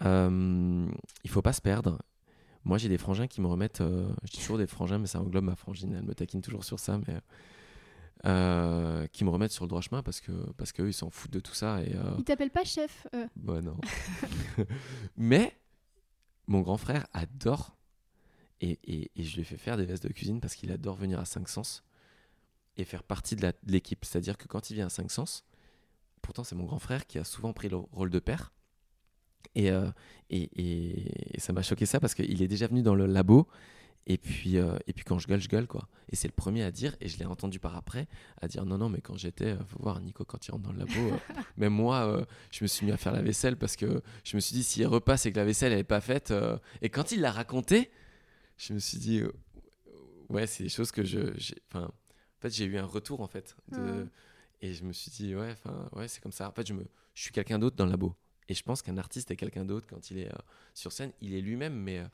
Il 0.01 1.29
faut 1.29 1.43
pas 1.43 1.53
se 1.53 1.61
perdre. 1.61 2.01
Moi, 2.67 2.79
j'ai 2.79 2.89
des 2.89 2.99
frangins 2.99 3.29
qui 3.29 3.41
me 3.41 3.47
remettent. 3.47 3.81
euh, 3.81 4.09
je 4.25 4.33
dis 4.33 4.39
toujours 4.39 4.59
des 4.59 4.67
frangins, 4.67 4.99
mais 4.99 5.07
ça 5.07 5.21
englobe 5.21 5.45
ma 5.45 5.55
frangine. 5.55 5.95
Elle 5.95 6.03
me 6.05 6.15
taquine 6.15 6.43
toujours 6.43 6.65
sur 6.65 6.81
ça, 6.81 6.99
mais 7.07 7.21
euh, 8.25 9.07
qui 9.09 9.25
me 9.25 9.31
remettent 9.31 9.53
sur 9.53 9.65
le 9.65 9.69
droit 9.69 9.81
chemin 9.81 10.03
parce 10.03 10.21
que 10.21 10.33
parce 10.55 10.73
qu'eux 10.73 10.89
ils 10.89 10.93
s'en 10.95 11.11
foutent 11.11 11.31
de 11.33 11.39
tout 11.39 11.55
ça 11.55 11.83
et 11.83 11.95
euh, 11.95 12.15
Ils 12.19 12.25
t'appellent 12.25 12.51
pas 12.51 12.65
chef 12.65 13.07
euh. 13.15 13.27
bah 13.37 13.61
non. 13.63 13.77
mais 15.17 15.55
mon 16.49 16.61
grand 16.63 16.77
frère 16.79 17.07
adore 17.13 17.77
et, 18.61 18.79
et, 18.85 19.11
et 19.15 19.23
je 19.23 19.35
lui 19.35 19.43
ai 19.43 19.45
fait 19.45 19.59
faire 19.59 19.77
des 19.77 19.85
vestes 19.85 20.07
de 20.07 20.13
cuisine 20.13 20.41
parce 20.41 20.55
qu'il 20.57 20.73
adore 20.73 20.97
venir 20.97 21.21
à 21.21 21.25
5 21.27 21.49
sens 21.49 21.85
et 22.79 22.85
faire 22.85 23.03
partie 23.03 23.37
de 23.37 23.43
la- 23.43 23.53
de 23.53 23.59
l'équipe. 23.73 24.05
C'est-à-dire 24.05 24.37
que 24.39 24.49
quand 24.49 24.71
il 24.71 24.75
vient 24.75 24.87
à 24.87 24.91
5 24.91 25.11
sens, 25.11 25.45
pourtant 26.23 26.43
c'est 26.43 26.55
mon 26.57 26.65
grand 26.65 26.79
frère 26.79 27.07
qui 27.07 27.19
a 27.19 27.25
souvent 27.25 27.53
pris 27.53 27.69
le 27.69 27.77
rôle 27.77 28.11
de 28.11 28.19
père. 28.19 28.53
Et, 29.55 29.71
euh, 29.71 29.89
et, 30.31 30.43
et- 30.57 31.37
et 31.37 31.41
ça 31.41 31.53
m'a 31.53 31.63
choqué 31.63 31.87
ça 31.87 32.01
parce 32.01 32.15
qu'il 32.15 32.43
est 32.43 32.49
déjà 32.49 32.67
venu 32.67 32.83
dans 32.83 32.95
le 32.95 33.07
labo. 33.07 33.47
Et 34.09 34.19
puis, 34.19 34.57
euh, 34.57 34.77
et 34.87 34.93
puis 34.93 35.05
quand 35.05 35.19
je 35.19 35.27
gueule, 35.27 35.41
je 35.41 35.49
gueule 35.49 35.67
quoi. 35.67 35.89
Et 36.11 36.17
c'est 36.17 36.29
le 36.29 36.33
premier 36.33 36.63
à 36.63 36.71
dire, 36.71 36.95
et 37.01 37.09
je 37.09 37.19
l'ai 37.19 37.25
entendu 37.27 37.59
par 37.59 37.75
après, 37.77 38.07
à 38.41 38.47
dire 38.47 38.65
non, 38.65 38.79
non, 38.79 38.89
mais 38.89 39.01
quand 39.01 39.17
j'étais, 39.17 39.47
euh, 39.55 39.65
faut 39.67 39.81
voir 39.83 40.01
Nico 40.01 40.25
quand 40.25 40.47
il 40.47 40.53
rentre 40.53 40.63
dans 40.63 40.71
le 40.73 40.79
labo, 40.79 40.93
euh, 41.13 41.17
même 41.57 41.73
moi, 41.73 42.07
euh, 42.07 42.25
je 42.53 42.63
me 42.63 42.69
suis 42.69 42.87
mis 42.87 42.93
à 42.93 42.97
faire 42.97 43.13
la 43.13 43.21
vaisselle 43.23 43.57
parce 43.57 43.75
que 43.75 44.01
je 44.23 44.37
me 44.37 44.41
suis 44.41 44.55
dit 44.55 44.63
s'il 44.63 44.87
repasse 44.87 45.27
et 45.27 45.33
que 45.33 45.37
la 45.39 45.45
vaisselle 45.45 45.73
elle 45.73 45.81
est 45.81 45.85
pas 45.85 46.01
faite. 46.01 46.33
Et 46.83 46.89
quand 46.89 47.11
il 47.11 47.21
l'a 47.21 47.33
raconté, 47.33 47.91
je 48.59 48.75
me 48.75 48.79
suis 48.79 48.99
dit 48.99 49.23
ouais, 50.29 50.47
c'est 50.47 50.63
des 50.63 50.69
choses 50.69 50.93
que 50.93 51.05
je. 51.05 51.19
Enfin, 51.73 51.87
en 51.87 52.41
fait, 52.41 52.51
j'ai 52.55 52.65
eu 52.67 52.79
un 52.79 52.85
retour 52.87 53.21
en 53.23 53.27
fait. 53.29 53.57
De, 53.73 53.79
Ouais. 53.81 54.07
Et 54.63 54.73
je 54.73 54.85
me 54.85 54.93
suis 54.93 55.11
dit 55.11 55.35
ouais, 55.35 55.53
enfin, 55.53 55.89
ouais, 55.95 56.07
c'est 56.09 56.23
comme 56.23 56.33
ça. 56.33 56.49
En 56.49 56.53
fait, 56.53 56.67
je, 56.67 56.73
me, 56.75 56.85
je 57.15 57.23
suis 57.23 57.33
quelqu'un 57.33 57.59
d'autre 57.59 57.75
dans 57.77 57.85
le 57.85 57.91
labo. 57.91 58.15
Et 58.49 58.55
je 58.55 58.63
pense 58.63 58.83
qu'un 58.83 58.97
artiste 58.99 59.31
est 59.31 59.37
quelqu'un 59.37 59.65
d'autre 59.65 59.87
quand 59.89 60.11
il 60.11 60.19
est 60.19 60.29
euh, 60.33 60.37
sur 60.75 60.93
scène. 60.93 61.13
Il 61.21 61.35
est 61.35 61.41
lui-même, 61.41 61.75
mais, 61.75 61.99
euh, 61.99 62.07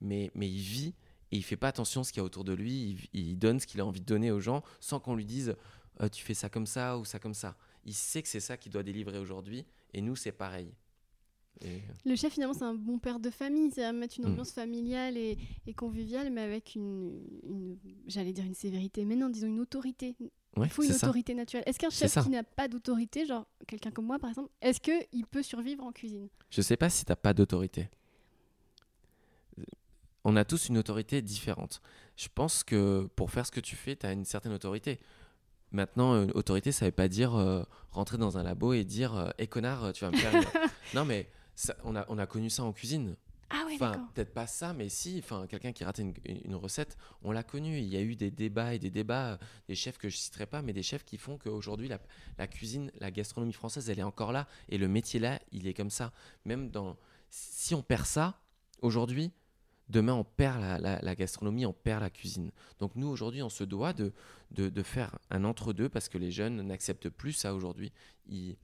mais, 0.00 0.30
mais 0.34 0.48
il 0.50 0.60
vit 0.60 0.94
et 1.32 1.36
il 1.36 1.42
fait 1.42 1.56
pas 1.56 1.68
attention 1.68 2.02
à 2.02 2.04
ce 2.04 2.12
qu'il 2.12 2.20
y 2.20 2.22
a 2.22 2.24
autour 2.24 2.44
de 2.44 2.52
lui. 2.52 3.08
Il, 3.14 3.20
il 3.20 3.38
donne 3.38 3.60
ce 3.60 3.66
qu'il 3.66 3.80
a 3.80 3.86
envie 3.86 4.00
de 4.00 4.06
donner 4.06 4.30
aux 4.30 4.40
gens 4.40 4.62
sans 4.80 5.00
qu'on 5.00 5.14
lui 5.14 5.24
dise 5.24 5.54
euh, 6.02 6.08
tu 6.08 6.24
fais 6.24 6.34
ça 6.34 6.48
comme 6.48 6.66
ça 6.66 6.98
ou 6.98 7.04
ça 7.04 7.18
comme 7.18 7.34
ça. 7.34 7.56
Il 7.84 7.94
sait 7.94 8.22
que 8.22 8.28
c'est 8.28 8.40
ça 8.40 8.56
qu'il 8.56 8.72
doit 8.72 8.82
délivrer 8.82 9.18
aujourd'hui. 9.18 9.64
Et 9.94 10.00
nous, 10.02 10.16
c'est 10.16 10.32
pareil. 10.32 10.72
Et- 11.62 11.80
Le 12.04 12.14
chef, 12.16 12.32
finalement, 12.32 12.54
c'est 12.54 12.64
un 12.64 12.74
bon 12.74 12.98
père 12.98 13.18
de 13.20 13.28
famille. 13.30 13.70
C'est 13.74 13.84
à 13.84 13.92
mettre 13.92 14.18
une 14.18 14.26
Mm. 14.26 14.32
ambiance 14.32 14.52
familiale 14.52 15.16
et, 15.16 15.36
et 15.66 15.74
conviviale, 15.74 16.30
mais 16.30 16.40
avec 16.42 16.74
une, 16.74 17.20
une- 17.44 17.78
j'allais 18.06 18.32
dire 18.32 18.44
une 18.44 18.54
sévérité, 18.54 19.04
mais 19.04 19.16
non, 19.16 19.28
disons 19.30 19.46
une 19.48 19.60
autorité. 19.60 20.14
ouais, 20.56 20.66
Il 20.66 20.70
faut 20.70 20.82
une 20.82 20.92
ça. 20.92 21.06
autorité 21.08 21.34
naturelle. 21.34 21.64
Est-ce 21.66 21.78
qu'un 21.78 21.90
chef 21.90 22.14
qui 22.22 22.30
n'a 22.30 22.44
pas 22.44 22.68
d'autorité, 22.68 23.26
genre 23.26 23.46
quelqu'un 23.66 23.90
comme 23.90 24.06
moi 24.06 24.18
par 24.18 24.30
exemple, 24.30 24.50
est-ce 24.60 24.80
qu'il 24.80 25.26
peut 25.26 25.42
survivre 25.42 25.84
en 25.84 25.92
cuisine? 25.92 26.28
Je 26.50 26.60
sais 26.62 26.76
pas 26.76 26.90
si 26.90 27.04
t'as 27.04 27.16
pas 27.16 27.34
d'autorité. 27.34 27.88
On 30.24 30.36
a 30.36 30.44
tous 30.44 30.68
une 30.68 30.76
autorité 30.78 31.22
différente. 31.22 31.80
Je 32.16 32.28
pense 32.34 32.62
que 32.62 33.08
pour 33.16 33.30
faire 33.30 33.46
ce 33.46 33.50
que 33.52 33.60
tu 33.60 33.74
fais, 33.74 33.96
tu 33.96 34.04
as 34.06 34.12
une 34.12 34.24
certaine 34.26 34.52
autorité. 34.52 35.00
Maintenant, 35.72 36.22
une 36.24 36.30
autorité, 36.32 36.72
ça 36.72 36.84
veut 36.84 36.90
pas 36.92 37.08
dire 37.08 37.34
euh, 37.36 37.62
rentrer 37.90 38.18
dans 38.18 38.36
un 38.36 38.42
labo 38.42 38.72
et 38.74 38.84
dire 38.84 39.32
Eh 39.38 39.46
connard, 39.46 39.92
tu 39.94 40.04
vas 40.04 40.10
me 40.10 40.16
faire. 40.16 40.34
une- 40.34 40.44
non, 40.94 41.04
mais 41.06 41.30
ça- 41.54 41.76
on, 41.84 41.96
a, 41.96 42.04
on 42.08 42.18
a 42.18 42.26
connu 42.26 42.50
ça 42.50 42.64
en 42.64 42.72
cuisine. 42.72 43.16
Ah 43.52 43.64
Enfin, 43.74 43.92
peut-être 44.14 44.32
pas 44.32 44.46
ça, 44.46 44.72
mais 44.72 44.88
si, 44.88 45.18
enfin, 45.18 45.46
quelqu'un 45.48 45.72
qui 45.72 45.82
ratait 45.84 46.02
une, 46.02 46.14
une 46.44 46.54
recette, 46.54 46.96
on 47.22 47.32
l'a 47.32 47.42
connu. 47.42 47.78
Il 47.78 47.86
y 47.88 47.96
a 47.96 48.00
eu 48.00 48.14
des 48.16 48.30
débats 48.30 48.74
et 48.74 48.78
des 48.78 48.90
débats, 48.90 49.32
euh, 49.32 49.36
des 49.68 49.74
chefs 49.74 49.98
que 49.98 50.08
je 50.08 50.16
citerai 50.16 50.46
pas, 50.46 50.62
mais 50.62 50.72
des 50.72 50.82
chefs 50.84 51.04
qui 51.04 51.16
font 51.16 51.36
qu'aujourd'hui, 51.36 51.88
la, 51.88 51.98
la 52.38 52.46
cuisine, 52.46 52.92
la 53.00 53.10
gastronomie 53.10 53.52
française, 53.52 53.90
elle 53.90 53.98
est 53.98 54.04
encore 54.04 54.30
là. 54.32 54.46
Et 54.68 54.78
le 54.78 54.86
métier 54.88 55.18
là, 55.20 55.40
il 55.52 55.66
est 55.66 55.74
comme 55.74 55.90
ça. 55.90 56.12
Même 56.44 56.70
dans. 56.70 56.96
Si 57.28 57.74
on 57.74 57.82
perd 57.82 58.06
ça, 58.06 58.40
aujourd'hui, 58.82 59.32
demain, 59.88 60.14
on 60.14 60.24
perd 60.24 60.60
la, 60.60 60.78
la- 60.78 61.00
la 61.00 61.14
gastronomie, 61.16 61.66
on 61.66 61.72
perd 61.72 62.02
la 62.02 62.10
cuisine. 62.10 62.52
Donc, 62.78 62.94
nous, 62.94 63.08
aujourd'hui, 63.08 63.42
on 63.42 63.48
se 63.48 63.64
doit 63.64 63.92
de, 63.92 64.12
de, 64.52 64.68
de 64.68 64.82
faire 64.84 65.18
un 65.30 65.42
entre-deux 65.44 65.88
parce 65.88 66.08
que 66.08 66.18
les 66.18 66.30
jeunes 66.30 66.62
n'acceptent 66.62 67.08
plus 67.08 67.32
ça 67.32 67.54
aujourd'hui. 67.54 67.92
Ils 68.28 68.56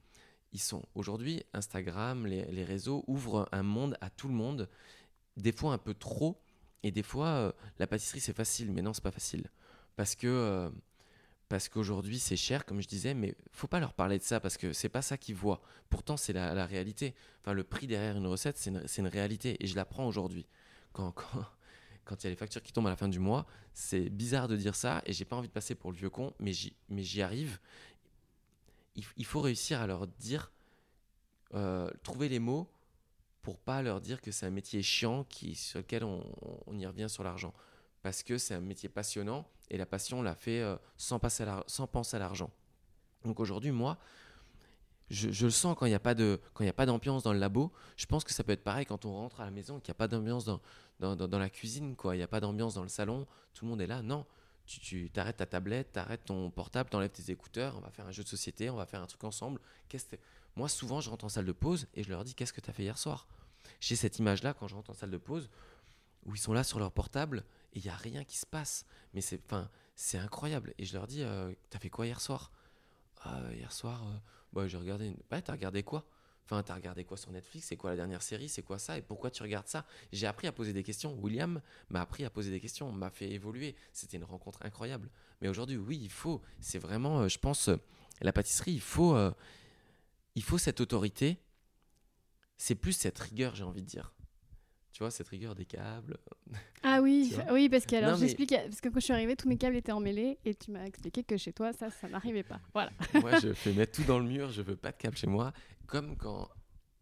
ils 0.53 0.61
sont 0.61 0.83
aujourd'hui 0.95 1.43
Instagram, 1.53 2.27
les, 2.27 2.65
réseaux 2.65 3.05
ouvrent 3.07 3.49
un 3.53 3.63
monde 3.63 3.97
à 4.01 4.11
tout 4.11 4.29
le 4.29 4.35
monde, 4.35 4.69
des 5.37 5.53
fois 5.53 5.73
un 5.73 5.79
peu 5.79 5.95
trop, 5.95 6.41
et 6.83 6.91
des 6.91 7.03
fois 7.03 7.29
euh, 7.29 7.53
la 7.79 7.87
pâtisserie 7.87 8.21
c'est 8.21 8.37
facile, 8.37 8.73
mais 8.73 8.83
non 8.83 8.93
c'est 8.93 9.03
pas 9.03 9.11
facile 9.11 9.51
parce 9.97 10.15
que 10.15 10.27
euh, 10.27 10.71
parce 11.49 11.69
qu'aujourd'hui 11.69 12.19
c'est 12.19 12.37
cher 12.37 12.65
comme 12.65 12.81
je 12.81 12.89
disais, 12.89 13.15
mais 13.15 13.35
faut 13.53 13.69
pas 13.69 13.81
leur 13.81 13.95
parler 13.95 14.19
de 14.19 14.23
ça 14.23 14.41
parce 14.41 14.57
que 14.57 14.73
c'est 14.73 14.89
pas 14.89 15.03
ça 15.03 15.17
qu'ils 15.17 15.37
voient. 15.37 15.63
Pourtant 15.91 16.17
c'est 16.17 16.33
la, 16.33 16.55
la 16.55 16.67
réalité. 16.67 17.15
Enfin 17.41 17.53
le 17.53 17.65
prix 17.65 17.87
derrière 17.87 18.17
une 18.17 18.27
recette 18.27 18.59
c'est 18.59 18.71
une, 18.71 18.85
une 18.99 19.09
réalité 19.09 19.63
et 19.63 19.67
je 19.67 19.77
l'apprends 19.77 20.07
aujourd'hui 20.07 20.47
quand 20.93 21.13
quand 21.13 21.45
quand 22.07 22.23
il 22.23 22.25
y 22.25 22.29
a 22.29 22.31
les 22.31 22.37
factures 22.37 22.63
qui 22.63 22.73
tombent 22.73 22.87
à 22.87 22.91
la 22.91 22.97
fin 22.97 23.09
du 23.09 23.19
mois, 23.19 23.47
c'est 23.75 24.09
bizarre 24.09 24.47
de 24.47 24.57
dire 24.57 24.77
ça 24.77 25.03
et 25.07 25.13
j'ai 25.13 25.25
pas 25.25 25.35
envie 25.35 25.49
de 25.49 25.53
passer 25.53 25.75
pour 25.75 25.91
le 25.91 25.97
vieux 25.99 26.09
con, 26.09 26.33
mais 26.39 26.53
j'y 26.53 26.75
mais 26.89 27.03
j'y 27.03 27.21
arrive 27.21 27.59
il, 29.17 29.25
faut 29.25 29.41
réussir 29.41 29.81
à 29.81 29.87
leur 29.87 30.07
dire, 30.07 30.51
euh, 31.55 31.91
trouver 32.03 32.29
les 32.29 32.39
mots 32.39 32.69
pour 33.43 33.59
pas 33.59 33.83
leur 33.83 34.01
dire 34.01 34.21
que 34.21 34.31
c'est 34.33 34.47
un 34.47 34.51
métier 34.51 34.83
chiant 34.83 35.25
qui, 35.25 35.55
sur 35.55 35.79
lequel 35.79 36.03
on, 36.05 36.25
on 36.67 36.79
y 36.79 36.87
revient 36.87 37.09
sur 37.09 37.23
l'argent. 37.23 37.53
Parce 38.03 38.23
que 38.23 38.39
c'est 38.39 38.55
un 38.55 38.61
métier 38.61 38.89
passionnant 38.89 39.49
et 39.71 39.77
la 39.77 39.87
passion 39.87 40.21
on 40.21 40.23
l'a 40.23 40.35
fait 40.35 40.61
euh, 40.61 40.77
sans, 40.97 41.19
penser 41.19 41.43
à 41.45 42.19
l'argent. 42.19 42.51
Donc 43.25 43.41
aujourd'hui, 43.41 43.71
moi, 43.71 43.99
je, 45.11 45.31
je 45.31 45.45
le 45.47 45.51
sens 45.51 45.77
quand 45.79 45.87
il 45.87 45.91
n'y 45.91 45.95
a 45.95 46.01
pas 46.73 46.87
d'ambiance 46.87 47.23
dans 47.23 47.33
le 47.33 47.39
labo. 47.39 47.73
Je 47.97 48.07
pense 48.07 48.25
que 48.25 48.33
ça 48.33 48.43
peut 48.45 48.53
être 48.53 48.65
pareil 48.65 48.87
quand 48.87 49.05
on 49.05 49.13
rentre 49.13 49.41
à 49.41 49.45
la 49.45 49.51
maison 49.51 49.79
qu'il 49.81 49.91
n'y 49.91 49.97
a 49.97 49.99
pas 49.99 50.09
d'ambiance 50.09 50.45
dans, 50.45 50.61
dans, 51.01 51.15
dans- 51.17 51.29
dans 51.29 51.39
la 51.39 51.51
cuisine. 51.51 51.95
quoi. 51.97 52.15
Il 52.15 52.19
n'y 52.19 52.25
a 52.25 52.29
pas 52.29 52.41
d'ambiance 52.41 52.75
dans 52.75 52.83
le 52.83 52.89
salon. 52.89 53.27
Tout 53.55 53.65
le 53.65 53.71
monde 53.71 53.81
est 53.81 53.87
là. 53.87 54.03
Non, 54.03 54.27
tu, 54.67 55.11
t'arrêtes 55.11 55.39
ta 55.39 55.47
tablette, 55.47 55.93
t'arrêtes 55.93 56.25
ton 56.25 56.51
portable, 56.51 56.91
t'enlèves 56.91 57.11
tes 57.11 57.31
écouteurs, 57.33 57.77
on 57.77 57.81
va 57.81 57.91
faire 57.91 58.07
un 58.07 58.13
jeu 58.13 58.23
de 58.23 58.29
société, 58.29 58.69
on 58.71 58.77
va 58.77 58.87
faire 58.87 59.01
un 59.01 59.07
truc 59.07 59.25
ensemble. 59.25 59.61
Moi, 60.57 60.69
souvent, 60.69 61.01
je 61.01 61.11
rentre 61.11 61.25
en 61.25 61.29
salle 61.29 61.45
de 61.45 61.53
pause 61.53 61.87
et 61.95 62.03
je 62.03 62.09
leur 62.11 62.25
dis 62.25 62.35
Qu'est-ce 62.35 62.53
que 62.53 62.61
tu 62.61 62.71
as 62.71 62.73
fait 62.73 62.83
hier 62.83 62.99
soir? 62.99 63.27
J'ai 63.81 63.97
cette 63.97 64.19
image-là 64.19 64.55
quand 64.55 64.69
je 64.69 64.75
rentre 64.75 64.91
en 64.91 64.95
salle 64.95 65.11
de 65.11 65.19
pause 65.19 65.51
où 66.25 66.35
ils 66.35 66.39
sont 66.39 66.53
là 66.53 66.65
sur 66.65 66.79
leur 66.79 66.93
portable 66.93 67.45
et 67.73 67.79
il 67.79 67.83
n'y 67.83 67.91
a 67.91 67.97
rien 67.97 68.25
qui 68.25 68.37
se 68.39 68.47
passe. 68.47 68.85
Mais 69.15 69.21
c'est, 69.21 69.41
c'est 69.95 70.19
incroyable. 70.19 70.75
Et 70.79 70.85
je 70.85 70.95
leur 70.95 71.07
dis 71.07 71.23
euh, 71.23 71.53
T'as 71.71 71.79
fait 71.79 71.91
quoi 71.91 72.07
hier 72.07 72.21
soir? 72.21 72.51
Ah, 73.23 73.41
Hier 73.53 73.73
soir, 73.73 74.03
euh, 74.07 74.17
bah, 74.53 74.67
j'ai 74.69 74.77
regardé. 74.79 75.07
Une... 75.07 75.17
Ouais, 75.31 75.43
t'as 75.43 75.53
regardé 75.53 75.83
quoi? 75.83 76.05
Enfin, 76.47 76.63
t'as 76.63 76.77
regardé 76.77 77.05
quoi 77.05 77.17
sur 77.17 77.33
Netflix? 77.33 77.67
C'est 77.67 77.77
quoi 77.77 77.91
la 77.91 77.97
dernière 77.97 78.23
série? 78.23 78.49
C'est 78.49 78.63
quoi 78.63 78.79
ça? 78.79 78.97
Et 78.97 79.03
pourquoi 79.03 79.33
tu 79.33 79.43
regardes 79.43 79.67
ça? 79.67 79.85
J'ai 80.13 80.29
appris 80.29 80.47
à 80.47 80.53
poser 80.53 80.73
des 80.73 80.85
questions. 80.85 81.13
William 81.21 81.61
m'a 81.89 82.01
appris 82.01 82.25
à 82.25 82.31
poser 82.31 82.53
des 82.53 82.61
questions, 82.61 82.93
m'a 82.93 83.11
fait 83.11 83.29
évoluer. 83.33 83.75
C'était 83.93 84.17
une 84.17 84.25
rencontre 84.25 84.65
incroyable. 84.65 85.11
Mais 85.41 85.49
aujourd'hui, 85.49 85.77
oui, 85.77 85.99
il 86.01 86.11
faut. 86.11 86.41
C'est 86.61 86.79
vraiment, 86.79 87.23
euh, 87.23 87.29
je 87.29 87.39
pense, 87.41 87.69
euh, 87.69 87.77
la 88.21 88.33
pâtisserie, 88.33 88.75
il 88.75 88.81
faut, 88.81 89.17
euh, 89.17 89.33
il 90.37 90.43
faut 90.45 90.57
cette 90.57 90.81
autorité. 90.81 91.37
C'est 92.59 92.77
plus 92.77 92.93
cette 92.93 93.19
rigueur, 93.19 93.57
j'ai 93.57 93.65
envie 93.65 93.83
de 93.83 93.89
dire. 93.89 94.13
Tu 94.97 95.03
vois, 95.03 95.11
cette 95.11 95.29
rigueur 95.29 95.55
des 95.55 95.67
câbles. 95.67 96.17
Ah 96.83 97.01
oui, 97.03 97.31
oui, 97.53 97.69
parce 97.69 97.85
que 97.85 97.97
alors 97.97 98.13
Non, 98.13 98.17
mais- 98.17 98.21
j'explique, 98.23 98.55
parce 98.55 98.81
que 98.81 98.89
quand 98.89 98.99
je 98.99 99.05
suis 99.05 99.13
arrivée, 99.13 99.37
tous 99.37 99.47
mes 99.47 99.59
câbles 99.59 99.77
étaient 99.77 99.93
emmêlés 99.93 100.39
et 100.47 100.55
tu 100.55 100.71
m'as 100.71 100.87
expliqué 100.87 101.23
que 101.23 101.37
chez 101.37 101.53
toi, 101.53 101.75
ça, 101.75 101.91
ça 101.91 102.09
n'arrivait 102.09 102.45
pas. 102.45 102.63
Voilà. 102.73 102.91
Moi, 103.21 103.39
je 103.41 103.53
fais 103.53 103.75
mettre 103.75 103.93
tout 104.01 104.05
dans 104.05 104.19
le 104.19 104.25
mur, 104.25 104.51
je 104.53 104.63
veux 104.63 104.75
pas 104.75 104.93
de 104.93 104.97
câble 104.97 105.15
chez 105.19 105.27
moi. 105.27 105.53
Comme 105.87 106.17
quand, 106.17 106.49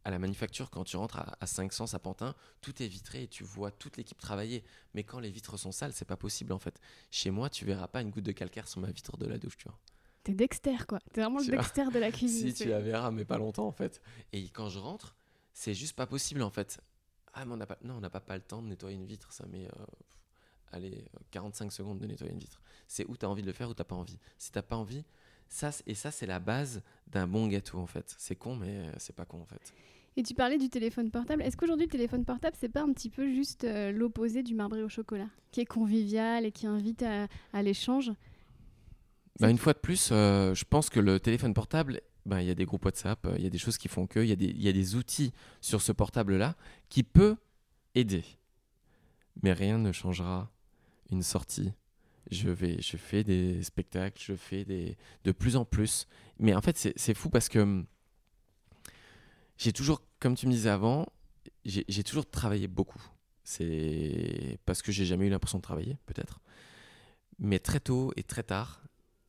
à 0.05 0.11
la 0.11 0.19
manufacture, 0.19 0.71
quand 0.71 0.83
tu 0.83 0.97
rentres 0.97 1.21
à, 1.21 1.37
à 1.41 1.47
500 1.47 1.95
à 1.95 1.99
Pantin, 2.01 2.35
tout 2.63 2.83
est 2.83 2.89
vitré 2.89 3.23
et 3.23 3.29
tu 3.29 3.45
vois 3.45 3.71
toute 3.71 3.97
l'équipe 3.97 4.19
travailler. 4.19 4.65
Mais 4.95 5.05
quand 5.05 5.21
les 5.21 5.31
vitres 5.31 5.57
sont 5.57 5.71
sales, 5.71 5.93
c'est 5.93 6.05
pas 6.05 6.17
possible 6.17 6.53
en 6.53 6.59
fait. 6.59 6.81
Chez 7.13 7.31
moi, 7.31 7.49
tu 7.49 7.65
verras 7.65 7.87
pas 7.87 8.01
une 8.03 8.11
goutte 8.11 8.25
de 8.25 8.33
calcaire 8.33 8.67
sur 8.67 8.81
ma 8.81 8.91
vitre 8.91 9.17
de 9.19 9.27
la 9.27 9.39
douche, 9.39 9.57
tu 9.57 9.69
vois. 9.69 9.79
T'es 10.25 10.35
Dexter, 10.35 10.79
quoi. 10.89 10.99
T'es 11.13 11.21
vraiment 11.21 11.39
le 11.39 11.45
Tu. 11.45 11.53
Dexter 11.53 11.85
de 11.95 12.01
la 12.01 12.11
cuisine. 12.11 12.49
Si 12.53 12.65
tu 12.65 12.69
la 12.69 12.81
verras, 12.81 13.13
mais 13.13 13.25
pas 13.25 13.39
longtemps 13.39 13.69
en 13.69 13.73
fait. 13.73 14.03
Et 14.33 14.49
quand 14.49 14.69
je 14.69 14.81
rentre, 14.81 15.15
c'est 15.53 15.75
juste 15.75 15.95
pas 15.95 16.09
possible 16.09 16.43
en 16.43 16.51
fait. 16.51 16.81
Ah, 17.35 17.45
mais 17.45 17.53
on 17.53 17.57
n'a 17.57 17.66
pas, 17.66 17.78
non, 17.82 17.95
on 17.95 18.01
n'a 18.01 18.11
pas, 18.11 18.20
pas 18.20 18.37
le 18.37 18.43
temps 18.43 18.62
de 18.62 18.68
nettoyer 18.68 18.97
une 18.97 19.07
vitre. 19.07 19.32
Ça 19.32 19.45
met, 19.47 19.66
euh, 19.66 19.85
allez, 20.72 21.05
euh, 21.14 21.18
45 21.30 21.72
secondes 21.72 21.99
de 21.99 22.07
nettoyer 22.07 22.32
une 22.32 22.39
vitre. 22.39 22.61
C'est 22.87 23.05
où 23.09 23.16
tu 23.16 23.26
as 23.26 23.28
envie 23.28 23.43
de 23.43 23.47
le 23.47 23.53
faire 23.53 23.68
ou 23.68 23.74
t'as 23.74 23.85
pas 23.85 23.97
envie. 23.97 24.18
Si 24.39 24.53
t'as 24.53 24.62
pas 24.62 24.76
envie, 24.76 25.05
ça, 25.49 25.70
et 25.87 25.95
ça, 25.95 26.11
c'est 26.11 26.26
la 26.26 26.41
base 26.41 26.82
d'un 27.09 27.26
bon 27.26 27.47
gâteau 27.49 27.78
en 27.78 27.87
fait. 27.87 28.14
C'est 28.18 28.37
con, 28.37 28.57
mais 28.57 28.68
euh, 28.68 28.93
c'est 28.99 29.14
pas 29.14 29.24
con 29.24 29.41
en 29.41 29.47
fait. 29.47 29.72
Et 30.16 30.22
tu 30.22 30.35
parlais 30.35 30.59
du 30.59 30.68
téléphone 30.68 31.11
portable. 31.11 31.43
Est-ce 31.43 31.57
qu'aujourd'hui, 31.57 31.87
le 31.87 31.91
téléphone 31.91 32.24
portable, 32.24 32.57
c'est 32.59 32.68
pas 32.68 32.82
un 32.82 32.93
petit 32.93 33.11
peu 33.11 33.28
juste 33.32 33.64
euh, 33.64 33.91
l'opposé 33.91 34.43
du 34.45 34.55
marbré 34.55 34.82
au 34.82 34.89
chocolat, 34.89 35.28
qui 35.51 35.61
est 35.61 35.66
convivial 35.66 36.45
et 36.45 36.53
qui 36.53 36.66
invite 36.66 37.03
à, 37.03 37.26
à 37.53 37.62
l'échange? 37.62 38.12
Bah, 39.41 39.51
une 39.51 39.59
fois 39.59 39.72
de 39.72 39.78
plus, 39.78 40.11
euh, 40.12 40.55
je 40.55 40.64
pense 40.64 40.89
que 40.89 41.01
le 41.01 41.18
téléphone 41.18 41.53
portable, 41.53 42.01
il 42.31 42.45
y 42.45 42.51
a 42.51 42.55
des 42.55 42.64
groupes 42.64 42.85
WhatsApp, 42.85 43.27
euh, 43.27 43.35
il 43.39 43.45
y 43.45 43.47
a 43.47 43.51
des 43.51 43.59
choses 43.59 43.79
qui 43.79 43.89
font 43.89 44.07
que, 44.07 44.20
il 44.20 44.29
y, 44.29 44.68
a 44.68 44.72
des- 44.72 44.95
outils 44.95 45.33
sur 45.61 45.83
ce 45.83 45.93
portable-là 45.93 46.57
qui 46.89 47.03
peut 47.03 47.37
aider. 47.95 48.25
Mais 49.43 49.53
rien 49.53 49.79
ne 49.79 49.93
changera 49.93 50.51
une 51.11 51.22
sortie. 51.22 51.72
Je, 52.31 52.49
vais, 52.49 52.81
je 52.81 52.97
fais 52.97 53.25
des 53.25 53.62
spectacles, 53.62 54.22
je 54.22 54.35
fais 54.35 54.64
des, 54.64 54.97
de 55.25 55.33
plus 55.33 55.57
en 55.57 55.64
plus. 55.64 56.07
Mais 56.39 56.55
en 56.55 56.62
fait, 56.62 56.93
c'est 56.97 57.14
fou 57.14 57.29
parce 57.29 57.49
que 57.49 57.59
hum, 57.59 57.87
j'ai 59.59 59.72
toujours, 59.72 60.03
comme 60.20 60.35
tu 60.35 60.47
me 60.47 60.53
disais 60.53 60.70
avant, 60.70 61.07
j'ai 61.64 62.03
toujours 62.05 62.29
travaillé 62.29 62.68
beaucoup. 62.68 63.03
C'est 63.43 64.59
parce 64.64 64.81
que 64.81 64.91
j'ai 64.93 65.05
jamais 65.05 65.27
eu 65.27 65.31
l'impression 65.31 65.59
de 65.59 65.62
travailler, 65.62 65.99
peut-être. 66.07 66.41
Mais 67.39 67.59
très 67.59 67.81
tôt 67.81 68.12
et 68.16 68.22
très 68.22 68.43
tard, 68.43 68.84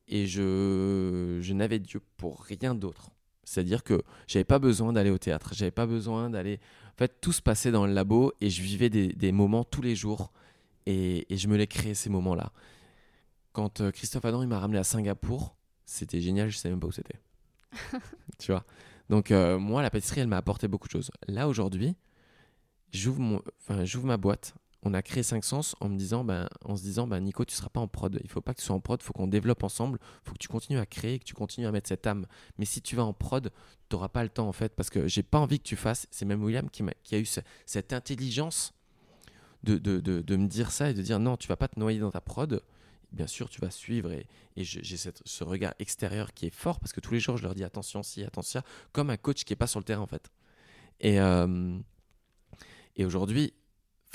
et 0.08 0.28
je, 0.28 1.40
je 1.42 1.54
n'avais 1.54 1.80
Dieu 1.80 2.02
pour 2.18 2.42
rien 2.44 2.76
d'autre. 2.76 3.12
C'est-à-dire 3.44 3.84
que 3.84 4.02
j'avais 4.28 4.44
pas 4.44 4.60
besoin 4.60 4.94
d'aller 4.94 5.12
au 5.12 5.18
théâtre, 5.18 5.54
j'avais 5.54 5.72
pas 5.72 5.86
besoin 5.86 6.30
d'aller. 6.30 6.60
En 6.94 6.98
fait, 6.98 7.20
tout 7.22 7.32
se 7.32 7.42
passait 7.42 7.72
dans 7.72 7.86
le 7.86 7.94
labo 7.94 8.34
et 8.42 8.50
je 8.50 8.62
vivais 8.62 8.90
des, 8.90 9.10
des 9.10 9.32
moments 9.32 9.64
tous 9.64 9.82
les 9.82 9.96
jours 9.96 10.32
et, 10.86 11.32
et 11.34 11.38
je 11.38 11.48
me 11.48 11.58
les 11.58 11.68
créais 11.68 11.94
ces 11.94 12.10
moments-là. 12.10 12.52
Quand 13.54 13.82
euh, 13.82 13.92
Christophe 13.92 14.26
Adam 14.26 14.42
il 14.42 14.48
m'a 14.48 14.60
ramené 14.60 14.80
à 14.80 14.84
Singapour, 14.84 15.56
c'était 15.86 16.20
génial, 16.20 16.50
je 16.50 16.58
savais 16.58 16.74
même 16.74 16.80
pas 16.80 16.88
où 16.88 16.92
c'était. 16.92 17.20
tu 18.40 18.52
vois? 18.52 18.66
Donc 19.10 19.32
euh, 19.32 19.60
moi, 19.60 19.82
la 19.82 19.90
pâtisserie, 19.90 20.22
elle 20.22 20.28
m'a 20.28 20.38
apporté 20.38 20.68
beaucoup 20.68 20.88
de 20.88 20.92
choses. 20.92 21.12
Là 21.28 21.48
aujourd'hui, 21.48 21.96
j'ouvre 22.92 23.20
mon, 23.20 23.42
enfin 23.62 23.86
j'ouvre 23.86 24.08
ma 24.08 24.18
boîte. 24.18 24.56
On 24.88 24.94
a 24.94 25.02
créé 25.02 25.24
5 25.24 25.44
sens 25.44 25.76
en 25.80 25.90
me 25.90 25.98
disant, 25.98 26.24
ben, 26.24 26.48
en 26.64 26.76
se 26.78 26.84
disant, 26.84 27.08
ben 27.08 27.20
Nico, 27.20 27.44
tu 27.44 27.56
seras 27.56 27.70
pas 27.70 27.80
en 27.80 27.88
prod. 27.88 28.20
Il 28.24 28.30
faut 28.30 28.40
pas 28.42 28.54
que 28.54 28.60
tu 28.60 28.66
sois 28.66 28.76
en 28.76 28.80
prod. 28.80 29.00
Il 29.02 29.04
faut 29.04 29.14
qu'on 29.14 29.26
développe 29.28 29.64
ensemble. 29.64 29.98
Il 30.24 30.28
faut 30.30 30.34
que 30.34 30.38
tu 30.40 30.48
continues 30.48 30.78
à 30.78 30.86
créer, 30.86 31.18
que 31.18 31.24
tu 31.24 31.34
continues 31.34 31.66
à 31.66 31.72
mettre 31.72 31.88
cette 31.90 32.06
âme. 32.06 32.28
Mais 32.60 32.66
si 32.66 32.84
tu 32.84 32.96
vas 32.96 33.04
en 33.04 33.12
prod, 33.14 33.52
tu 33.90 33.96
n'auras 33.96 34.10
pas 34.10 34.22
le 34.24 34.30
temps 34.30 34.48
en 34.48 34.52
fait, 34.54 34.76
parce 34.76 34.92
que 34.92 35.08
j'ai 35.08 35.24
pas 35.24 35.40
envie 35.40 35.58
que 35.58 35.64
tu 35.68 35.76
fasses. 35.76 36.06
C'est 36.12 36.26
même 36.26 36.44
William 36.44 36.70
qui, 36.70 36.84
m'a- 36.84 36.94
qui 37.04 37.16
a 37.16 37.18
eu 37.18 37.26
ce- 37.26 37.40
cette 37.66 37.94
intelligence 37.94 38.74
de, 39.64 39.80
de, 39.80 40.00
de, 40.00 40.22
de 40.22 40.36
me 40.36 40.48
dire 40.48 40.70
ça 40.72 40.92
et 40.92 40.94
de 40.94 41.02
dire 41.02 41.20
non, 41.20 41.36
tu 41.36 41.48
vas 41.48 41.58
pas 41.58 41.68
te 41.68 41.80
noyer 41.80 41.98
dans 42.00 42.12
ta 42.12 42.22
prod. 42.22 42.62
Bien 43.12 43.28
sûr, 43.28 43.50
tu 43.50 43.62
vas 43.62 43.72
suivre 43.72 44.12
et, 44.12 44.28
et 44.56 44.64
j'ai 44.64 44.98
ce 44.98 45.44
regard 45.44 45.74
extérieur 45.80 46.32
qui 46.34 46.46
est 46.48 46.54
fort 46.54 46.80
parce 46.80 46.94
que 46.94 47.00
tous 47.00 47.14
les 47.14 47.20
jours, 47.20 47.38
je 47.38 47.44
leur 47.44 47.56
dis 47.56 47.64
attention, 47.64 48.04
si, 48.04 48.24
attention, 48.24 48.62
comme 48.92 49.10
un 49.10 49.18
coach 49.18 49.46
qui 49.46 49.54
est 49.54 49.56
pas 49.56 49.68
sur 49.68 49.80
le 49.80 49.86
terrain 49.86 50.02
en 50.02 50.08
fait. 50.08 50.30
Et, 51.00 51.20
euh, 51.20 51.80
et 52.98 53.06
aujourd'hui, 53.06 53.54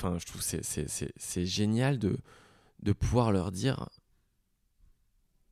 enfin, 0.03 0.17
je 0.19 0.25
trouve 0.25 0.41
que 0.41 0.47
c'est- 0.47 0.63
c'est 0.63 0.87
c'est- 0.89 1.13
c'est 1.17 1.45
génial 1.45 1.99
de, 1.99 2.17
de 2.81 2.93
pouvoir 2.93 3.31
leur 3.31 3.51
dire 3.51 3.87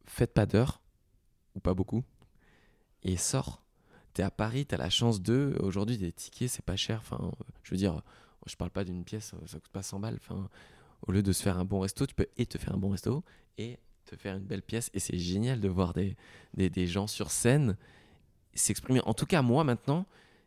faites 0.06 0.34
pas 0.34 0.46
d'heures 0.46 0.82
ou 1.56 1.60
pas 1.60 1.74
beaucoup 1.74 2.04
et 3.04 3.18
sors. 3.18 3.62
T'es 4.14 4.24
à 4.24 4.32
Paris, 4.32 4.66
t'as 4.66 4.78
la 4.78 4.90
chance 4.90 5.22
de. 5.22 5.56
Aujourd'hui, 5.62 5.98
des 5.98 6.12
tickets, 6.12 6.50
c'est 6.50 6.66
pas 6.66 6.76
cher. 6.76 7.00
Enfin, 7.00 7.32
je 7.64 7.72
veux 7.72 7.78
dire, 7.78 8.02
je 8.48 8.56
parle 8.56 8.72
pas 8.72 8.84
d'une 8.84 9.04
pièce, 9.04 9.34
ça 9.46 9.60
coûte 9.60 9.72
pas 9.72 9.84
100 9.84 10.00
balles. 10.00 10.18
Enfin, 10.22 10.50
au 11.08 11.12
lieu 11.12 11.22
de 11.24 11.32
se 11.32 11.44
faire 11.44 11.58
un 11.60 11.66
bon 11.66 11.80
resto, 11.80 12.06
tu 12.06 12.16
peux 12.16 12.28
et 12.38 12.46
te 12.46 12.58
faire 12.58 12.74
un 12.74 12.78
bon 12.78 12.90
resto 12.90 13.24
et 13.58 13.78
te 14.06 14.16
faire 14.16 14.36
une 14.36 14.44
belle 14.44 14.64
pièce. 14.64 14.90
Et 14.94 15.00
c'est 15.00 15.18
génial 15.18 15.62
de 15.62 15.70
voir 15.70 15.94
des, 15.94 16.18
des, 16.56 16.70
des 16.70 16.88
gens 16.88 17.08
sur 17.08 17.32
scène 17.32 17.78
s'exprimer. 18.54 19.02
En 19.06 19.14
tout 19.14 19.28
cas, 19.28 19.42
moi 19.42 19.64
maintenant, 19.64 20.06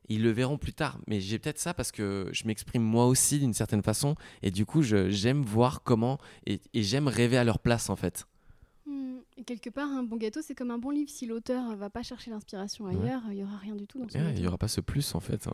ils 0.09 0.23
le 0.23 0.31
verront 0.31 0.59
plus 0.59 0.73
tard. 0.73 0.99
Mais 1.07 1.21
j'ai 1.21 1.39
peut-être 1.39 1.59
ça 1.59 1.75
parce 1.75 1.93
que 1.93 2.29
je 2.33 2.45
m'exprime 2.47 2.83
moi 2.83 3.07
aussi 3.07 3.39
d'une 3.39 3.55
certaine 3.55 3.83
façon. 3.83 4.15
Et 4.43 4.51
du 4.51 4.67
coup, 4.67 4.83
j'aime 4.83 5.43
voir 5.43 5.83
comment. 5.83 6.19
Et, 6.47 6.61
et 6.75 6.83
j'aime 6.83 7.09
rêver 7.09 7.37
à 7.37 7.45
leur 7.45 7.59
place 7.59 7.89
en 7.91 7.97
fait. 7.97 8.27
Hmm, 8.87 9.19
Et 9.37 9.45
quelque 9.45 9.71
part, 9.71 9.89
un 9.89 10.03
bon 10.03 10.17
gâteau, 10.17 10.41
c'est 10.43 10.55
comme 10.55 10.71
un 10.71 10.79
bon 10.79 10.91
livre. 10.91 11.11
Si 11.11 11.27
l'auteur 11.27 11.77
va 11.77 11.89
pas 11.91 12.03
chercher 12.03 12.31
l'inspiration 12.31 12.87
ailleurs, 12.87 13.23
il 13.31 13.39
y 13.39 13.43
aura 13.45 13.57
rien 13.59 13.75
du 13.77 13.87
tout 13.87 13.99
dans 13.99 14.09
son 14.09 14.19
il 14.37 14.41
y 14.41 14.47
aura 14.47 14.59
pas 14.59 14.69
ce 14.69 14.81
plus 14.81 15.15
en 15.15 15.21
fait. 15.21 15.47
hein. 15.47 15.53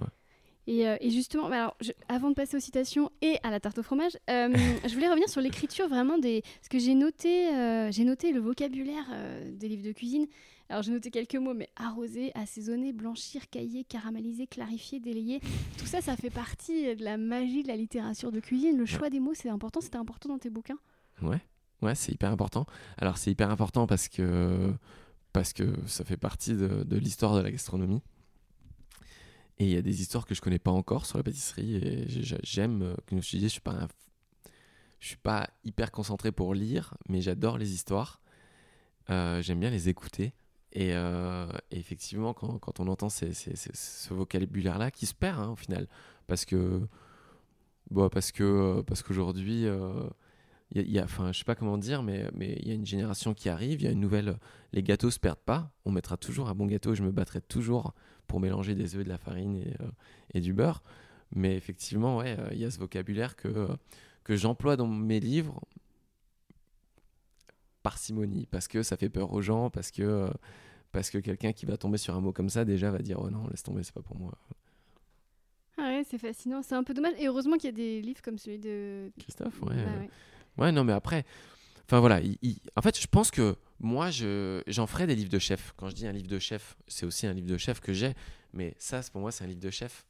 Et, 0.67 0.87
euh, 0.87 0.97
et 1.01 1.09
justement, 1.11 1.49
bah 1.49 1.57
alors, 1.57 1.77
je- 1.81 1.93
avant 2.09 2.29
de 2.29 2.35
passer 2.35 2.55
aux 2.55 2.61
citations 2.61 3.11
et 3.23 3.39
à 3.43 3.51
la 3.51 3.59
tarte 3.59 3.79
au 3.79 3.83
fromage, 3.83 4.19
euh, 4.29 4.49
je 4.87 4.93
voulais 4.93 5.09
revenir 5.09 5.27
sur 5.31 5.41
l'écriture 5.41 5.89
vraiment 5.89 6.19
des. 6.19 6.43
Parce 6.43 6.69
que 6.69 6.79
j'ai 6.79 6.95
noté, 6.95 7.49
euh, 7.55 7.91
j'ai 7.91 8.05
noté 8.05 8.33
le 8.33 8.41
vocabulaire 8.41 9.07
des 9.51 9.67
livres 9.69 9.85
de 9.87 9.93
cuisine. 9.93 10.27
Alors 10.71 10.83
j'ai 10.83 10.93
noté 10.93 11.11
quelques 11.11 11.35
mots, 11.37 11.55
mais 11.55 11.71
arroser, 11.77 12.31
assaisonner, 12.35 12.93
blanchir, 12.93 13.49
cailler, 13.49 13.85
caraméliser, 13.85 14.47
clarifier, 14.47 15.01
délayer. 15.01 15.41
Tout 15.79 15.87
ça, 15.87 16.03
ça 16.03 16.14
fait 16.16 16.29
partie 16.31 16.95
de 16.95 17.03
la 17.03 17.16
magie 17.16 17.62
de 17.62 17.69
la 17.69 17.77
littérature 17.77 18.31
de 18.31 18.41
cuisine. 18.41 18.77
Le 18.77 18.85
choix 18.85 19.09
des 19.09 19.19
mots, 19.21 19.33
c'est 19.35 19.49
important. 19.49 19.81
C'était 19.81 19.97
important 19.97 20.29
dans 20.29 20.39
tes 20.39 20.51
bouquins. 20.51 20.77
Ouais, 21.23 21.41
ouais, 21.81 21.95
c'est 21.95 22.12
hyper 22.12 22.31
important. 22.31 22.66
Alors 22.99 23.16
c'est 23.16 23.31
hyper 23.31 23.51
important 23.51 23.87
parce 23.87 24.09
que 24.09 24.75
parce 25.33 25.53
que 25.53 25.75
ça 25.87 26.05
fait 26.05 26.16
partie 26.19 26.55
de, 26.55 26.83
de 26.85 26.97
l'histoire 26.97 27.35
de 27.35 27.41
la 27.41 27.51
gastronomie. 27.51 28.03
Et 29.59 29.64
il 29.64 29.71
y 29.71 29.77
a 29.77 29.83
des 29.83 30.01
histoires 30.03 30.25
que 30.27 30.35
je 30.35 30.41
connais 30.41 30.59
pas 30.59 30.71
encore 30.71 31.07
sur 31.07 31.16
la 31.19 31.25
pâtisserie 31.25 31.77
et 31.77 32.09
j'ai- 32.09 32.23
j'ai- 32.23 32.39
j'aime, 32.45 32.83
euh, 32.83 32.95
comme 33.07 33.21
je 33.23 33.29
disais, 33.31 33.49
je 33.49 33.53
suis 33.53 33.61
pas 33.61 33.89
suis 35.01 35.16
pas 35.16 35.49
hyper 35.64 35.91
concentré 35.93 36.31
pour 36.33 36.55
lire, 36.55 36.95
mais 37.09 37.21
j'adore 37.21 37.57
les 37.59 37.73
histoires. 37.73 38.21
Euh, 39.11 39.41
j'aime 39.43 39.61
bien 39.61 39.71
les 39.71 39.89
écouter. 39.89 40.33
Et, 40.73 40.91
euh, 40.93 41.47
et 41.71 41.79
effectivement, 41.79 42.35
quand, 42.35 42.81
on 42.81 42.89
entend 42.89 43.09
ce 43.09 44.14
vocabulaire-là, 44.14 44.91
qui 44.91 45.07
se 45.07 45.14
perd 45.14 45.41
hein, 45.41 45.51
au 45.51 45.57
final, 45.57 45.89
parce 46.27 46.45
que, 46.45 46.83
bon, 47.91 48.09
parce 48.09 48.33
que, 48.33 48.45
euh, 48.45 48.83
parce 48.83 49.03
qu'aujourd'hui, 49.03 49.66
euh, 49.66 50.05
il 50.73 50.83
il 50.83 50.91
y 50.93 50.99
a, 50.99 51.05
enfin, 51.05 51.33
je 51.33 51.39
sais 51.39 51.45
pas 51.45 51.55
comment 51.55 51.79
dire, 51.79 52.03
mais 52.03 52.29
mais 52.35 52.59
il 52.61 52.69
y 52.69 52.71
a 52.71 52.75
une 52.75 52.87
génération 52.87 53.35
qui 53.35 53.49
arrive, 53.49 53.81
il 53.81 53.85
y 53.85 53.89
a 53.89 53.91
une 53.93 54.01
nouvelle. 54.01 54.39
Les 54.73 54.83
gâteaux 54.83 55.11
se 55.11 55.19
perdent 55.19 55.39
pas. 55.39 55.73
On 55.87 55.91
mettra 55.91 56.16
toujours 56.19 56.49
un 56.51 56.55
bon 56.55 56.66
gâteau. 56.66 56.95
Je 56.95 57.03
me 57.03 57.11
battrai 57.11 57.41
toujours 57.41 57.95
pour 58.27 58.41
mélanger 58.41 58.75
des 58.75 58.95
œufs, 58.97 59.05
de 59.05 59.09
la 59.09 59.19
farine 59.19 59.57
et, 59.57 59.75
euh, 59.81 59.89
et 60.35 60.41
du 60.41 60.53
beurre. 60.53 60.83
Mais 61.35 61.57
effectivement, 61.57 62.19
ouais, 62.19 62.37
euh, 62.39 62.49
il 62.53 62.59
y 62.59 62.64
a 62.64 62.71
ce 62.71 62.79
vocabulaire 62.79 63.37
que 63.37 63.49
euh, 63.49 63.77
que 64.25 64.37
j'emploie 64.37 64.77
dans 64.77 64.87
mes 64.87 65.21
livres 65.21 65.62
parcimonie, 67.83 68.47
parce 68.47 68.68
que 68.68 68.83
ça 68.83 68.97
fait 68.97 69.09
peur 69.09 69.33
aux 69.33 69.43
gens, 69.43 69.70
parce 69.70 69.91
que 69.91 70.03
euh, 70.03 70.29
parce 70.93 71.11
que 71.11 71.18
quelqu'un 71.18 71.53
qui 71.53 71.66
va 71.66 71.76
tomber 71.76 71.99
sur 71.99 72.14
un 72.14 72.20
mot 72.20 72.33
comme 72.33 72.49
ça 72.49 72.64
déjà 72.64 72.91
va 72.91 72.99
dire 72.99 73.18
oh 73.20 73.31
non 73.31 73.47
laisse 73.49 73.62
tomber 73.62 73.83
c'est 73.83 73.93
pas 73.95 74.03
pour 74.03 74.16
moi 74.18 74.33
Ah 75.76 75.83
ouais, 75.83 76.03
c'est 76.09 76.18
fascinant. 76.18 76.62
C'est 76.62 76.74
un 76.74 76.83
peu 76.83 76.95
dommage. 76.95 77.14
Et 77.18 77.26
heureusement 77.29 77.57
qu'il 77.57 77.66
y 77.66 77.68
a 77.68 77.72
des 77.72 78.01
livres 78.03 78.20
comme 78.22 78.39
celui 78.39 78.59
de. 78.59 79.11
Christophe 79.20 79.62
ouais 79.62 79.74
euh, 79.76 80.01
ouais. 80.01 80.11
Ouais, 80.59 80.72
non, 80.72 80.83
mais 80.83 80.93
après, 80.93 81.24
enfin 81.85 82.01
voilà, 82.01 82.20
il- 82.20 82.37
il- 82.43 82.59
en 82.74 82.83
fait, 82.83 83.01
je 83.01 83.07
pense 83.07 83.31
que 83.31 83.55
moi, 83.79 84.11
je, 84.11 84.61
j'en 84.66 84.89
ferai 84.89 85.07
des 85.07 85.14
livres 85.14 85.31
de 85.31 85.39
chef. 85.39 85.72
Quand 85.76 85.89
je 85.89 85.95
dis 85.95 86.05
un 86.07 86.11
livre 86.12 86.26
de 86.26 86.39
chef, 86.41 86.76
c'est 86.89 87.07
aussi 87.07 87.29
un 87.29 87.33
livre 87.33 87.47
de 87.47 87.57
chef 87.59 87.79
que 87.81 87.93
j'ai, 87.93 88.14
mais 88.53 88.74
ça, 88.79 89.01
pour 89.12 89.20
moi, 89.20 89.31
c'est 89.31 89.45
un 89.45 89.47
livre 89.47 89.61
de 89.61 89.70
chef. 89.70 90.05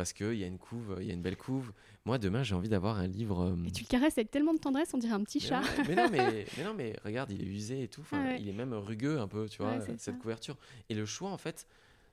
Parce 0.00 0.14
qu'il 0.14 0.32
y 0.36 0.44
a 0.44 0.46
une 0.46 0.56
couve, 0.56 0.96
il 1.02 1.06
y 1.06 1.10
a 1.10 1.12
une 1.12 1.20
belle 1.20 1.36
couve. 1.36 1.74
Moi, 2.06 2.16
demain, 2.16 2.42
j'ai 2.42 2.54
envie 2.54 2.70
d'avoir 2.70 2.96
un 2.96 3.06
livre. 3.06 3.40
euh, 3.50 3.64
Et 3.66 3.70
tu 3.70 3.82
le 3.82 3.86
caresses 3.88 4.16
avec 4.16 4.30
tellement 4.30 4.54
de 4.54 4.58
tendresse, 4.58 4.88
on 4.94 4.96
dirait 4.98 5.12
un 5.12 5.22
petit 5.22 5.40
mais, 5.42 5.46
chat. 5.46 5.62
mais 5.86 5.94
non, 5.94 6.08
mais, 6.10 6.46
mais 6.56 6.64
non, 6.64 6.72
mais 6.72 6.96
regarde, 7.04 7.30
il 7.30 7.42
est 7.42 7.46
usé 7.46 7.82
et 7.82 7.88
tout. 7.88 8.00
Enfin, 8.00 8.18
Ah 8.24 8.28
ouais. 8.30 8.40
Il 8.40 8.48
est 8.48 8.54
même 8.54 8.72
rugueux 8.72 9.18
un 9.20 9.28
peu, 9.28 9.46
tu 9.46 9.58
vois, 9.60 9.72
Ouais, 9.74 9.80
cette 9.84 10.00
ça. 10.00 10.12
couverture. 10.12 10.56
Et 10.88 10.94
le 10.94 11.04
choix, 11.04 11.30
en 11.30 11.36
fait, 11.36 11.66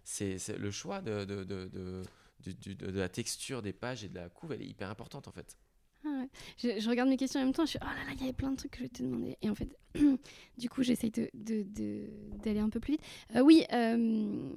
c'est 0.03 0.37
le 0.57 0.69
choix 0.69 0.99
de, 1.01 1.23
de, 1.23 1.45
de, 1.45 1.67
de, 1.67 2.01
du- 2.43 2.55
du- 2.55 2.75
de- 2.75 2.91
de 2.91 2.99
la 2.99 3.07
texture 3.07 3.61
des 3.61 3.71
pages 3.71 4.03
et 4.03 4.09
de 4.09 4.15
la 4.15 4.27
couve, 4.27 4.51
elle 4.51 4.63
est 4.63 4.67
hyper 4.67 4.89
importante 4.89 5.29
en 5.29 5.31
fait. 5.31 5.55
Ah 6.05 6.09
ouais. 6.09 6.29
je, 6.57 6.79
je 6.81 6.89
regarde 6.89 7.09
mes 7.09 7.17
questions 7.17 7.39
en 7.39 7.43
même 7.45 7.53
temps, 7.53 7.65
je 7.65 7.69
suis 7.71 7.79
oh 7.81 7.85
là 7.85 8.03
là, 8.05 8.11
il 8.15 8.19
y 8.19 8.23
avait 8.23 8.33
plein 8.33 8.51
de 8.51 8.57
trucs 8.57 8.71
que 8.71 8.77
je 8.79 8.83
vais 8.83 8.89
te 8.89 9.01
demander. 9.01 9.37
Et 9.41 9.49
en 9.49 9.55
fait, 9.55 9.69
du 10.57 10.69
coup, 10.69 10.83
j'essaye 10.83 11.09
de- 11.11 11.29
d'aller 12.43 12.59
un 12.59 12.69
peu 12.69 12.79
plus 12.79 12.93
vite. 12.93 13.01
Euh, 13.35 13.41
oui, 13.41 13.63
euh, 13.73 13.97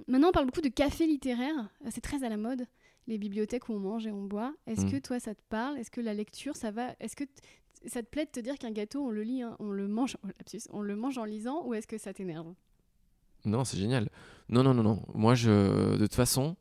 maintenant 0.07 0.29
on 0.29 0.33
parle 0.33 0.47
beaucoup 0.47 0.61
de 0.61 0.69
café 0.69 1.07
littéraire, 1.07 1.55
Euh, 1.85 1.89
c'est 1.91 2.01
très 2.03 2.23
à 2.25 2.29
la 2.29 2.37
mode, 2.37 2.67
les 3.07 3.19
bibliothèques 3.19 3.69
où 3.69 3.73
on 3.73 3.79
mange 3.81 4.07
et 4.07 4.13
on 4.13 4.25
boit. 4.25 4.55
Est-ce 4.67 4.85
Mm. 4.87 4.91
que 4.93 4.97
toi 4.99 5.21
ça 5.21 5.35
te 5.35 5.43
parle? 5.49 5.79
Est-ce 5.79 5.91
que 5.91 6.01
la 6.01 6.15
lecture 6.15 6.57
ça 6.57 6.71
va? 6.71 6.95
Est-ce 7.01 7.17
que 7.17 7.25
ça 7.87 8.03
te 8.03 8.09
plaît 8.09 8.27
de 8.27 8.31
te 8.31 8.41
dire 8.41 8.59
qu'un 8.59 8.71
gâteau 8.73 9.03
on 9.07 9.11
le 9.11 9.23
lit, 9.23 9.43
hein, 9.43 9.57
on 9.59 9.71
le 9.71 9.89
mange, 9.89 10.17
oh, 10.25 10.29
lapsus, 10.39 10.69
on 10.71 10.83
le 10.83 10.97
mange 10.97 11.17
en 11.19 11.25
lisant 11.25 11.65
ou 11.67 11.75
est-ce 11.75 11.87
que 11.87 11.99
ça 11.99 12.13
t'énerve? 12.13 12.53
Non, 13.47 13.65
c'est 13.65 13.79
génial. 13.79 14.09
Non, 14.51 14.63
non, 14.63 14.75
non, 14.75 14.83
non. 14.83 15.03
Moi, 15.15 15.35
je, 15.35 15.93
de 15.97 15.99
toute 16.03 16.15
façon, 16.15 16.57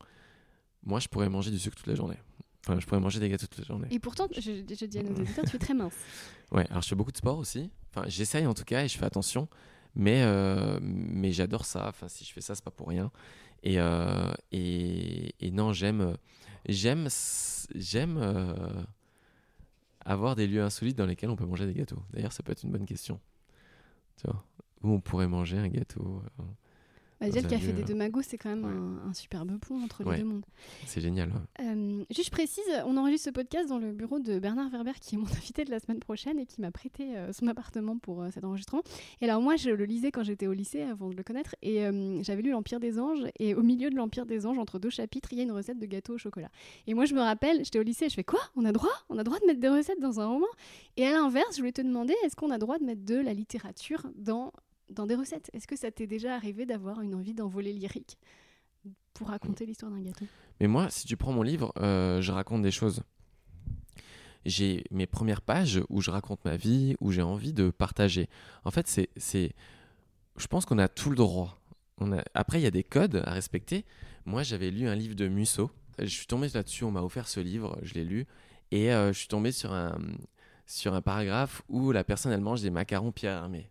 moi, 0.82 0.98
je 0.98 1.08
pourrais 1.08 1.28
manger 1.28 1.50
du 1.50 1.58
sucre 1.58 1.76
toute 1.76 1.86
la 1.88 1.94
journée. 1.94 2.16
Enfin, 2.66 2.80
je 2.80 2.86
pourrais 2.86 3.00
manger 3.00 3.20
des 3.20 3.28
gâteaux 3.28 3.46
toute 3.46 3.58
la 3.58 3.64
journée. 3.64 3.88
Et 3.90 3.98
pourtant, 3.98 4.28
je, 4.34 4.40
je 4.40 4.84
dis 4.86 4.98
à 4.98 5.02
nos 5.02 5.10
auditeurs, 5.14 5.44
tu 5.44 5.56
es 5.56 5.58
très 5.58 5.74
mince. 5.74 5.94
Ouais, 6.52 6.66
alors 6.70 6.82
je 6.82 6.88
fais 6.88 6.96
beaucoup 6.96 7.12
de 7.12 7.16
sport 7.16 7.38
aussi. 7.38 7.70
Enfin, 7.94 8.08
j'essaye 8.08 8.44
en 8.46 8.54
tout 8.54 8.64
cas 8.64 8.82
et 8.84 8.88
je 8.88 8.98
fais 8.98 9.04
attention. 9.04 9.46
Mais, 9.94 10.22
euh, 10.24 10.78
mais 10.82 11.30
j'adore 11.32 11.64
ça. 11.64 11.86
Enfin, 11.88 12.08
si 12.08 12.24
je 12.24 12.32
fais 12.32 12.40
ça, 12.40 12.54
c'est 12.56 12.64
pas 12.64 12.70
pour 12.72 12.88
rien. 12.88 13.12
Et, 13.62 13.78
euh, 13.78 14.32
et, 14.52 15.34
et 15.40 15.50
non, 15.50 15.72
j'aime, 15.72 16.16
j'aime, 16.68 17.08
j'aime 17.74 18.18
euh, 18.18 18.82
avoir 20.04 20.36
des 20.36 20.46
lieux 20.46 20.62
insolites 20.62 20.96
dans 20.96 21.06
lesquels 21.06 21.30
on 21.30 21.36
peut 21.36 21.44
manger 21.46 21.66
des 21.66 21.74
gâteaux. 21.74 22.02
D'ailleurs, 22.12 22.32
ça 22.32 22.42
peut 22.42 22.52
être 22.52 22.62
une 22.62 22.70
bonne 22.72 22.86
question. 22.86 23.20
Tu 24.16 24.26
vois, 24.26 24.44
où 24.82 24.92
on 24.92 25.00
pourrait 25.00 25.28
manger 25.28 25.58
un 25.58 25.68
gâteau. 25.68 26.22
euh, 26.38 26.42
Bah, 27.20 27.26
déjà, 27.26 27.40
le 27.42 27.48
café 27.48 27.72
des 27.72 27.82
deux 27.82 27.94
magots, 27.94 28.22
c'est 28.22 28.38
quand 28.38 28.48
même 28.48 28.64
ouais. 28.64 28.70
un, 29.04 29.10
un 29.10 29.12
superbe 29.12 29.58
pont 29.58 29.82
entre 29.84 30.04
Ouais. 30.04 30.16
les 30.16 30.22
deux 30.22 30.28
mondes. 30.28 30.44
c'est 30.86 31.00
génial. 31.00 31.28
ouais. 31.28 31.66
Euh, 31.66 32.04
juste 32.10 32.26
je 32.26 32.30
précise, 32.30 32.64
on 32.86 32.96
enregistre 32.96 33.26
ce 33.26 33.30
podcast 33.30 33.68
dans 33.68 33.78
le 33.78 33.92
bureau 33.92 34.18
de 34.20 34.38
Bernard 34.38 34.70
Werber, 34.70 34.92
qui 35.00 35.16
est 35.16 35.18
mon 35.18 35.26
invité 35.36 35.64
de 35.64 35.70
la 35.70 35.80
semaine 35.80 36.00
prochaine 36.00 36.38
et 36.38 36.46
qui 36.46 36.60
m'a 36.60 36.70
prêté 36.70 37.16
euh, 37.16 37.32
son 37.32 37.46
appartement 37.46 37.98
pour 37.98 38.22
euh, 38.22 38.30
cet 38.32 38.44
enregistrement. 38.44 38.82
Et 39.20 39.24
alors 39.26 39.42
moi, 39.42 39.56
je 39.56 39.70
le 39.70 39.84
lisais 39.84 40.10
quand 40.10 40.22
j'étais 40.22 40.46
au 40.46 40.52
lycée, 40.54 40.82
avant 40.82 41.08
de 41.10 41.14
le 41.16 41.22
connaître, 41.22 41.54
et 41.62 41.80
j'avais 42.22 42.42
lu 42.42 42.50
l'Empire 42.50 42.80
des 42.80 42.98
Anges, 42.98 43.26
et 43.38 43.54
au 43.54 43.62
milieu 43.62 43.90
de 43.90 43.96
l'Empire 43.96 44.24
des 44.26 44.46
Anges, 44.46 44.58
entre 44.58 44.78
deux 44.78 44.90
chapitres, 44.90 45.28
il 45.32 45.38
y 45.38 45.40
a 45.40 45.44
une 45.44 45.52
recette 45.52 45.78
de 45.78 45.86
gâteau 45.86 46.14
au 46.14 46.18
chocolat. 46.18 46.48
Et 46.86 46.94
moi, 46.94 47.04
je 47.04 47.14
me 47.14 47.20
rappelle, 47.20 47.64
j'étais 47.64 47.78
au 47.78 47.82
lycée, 47.82 48.08
je 48.08 48.14
fais 48.14 48.24
quoi? 48.24 48.40
On 48.56 48.64
a 48.64 48.72
droit? 48.72 48.90
On 49.08 49.18
a 49.18 49.24
droit 49.24 49.38
de 49.40 49.46
mettre 49.46 49.60
des 49.60 49.68
recettes 49.68 50.00
dans 50.00 50.20
un 50.20 50.26
roman? 50.26 50.46
Et 50.96 51.06
à 51.06 51.12
l'inverse, 51.12 51.54
je 51.56 51.58
voulais 51.58 51.72
te 51.72 51.82
demander, 51.82 52.14
est-ce 52.24 52.34
qu'on 52.36 52.50
a 52.50 52.58
droit 52.58 52.78
de 52.78 52.84
mettre 52.84 53.04
de 53.04 53.16
la 53.16 53.34
littérature 53.34 54.06
dans, 54.16 54.52
dans 54.90 55.06
des 55.06 55.14
recettes 55.14 55.50
Est-ce 55.52 55.66
que 55.66 55.76
ça 55.76 55.90
t'est 55.90 56.06
déjà 56.06 56.34
arrivé 56.34 56.66
d'avoir 56.66 57.00
une 57.00 57.14
envie 57.14 57.34
d'envoler 57.34 57.72
lyrique 57.72 58.18
pour 59.14 59.28
raconter 59.28 59.66
l'histoire 59.66 59.90
d'un 59.90 60.00
gâteau? 60.00 60.26
Mais 60.60 60.66
moi, 60.66 60.90
si 60.90 61.06
tu 61.06 61.16
prends 61.16 61.32
mon 61.32 61.42
livre, 61.42 61.72
euh, 61.78 62.20
je 62.20 62.32
raconte 62.32 62.62
des 62.62 62.70
choses. 62.70 63.02
J'ai 64.44 64.84
mes 64.90 65.06
premières 65.06 65.42
pages 65.42 65.80
où 65.88 66.00
je 66.00 66.10
raconte 66.10 66.44
ma 66.44 66.56
vie, 66.56 66.96
où 67.00 67.12
j'ai 67.12 67.22
envie 67.22 67.52
de 67.52 67.70
partager. 67.70 68.28
En 68.64 68.70
fait, 68.70 68.86
c'est, 68.88 69.10
c'est, 69.16 69.52
je 70.36 70.46
pense 70.46 70.64
qu'on 70.64 70.78
a 70.78 70.88
tout 70.88 71.10
le 71.10 71.16
droit. 71.16 71.58
On 71.98 72.12
a... 72.12 72.22
Après, 72.34 72.58
il 72.58 72.62
y 72.62 72.66
a 72.66 72.70
des 72.70 72.84
codes 72.84 73.22
à 73.26 73.32
respecter. 73.32 73.84
Moi, 74.24 74.42
j'avais 74.42 74.70
lu 74.70 74.88
un 74.88 74.94
livre 74.94 75.14
de 75.14 75.28
Musso. 75.28 75.70
Je 75.98 76.06
suis 76.06 76.26
tombé 76.26 76.48
là-dessus, 76.48 76.84
on 76.84 76.90
m'a 76.90 77.02
offert 77.02 77.28
ce 77.28 77.40
livre, 77.40 77.78
je 77.82 77.94
l'ai 77.94 78.04
lu. 78.04 78.26
Et 78.70 78.92
euh, 78.92 79.12
je 79.12 79.18
suis 79.18 79.28
tombé 79.28 79.52
sur 79.52 79.72
un, 79.72 79.98
sur 80.66 80.94
un 80.94 81.02
paragraphe 81.02 81.62
où 81.68 81.92
la 81.92 82.04
personne, 82.04 82.32
elle 82.32 82.40
mange 82.40 82.62
des 82.62 82.70
macarons 82.70 83.12
Pierre 83.12 83.34
Hermé. 83.34 83.70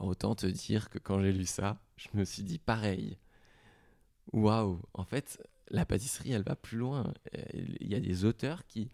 Autant 0.00 0.34
te 0.34 0.46
dire 0.46 0.90
que 0.90 0.98
quand 0.98 1.20
j'ai 1.20 1.32
lu 1.32 1.46
ça, 1.46 1.78
je 1.96 2.08
me 2.14 2.24
suis 2.24 2.42
dit 2.42 2.58
pareil. 2.58 3.18
Waouh, 4.32 4.80
en 4.94 5.04
fait, 5.04 5.42
la 5.70 5.84
pâtisserie, 5.84 6.32
elle 6.32 6.42
va 6.44 6.56
plus 6.56 6.78
loin. 6.78 7.12
Il 7.54 7.88
y 7.88 7.94
a 7.94 8.00
des 8.00 8.24
auteurs 8.24 8.66
qui, 8.66 8.88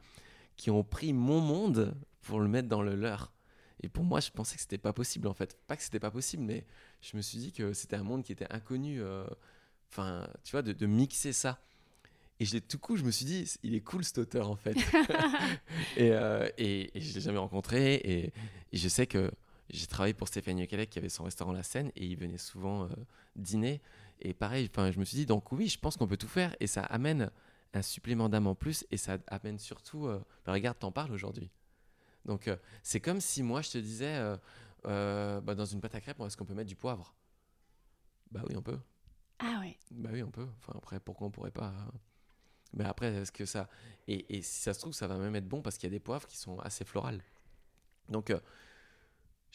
qui 0.57 0.71
ont 0.71 0.85
pris 0.85 1.13
mon 1.13 1.41
monde 1.41 1.95
pour 2.23 2.41
le 2.41 2.49
mettre 2.49 2.69
dans 2.69 2.83
le 2.83 2.95
leur. 2.95 3.33
Et 3.83 3.89
pour 3.89 4.05
moi, 4.05 4.21
je 4.21 4.31
pensais 4.31 4.57
que 4.57 4.63
c'était 4.63 4.79
pas 4.79 4.93
possible, 4.95 5.29
en 5.29 5.35
fait. 5.35 5.59
Pas 5.67 5.77
que 5.77 5.83
c'était 5.83 6.01
pas 6.01 6.11
possible, 6.11 6.43
mais 6.43 6.65
je 7.03 7.17
me 7.17 7.23
suis 7.23 7.39
dit 7.39 7.53
que 7.53 7.73
c'était 7.75 7.97
un 7.97 8.03
monde 8.03 8.25
qui 8.25 8.33
était 8.33 8.51
inconnu. 8.53 9.01
euh, 9.03 9.27
Enfin, 9.93 10.27
tu 10.45 10.53
vois, 10.53 10.63
de, 10.63 10.73
de 10.73 10.87
mixer 10.87 11.33
ça. 11.33 11.61
Et 12.41 12.45
je 12.45 12.59
tout 12.59 12.79
coup, 12.79 12.97
je 12.97 13.05
me 13.05 13.11
suis 13.11 13.25
dit, 13.27 13.51
il 13.63 13.75
est 13.75 13.81
cool 13.81 14.05
cet 14.05 14.19
auteur, 14.19 14.51
en 14.51 14.57
fait. 14.57 14.77
et, 15.97 16.11
euh, 16.13 16.49
et, 16.59 16.97
et 16.97 17.01
je 17.01 17.15
l'ai 17.15 17.21
jamais 17.21 17.39
rencontré. 17.39 17.95
Et, 17.97 18.33
et 18.73 18.77
je 18.77 18.89
sais 18.89 19.07
que 19.07 19.31
j'ai 19.71 19.87
travaillé 19.87 20.15
pour 20.15 20.29
Stéphane 20.29 20.59
Yokelek 20.59 20.91
qui 20.91 20.99
avait 20.99 21.09
son 21.09 21.25
restaurant 21.25 21.53
La 21.53 21.63
Seine 21.63 21.91
et 21.97 22.07
il 22.07 22.17
venait 22.17 22.39
souvent 22.39 22.85
euh, 22.85 22.89
dîner. 23.35 23.81
Et 24.21 24.33
pareil, 24.33 24.71
je 24.75 24.99
me 24.99 25.05
suis 25.05 25.17
dit, 25.19 25.27
donc 25.27 25.53
oui, 25.53 25.69
je 25.69 25.79
pense 25.79 25.97
qu'on 25.97 26.07
peut 26.07 26.17
tout 26.17 26.29
faire 26.29 26.55
et 26.61 26.67
ça 26.67 26.83
amène 26.83 27.31
un 27.75 27.83
supplément 27.83 28.29
d'âme 28.29 28.47
en 28.47 28.55
plus 28.55 28.87
et 28.91 28.97
ça 28.97 29.19
amène 29.27 29.59
surtout, 29.59 30.07
euh, 30.07 30.25
bah, 30.45 30.53
regarde, 30.53 30.79
t'en 30.79 30.93
parles 30.93 31.13
aujourd'hui. 31.13 31.51
Donc 32.25 32.49
euh, 32.49 32.57
c'est 32.83 33.01
comme 33.01 33.21
si 33.21 33.43
moi 33.43 33.63
je 33.63 33.71
te 33.71 33.79
disais, 33.79 34.19
bah, 34.85 35.55
dans 35.55 35.65
une 35.65 35.81
pâte 35.81 35.95
à 35.95 36.01
crêpes, 36.01 36.21
est-ce 36.21 36.37
qu'on 36.37 36.47
peut 36.47 36.55
mettre 36.55 36.69
du 36.69 36.77
poivre? 36.77 37.15
Bah 38.31 38.43
oui, 38.49 38.57
on 38.57 38.63
peut. 38.63 38.79
Ah 39.39 39.59
ouais. 39.61 39.77
Bah 39.91 40.11
oui, 40.13 40.23
on 40.23 40.31
peut. 40.31 40.49
Enfin, 40.59 40.73
après, 40.77 41.01
pourquoi 41.01 41.27
on 41.27 41.31
pourrait 41.31 41.51
pas 41.51 41.69
euh, 41.69 41.99
Mais 42.73 42.85
après, 42.85 43.13
est-ce 43.15 43.33
que 43.33 43.45
ça. 43.45 43.69
Et, 44.09 44.37
et 44.37 44.43
si 44.43 44.63
ça 44.63 44.75
se 44.75 44.81
trouve, 44.81 44.95
ça 44.95 45.07
va 45.07 45.17
même 45.17 45.37
être 45.37 45.49
bon 45.49 45.63
parce 45.63 45.77
qu'il 45.77 45.89
y 45.89 45.93
a 45.93 45.97
des 45.97 46.01
poivres 46.01 46.27
qui 46.27 46.37
sont 46.37 46.59
assez 46.61 46.85
florales. 46.85 47.23
Donc, 48.09 48.33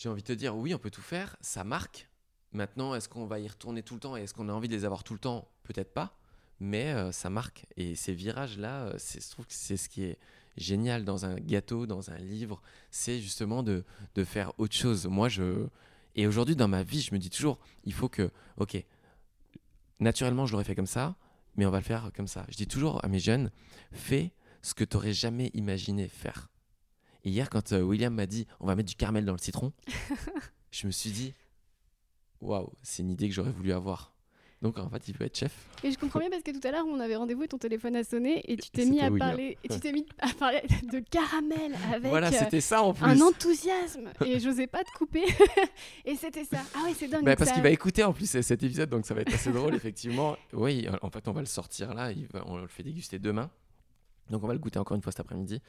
j'ai 0.01 0.09
envie 0.09 0.23
de 0.23 0.27
te 0.27 0.33
dire, 0.33 0.57
oui, 0.57 0.73
on 0.73 0.79
peut 0.79 0.89
tout 0.89 1.03
faire. 1.03 1.37
Ça 1.41 1.63
marque. 1.63 2.09
Maintenant, 2.53 2.95
est-ce 2.95 3.07
qu'on 3.07 3.27
va 3.27 3.39
y 3.39 3.47
retourner 3.47 3.83
tout 3.83 3.93
le 3.93 3.99
temps 3.99 4.17
et 4.17 4.21
est-ce 4.21 4.33
qu'on 4.33 4.49
a 4.49 4.51
envie 4.51 4.67
de 4.67 4.73
les 4.73 4.83
avoir 4.83 5.03
tout 5.03 5.13
le 5.13 5.19
temps? 5.19 5.47
Peut-être 5.61 5.93
pas. 5.93 6.17
Mais 6.59 6.91
euh, 6.91 7.11
ça 7.11 7.29
marque. 7.29 7.67
Et 7.77 7.93
ces 7.93 8.13
virages-là, 8.13 8.85
euh, 8.85 8.97
je 8.97 9.29
trouve 9.29 9.45
que 9.45 9.53
c'est 9.53 9.77
ce 9.77 9.89
qui 9.89 10.03
est 10.03 10.17
génial 10.57 11.05
dans 11.05 11.25
un 11.25 11.35
gâteau, 11.35 11.85
dans 11.85 12.09
un 12.09 12.17
livre. 12.17 12.63
C'est 12.89 13.19
justement 13.19 13.61
de, 13.61 13.83
de 14.15 14.23
faire 14.23 14.53
autre 14.57 14.75
chose. 14.75 15.05
Moi, 15.05 15.29
je. 15.29 15.67
Et 16.15 16.25
aujourd'hui, 16.25 16.55
dans 16.55 16.67
ma 16.67 16.81
vie, 16.81 17.01
je 17.01 17.13
me 17.13 17.19
dis 17.19 17.29
toujours, 17.29 17.59
il 17.83 17.93
faut 17.93 18.09
que. 18.09 18.31
Ok, 18.57 18.83
naturellement, 19.99 20.47
je 20.47 20.53
l'aurais 20.53 20.63
fait 20.63 20.75
comme 20.75 20.87
ça, 20.87 21.15
mais 21.57 21.67
on 21.67 21.71
va 21.71 21.77
le 21.77 21.83
faire 21.83 22.09
comme 22.15 22.27
ça. 22.27 22.43
Je 22.49 22.57
dis 22.57 22.67
toujours 22.67 23.05
à 23.05 23.07
mes 23.07 23.19
jeunes, 23.19 23.51
fais 23.91 24.33
ce 24.63 24.73
que 24.73 24.83
tu 24.83 24.97
n'aurais 24.97 25.13
jamais 25.13 25.51
imaginé 25.53 26.07
faire. 26.07 26.50
Et 27.23 27.29
hier, 27.29 27.49
quand 27.49 27.71
euh, 27.73 27.81
William 27.81 28.13
m'a 28.13 28.25
dit, 28.25 28.47
on 28.59 28.67
va 28.67 28.75
mettre 28.75 28.89
du 28.89 28.95
caramel 28.95 29.25
dans 29.25 29.33
le 29.33 29.37
citron, 29.37 29.71
je 30.71 30.87
me 30.87 30.91
suis 30.91 31.11
dit, 31.11 31.33
waouh, 32.41 32.69
c'est 32.81 33.03
une 33.03 33.11
idée 33.11 33.27
que 33.29 33.35
j'aurais 33.35 33.51
voulu 33.51 33.71
avoir. 33.71 34.11
Donc 34.61 34.77
en 34.77 34.87
fait, 34.89 35.07
il 35.07 35.15
peut 35.15 35.23
être 35.23 35.35
chef. 35.37 35.51
Et 35.83 35.91
je 35.91 35.97
comprends 35.97 36.19
bien 36.19 36.29
parce 36.29 36.43
que 36.43 36.51
tout 36.51 36.67
à 36.67 36.71
l'heure, 36.71 36.85
on 36.87 36.99
avait 36.99 37.15
rendez-vous 37.15 37.43
et 37.43 37.47
ton 37.47 37.57
téléphone 37.57 37.95
a 37.95 38.03
sonné 38.03 38.43
et 38.47 38.57
tu 38.57 38.69
t'es 38.69 38.85
mis 38.85 38.99
à 39.01 39.09
William. 39.09 39.29
parler 39.29 39.57
et 39.63 39.67
tu 39.67 39.79
t'es 39.79 39.91
mis 39.91 40.05
à 40.19 40.31
parler 40.33 40.61
de 40.91 40.99
caramel 40.99 41.75
avec 41.91 42.09
voilà, 42.09 42.27
euh, 42.27 42.31
c'était 42.31 42.61
ça 42.61 42.83
en 42.83 42.93
plus. 42.93 43.03
un 43.03 43.19
enthousiasme 43.21 44.11
et 44.25 44.39
j'osais 44.39 44.67
pas 44.67 44.83
te 44.83 44.91
couper 44.91 45.23
et 46.05 46.15
c'était 46.15 46.45
ça. 46.45 46.59
Ah 46.75 46.83
ouais, 46.83 46.93
c'est 46.95 47.07
dingue. 47.07 47.25
Bah, 47.25 47.35
parce 47.35 47.49
ça- 47.49 47.55
qu'il 47.55 47.63
va 47.63 47.71
écouter 47.71 48.03
en 48.03 48.13
plus 48.13 48.29
cet 48.29 48.51
épisode, 48.63 48.91
donc 48.91 49.07
ça 49.07 49.15
va 49.15 49.21
être 49.21 49.33
assez 49.33 49.51
drôle, 49.51 49.73
effectivement. 49.73 50.37
Oui, 50.53 50.87
en 51.01 51.09
fait, 51.09 51.27
on 51.27 51.31
va 51.31 51.39
le 51.39 51.47
sortir 51.47 51.95
là, 51.95 52.11
on 52.45 52.57
le 52.57 52.67
fait 52.67 52.83
déguster 52.83 53.17
demain. 53.17 53.49
Donc 54.29 54.43
on 54.43 54.47
va 54.47 54.53
le 54.53 54.59
goûter 54.59 54.77
encore 54.77 54.95
une 54.95 55.01
fois 55.01 55.11
cet 55.11 55.21
après-midi. 55.21 55.59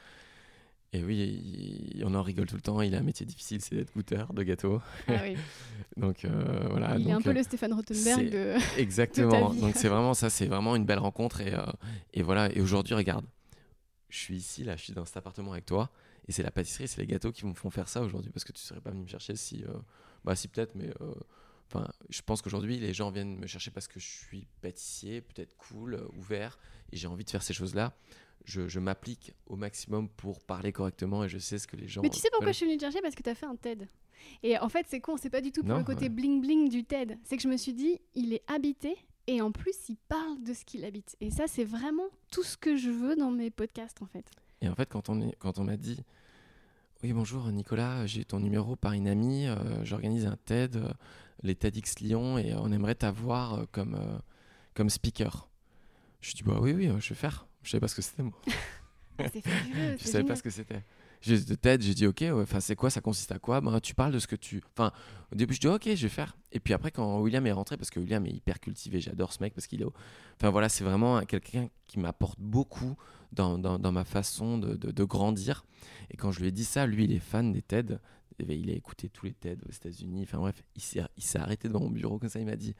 Et 0.95 1.03
oui, 1.03 1.17
il- 1.95 2.05
on 2.05 2.15
en 2.15 2.23
rigole 2.23 2.47
tout 2.47 2.55
le 2.55 2.61
temps. 2.61 2.83
Il 2.83 2.95
a 2.95 2.99
un 2.99 3.03
métier 3.03 3.25
difficile, 3.25 3.63
c'est 3.63 3.75
d'être 3.77 3.93
goûteur 3.95 4.33
de 4.35 4.43
gâteaux. 4.43 4.81
Ah 5.09 5.21
oui. 5.23 5.37
Donc 5.97 6.25
euh, 6.25 6.67
voilà. 6.71 6.97
Il 6.99 7.09
est 7.09 7.13
un 7.13 7.21
peu 7.23 7.31
euh, 7.31 7.35
le 7.35 7.43
Stéphane 7.43 7.73
de. 7.73 8.57
Exactement. 8.79 9.49
vie. 9.51 9.61
Donc 9.61 9.75
c'est 9.77 9.89
vraiment 9.89 10.13
ça, 10.15 10.29
c'est 10.29 10.47
vraiment 10.47 10.77
une 10.77 10.85
belle 10.85 10.99
rencontre 10.99 11.41
et, 11.41 11.55
euh, 11.55 11.65
et 12.13 12.23
voilà. 12.23 12.53
Et 12.55 12.61
aujourd'hui, 12.61 12.95
regarde, 12.95 13.25
je 14.11 14.19
suis 14.19 14.37
ici 14.37 14.65
là, 14.65 14.77
je 14.77 14.83
suis 14.83 14.93
dans 14.93 15.07
cet 15.07 15.17
appartement 15.17 15.53
avec 15.53 15.65
toi 15.65 15.91
et 16.29 16.33
c'est 16.33 16.43
la 16.43 16.51
pâtisserie, 16.51 16.87
c'est 16.89 17.01
les 17.01 17.07
gâteaux 17.07 17.33
qui 17.33 17.47
me 17.47 17.55
font 17.55 17.71
faire 17.71 17.89
ça 17.89 18.03
aujourd'hui 18.03 18.31
parce 18.31 18.45
que 18.45 18.53
tu 18.53 18.61
serais 18.61 18.81
pas 18.81 18.91
venu 18.91 19.03
me 19.03 19.09
chercher 19.09 19.35
si, 19.35 19.65
euh, 19.65 19.73
bah 20.25 20.37
si 20.37 20.47
peut-être, 20.49 20.75
mais 20.75 20.91
enfin, 21.69 21.89
je 22.11 22.21
pense 22.21 22.43
qu'aujourd'hui 22.43 22.79
les 22.79 22.93
gens 22.93 23.11
viennent 23.11 23.39
me 23.39 23.47
chercher 23.47 23.71
parce 23.71 23.89
que 23.89 23.99
je 23.99 24.07
suis 24.07 24.47
pâtissier, 24.61 25.23
peut-être 25.23 25.57
cool, 25.57 26.07
ouvert 26.19 26.59
et 26.93 26.97
j'ai 26.99 27.07
envie 27.07 27.25
de 27.25 27.31
faire 27.31 27.43
ces 27.43 27.55
choses 27.55 27.75
là. 27.75 27.95
Je, 28.45 28.67
je 28.69 28.81
m'applique 28.81 29.33
au 29.47 29.57
maximum 29.57 30.09
pour 30.09 30.41
parler 30.43 30.73
correctement 30.73 31.25
et 31.25 31.29
je 31.29 31.39
sais 31.39 31.59
ce 31.59 31.67
que 31.67 31.77
les 31.77 31.87
gens. 31.89 32.03
Mais 32.03 32.11
tu 32.11 32.19
sais 32.19 32.29
pourquoi 32.31 32.47
veulent. 32.47 32.55
je 32.55 32.57
suis 32.59 32.67
venue 32.67 32.77
te 32.77 32.83
chercher 32.85 33.01
Parce 33.01 33.15
que 33.15 33.23
tu 33.23 33.31
as 33.31 33.35
fait 33.35 33.47
un 33.47 33.57
TED. 33.57 33.87
Et 34.43 34.59
en 34.59 34.69
fait, 34.69 34.87
c'est 34.89 35.01
con, 35.01 35.17
c'est 35.17 35.31
pas 35.31 35.41
du 35.41 35.53
tout 35.53 35.61
pour 35.63 35.71
Non, 35.71 35.79
le 35.79 35.85
côté 35.85 36.03
ouais. 36.03 36.09
bling 36.09 36.41
bling 36.41 36.69
du 36.69 36.85
TED. 36.85 37.19
C'est 37.25 37.37
que 37.37 37.43
je 37.43 37.49
me 37.49 37.57
suis 37.57 37.73
dit, 37.73 38.01
il 38.15 38.33
est 38.33 38.43
habité 38.49 38.97
et 39.29 39.41
en 39.41 39.53
plus, 39.53 39.89
il 39.89 39.97
parle 40.09 40.43
de 40.43 40.53
ce 40.53 40.65
qu'il 40.65 40.85
habite. 40.85 41.17
Et 41.21 41.31
ça, 41.31 41.45
c'est 41.47 41.65
vraiment 41.65 42.09
tout 42.31 42.43
ce 42.43 42.57
que 42.57 42.77
je 42.77 42.91
veux 42.91 43.15
dans 43.17 43.31
mes 43.31 43.51
podcasts 43.51 44.03
en 44.03 44.07
fait. 44.07 44.25
Et 44.61 44.69
en 44.69 44.75
fait, 44.75 44.89
quand 44.89 45.09
on, 45.09 45.21
est, 45.21 45.35
quand 45.39 45.59
on 45.59 45.65
m'a 45.65 45.77
dit 45.77 46.01
Oui, 47.03 47.13
bonjour 47.13 47.47
Nicolas, 47.53 48.07
j'ai 48.07 48.25
ton 48.25 48.41
numéro 48.41 48.75
par 48.77 48.93
une 48.93 49.07
amie, 49.09 49.47
euh, 49.47 49.85
j'organise 49.85 50.27
un 50.27 50.37
TED, 50.45 50.77
euh, 50.77 50.89
les 51.43 51.55
TEDx 51.55 51.99
Lyon, 52.01 52.39
et 52.39 52.55
on 52.55 52.71
aimerait 52.73 52.95
t'avoir 52.97 53.55
euh, 53.55 53.65
comme, 53.73 53.97
comme 54.75 54.91
speaker. 54.91 55.49
Je 56.21 56.33
dis 56.35 56.43
Bah 56.45 56.59
oui, 56.61 56.73
oui, 56.73 56.89
je 57.01 57.09
vais 57.11 57.15
faire. 57.15 57.47
Je 57.63 57.71
savais 57.71 57.81
pas 57.81 57.89
ce 57.89 57.95
que 57.95 58.03
c'était, 58.03 58.23
moi. 58.23 58.33
Ah, 59.19 59.25
c'est 59.33 59.43
fabuleux. 59.43 59.97
Je 59.99 60.05
savais 60.05 60.13
génial. 60.13 60.27
pas 60.27 60.37
ce 60.37 60.43
que 60.43 60.51
c'était. 60.51 60.83
de 61.27 61.55
tête, 61.55 61.83
j'ai 61.83 61.95
dit 61.95 62.07
ok, 62.07 62.25
enfin 62.33 62.61
c'est 62.61 62.75
quoi, 62.75 62.91
ça 62.91 63.01
consiste 63.01 63.31
à 63.31 63.39
quoi? 63.39 63.61
Ben, 63.61 63.79
Tu 63.81 63.95
parles 63.95 64.13
de 64.13 64.19
ce 64.19 64.27
que 64.27 64.37
tu. 64.37 64.63
Enfin, 64.75 64.91
au 65.31 65.35
début, 65.35 65.55
je 65.55 65.61
dis 65.61 65.69
ok, 65.69 65.85
je 65.85 66.03
vais 66.03 66.09
faire. 66.09 66.37
Et 66.51 66.61
puis 66.61 66.75
après, 66.75 66.91
quand 66.91 67.21
William 67.21 67.47
est 67.47 67.53
rentré, 67.53 67.77
parce 67.77 67.91
que 67.91 68.01
William 68.01 68.25
est 68.27 68.33
hyper 68.33 68.59
cultivé, 68.61 69.01
j'adore 69.01 69.33
ce 69.33 69.43
mec 69.43 69.55
parce 69.55 69.67
qu'il 69.67 69.83
est. 69.83 69.87
Enfin 70.37 70.51
voilà, 70.51 70.69
c'est 70.69 70.83
vraiment 70.83 71.21
quelqu'un 71.25 71.69
qui 71.87 71.99
m'apporte 71.99 72.41
beaucoup 72.41 72.97
dans, 73.33 73.59
dans, 73.59 73.79
dans, 73.79 73.93
ma 73.93 74.05
façon 74.05 74.59
de, 74.59 74.75
de, 74.75 75.05
grandir. 75.05 75.65
Et 76.11 76.17
quand 76.17 76.33
je 76.33 76.41
lui 76.41 76.49
ai 76.49 76.53
dit 76.53 76.65
ça, 76.65 76.87
lui, 76.87 77.05
il 77.05 77.13
est 77.13 77.19
fan 77.19 77.53
des 77.53 77.63
TED. 77.63 78.01
Il 78.39 78.71
a 78.71 78.75
écouté 78.75 79.09
tous 79.09 79.27
les 79.27 79.35
TED 79.35 79.63
aux 79.69 79.73
États-Unis. 79.73 80.23
Enfin 80.25 80.39
bref, 80.39 80.63
il 80.75 80.83
s'est 81.23 81.39
arrêté 81.39 81.69
devant 81.69 81.81
mon 81.81 81.91
bureau 81.91 82.19
comme 82.19 82.29
ça. 82.29 82.41
Il 82.41 82.47
m'a 82.47 82.57
dit 82.57 82.75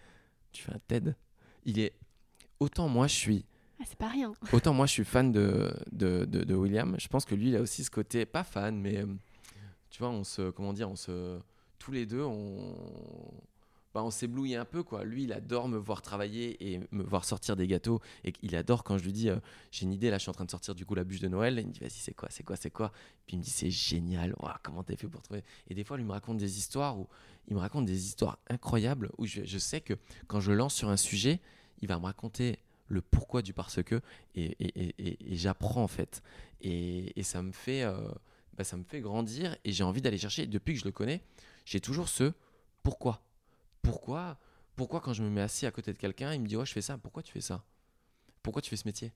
Tu 0.51 0.63
fais 0.63 0.73
un 0.73 0.81
TED? 0.89 1.15
Il 1.65 1.79
est. 1.79 1.95
Autant 2.59 2.89
moi, 2.89 3.07
je 3.07 3.15
suis 3.15 3.45
ah, 3.83 3.87
c'est 3.89 3.99
pas 3.99 4.09
rien. 4.09 4.33
Autant 4.53 4.73
moi, 4.73 4.87
je 4.87 4.93
suis 4.93 5.05
fan 5.05 5.33
de, 5.33 5.75
de, 5.91 6.25
de, 6.25 6.55
William. 6.55 6.95
Je 6.99 7.09
pense 7.09 7.25
que 7.25 7.35
lui, 7.35 7.49
il 7.49 7.57
a 7.57 7.61
aussi 7.61 7.83
ce 7.85 7.91
côté, 7.91 8.27
pas 8.27 8.45
fan, 8.45 8.79
mais 8.79 8.99
euh, 8.99 9.07
tu 9.91 9.99
vois, 9.99 10.11
on 10.11 10.25
se, 10.25 10.51
comment 10.51 10.73
dire, 10.73 10.89
on 10.89 10.97
se, 10.97 11.39
tous 11.79 11.91
les 11.91 12.07
deux, 12.07 12.23
on, 12.23 12.77
bah, 13.93 14.05
on 14.05 14.11
s'éblouit 14.11 14.55
un 14.55 14.65
peu, 14.65 14.85
quoi. 14.85 15.05
Lui, 15.05 15.25
il 15.25 15.33
adore 15.33 15.69
me 15.69 15.79
voir 15.79 16.01
travailler 16.01 16.73
et 16.73 16.81
me 16.93 17.03
voir 17.03 17.25
sortir 17.25 17.57
des 17.57 17.67
gâteaux. 17.67 18.01
Et 18.25 18.33
il 18.43 18.55
adore 18.55 18.85
quand 18.85 18.99
je 18.99 19.05
lui 19.05 19.13
dis, 19.13 19.31
euh, 19.31 19.41
j'ai 19.73 19.85
une 19.85 19.93
idée, 19.93 20.11
là, 20.11 20.19
je 20.19 20.23
suis 20.23 20.31
en 20.31 20.35
train 20.35 20.45
de 20.45 20.51
sortir 20.51 20.77
du 20.77 20.87
coup 20.87 20.95
la 20.95 21.05
bûche 21.05 21.21
de 21.21 21.29
Noël. 21.29 21.59
il 21.59 21.67
me 21.67 21.73
dit, 21.73 21.81
vas-y, 21.81 21.91
c'est 21.91 22.15
quoi, 22.15 22.29
c'est 22.31 22.45
quoi, 22.45 22.55
c'est 22.55 22.71
quoi? 22.71 22.93
Puis 23.27 23.37
il 23.37 23.39
me 23.41 23.43
dit, 23.43 23.51
c'est 23.51 23.71
génial. 23.71 24.37
Comment 24.63 24.85
t'as 24.85 24.97
fait 24.97 25.09
pour 25.09 25.23
trouver? 25.23 25.43
Et 25.69 25.75
des 25.75 25.83
fois, 25.83 25.97
lui 25.97 26.05
me 26.05 26.13
raconte 26.13 26.39
des 26.39 26.59
histoires 26.59 26.99
où 26.99 27.09
il 27.49 27.57
me 27.57 27.61
raconte 27.61 27.87
des 27.87 28.07
histoires 28.07 28.39
incroyables 28.49 29.11
où 29.19 29.27
je, 29.27 29.45
je 29.45 29.59
sais 29.59 29.81
que 29.81 29.95
quand 30.29 30.41
je 30.41 30.53
lance 30.53 30.75
sur 30.75 30.89
un 30.89 30.97
sujet, 30.97 31.41
il 31.81 31.89
va 31.89 31.99
me 31.99 32.05
raconter 32.05 32.61
le 32.93 33.01
pourquoi 33.01 33.43
du 33.43 33.53
parce 33.53 33.83
que 33.83 34.01
et, 34.35 34.57
j'apprends 35.35 35.83
en 35.83 35.89
fait. 35.89 36.23
Et, 36.61 37.23
ça 37.23 37.43
me 37.43 37.53
fait 37.53 37.83
euh, 37.83 38.11
bah, 38.55 38.65
ça 38.65 38.77
me 38.77 38.85
fait 38.85 39.01
grandir 39.01 39.57
et 39.65 39.73
j'ai 39.73 39.85
envie 39.85 40.03
d'aller 40.03 40.19
chercher. 40.19 40.47
Depuis 40.47 40.75
que 40.75 40.81
je 40.81 40.85
le 40.85 40.93
connais 40.93 41.23
j'ai 41.65 41.81
toujours 41.81 42.09
ce 42.09 42.33
pourquoi. 42.83 43.23
Pourquoi 43.83 44.39
pourquoi 44.75 45.01
quand 45.01 45.13
je 45.13 45.23
me 45.23 45.29
mets 45.29 45.43
assis 45.43 45.67
à 45.67 45.71
côté 45.71 45.93
de 45.93 45.99
quelqu'un 45.99 46.33
il 46.33 46.41
me 46.41 46.47
dit 46.47 46.57
ouais 46.57 46.67
je 46.67 46.73
fais 46.73 46.83
ça. 46.83 46.99
Pourquoi 46.99 47.23
tu 47.23 47.33
fais 47.33 47.41
ça? 47.41 47.65
Pourquoi 48.43 48.63
tu 48.63 48.71
fais 48.71 48.77
ce 48.77 48.87
métier? 48.87 49.13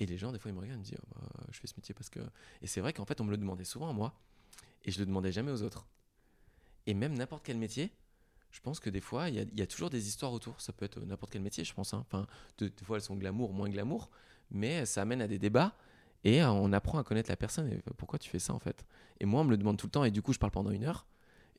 Et 0.00 0.06
les 0.06 0.18
gens 0.18 0.32
des 0.32 0.38
fois 0.38 0.50
ils 0.50 0.54
me 0.54 0.60
regardent 0.60 0.78
ils 0.78 0.80
me 0.80 0.84
disent 0.84 0.98
oh, 1.02 1.14
bah, 1.14 1.46
je 1.50 1.58
fais 1.58 1.66
ce 1.66 1.74
métier 1.76 1.94
parce 1.94 2.10
que 2.10 2.20
et 2.62 2.66
c'est 2.66 2.80
vrai 2.80 2.92
qu'en 2.92 3.04
fait 3.04 3.20
on 3.20 3.24
me 3.24 3.30
le 3.30 3.36
demandait 3.36 3.64
souvent 3.64 3.90
à 3.90 3.92
moi 3.92 4.14
et 4.84 4.90
je 4.90 4.98
le 4.98 5.06
demandais 5.06 5.32
jamais 5.32 5.50
aux 5.50 5.62
autres. 5.62 5.86
Et 6.86 6.94
même 6.94 7.14
n'importe 7.14 7.44
quel 7.44 7.58
métier 7.58 7.92
je 8.50 8.60
pense 8.60 8.80
que 8.80 8.90
des 8.90 9.00
fois, 9.00 9.28
il 9.28 9.48
y, 9.54 9.62
a 9.62 9.66
toujours 9.66 9.90
des 9.90 10.08
histoires 10.08 10.32
autour. 10.32 10.60
Ça 10.60 10.72
peut 10.72 10.84
être 10.84 11.00
n'importe 11.00 11.32
quel 11.32 11.42
métier, 11.42 11.64
je 11.64 11.74
pense. 11.74 11.92
Hein. 11.94 12.04
Enfin, 12.06 12.26
des, 12.58 12.70
fois, 12.82 12.96
elles 12.96 13.02
sont 13.02 13.16
glamour, 13.16 13.52
moins 13.52 13.68
glamour, 13.68 14.10
mais 14.50 14.86
ça 14.86 15.02
amène 15.02 15.20
à 15.20 15.28
des 15.28 15.38
débats 15.38 15.74
et 16.24 16.42
on 16.42 16.72
apprend 16.72 16.98
à 16.98 17.04
connaître 17.04 17.30
la 17.30 17.36
personne. 17.36 17.70
Et 17.70 17.82
pourquoi 17.96 18.18
tu 18.18 18.28
fais 18.30 18.38
ça 18.38 18.54
en 18.54 18.58
fait? 18.58 18.84
Et 19.20 19.26
moi, 19.26 19.42
on 19.42 19.44
me 19.44 19.50
le 19.50 19.56
demande 19.56 19.76
tout 19.76 19.86
le 19.86 19.90
temps 19.90 20.04
et 20.04 20.10
du 20.10 20.22
coup, 20.22 20.32
je 20.32 20.38
parle 20.38 20.52
pendant 20.52 20.70
une 20.70 20.84
heure. 20.84 21.06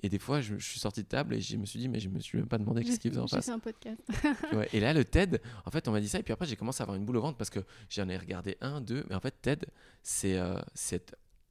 Et 0.02 0.08
des 0.08 0.20
fois, 0.20 0.40
je, 0.40 0.56
suis 0.56 0.80
sorti 0.80 1.04
de 1.04 1.08
table 1.08 1.34
et 1.34 1.42
je 1.42 1.58
me 1.58 1.66
suis 1.66 1.78
dit, 1.78 1.90
mais 1.90 2.00
je 2.00 2.08
me 2.08 2.20
suis 2.20 2.38
même 2.38 2.48
pas 2.48 2.58
demandé 2.58 2.84
ce 2.84 2.98
qu'il 2.98 3.12
faisait 3.12 3.22
en 3.22 3.28
face. 3.28 3.46
C'est 3.46 3.52
un 3.52 3.60
podcast. 3.60 4.02
et 4.72 4.80
là, 4.80 4.94
le 4.94 5.04
TED, 5.04 5.42
en 5.66 5.72
fait, 5.72 5.88
on 5.90 5.92
m'a 5.92 6.00
dit 6.00 6.08
ça. 6.08 6.20
Et 6.20 6.24
puis 6.24 6.32
après, 6.32 6.46
j'ai 6.46 6.56
commencé 6.56 6.82
à 6.82 6.84
avoir 6.84 6.96
une 6.96 7.04
boule 7.04 7.18
au 7.18 7.22
ventre 7.22 7.38
parce 7.38 7.50
que 7.50 7.60
j'en 7.90 8.08
ai 8.08 8.18
regardé 8.18 8.58
un, 8.62 8.80
deux. 8.80 9.06
Mais 9.10 9.16
en 9.16 9.20
fait, 9.20 9.36
TED, 9.42 9.66
c'est 10.02 10.38
euh, 10.38 10.58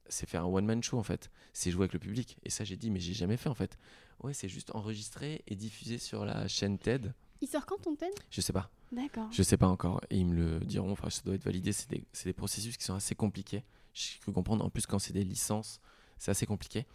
c'est 0.09 0.27
faire 0.27 0.43
un 0.43 0.47
one-man 0.47 0.83
show 0.83 0.97
en 0.97 1.03
fait. 1.03 1.29
C'est 1.53 1.71
jouer 1.71 1.83
avec 1.83 1.93
le 1.93 1.99
public. 1.99 2.37
Et 2.43 2.49
ça, 2.49 2.63
j'ai 2.63 2.77
dit, 2.77 2.89
mais 2.91 2.99
j'ai 2.99 3.13
jamais 3.13 3.37
fait 3.37 3.49
en 3.49 3.53
fait. 3.53 3.77
Ouais, 4.21 4.33
c'est 4.33 4.49
juste 4.49 4.75
enregistré 4.75 5.43
et 5.47 5.55
diffusé 5.55 5.97
sur 5.97 6.25
la 6.25 6.47
chaîne 6.47 6.77
TED. 6.77 7.13
Il 7.41 7.47
sort 7.47 7.65
quand 7.65 7.77
ton 7.77 7.95
TED? 7.95 8.09
Je 8.29 8.41
sais 8.41 8.51
pas. 8.51 8.69
D'accord. 8.91 9.29
Je 9.31 9.43
sais 9.43 9.57
pas 9.57 9.67
encore. 9.67 10.01
Et 10.09 10.17
ils 10.17 10.25
me 10.25 10.35
le 10.35 10.59
diront. 10.59 10.91
Enfin, 10.91 11.09
ça 11.09 11.21
doit 11.23 11.35
être 11.35 11.43
validé. 11.43 11.71
C'est 11.71 11.89
des, 11.89 12.03
des, 12.25 12.33
processus 12.33 12.75
qui 12.75 12.83
sont 12.83 12.95
assez 12.95 13.15
compliqués. 13.15 13.63
J'ai 13.93 14.19
cru 14.19 14.33
comprendre. 14.33 14.65
En 14.65 14.69
plus, 14.69 14.85
quand 14.85 14.99
c'est 14.99 15.13
des 15.13 15.23
licences, 15.23 15.79
c'est 16.17 16.31
assez 16.31 16.45
compliqué. 16.45 16.85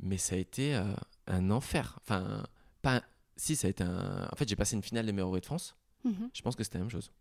Mais 0.00 0.18
ça 0.18 0.34
a 0.34 0.38
été 0.38 0.74
euh, 0.74 0.84
un 1.26 1.50
enfer. 1.50 1.98
Enfin, 2.02 2.44
pas. 2.80 3.02
Si, 3.36 3.54
ça 3.54 3.68
a 3.68 3.70
été 3.70 3.84
un. 3.84 4.28
En 4.32 4.36
fait, 4.36 4.48
j'ai 4.48 4.56
passé 4.56 4.74
une 4.74 4.82
finale 4.82 5.06
des 5.06 5.12
meilleurs 5.12 5.30
de 5.30 5.44
France. 5.44 5.76
Mhm. 6.04 6.30
Je 6.32 6.42
pense 6.42 6.56
que 6.56 6.64
c'était 6.64 6.78
la 6.78 6.84
même 6.84 6.90
chose. 6.90 7.12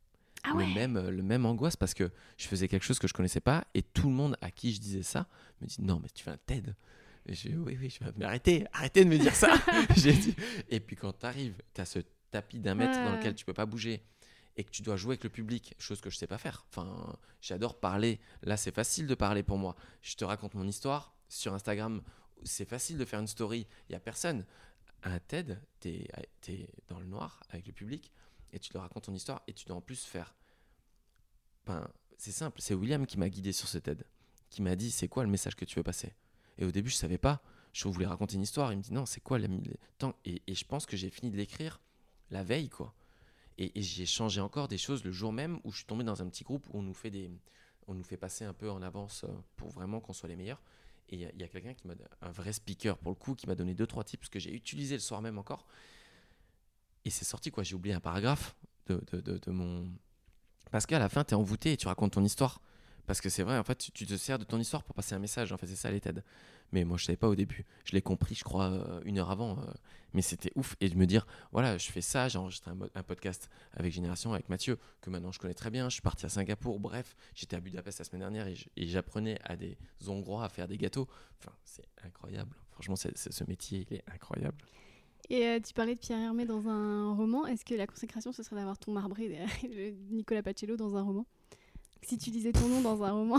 Ah 0.44 0.54
le, 0.56 0.66
même, 0.66 0.98
euh, 0.98 1.12
le 1.12 1.22
même 1.22 1.46
angoisse 1.46 1.76
parce 1.76 1.94
que 1.94 2.10
je 2.38 2.48
faisais 2.48 2.68
quelque 2.68 2.84
chose 2.84 2.98
que 2.98 3.08
je 3.08 3.14
connaissais 3.14 3.40
pas 3.40 3.66
et 3.74 3.84
tout 3.84 4.08
le 4.08 4.16
monde 4.16 4.38
à 4.42 4.50
qui 4.50 4.74
je 4.74 4.80
disais 4.80 5.04
ça 5.04 5.28
me 5.62 5.68
dit 5.68 5.78
non 5.80 6.00
mais 6.02 6.10
tu 6.14 6.24
fais 6.24 6.32
un 6.32 6.38
TED. 6.38 6.76
Et 7.28 7.36
je 7.36 7.50
dis 7.50 7.56
oui 7.56 7.78
oui 7.80 7.90
je 7.90 8.04
vais 8.04 8.12
mais 8.18 8.26
arrêtez 8.26 8.66
arrêtez 8.74 9.06
de 9.06 9.10
me 9.10 9.18
dire 9.18 9.36
ça. 9.36 9.54
Dit... 9.96 10.36
et 10.70 10.80
puis 10.80 10.96
quand 10.96 11.14
tu 11.14 11.26
arrives 11.26 11.56
tu 11.74 11.82
as 11.82 11.86
ce 11.86 12.00
tapis 12.32 12.60
d'un 12.60 12.76
mètre 12.76 12.98
dans 13.04 13.16
lequel 13.16 13.36
tu 13.36 13.46
peux 13.46 13.54
pas 13.54 13.66
bouger 13.68 14.04
et 14.58 14.64
que 14.64 14.72
tu 14.72 14.82
dois 14.82 14.98
jouer 14.98 15.14
avec 15.14 15.24
le 15.24 15.30
public 15.30 15.76
chose 15.78 16.02
que 16.02 16.10
je 16.10 16.18
sais 16.18 16.28
pas 16.28 16.40
faire. 16.40 16.66
Enfin 16.70 17.16
j'adore 17.42 17.80
parler. 17.80 18.20
Là 18.42 18.58
c'est 18.58 18.74
facile 18.74 19.06
de 19.06 19.16
parler 19.16 19.44
pour 19.44 19.60
moi. 19.60 19.76
Je 20.02 20.16
te 20.16 20.26
raconte 20.26 20.56
mon 20.56 20.68
histoire 20.68 21.14
sur 21.30 21.54
Instagram. 21.54 22.02
C'est 22.44 22.68
facile 22.68 22.98
de 22.98 23.06
faire 23.06 23.20
une 23.20 23.28
story. 23.28 23.68
Il 23.90 23.94
y 23.94 23.96
a 23.96 24.00
personne. 24.00 24.46
Un 25.04 25.20
TED 25.20 25.62
tu 25.80 25.90
es, 25.90 26.08
es 26.48 26.68
dans 26.88 27.00
le 27.00 27.06
noir 27.06 27.42
avec 27.50 27.68
le 27.68 27.74
public 27.74 28.12
et 28.54 28.60
tu 28.60 28.74
leur 28.74 28.84
racontes 28.84 29.06
ton 29.06 29.14
histoire 29.14 29.42
et 29.48 29.54
tu 29.54 29.66
dois 29.66 29.78
en 29.78 29.82
plus 29.82 30.04
faire. 30.04 30.36
Ben, 31.66 31.88
c'est 32.18 32.32
simple, 32.32 32.62
c'est 32.62 32.74
William 32.74 33.06
qui 33.06 33.18
m'a 33.18 33.30
guidé 33.30 33.52
sur 33.52 33.68
cette 33.68 33.88
aide, 33.88 34.06
qui 34.50 34.62
m'a 34.62 34.76
dit 34.76 34.92
c'est 34.92 35.08
quoi 35.08 35.24
le 35.24 35.30
message 35.30 35.56
que 35.56 35.66
tu 35.66 35.76
veux 35.76 35.84
passer? 35.84 36.14
Et 36.58 36.66
au 36.66 36.72
début, 36.72 36.90
je 36.90 36.96
savais 36.96 37.18
pas. 37.18 37.42
Je 37.74 37.88
voulais 37.88 38.06
raconter 38.06 38.36
une 38.36 38.42
histoire. 38.42 38.72
Il 38.74 38.78
me 38.78 38.82
dit 38.84 38.94
non, 38.94 39.06
c'est 39.06 39.22
quoi 39.22 39.40
le 39.40 39.48
temps? 39.98 40.14
Et, 40.26 40.42
je 40.54 40.64
pense 40.66 40.86
que 40.86 40.98
j'ai 40.98 41.10
fini 41.10 41.32
de 41.32 41.38
l'écrire 41.38 41.82
la 42.30 42.44
veille, 42.44 42.70
quoi. 42.70 42.94
Et, 43.58 43.72
j'ai 43.82 44.06
changé 44.06 44.42
encore 44.42 44.68
des 44.68 44.78
choses 44.78 45.04
le 45.04 45.12
jour 45.12 45.32
même 45.32 45.60
où 45.64 45.72
je 45.72 45.78
suis 45.78 45.86
tombé 45.86 46.04
dans 46.04 46.22
un 46.22 46.28
petit 46.28 46.44
groupe 46.44 46.68
où 46.70 46.80
on 46.80 46.82
nous 46.82 46.94
fait 46.94 47.10
des, 47.10 47.32
on 47.88 47.94
nous 47.94 48.04
fait 48.04 48.18
passer 48.18 48.44
un 48.44 48.54
peu 48.54 48.70
en 48.70 48.82
avance 48.82 49.24
euh, 49.24 49.34
pour 49.56 49.70
vraiment 49.70 50.00
qu'on 50.00 50.14
soit 50.14 50.30
les 50.30 50.36
meilleurs. 50.36 50.62
Et 51.10 51.16
il 51.16 51.40
y 51.40 51.44
a, 51.44 51.48
quelqu'un 51.48 51.74
qui 51.74 51.88
m'a, 51.88 51.94
un 52.22 52.32
vrai 52.32 52.54
speaker 52.54 52.98
pour 52.98 53.12
le 53.12 53.16
coup, 53.16 53.36
qui 53.36 53.48
m'a 53.48 53.56
donné 53.56 53.74
deux 53.74 53.88
trois 53.88 54.04
tips 54.04 54.30
que 54.30 54.40
j'ai 54.40 54.54
utilisé 54.54 54.96
le 54.96 55.02
soir 55.02 55.22
même 55.22 55.38
encore 55.38 55.66
et 57.06 57.10
c'est 57.10 57.26
sorti, 57.26 57.52
quoi. 57.52 57.64
J'ai 57.64 57.76
oublié 57.76 57.96
un 57.96 58.00
paragraphe 58.00 58.56
de, 58.88 59.02
de, 59.12 59.38
de, 59.38 59.52
mon. 59.52 59.92
Parce 60.72 60.86
qu'à 60.86 61.00
la 61.00 61.10
fin, 61.10 61.24
tu 61.24 61.32
es 61.32 61.36
envoûté 61.36 61.74
et 61.74 61.78
tu 61.78 61.88
racontes 61.88 62.14
ton 62.14 62.24
histoire. 62.24 62.62
Parce 63.08 63.20
que 63.20 63.30
c'est 63.30 63.44
vrai, 63.44 63.58
en 63.58 63.64
fait, 63.64 63.92
tu, 63.94 64.06
te 64.06 64.16
sers 64.16 64.38
de 64.38 64.44
ton 64.44 64.60
histoire 64.60 64.84
pour 64.84 64.96
passer 64.96 65.16
un 65.16 65.20
message. 65.20 65.52
En 65.52 65.58
fait, 65.58 65.68
c'est 65.68 65.76
ça 65.76 65.92
les 65.92 66.00
TED. 66.00 66.24
Mais 66.72 66.86
moi, 66.86 66.98
je 66.98 67.06
savais 67.06 67.18
pas 67.18 67.28
au 67.28 67.36
début. 67.36 67.66
Je 67.84 67.94
l'ai 67.94 68.02
compris, 68.02 68.36
je 68.36 68.44
crois, 68.44 68.72
euh, 68.72 69.02
une 69.04 69.18
heure 69.18 69.32
avant. 69.32 69.60
Euh, 69.60 69.64
mais 70.14 70.22
c'était 70.22 70.52
ouf. 70.56 70.76
Et 70.80 70.88
de 70.90 70.96
me 70.96 71.06
dire, 71.06 71.26
voilà, 71.52 71.78
je 71.78 71.92
fais 71.92 72.02
ça. 72.02 72.28
J'ai 72.30 72.38
enregistré 72.38 72.72
un, 72.72 73.04
podcast 73.04 73.50
avec 73.74 73.92
Génération, 73.92 74.34
avec 74.34 74.48
Mathieu, 74.48 74.78
que 75.02 75.10
maintenant 75.10 75.32
je 75.32 75.40
connais 75.40 75.54
très 75.54 75.72
bien. 75.72 75.90
Je 75.90 75.94
suis 75.94 76.02
parti 76.02 76.26
à 76.26 76.30
Singapour. 76.30 76.80
Bref, 76.80 77.16
j'étais 77.34 77.56
à 77.56 77.60
Budapest 77.60 78.00
la 78.00 78.06
semaine 78.06 78.22
dernière 78.22 78.48
et 78.48 78.88
j'apprenais 78.88 79.40
à 79.44 79.56
des 79.56 79.78
Hongrois 80.08 80.46
à 80.46 80.50
faire 80.50 80.68
des 80.68 80.78
gâteaux. 80.78 81.08
Enfin, 81.40 81.54
c'est 81.66 81.88
incroyable. 82.04 82.56
Franchement, 82.72 82.96
ce 82.96 83.44
métier, 83.46 83.86
il 83.90 83.98
est 83.98 84.04
incroyable. 84.10 84.58
Et 85.30 85.46
euh, 85.46 85.60
tu 85.60 85.74
parlais 85.74 85.96
de 85.96 86.00
Pierre 86.00 86.20
Hermé 86.20 86.46
dans 86.46 86.68
un 86.68 87.14
roman. 87.14 87.46
Est-ce 87.48 87.64
que 87.66 87.76
la 87.76 87.88
consécration, 87.88 88.32
ce 88.32 88.44
serait 88.44 88.56
d'avoir 88.56 88.78
ton 88.78 88.92
marbré 88.92 89.30
de 89.64 89.94
Nicolas 90.14 90.44
Pacello 90.44 90.76
dans 90.76 90.96
un 90.96 91.02
roman? 91.02 91.26
Si 92.04 92.18
tu 92.18 92.32
disais 92.32 92.52
ton 92.52 92.68
nom 92.68 92.82
dans 92.82 93.04
un 93.04 93.12
roman. 93.12 93.38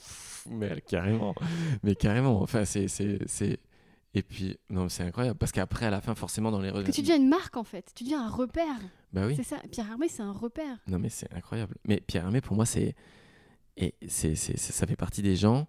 mais 0.50 0.80
carrément. 0.86 1.34
Mais 1.82 1.94
carrément. 1.94 2.42
Enfin, 2.42 2.64
c'est. 2.64 2.86
Et 4.16 4.22
puis, 4.22 4.56
non, 4.70 4.88
c'est 4.88 5.02
incroyable. 5.02 5.38
Parce 5.38 5.50
qu'après, 5.52 5.86
à 5.86 5.90
la 5.90 6.00
fin, 6.00 6.14
forcément, 6.14 6.52
dans 6.52 6.60
les 6.60 6.70
Que 6.70 6.92
tu 6.92 7.00
deviens 7.00 7.16
une 7.16 7.28
marque, 7.28 7.56
en 7.56 7.64
fait. 7.64 7.90
Tu 7.94 8.04
deviens 8.04 8.24
un 8.24 8.30
repère. 8.30 8.78
Bah 9.12 9.26
oui. 9.26 9.34
C'est 9.36 9.42
ça. 9.42 9.56
Pierre 9.72 9.90
Hermé, 9.90 10.08
c'est 10.08 10.22
un 10.22 10.32
repère. 10.32 10.78
Non, 10.86 10.98
mais 10.98 11.08
c'est 11.08 11.32
incroyable. 11.32 11.76
Mais 11.84 12.00
Pierre 12.00 12.24
Hermé, 12.24 12.40
pour 12.40 12.56
moi, 12.56 12.66
c'est. 12.66 12.94
Et 13.76 13.94
c'est, 14.06 14.36
ça 14.36 14.86
fait 14.86 14.94
partie 14.94 15.20
des 15.20 15.34
gens 15.34 15.66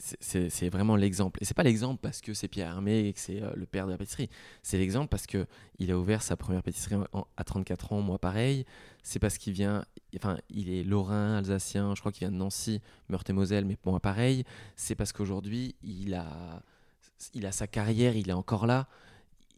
c'est 0.00 0.68
vraiment 0.70 0.96
l'exemple. 0.96 1.38
Et 1.42 1.44
c'est 1.44 1.54
pas 1.54 1.62
l'exemple 1.62 2.00
parce 2.00 2.20
que 2.20 2.32
c'est 2.32 2.48
Pierre 2.48 2.68
Hermé 2.68 3.06
et 3.06 3.12
que 3.12 3.20
c'est 3.20 3.42
euh, 3.42 3.52
le 3.54 3.66
père 3.66 3.86
de 3.86 3.92
la 3.92 3.98
pâtisserie. 3.98 4.30
C'est 4.62 4.78
l'exemple 4.78 5.08
parce 5.08 5.26
que 5.26 5.46
il 5.78 5.90
a 5.90 5.98
ouvert 5.98 6.22
sa 6.22 6.36
première 6.36 6.62
pâtisserie 6.62 6.96
à 7.36 7.44
34 7.44 7.92
ans, 7.92 8.00
moi 8.00 8.18
pareil. 8.18 8.64
C'est 9.02 9.18
parce 9.18 9.36
qu'il 9.38 9.52
vient, 9.52 9.84
enfin, 10.16 10.38
il 10.48 10.70
est 10.70 10.84
lorrain, 10.84 11.36
alsacien, 11.36 11.94
je 11.94 12.00
crois 12.00 12.12
qu'il 12.12 12.20
vient 12.20 12.32
de 12.32 12.36
Nancy, 12.36 12.80
Meurthe-et-Moselle, 13.08 13.64
mais 13.64 13.76
moi 13.84 14.00
pareil. 14.00 14.44
C'est 14.76 14.94
parce 14.94 15.12
qu'aujourd'hui, 15.12 15.76
il 15.82 16.14
a, 16.14 16.62
il 17.34 17.46
a 17.46 17.52
sa 17.52 17.66
carrière, 17.66 18.16
il 18.16 18.30
est 18.30 18.34
encore 18.34 18.66
là. 18.66 18.88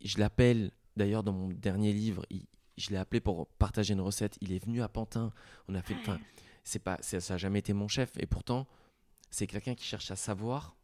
Je 0.05 0.19
l'appelle, 0.19 0.73
d'ailleurs, 0.97 1.23
dans 1.23 1.33
mon 1.33 1.49
dernier 1.49 1.93
livre, 1.93 2.27
je 2.77 2.91
l'ai 2.91 2.97
appelé 2.97 3.21
pour 3.21 3.47
partager 3.47 3.95
une 3.95 4.01
recette. 4.01 4.39
Il 4.41 4.53
est 4.53 4.65
venu 4.65 4.83
à 4.83 4.89
Pantin. 4.89 5.33
On 5.69 5.75
a 5.75 5.83
fait, 5.83 5.95
enfin, 6.01 6.19
c'est 6.65 6.81
pas, 6.81 6.99
ça 7.01 7.19
n'a 7.19 7.39
jamais 7.39 7.61
été 7.61 7.73
mon 7.73 7.87
chef. 7.87 8.11
Et 8.19 8.27
pourtant, 8.27 8.67
c'est 9.33 9.47
quelqu'un 9.49 9.75
qui 9.75 9.85
cherche 9.85 10.11
à 10.13 10.17
savoir. 10.17 10.77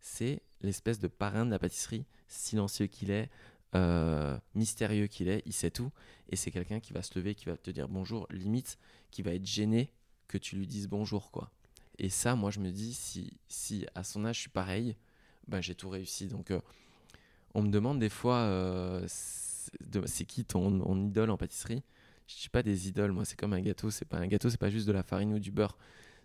C'est 0.00 0.42
l'espèce 0.62 0.98
de 0.98 1.06
parrain 1.06 1.46
de 1.46 1.50
la 1.50 1.58
pâtisserie, 1.58 2.06
silencieux 2.26 2.86
qu'il 2.86 3.10
est, 3.10 3.30
euh, 3.74 4.38
mystérieux 4.54 5.06
qu'il 5.06 5.28
est, 5.28 5.42
il 5.46 5.52
sait 5.52 5.70
tout. 5.70 5.92
Et 6.30 6.36
c'est 6.36 6.50
quelqu'un 6.50 6.80
qui 6.80 6.92
va 6.92 7.02
se 7.02 7.16
lever, 7.16 7.34
qui 7.34 7.44
va 7.44 7.56
te 7.56 7.70
dire 7.70 7.88
bonjour, 7.88 8.26
limite, 8.30 8.78
qui 9.10 9.22
va 9.22 9.34
être 9.34 9.46
gêné 9.46 9.92
que 10.28 10.38
tu 10.38 10.56
lui 10.56 10.66
dises 10.66 10.88
bonjour, 10.88 11.30
quoi. 11.30 11.50
Et 11.98 12.08
ça, 12.08 12.34
moi, 12.34 12.50
je 12.50 12.58
me 12.58 12.70
dis, 12.70 12.94
si, 12.94 13.38
si 13.48 13.86
à 13.94 14.02
son 14.02 14.24
âge, 14.24 14.36
je 14.36 14.40
suis 14.40 14.50
pareil, 14.50 14.96
ben, 15.46 15.60
j'ai 15.60 15.74
tout 15.74 15.90
réussi. 15.90 16.26
Donc, 16.26 16.50
euh, 16.50 16.60
on 17.52 17.62
me 17.62 17.70
demande 17.70 17.98
des 17.98 18.08
fois, 18.08 18.38
euh, 18.38 19.04
c'est 19.06 20.24
qui 20.24 20.44
ton, 20.44 21.06
idole 21.06 21.30
en 21.30 21.36
pâtisserie? 21.36 21.82
Je 22.26 22.34
ne 22.34 22.40
dis 22.40 22.48
pas 22.48 22.62
des 22.62 22.88
idoles, 22.88 23.12
moi, 23.12 23.26
c'est 23.26 23.38
comme 23.38 23.52
un 23.52 23.60
gâteau. 23.60 23.90
C'est 23.90 24.06
pas 24.06 24.16
un 24.16 24.26
gâteau, 24.26 24.48
c'est 24.48 24.58
pas 24.58 24.70
juste 24.70 24.86
de 24.86 24.92
la 24.92 25.02
farine 25.02 25.34
ou 25.34 25.38
du 25.38 25.50
beurre 25.50 25.76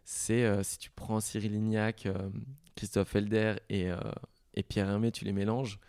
c'est 0.04 0.44
euh, 0.44 0.64
si 0.64 0.78
tu 0.78 0.90
prends 0.92 1.20
Cyril 1.20 1.52
Lignac, 1.54 2.06
euh, 2.06 2.30
Christophe 2.76 3.16
Helder 3.16 3.56
et, 3.70 3.92
euh, 3.92 3.98
et 4.54 4.64
Pierre 4.64 4.90
Hermé, 4.90 5.12
tu 5.12 5.26
les 5.26 5.34
mélanges. 5.34 5.80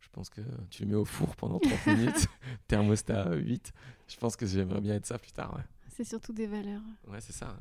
Je 0.00 0.08
pense 0.12 0.28
que 0.30 0.40
tu 0.70 0.82
les 0.84 0.88
mets 0.88 0.96
au 0.96 1.04
four 1.04 1.36
pendant 1.36 1.58
30 1.58 1.86
minutes, 1.96 2.26
thermostat 2.68 3.34
8. 3.34 3.72
Je 4.08 4.16
pense 4.16 4.34
que 4.36 4.46
j'aimerais 4.46 4.80
bien 4.80 4.94
être 4.94 5.06
ça 5.06 5.18
plus 5.18 5.32
tard. 5.32 5.54
Ouais, 5.54 5.62
C'est 5.88 6.04
surtout 6.04 6.32
des 6.32 6.46
valeurs. 6.46 6.82
ouais 7.08 7.20
c'est 7.20 7.32
ça. 7.32 7.56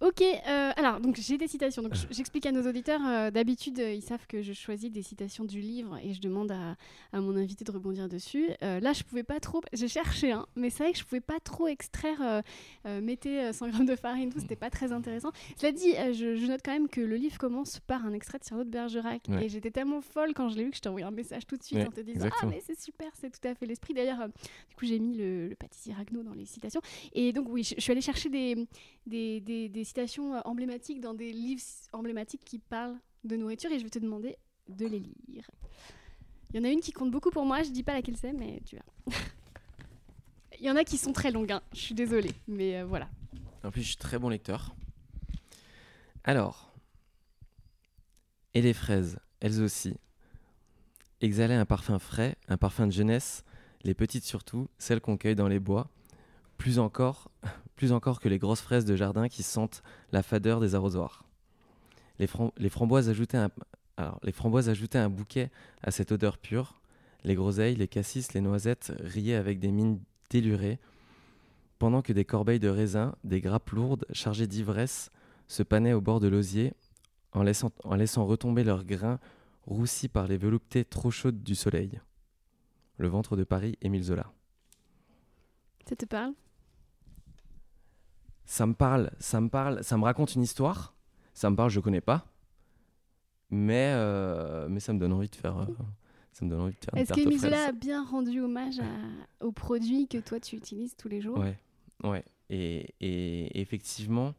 Ok, 0.00 0.20
euh, 0.22 0.72
alors 0.76 1.00
donc 1.00 1.16
j'ai 1.16 1.38
des 1.38 1.46
citations. 1.48 1.82
Donc 1.82 1.92
j'explique 2.10 2.46
à 2.46 2.52
nos 2.52 2.66
auditeurs. 2.68 3.00
euh, 3.06 3.30
D'habitude, 3.30 3.78
euh, 3.80 3.92
ils 3.92 4.02
savent 4.02 4.26
que 4.26 4.42
je 4.42 4.52
choisis 4.52 4.90
des 4.90 5.02
citations 5.02 5.44
du 5.44 5.60
livre 5.60 5.98
et 6.02 6.12
je 6.14 6.20
demande 6.20 6.50
à, 6.52 6.76
à 7.12 7.20
mon 7.20 7.36
invité 7.36 7.64
de 7.64 7.70
rebondir 7.70 8.08
dessus. 8.08 8.48
Là, 8.60 8.92
je 8.92 9.02
pouvais 9.04 9.22
pas 9.22 9.40
trop. 9.40 9.60
J'ai 9.72 9.88
cherché, 9.88 10.32
hein, 10.32 10.46
mais 10.56 10.70
c'est 10.70 10.82
vrai 10.84 10.92
que 10.92 10.98
je 10.98 11.04
pouvais 11.04 11.20
pas 11.20 11.40
trop 11.40 11.66
extraire. 11.68 12.42
Mettez 12.84 13.40
euh, 13.40 13.52
100 13.52 13.68
grammes 13.68 13.86
de 13.86 13.96
farine, 13.96 14.30
tout. 14.32 14.40
C'était 14.40 14.56
pas 14.56 14.70
très 14.70 14.92
intéressant. 14.92 15.30
Cela 15.56 15.72
dit, 15.72 15.92
je, 16.12 16.36
je 16.36 16.46
note 16.46 16.60
quand 16.64 16.72
même 16.72 16.88
que 16.88 17.00
le 17.00 17.16
livre 17.16 17.38
commence 17.38 17.78
par 17.80 18.04
un 18.06 18.12
extrait 18.12 18.38
de 18.38 18.44
Cyrano 18.44 18.64
de 18.64 18.70
Bergerac 18.70 19.22
Ouais. 19.28 19.46
et 19.46 19.48
j'étais 19.48 19.70
tellement 19.70 20.00
folle 20.00 20.34
quand 20.34 20.48
je 20.48 20.56
l'ai 20.56 20.64
lu 20.64 20.70
que 20.70 20.76
je 20.76 20.80
t'ai 20.82 20.88
envoyé 20.88 21.06
un 21.06 21.10
message 21.10 21.46
tout 21.46 21.56
de 21.56 21.62
suite 21.62 21.78
Ouais, 21.78 21.86
en 21.86 21.90
te 21.92 22.00
disant 22.00 22.26
exactement. 22.26 22.50
ah 22.52 22.54
mais 22.56 22.62
c'est 22.66 22.78
super, 22.80 23.08
c'est 23.14 23.30
tout 23.30 23.46
à 23.48 23.54
fait 23.54 23.66
l'esprit. 23.66 23.94
D'ailleurs, 23.94 24.26
du 24.28 24.74
coup 24.76 24.84
j'ai 24.84 24.98
mis 24.98 25.16
le, 25.16 25.48
le 25.48 25.54
pâtissier 25.54 25.92
Ragno 25.94 26.22
dans 26.22 26.34
les 26.34 26.44
citations. 26.44 26.80
Et 27.12 27.32
donc 27.32 27.46
oui, 27.48 27.62
je, 27.62 27.74
je 27.76 27.80
suis 27.80 27.92
allée 27.92 28.00
chercher 28.00 28.28
des, 28.28 28.66
des, 29.06 29.21
des- 29.40 29.84
citations 29.84 30.34
euh, 30.34 30.40
emblématiques 30.44 31.00
dans 31.00 31.14
des 31.14 31.32
livres 31.32 31.62
emblématiques 31.92 32.44
qui 32.44 32.58
parlent 32.58 32.98
de 33.24 33.36
nourriture 33.36 33.70
et 33.70 33.78
je 33.78 33.84
vais 33.84 33.90
te 33.90 33.98
demander 33.98 34.36
de 34.68 34.86
les 34.86 35.00
lire. 35.28 35.48
Il 36.52 36.56
y 36.56 36.60
en 36.60 36.64
a 36.64 36.68
une 36.70 36.80
qui 36.80 36.92
compte 36.92 37.10
beaucoup 37.10 37.30
pour 37.30 37.44
moi, 37.46 37.62
je 37.62 37.70
dis 37.70 37.82
pas 37.82 37.94
laquelle 37.94 38.16
c'est, 38.16 38.32
mais 38.32 38.60
tu 38.64 38.76
verras. 38.76 39.20
Il 40.60 40.66
y 40.66 40.70
en 40.70 40.76
a 40.76 40.84
qui 40.84 40.96
sont 40.98 41.12
très 41.12 41.30
longues, 41.32 41.50
hein. 41.52 41.62
je 41.72 41.80
suis 41.80 41.94
désolée, 41.94 42.32
mais 42.46 42.76
euh, 42.78 42.84
voilà. 42.84 43.08
En 43.64 43.70
plus, 43.70 43.82
je 43.82 43.88
suis 43.88 43.96
très 43.96 44.18
bon 44.18 44.28
lecteur. 44.28 44.74
Alors, 46.24 46.72
et 48.54 48.62
les 48.62 48.72
fraises, 48.74 49.18
elles 49.40 49.60
aussi, 49.60 49.96
exhalaient 51.20 51.54
un 51.56 51.64
parfum 51.64 51.98
frais, 51.98 52.36
un 52.48 52.56
parfum 52.56 52.86
de 52.86 52.92
jeunesse, 52.92 53.44
les 53.82 53.94
petites 53.94 54.24
surtout, 54.24 54.68
celles 54.78 55.00
qu'on 55.00 55.16
cueille 55.16 55.34
dans 55.34 55.48
les 55.48 55.58
bois, 55.58 55.88
plus 56.58 56.78
encore, 56.78 57.30
plus 57.82 57.90
encore 57.90 58.20
que 58.20 58.28
les 58.28 58.38
grosses 58.38 58.60
fraises 58.60 58.84
de 58.84 58.94
jardin 58.94 59.28
qui 59.28 59.42
sentent 59.42 59.82
la 60.12 60.22
fadeur 60.22 60.60
des 60.60 60.76
arrosoirs. 60.76 61.24
Les, 62.20 62.28
fram- 62.28 62.52
les 62.56 62.68
framboises 62.68 63.08
ajoutaient 63.08 63.38
un, 63.38 63.50
alors, 63.96 64.20
les 64.22 64.30
framboises 64.30 64.68
ajoutaient 64.68 64.98
un 64.98 65.08
bouquet 65.08 65.50
à 65.82 65.90
cette 65.90 66.12
odeur 66.12 66.38
pure. 66.38 66.80
Les 67.24 67.34
groseilles, 67.34 67.74
les 67.74 67.88
cassis, 67.88 68.34
les 68.34 68.40
noisettes 68.40 68.92
riaient 69.00 69.34
avec 69.34 69.58
des 69.58 69.72
mines 69.72 69.98
délurées, 70.30 70.78
pendant 71.80 72.02
que 72.02 72.12
des 72.12 72.24
corbeilles 72.24 72.60
de 72.60 72.68
raisins, 72.68 73.16
des 73.24 73.40
grappes 73.40 73.70
lourdes 73.70 74.06
chargées 74.12 74.46
d'ivresse, 74.46 75.10
se 75.48 75.64
panaient 75.64 75.92
au 75.92 76.00
bord 76.00 76.20
de 76.20 76.28
l'osier, 76.28 76.74
en 77.32 77.42
laissant, 77.42 77.72
en 77.82 77.96
laissant 77.96 78.24
retomber 78.24 78.62
leurs 78.62 78.84
grains 78.84 79.18
roussis 79.66 80.06
par 80.06 80.28
les 80.28 80.36
veloutetés 80.36 80.84
trop 80.84 81.10
chaudes 81.10 81.42
du 81.42 81.56
soleil. 81.56 82.00
Le 82.98 83.08
ventre 83.08 83.36
de 83.36 83.42
Paris, 83.42 83.76
Émile 83.82 84.04
Zola. 84.04 84.32
Ça 85.88 85.96
te 85.96 86.06
parle? 86.06 86.32
Ça 88.44 88.66
me 88.66 88.74
parle, 88.74 89.10
ça 89.18 89.40
me 89.40 89.48
parle, 89.48 89.82
ça 89.82 89.96
me 89.96 90.04
raconte 90.04 90.34
une 90.34 90.42
histoire. 90.42 90.94
Ça 91.34 91.48
me 91.50 91.56
parle, 91.56 91.70
je 91.70 91.80
connais 91.80 92.00
pas, 92.02 92.26
mais 93.50 93.92
euh, 93.94 94.68
mais 94.68 94.80
ça 94.80 94.92
me 94.92 94.98
donne 94.98 95.12
envie 95.12 95.28
de 95.28 95.34
faire, 95.34 95.58
euh, 95.58 95.66
ça 96.32 96.44
me 96.44 96.50
donne 96.50 96.60
envie 96.60 96.74
de 96.78 96.84
faire. 96.84 96.98
Est-ce 96.98 97.12
Zola 97.38 97.56
fraises. 97.56 97.68
a 97.68 97.72
bien 97.72 98.04
rendu 98.04 98.40
hommage 98.40 98.80
à- 98.80 99.44
aux 99.44 99.52
produits 99.52 100.08
que 100.08 100.18
toi 100.18 100.40
tu 100.40 100.56
utilises 100.56 100.94
tous 100.96 101.08
les 101.08 101.20
jours? 101.20 101.38
Ouais, 101.38 101.58
ouais. 102.04 102.24
Et, 102.50 102.94
et 103.00 103.60
effectivement, 103.60 104.34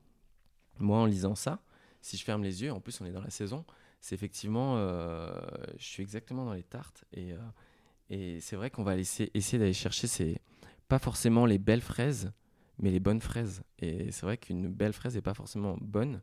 moi 0.80 1.00
en 1.00 1.06
lisant 1.06 1.36
ça, 1.36 1.60
si 2.02 2.18
je 2.18 2.24
ferme 2.24 2.44
les 2.44 2.62
yeux, 2.64 2.72
en 2.72 2.80
plus 2.80 3.00
on 3.02 3.06
est 3.06 3.12
dans 3.12 3.22
la 3.24 3.30
saison, 3.32 3.66
c'est 4.02 4.14
effectivement, 4.16 4.76
euh, 4.78 5.32
je 5.78 5.86
suis 5.86 6.04
exactement 6.04 6.46
dans 6.46 6.54
les 6.54 6.64
tartes 6.64 7.06
et, 7.14 7.32
euh, 7.34 7.38
et 8.10 8.40
c'est 8.40 8.56
vrai 8.56 8.70
qu'on 8.70 8.84
va 8.84 8.96
laisser, 8.96 9.32
essayer 9.34 9.58
d'aller 9.58 9.74
chercher 9.74 10.08
ces, 10.08 10.38
pas 10.88 11.00
forcément 11.00 11.46
les 11.46 11.58
belles 11.58 11.82
fraises, 11.82 12.32
mais 12.80 12.92
les 12.92 13.00
bonnes 13.00 13.22
fraises. 13.22 13.64
Et 13.80 14.12
c'est 14.12 14.26
vrai 14.26 14.38
qu'une 14.38 14.68
belle 14.68 14.94
fraise 14.94 15.16
n'est 15.16 15.22
pas 15.22 15.34
forcément 15.34 15.78
bonne 15.80 16.22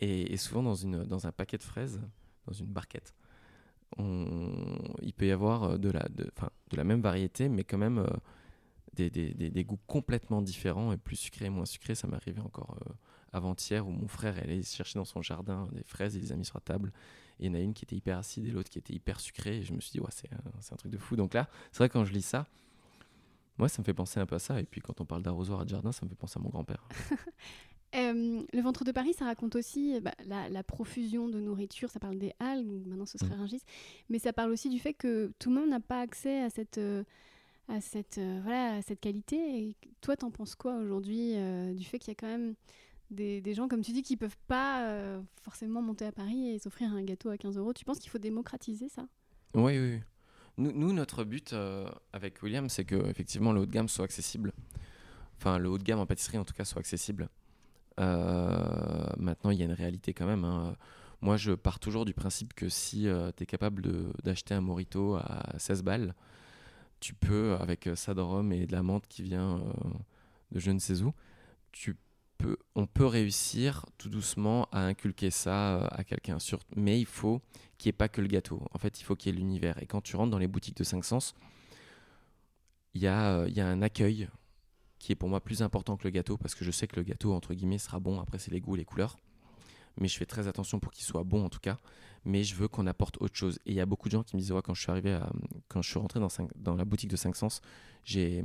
et, 0.00 0.36
souvent 0.36 0.62
dans, 0.62 1.26
un 1.26 1.32
paquet 1.32 1.58
de 1.58 1.62
fraises, 1.62 2.00
dans 2.46 2.52
une 2.52 2.66
barquette, 2.66 3.14
il 3.98 5.12
peut 5.16 5.26
y 5.26 5.32
avoir 5.32 5.78
de 5.78 5.90
la, 5.90 6.06
de, 6.08 6.30
la 6.76 6.84
même 6.84 7.00
variété, 7.00 7.48
mais 7.48 7.64
quand 7.64 7.78
même 7.78 7.98
euh, 7.98 8.06
des, 8.94 9.64
goûts 9.64 9.80
complètement 9.88 10.40
différents, 10.40 10.92
et 10.92 10.96
plus 10.96 11.16
sucrés 11.16 11.50
moins 11.50 11.66
sucrés. 11.66 11.96
Ça 11.96 12.06
m'est 12.06 12.16
arrivé 12.16 12.40
encore 12.40 12.76
euh, 12.86 12.92
avant-hier 13.32 13.86
où 13.86 13.90
mon 13.90 14.06
frère 14.06 14.38
allait 14.38 14.62
chercher 14.62 14.98
dans 14.98 15.04
son 15.04 15.20
jardin 15.20 15.68
des 15.72 15.82
fraises, 15.84 16.14
il 16.14 16.22
les 16.22 16.32
a 16.32 16.36
mis 16.36 16.44
sur 16.44 16.56
la 16.56 16.60
table. 16.60 16.92
Et 17.40 17.46
il 17.46 17.48
y 17.48 17.50
en 17.50 17.54
a 17.54 17.60
une 17.60 17.74
qui 17.74 17.84
était 17.84 17.96
hyper 17.96 18.18
acide 18.18 18.46
et 18.46 18.50
l'autre 18.50 18.70
qui 18.70 18.78
était 18.78 18.94
hyper 18.94 19.18
sucrée. 19.18 19.58
Et 19.58 19.62
je 19.62 19.72
me 19.72 19.80
suis 19.80 19.92
dit, 19.92 20.00
ouais, 20.00 20.10
c'est 20.10 20.32
un, 20.32 20.74
un 20.74 20.76
truc 20.76 20.92
de 20.92 20.98
fou. 20.98 21.16
Donc 21.16 21.34
là, 21.34 21.48
c'est 21.72 21.78
vrai, 21.78 21.88
quand 21.88 22.04
je 22.04 22.12
lis 22.12 22.22
ça, 22.22 22.46
moi, 23.58 23.68
ça 23.68 23.82
me 23.82 23.84
fait 23.84 23.94
penser 23.94 24.20
un 24.20 24.26
peu 24.26 24.36
à 24.36 24.38
ça. 24.38 24.60
Et 24.60 24.64
puis 24.64 24.80
quand 24.80 25.00
on 25.00 25.04
parle 25.04 25.22
d'arrosoir 25.22 25.62
et 25.62 25.64
de 25.64 25.70
jardin, 25.70 25.92
ça 25.92 26.04
me 26.04 26.10
fait 26.10 26.16
penser 26.16 26.38
à 26.38 26.42
mon 26.42 26.50
grand-père. 26.50 26.88
Euh, 27.96 28.42
le 28.52 28.60
ventre 28.60 28.84
de 28.84 28.92
Paris, 28.92 29.14
ça 29.14 29.24
raconte 29.24 29.56
aussi 29.56 29.94
euh, 29.94 30.00
bah, 30.00 30.12
la, 30.26 30.50
la 30.50 30.62
profusion 30.62 31.26
de 31.26 31.40
nourriture. 31.40 31.88
Ça 31.88 31.98
parle 31.98 32.18
des 32.18 32.34
donc 32.38 32.86
maintenant 32.86 33.06
ce 33.06 33.16
serait 33.16 33.34
Mm. 33.34 33.40
Rungis. 33.40 33.62
Mais 34.10 34.18
ça 34.18 34.34
parle 34.34 34.50
aussi 34.50 34.68
du 34.68 34.78
fait 34.78 34.92
que 34.92 35.32
tout 35.38 35.48
le 35.48 35.58
monde 35.58 35.70
n'a 35.70 35.80
pas 35.80 36.02
accès 36.02 36.42
à 36.42 36.50
cette, 36.50 36.76
euh, 36.76 37.02
à 37.66 37.80
cette, 37.80 38.18
euh, 38.18 38.40
voilà, 38.42 38.74
à 38.74 38.82
cette 38.82 39.00
qualité. 39.00 39.36
Et 39.36 39.76
toi, 40.02 40.16
t'en 40.18 40.30
penses 40.30 40.54
quoi 40.54 40.76
aujourd'hui 40.76 41.32
euh, 41.36 41.72
du 41.72 41.84
fait 41.84 41.98
qu'il 41.98 42.08
y 42.08 42.12
a 42.12 42.14
quand 42.14 42.26
même 42.26 42.56
des, 43.10 43.40
des 43.40 43.54
gens, 43.54 43.68
comme 43.68 43.80
tu 43.80 43.92
dis, 43.92 44.02
qui 44.02 44.18
peuvent 44.18 44.36
pas 44.48 45.18
forcément 45.40 45.80
monter 45.80 46.04
à 46.04 46.12
Paris 46.12 46.50
et 46.50 46.58
s'offrir 46.58 46.92
un 46.92 47.02
gâteau 47.02 47.30
à 47.30 47.38
15 47.38 47.56
euros? 47.56 47.72
Tu 47.72 47.86
penses 47.86 48.00
qu'il 48.00 48.10
faut 48.10 48.18
démocratiser 48.18 48.90
ça? 48.90 49.08
Oui, 49.54 49.78
oui. 49.78 50.00
Nous, 50.58 50.92
notre 50.92 51.24
but 51.24 51.52
euh, 51.52 51.88
avec 52.12 52.42
William, 52.42 52.68
c'est 52.68 52.84
que 52.84 52.96
effectivement 53.08 53.52
le 53.52 53.60
haut 53.60 53.66
de 53.66 53.70
gamme 53.70 53.88
soit 53.88 54.04
accessible. 54.04 54.52
Enfin, 55.38 55.58
le 55.58 55.68
haut 55.68 55.78
de 55.78 55.84
gamme 55.84 56.00
en 56.00 56.06
pâtisserie, 56.06 56.38
en 56.38 56.44
tout 56.44 56.54
cas, 56.54 56.64
soit 56.64 56.80
accessible. 56.80 57.28
Euh, 58.00 59.06
maintenant, 59.16 59.50
il 59.50 59.58
y 59.58 59.62
a 59.62 59.66
une 59.66 59.72
réalité 59.72 60.12
quand 60.12 60.26
même. 60.26 60.44
hein. 60.44 60.76
Moi, 61.20 61.36
je 61.36 61.52
pars 61.52 61.78
toujours 61.78 62.04
du 62.04 62.12
principe 62.14 62.54
que 62.54 62.68
si 62.68 63.06
tu 63.36 63.42
es 63.42 63.46
capable 63.46 64.12
d'acheter 64.22 64.54
un 64.54 64.60
morito 64.60 65.16
à 65.16 65.54
16 65.58 65.82
balles, 65.82 66.14
tu 67.00 67.14
peux, 67.14 67.56
avec 67.60 67.86
euh, 67.86 67.94
ça 67.96 68.14
de 68.14 68.20
rhum 68.20 68.52
et 68.52 68.66
de 68.66 68.72
la 68.72 68.82
menthe 68.82 69.06
qui 69.08 69.22
vient 69.22 69.58
euh, 69.58 69.72
de 70.52 70.58
je 70.58 70.70
ne 70.70 70.78
sais 70.78 71.02
où, 71.02 71.12
tu 71.72 71.96
on 72.74 72.86
peut 72.86 73.06
réussir 73.06 73.84
tout 73.98 74.08
doucement 74.08 74.68
à 74.72 74.80
inculquer 74.84 75.30
ça 75.30 75.76
euh, 75.76 75.86
à 75.90 76.04
quelqu'un. 76.04 76.38
Mais 76.76 77.00
il 77.00 77.06
faut 77.06 77.40
qu'il 77.78 77.88
n'y 77.88 77.94
ait 77.94 77.98
pas 77.98 78.08
que 78.08 78.20
le 78.20 78.28
gâteau. 78.28 78.62
En 78.72 78.78
fait, 78.78 79.00
il 79.00 79.04
faut 79.04 79.16
qu'il 79.16 79.32
y 79.32 79.36
ait 79.36 79.38
l'univers. 79.38 79.80
Et 79.82 79.86
quand 79.86 80.00
tu 80.00 80.16
rentres 80.16 80.30
dans 80.30 80.38
les 80.38 80.46
boutiques 80.48 80.76
de 80.76 80.84
5 80.84 81.04
sens, 81.04 81.34
il 82.94 83.02
y, 83.02 83.06
a, 83.06 83.38
euh, 83.40 83.48
y 83.48 83.60
a 83.60 83.66
un 83.68 83.82
accueil 83.82 84.28
qui 84.98 85.12
est 85.12 85.14
pour 85.16 85.28
moi 85.28 85.40
plus 85.40 85.62
important 85.62 85.96
que 85.96 86.04
le 86.04 86.10
gâteau 86.10 86.36
parce 86.36 86.54
que 86.54 86.64
je 86.64 86.70
sais 86.70 86.86
que 86.88 86.96
le 86.96 87.02
gâteau, 87.02 87.32
entre 87.32 87.54
guillemets, 87.54 87.78
sera 87.78 88.00
bon. 88.00 88.20
Après, 88.20 88.38
c'est 88.38 88.50
les 88.50 88.60
goûts 88.60 88.74
les 88.76 88.84
couleurs. 88.84 89.16
Mais 90.00 90.08
je 90.08 90.16
fais 90.16 90.26
très 90.26 90.46
attention 90.48 90.78
pour 90.80 90.92
qu'il 90.92 91.04
soit 91.04 91.24
bon 91.24 91.44
en 91.44 91.48
tout 91.48 91.60
cas. 91.60 91.78
Mais 92.24 92.44
je 92.44 92.54
veux 92.54 92.68
qu'on 92.68 92.86
apporte 92.86 93.20
autre 93.20 93.36
chose. 93.36 93.58
Et 93.66 93.70
il 93.72 93.74
y 93.74 93.80
a 93.80 93.86
beaucoup 93.86 94.08
de 94.08 94.12
gens 94.12 94.22
qui 94.22 94.36
me 94.36 94.40
disent 94.40 94.52
quand 94.64 94.74
je 94.74 94.80
suis 94.80 94.90
arrivé 94.90 95.18
quand 95.68 95.82
je 95.82 95.88
suis 95.90 95.98
rentré 95.98 96.20
dans, 96.20 96.28
cinq- 96.28 96.50
la 96.76 96.84
boutique 96.84 97.10
de 97.10 97.16
5 97.16 97.34
sens, 97.36 97.60
j'ai 98.04 98.44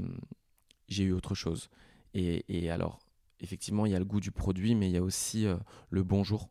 eu 0.89 1.11
autre 1.11 1.35
chose. 1.35 1.69
Et 2.13 2.69
alors, 2.69 2.99
effectivement, 3.43 3.85
il 3.85 3.91
y 3.91 3.95
a 3.95 3.99
le 3.99 4.05
goût 4.05 4.19
du 4.19 4.31
produit, 4.31 4.73
mais 4.73 4.89
il 4.89 4.93
y 4.93 4.97
a 4.97 5.03
aussi 5.03 5.45
euh, 5.45 5.55
le 5.89 6.01
bonjour 6.03 6.49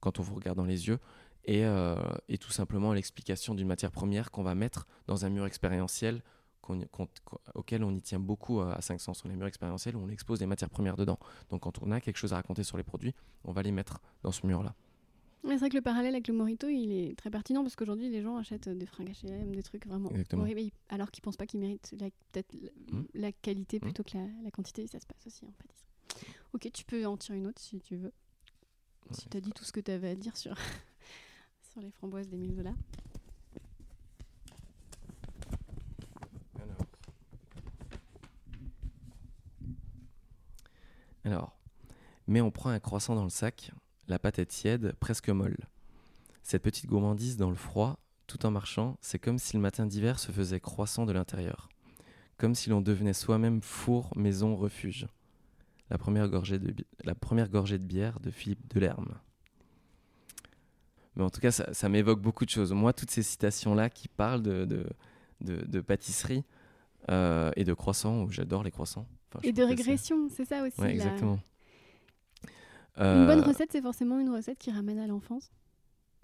quand 0.00 0.20
on 0.20 0.22
vous 0.22 0.34
regarde 0.34 0.56
dans 0.58 0.64
les 0.66 0.86
yeux 0.88 0.98
et, 1.44 1.64
euh, 1.64 1.96
et 2.28 2.38
tout 2.38 2.50
simplement 2.52 2.92
l'explication 2.92 3.54
d'une 3.54 3.66
matière 3.66 3.90
première 3.90 4.30
qu'on 4.30 4.42
va 4.42 4.54
mettre 4.54 4.86
dans 5.06 5.24
un 5.24 5.30
mur 5.30 5.46
expérientiel 5.46 6.22
qu'on- 6.60 6.80
qu'on- 6.92 7.08
qu'on- 7.24 7.38
auquel 7.54 7.82
on 7.84 7.94
y 7.94 8.00
tient 8.00 8.20
beaucoup 8.20 8.60
euh, 8.60 8.72
à 8.74 8.80
500 8.80 9.14
sur 9.14 9.28
les 9.28 9.36
murs 9.36 9.46
expérientiels 9.46 9.96
où 9.96 10.00
on 10.00 10.08
expose 10.08 10.38
des 10.38 10.46
matières 10.46 10.70
premières 10.70 10.96
dedans. 10.96 11.18
Donc 11.50 11.62
quand 11.62 11.82
on 11.82 11.90
a 11.90 12.00
quelque 12.00 12.16
chose 12.16 12.32
à 12.32 12.36
raconter 12.36 12.62
sur 12.62 12.76
les 12.76 12.82
produits, 12.84 13.14
on 13.44 13.52
va 13.52 13.62
les 13.62 13.72
mettre 13.72 14.00
dans 14.22 14.32
ce 14.32 14.46
mur-là. 14.46 14.74
Ouais, 15.44 15.50
C'est 15.52 15.58
vrai 15.58 15.68
que 15.68 15.76
le 15.76 15.82
parallèle 15.82 16.14
avec 16.14 16.26
le 16.28 16.32
Morito, 16.32 16.68
il 16.68 16.90
est 16.90 17.18
très 17.18 17.30
pertinent 17.30 17.62
parce 17.62 17.76
qu'aujourd'hui, 17.76 18.08
les 18.08 18.22
gens 18.22 18.36
achètent 18.38 18.70
des 18.70 18.86
fringues 18.86 19.10
H&M, 19.10 19.54
des 19.54 19.62
trucs 19.62 19.86
vraiment 19.86 20.08
horribles, 20.32 20.70
alors 20.88 21.10
qu'ils 21.10 21.20
pensent 21.22 21.36
pas 21.36 21.44
qu'ils 21.46 21.60
méritent 21.60 21.94
la- 22.00 22.08
peut-être 22.32 22.54
la, 22.54 22.70
Mm. 22.98 23.04
la 23.12 23.32
qualité 23.32 23.76
Mm. 23.76 23.80
plutôt 23.80 24.02
que 24.04 24.16
la, 24.16 24.24
la 24.42 24.50
quantité. 24.50 24.84
Et 24.84 24.86
ça 24.86 25.00
se 25.00 25.06
passe 25.06 25.26
aussi 25.26 25.44
en 25.44 25.52
pâtisserie. 25.52 25.84
Ok, 26.54 26.70
tu 26.72 26.84
peux 26.84 27.04
en 27.04 27.16
tirer 27.16 27.38
une 27.38 27.48
autre 27.48 27.60
si 27.60 27.80
tu 27.80 27.96
veux. 27.96 28.12
Si 29.10 29.28
tu 29.28 29.36
as 29.36 29.40
dit 29.40 29.50
tout 29.50 29.64
ce 29.64 29.72
que 29.72 29.80
tu 29.80 29.90
avais 29.90 30.10
à 30.10 30.14
dire 30.14 30.36
sur, 30.36 30.56
sur 31.72 31.80
les 31.80 31.90
framboises 31.90 32.28
d'Émile 32.28 32.54
Zola. 32.54 32.74
Alors. 36.62 36.86
Alors, 41.24 41.58
mais 42.28 42.40
on 42.40 42.52
prend 42.52 42.70
un 42.70 42.78
croissant 42.78 43.16
dans 43.16 43.24
le 43.24 43.30
sac, 43.30 43.72
la 44.06 44.20
pâte 44.20 44.38
est 44.38 44.46
tiède, 44.46 44.94
presque 45.00 45.30
molle. 45.30 45.58
Cette 46.44 46.62
petite 46.62 46.86
gourmandise 46.86 47.36
dans 47.36 47.50
le 47.50 47.56
froid, 47.56 47.98
tout 48.28 48.46
en 48.46 48.52
marchant, 48.52 48.96
c'est 49.00 49.18
comme 49.18 49.38
si 49.38 49.56
le 49.56 49.62
matin 49.62 49.86
d'hiver 49.86 50.20
se 50.20 50.30
faisait 50.30 50.60
croissant 50.60 51.04
de 51.04 51.12
l'intérieur. 51.12 51.68
Comme 52.36 52.54
si 52.54 52.70
l'on 52.70 52.80
devenait 52.80 53.12
soi-même 53.12 53.60
four, 53.60 54.16
maison, 54.16 54.54
refuge. 54.54 55.08
La 55.94 55.98
première 55.98 56.28
gorgée 56.28 56.58
de, 56.58 56.74
la 57.04 57.14
première 57.14 57.48
gorgée 57.48 57.78
de 57.78 57.84
bière 57.84 58.18
de 58.18 58.32
Philippe 58.32 58.66
Delerme. 58.74 59.14
Mais 61.14 61.22
en 61.22 61.30
tout 61.30 61.40
cas, 61.40 61.52
ça, 61.52 61.72
ça 61.72 61.88
m'évoque 61.88 62.20
beaucoup 62.20 62.44
de 62.44 62.50
choses. 62.50 62.72
Moi, 62.72 62.92
toutes 62.92 63.12
ces 63.12 63.22
citations-là 63.22 63.90
qui 63.90 64.08
parlent 64.08 64.42
de, 64.42 64.64
de, 64.64 64.86
de- 65.40 65.64
de 65.64 65.80
pâtisserie 65.80 66.42
euh, 67.12 67.52
et 67.54 67.62
de 67.62 67.72
croissants, 67.74 68.24
où 68.24 68.30
j'adore 68.32 68.64
les 68.64 68.72
croissants. 68.72 69.06
Enfin, 69.30 69.38
Et 69.44 69.52
de 69.52 69.62
régression, 69.62 70.28
c'est 70.30 70.44
ça 70.44 70.64
aussi. 70.64 70.80
Ouais, 70.80 70.88
la- 70.88 70.94
exactement. 70.94 71.38
Une 72.96 73.26
bonne 73.26 73.38
Euh, 73.38 73.42
recette, 73.42 73.70
c'est 73.70 73.82
forcément 73.82 74.18
une 74.18 74.30
recette 74.30 74.58
qui 74.58 74.72
ramène 74.72 74.98
à 74.98 75.06
l'enfance? 75.06 75.52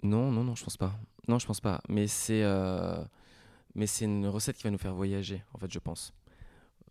Non, 0.03 0.31
non, 0.31 0.43
non, 0.43 0.55
je 0.55 0.65
pense 0.65 0.75
pas. 0.75 0.93
Non, 1.29 1.39
je 1.39 1.47
pense 1.47 1.61
pas. 1.61 1.79
Mais 1.87 2.07
c'est, 2.07 2.43
euh, 2.43 3.01
mais 3.73 3.87
c'est 3.87 4.03
une 4.03 4.27
recette 4.27 4.57
qui 4.57 4.63
va 4.63 4.71
nous 4.71 4.77
faire 4.77 4.93
voyager, 4.95 5.41
en 5.53 5.59
fait, 5.59 5.71
je 5.71 5.79
pense. 5.79 6.13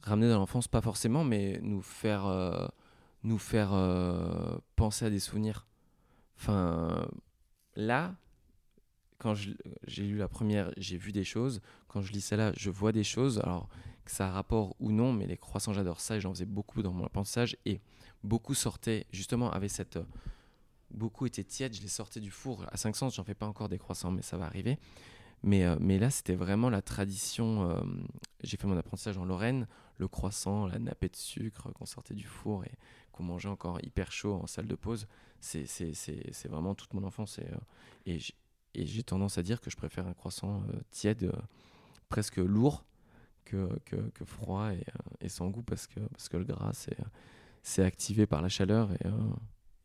Ramener 0.02 0.28
dans 0.30 0.38
l'enfance, 0.38 0.66
pas 0.68 0.80
forcément, 0.80 1.24
mais 1.24 1.58
nous 1.62 1.82
faire, 1.82 2.26
euh, 2.26 2.66
nous 3.22 3.38
faire 3.38 3.72
euh, 3.74 4.56
penser 4.76 5.04
à 5.04 5.10
des 5.10 5.20
souvenirs. 5.20 5.66
Enfin, 6.36 7.06
là, 7.76 8.14
quand 9.18 9.34
j'ai 9.34 10.02
lu 10.04 10.16
la 10.16 10.28
première, 10.28 10.72
j'ai 10.78 10.96
vu 10.96 11.12
des 11.12 11.24
choses. 11.24 11.60
Quand 11.88 12.00
je 12.00 12.12
lis 12.12 12.22
celle-là, 12.22 12.52
je 12.56 12.70
vois 12.70 12.92
des 12.92 13.04
choses. 13.04 13.38
Alors, 13.40 13.68
que 14.06 14.10
ça 14.10 14.28
a 14.28 14.30
rapport 14.30 14.74
ou 14.80 14.90
non, 14.90 15.12
mais 15.12 15.26
les 15.26 15.36
croissants, 15.36 15.74
j'adore 15.74 16.00
ça 16.00 16.16
et 16.16 16.20
j'en 16.20 16.32
faisais 16.32 16.46
beaucoup 16.46 16.80
dans 16.82 16.92
mon 16.92 17.04
apprentissage. 17.04 17.56
Et 17.66 17.80
beaucoup 18.24 18.54
sortaient, 18.54 19.06
justement, 19.12 19.50
avec 19.52 19.70
cette. 19.70 19.96
euh, 19.96 20.04
Beaucoup 20.90 21.24
étaient 21.26 21.44
tièdes, 21.44 21.74
je 21.76 21.82
les 21.82 21.88
sortais 21.88 22.18
du 22.18 22.30
four. 22.32 22.64
À 22.72 22.76
500, 22.76 23.10
j'en 23.10 23.22
fais 23.22 23.34
pas 23.34 23.46
encore 23.46 23.68
des 23.68 23.78
croissants, 23.78 24.10
mais 24.10 24.22
ça 24.22 24.36
va 24.36 24.46
arriver. 24.46 24.76
Mais, 25.44 25.64
mais 25.78 25.98
là, 26.00 26.10
c'était 26.10 26.34
vraiment 26.34 26.68
la 26.68 26.82
tradition. 26.82 27.80
j'ai 28.42 28.56
fait 28.56 28.66
mon 28.66 28.76
apprentissage 28.76 29.16
en 29.16 29.24
Lorraine. 29.24 29.68
Le 30.00 30.08
croissant, 30.08 30.66
la 30.66 30.78
nappée 30.78 31.10
de 31.10 31.16
sucre 31.16 31.70
qu'on 31.74 31.84
sortait 31.84 32.14
du 32.14 32.26
four 32.26 32.64
et 32.64 32.72
qu'on 33.12 33.22
mangeait 33.22 33.50
encore 33.50 33.78
hyper 33.84 34.10
chaud 34.10 34.32
en 34.34 34.46
salle 34.46 34.66
de 34.66 34.74
pause. 34.74 35.06
C'est, 35.40 35.66
vraiment 36.48 36.74
toute 36.74 36.94
mon 36.94 37.04
enfance. 37.04 37.38
Et, 37.38 37.46
euh, 38.10 38.18
et, 38.74 38.86
j'ai, 38.86 39.02
tendance 39.02 39.36
à 39.36 39.42
dire 39.42 39.60
que 39.60 39.68
je 39.68 39.76
préfère 39.76 40.06
un 40.06 40.14
croissant 40.14 40.62
euh, 40.70 40.80
tiède, 40.90 41.24
euh, 41.24 41.32
presque 42.08 42.38
lourd, 42.38 42.86
que, 43.44 43.68
que, 43.84 43.96
que 43.96 44.24
froid 44.24 44.72
et, 44.72 44.84
et 45.20 45.28
sans 45.28 45.48
goût 45.48 45.62
parce 45.62 45.86
que, 45.86 46.00
parce 46.00 46.30
que 46.30 46.38
le 46.38 46.44
gras, 46.44 46.72
c'est, 47.62 47.84
activé 47.84 48.26
par 48.26 48.40
la 48.40 48.48
chaleur 48.48 48.90
et, 48.92 49.06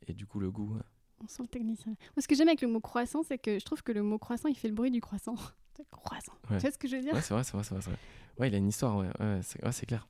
et 0.07 0.13
du 0.13 0.26
coup, 0.26 0.39
le 0.39 0.49
goût. 0.49 0.76
ouais. 0.76 0.82
On 1.22 1.28
sent 1.28 1.43
le 1.43 1.47
technicien. 1.49 1.91
Moi, 2.16 2.22
ce 2.22 2.28
que 2.28 2.36
j'aime 2.36 2.47
avec 2.47 2.61
le 2.61 2.68
mot 2.70 2.80
croissant, 2.80 3.24
c'est 3.24 3.38
que 3.38 3.59
je 3.59 3.66
trouve 3.66 3.84
que 3.84 3.91
le 3.91 4.03
mot 4.03 4.18
croissant, 4.18 4.47
il 4.47 4.55
fait 4.55 4.68
le 4.68 4.74
bruit 4.74 4.91
du 4.91 5.01
croissant. 5.01 5.36
croissant. 5.91 6.34
Ouais. 6.49 6.57
Tu 6.57 6.61
vois 6.61 6.72
ce 6.72 6.78
que 6.78 6.88
je 6.88 6.95
veux 6.95 7.01
dire? 7.01 7.13
Ouais, 7.13 7.22
c'est 7.22 7.34
vrai, 7.34 7.43
c'est 7.43 7.53
vrai, 7.53 7.63
c'est 7.63 7.76
vrai. 7.76 7.97
Ouais, 8.39 8.49
il 8.49 8.55
a 8.55 8.57
une 8.57 8.67
histoire, 8.67 8.97
ouais, 8.97 9.07
ouais, 9.19 9.39
c'est, 9.43 9.63
ouais, 9.63 9.71
clair. 9.88 10.07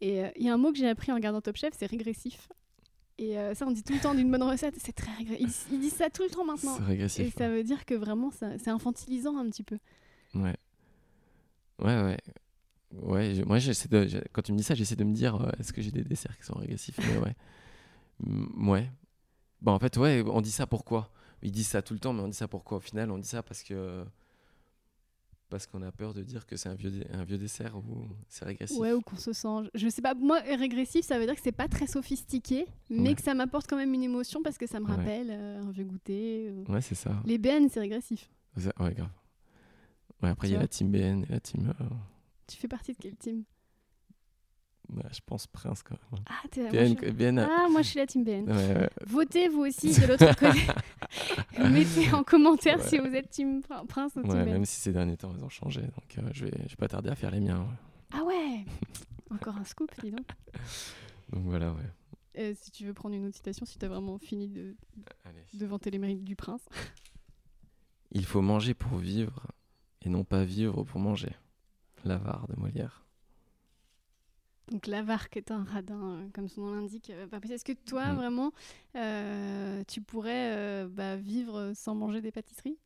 Et 0.00 0.22
euh, 0.24 0.28
il 0.36 0.44
y 0.44 0.48
a 0.48 0.54
un 0.54 0.58
mot 0.58 0.72
que 0.72 0.78
j'ai 0.78 0.88
appris 0.88 1.10
en 1.10 1.14
regardant 1.14 1.40
Top 1.40 1.56
Chef, 1.56 1.72
c'est 1.76 1.86
régressif. 1.86 2.48
Et 3.18 3.38
euh, 3.38 3.54
ça, 3.54 3.66
on 3.66 3.70
dit 3.70 3.82
tout 3.82 3.94
le 3.94 4.00
temps 4.00 4.14
d'une 4.14 4.30
bonne 4.30 4.42
recette, 4.42 4.74
c'est 4.78 4.92
très 4.92 5.12
régressif. 5.14 5.66
Ils, 5.70 5.76
ils 5.76 5.80
disent 5.80 5.94
ça 5.94 6.10
tout 6.10 6.22
le 6.22 6.28
temps 6.28 6.44
maintenant. 6.44 6.76
C'est 6.76 6.82
Et 6.82 6.86
régressif. 6.86 7.34
ça 7.34 7.48
veut 7.48 7.64
dire 7.64 7.86
que 7.86 7.94
vraiment, 7.94 8.30
c'est 8.30 8.68
infantilisant 8.68 9.38
un 9.38 9.48
petit 9.48 9.62
peu. 9.62 9.78
Ouais. 10.34 10.54
Ouais, 11.78 12.02
ouais. 12.02 12.18
Ouais, 12.92 13.34
je- 13.34 13.42
moi, 13.42 13.58
de, 13.58 14.22
quand 14.32 14.42
tu 14.42 14.52
me 14.52 14.58
dis 14.58 14.64
ça, 14.64 14.74
j'essaie 14.74 14.96
de 14.96 15.04
me 15.04 15.14
dire 15.14 15.34
euh, 15.36 15.50
est-ce 15.58 15.72
que 15.72 15.80
j'ai 15.82 15.90
des 15.90 16.04
desserts 16.04 16.36
qui 16.38 16.44
sont 16.44 16.54
régressifs? 16.58 16.98
Mais 16.98 17.18
ouais. 17.18 17.36
Ouais. 18.56 18.90
Bon, 19.62 19.72
en 19.72 19.78
fait, 19.78 19.96
ouais, 19.96 20.22
on 20.26 20.40
dit 20.40 20.50
ça 20.52 20.66
pourquoi? 20.66 21.10
Ils 21.42 21.52
disent 21.52 21.68
ça 21.68 21.82
tout 21.82 21.94
le 21.94 22.00
temps, 22.00 22.12
mais 22.12 22.22
on 22.22 22.28
dit 22.28 22.36
ça 22.36 22.48
pourquoi 22.48 22.78
Au 22.78 22.80
final, 22.80 23.10
on 23.10 23.18
dit 23.18 23.28
ça 23.28 23.42
parce 23.42 23.62
que. 23.62 24.04
Parce 25.48 25.66
qu'on 25.68 25.80
a 25.82 25.92
peur 25.92 26.12
de 26.12 26.22
dire 26.24 26.44
que 26.44 26.56
c'est 26.56 26.68
un 26.68 26.74
vieux, 26.74 26.92
un 27.12 27.22
vieux 27.22 27.38
dessert 27.38 27.76
ou 27.76 28.08
c'est 28.28 28.44
régressif. 28.44 28.76
Ouais, 28.78 28.92
ou 28.92 29.00
qu'on 29.00 29.16
se 29.16 29.32
sent. 29.32 29.70
Je 29.74 29.88
sais 29.88 30.02
pas, 30.02 30.14
moi, 30.14 30.40
régressif, 30.40 31.04
ça 31.06 31.20
veut 31.20 31.24
dire 31.26 31.36
que 31.36 31.40
c'est 31.40 31.52
pas 31.52 31.68
très 31.68 31.86
sophistiqué, 31.86 32.66
mais 32.90 33.10
Ouais. 33.10 33.14
que 33.14 33.22
ça 33.22 33.32
m'apporte 33.32 33.68
quand 33.68 33.76
même 33.76 33.94
une 33.94 34.02
émotion 34.02 34.42
parce 34.42 34.58
que 34.58 34.66
ça 34.66 34.80
me 34.80 34.86
Ouais. 34.86 34.96
rappelle 34.96 35.28
euh, 35.30 35.62
un 35.62 35.70
vieux 35.70 35.84
goûter. 35.84 36.48
euh. 36.48 36.64
Ouais, 36.72 36.80
c'est 36.80 36.96
ça. 36.96 37.22
Les 37.24 37.38
BN, 37.38 37.68
c'est 37.70 37.78
régressif. 37.78 38.28
Ouais, 38.56 38.92
grave. 38.94 39.08
Ouais, 40.22 40.30
après, 40.30 40.48
il 40.48 40.52
y 40.54 40.56
a 40.56 40.58
la 40.60 40.66
team 40.66 40.90
BN 40.90 41.22
et 41.28 41.32
la 41.32 41.38
team. 41.40 41.72
euh, 41.80 41.84
Tu 42.48 42.56
fais 42.56 42.68
partie 42.68 42.92
de 42.92 42.98
quel 42.98 43.14
team? 43.16 43.44
Ouais, 44.94 45.02
je 45.12 45.20
pense 45.24 45.46
Prince 45.46 45.82
quand 45.82 45.96
même. 46.12 46.22
Ah, 46.28 46.46
t'es 46.50 46.62
moi, 46.62 46.70
BN, 46.70 46.96
je... 46.96 47.40
Euh, 47.40 47.46
ah, 47.48 47.66
moi, 47.70 47.82
je 47.82 47.88
suis 47.88 47.98
la 47.98 48.06
team 48.06 48.24
BN. 48.24 48.50
ouais. 48.50 48.90
Votez 49.06 49.48
vous 49.48 49.60
aussi 49.66 49.92
de 49.98 50.06
l'autre 50.06 50.26
côté. 50.38 50.60
Mettez 51.70 52.12
en 52.12 52.22
commentaire 52.24 52.78
Ouais. 52.78 52.88
si 52.88 52.98
vous 52.98 53.06
êtes 53.14 53.30
team 53.30 53.62
Prin- 53.62 53.86
Prince 53.86 54.16
ou 54.16 54.22
team 54.22 54.32
BN. 54.32 54.44
même 54.52 54.64
si 54.64 54.80
ces 54.80 54.92
derniers 54.92 55.16
temps, 55.16 55.32
ils 55.36 55.44
ont 55.44 55.48
changé. 55.48 55.82
Donc, 55.82 56.18
euh, 56.18 56.22
je, 56.32 56.44
vais, 56.46 56.52
je 56.64 56.70
vais 56.70 56.76
pas 56.76 56.88
tarder 56.88 57.10
à 57.10 57.14
faire 57.14 57.30
les 57.30 57.40
miens. 57.40 57.66
Ah 58.12 58.22
ouais 58.24 58.64
Encore 59.30 59.56
un 59.56 59.64
scoop, 59.64 59.90
dis 60.02 60.10
donc. 60.12 60.26
Donc 61.32 61.44
voilà, 61.46 61.72
ouais. 61.72 61.82
Euh, 62.38 62.52
si 62.54 62.70
tu 62.70 62.84
veux 62.84 62.92
prendre 62.94 63.14
une 63.14 63.26
autre 63.26 63.36
citation, 63.36 63.64
si 63.66 63.78
tu 63.78 63.84
as 63.84 63.88
vraiment 63.88 64.18
fini 64.18 64.46
de, 64.48 64.76
de 65.54 65.66
vanter 65.66 65.90
les 65.90 65.98
mérites 65.98 66.22
du 66.22 66.36
prince. 66.36 66.60
Il 68.12 68.24
faut 68.26 68.42
manger 68.42 68.74
pour 68.74 68.98
vivre 68.98 69.46
et 70.02 70.08
non 70.08 70.22
pas 70.22 70.44
vivre 70.44 70.84
pour 70.84 71.00
manger. 71.00 71.32
L'avare 72.04 72.46
de 72.48 72.54
Molière. 72.60 73.05
Donc 74.70 74.86
l'avare 74.88 75.28
qui 75.30 75.38
est 75.38 75.50
un 75.52 75.62
radin, 75.64 76.00
euh, 76.16 76.28
comme 76.34 76.48
son 76.48 76.62
nom 76.62 76.74
l'indique. 76.74 77.10
euh, 77.10 77.26
possible. 77.28 77.52
Est-ce 77.54 77.64
que 77.64 77.72
toi, 77.72 78.12
Mm. 78.12 78.16
vraiment, 78.16 78.52
euh, 78.96 79.84
tu 79.86 80.00
pourrais 80.02 80.86
bah, 80.88 81.16
vivre 81.16 81.72
sans 81.74 81.94
manger 81.94 82.20
des 82.20 82.32
pâtisseries? 82.32 82.78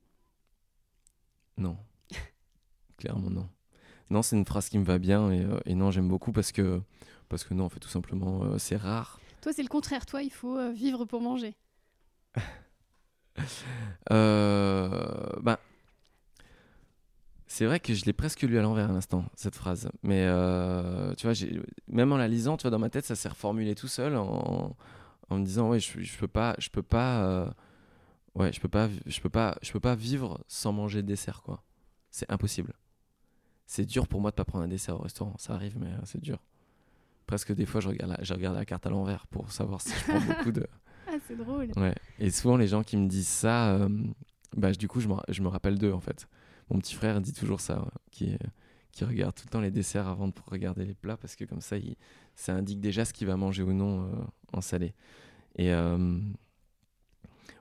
Non. 1.57 1.77
Clairement 2.99 3.31
non. 3.31 3.49
Non, 4.11 4.23
c'est 4.23 4.37
une 4.37 4.45
phrase 4.45 4.69
qui 4.69 4.79
me 4.79 4.85
va 4.85 4.99
bien 4.99 5.31
et, 5.33 5.47
et 5.67 5.75
non, 5.75 5.91
j'aime 5.91 6.09
beaucoup 6.09 6.33
parce 6.33 6.53
que, 6.53 6.83
parce 7.29 7.45
que 7.45 7.55
non, 7.55 7.65
en 7.65 7.69
fait, 7.69 7.79
tout 7.81 7.89
simplement, 7.89 8.59
c'est 8.59 8.77
rare. 8.77 9.21
Toi, 9.41 9.53
c'est 9.53 9.63
le 9.63 9.69
contraire. 9.69 10.05
Toi, 10.05 10.23
il 10.23 10.31
faut 10.33 10.71
vivre 10.73 11.05
pour 11.07 11.21
manger. 11.23 11.55
Euh, 14.11 15.27
ben, 15.41 15.57
c'est 17.53 17.65
vrai 17.67 17.81
que 17.81 17.95
je 17.95 18.05
l'ai 18.05 18.13
presque 18.13 18.43
lu 18.43 18.57
à 18.61 18.63
l'envers 18.63 18.89
à 18.91 18.93
l'instant, 18.93 19.25
cette 19.35 19.57
phrase. 19.57 19.91
Mais 20.05 20.25
euh, 20.25 21.13
tu 21.17 21.27
vois, 21.27 21.35
même 21.89 22.13
en 22.13 22.17
la 22.17 22.29
lisant, 22.29 22.57
tu 22.57 22.63
vois, 22.63 22.71
dans 22.71 22.79
ma 22.79 22.91
tête, 22.91 23.05
ça 23.05 23.17
s'est 23.17 23.29
reformulé 23.29 23.75
tout 23.75 23.89
seul 23.89 24.15
en, 24.15 24.77
en 25.29 25.37
me 25.37 25.45
disant, 25.45 25.69
ouais, 25.69 25.81
je, 25.81 26.01
je 26.01 26.17
peux 26.17 26.29
pas, 26.29 26.55
je 26.59 26.69
peux 26.69 26.85
pas, 26.85 27.25
euh, 27.25 27.51
ouais, 28.37 28.53
je 28.53 28.61
peux 28.61 28.69
pas, 28.69 28.89
je 29.05 29.21
peux 29.21 29.29
pas, 29.29 29.59
je 29.63 29.73
peux 29.73 29.81
pas 29.81 29.97
vivre 29.97 30.41
sans 30.47 30.71
manger 30.71 31.03
de 31.03 31.09
dessert, 31.09 31.43
quoi. 31.43 31.65
C'est 32.13 32.31
impossible. 32.31 32.73
C'est 33.67 33.85
dur 33.85 34.07
pour 34.07 34.21
moi 34.21 34.31
de 34.31 34.37
pas 34.37 34.45
prendre 34.45 34.63
un 34.63 34.69
dessert 34.69 34.95
au 34.95 35.03
restaurant. 35.03 35.35
Ça 35.37 35.55
arrive, 35.55 35.77
mais 35.77 35.89
euh, 35.89 36.01
c'est 36.05 36.21
dur. 36.21 36.39
Presque 37.27 37.53
des 37.53 37.67
fois, 37.67 37.81
je 37.81 37.89
regarde, 37.89 38.13
la, 38.13 38.23
je 38.23 38.33
regarde 38.33 38.55
la 38.55 38.65
carte 38.65 38.87
à 38.87 38.91
l'envers 38.91 39.27
pour 39.27 39.51
savoir 39.51 39.81
si 39.81 39.91
je 39.91 40.05
prends 40.05 40.21
beaucoup 40.35 40.53
de. 40.53 40.69
Ah, 41.09 41.17
c'est 41.27 41.37
drôle. 41.37 41.73
Ouais. 41.77 41.97
Et 42.21 42.31
souvent, 42.31 42.57
les 42.57 42.69
gens 42.69 42.85
qui 42.85 42.97
me 42.97 43.09
disent 43.09 43.27
ça, 43.27 43.71
euh, 43.71 43.89
bah, 44.57 44.71
du 44.71 44.87
coup, 44.87 45.01
je 45.01 45.09
me, 45.09 45.17
je 45.29 45.43
me 45.43 45.49
rappelle 45.49 45.81
d'eux, 45.81 45.93
en 45.93 46.01
fait. 46.01 46.29
Mon 46.71 46.79
petit 46.79 46.95
frère 46.95 47.21
dit 47.21 47.33
toujours 47.33 47.61
ça, 47.61 47.81
ouais, 47.81 47.91
qui, 48.11 48.37
qui 48.93 49.05
regarde 49.05 49.35
tout 49.35 49.45
le 49.47 49.51
temps 49.51 49.61
les 49.61 49.71
desserts 49.71 50.09
avant 50.09 50.29
de 50.29 50.35
regarder 50.47 50.85
les 50.85 50.95
plats, 50.95 51.17
parce 51.17 51.37
que 51.37 51.45
comme 51.45 51.61
ça, 51.61 51.77
ça 52.35 52.55
indique 52.55 52.81
déjà 52.81 53.05
ce 53.05 53.13
qu'il 53.13 53.27
va 53.27 53.37
manger 53.37 53.63
ou 53.63 53.73
non 53.73 54.05
euh, 54.05 54.09
en 54.53 54.61
salé. 54.61 54.95
Et 55.57 55.73
euh, 55.73 56.19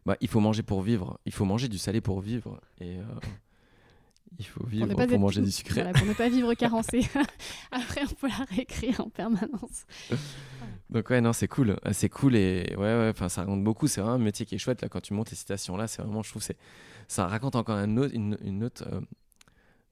bah, 0.05 0.15
il 0.21 0.27
faut 0.27 0.39
manger 0.39 0.63
pour 0.63 0.81
vivre. 0.81 1.19
Il 1.25 1.33
faut 1.33 1.45
manger 1.45 1.67
du 1.67 1.77
salé 1.77 2.01
pour 2.01 2.21
vivre. 2.21 2.59
Euh, 2.81 3.03
il 4.37 4.45
faut 4.45 4.65
vivre 4.65 4.87
pour, 4.87 5.19
manger 5.19 5.41
du 5.41 5.51
sucré. 5.51 5.81
Voilà, 5.81 5.91
pour 5.97 6.07
ne 6.07 6.13
pas 6.13 6.29
vivre 6.29 6.53
carencé. 6.55 7.01
Après, 7.71 8.01
on 8.03 8.13
peut 8.13 8.27
la 8.27 8.45
réécrire 8.45 8.99
en 9.01 9.09
permanence. 9.09 9.85
Donc 10.89 11.09
ouais, 11.09 11.21
non, 11.21 11.33
c'est 11.33 11.47
cool. 11.47 11.71
Euh, 11.85 11.91
C'est 11.93 12.09
cool 12.09 12.35
et 12.35 12.73
ouais, 12.77 13.13
ouais, 13.19 13.29
ça 13.29 13.41
raconte 13.41 13.63
beaucoup. 13.63 13.87
C'est 13.87 14.01
vraiment 14.01 14.15
un 14.15 14.19
métier 14.19 14.45
qui 14.45 14.55
est 14.55 14.59
chouette. 14.59 14.81
Là, 14.81 14.89
quand 14.89 15.01
tu 15.01 15.13
montes 15.13 15.29
les 15.31 15.37
citations 15.37 15.77
là, 15.77 15.87
c'est 15.87 16.01
vraiment, 16.01 16.23
je 16.23 16.29
trouve, 16.29 16.43
ça 17.07 17.27
raconte 17.27 17.55
encore 17.55 17.75
un 17.77 17.97
autre, 17.97 18.13
une, 18.15 18.37
une 18.41 18.63
autre, 18.63 18.85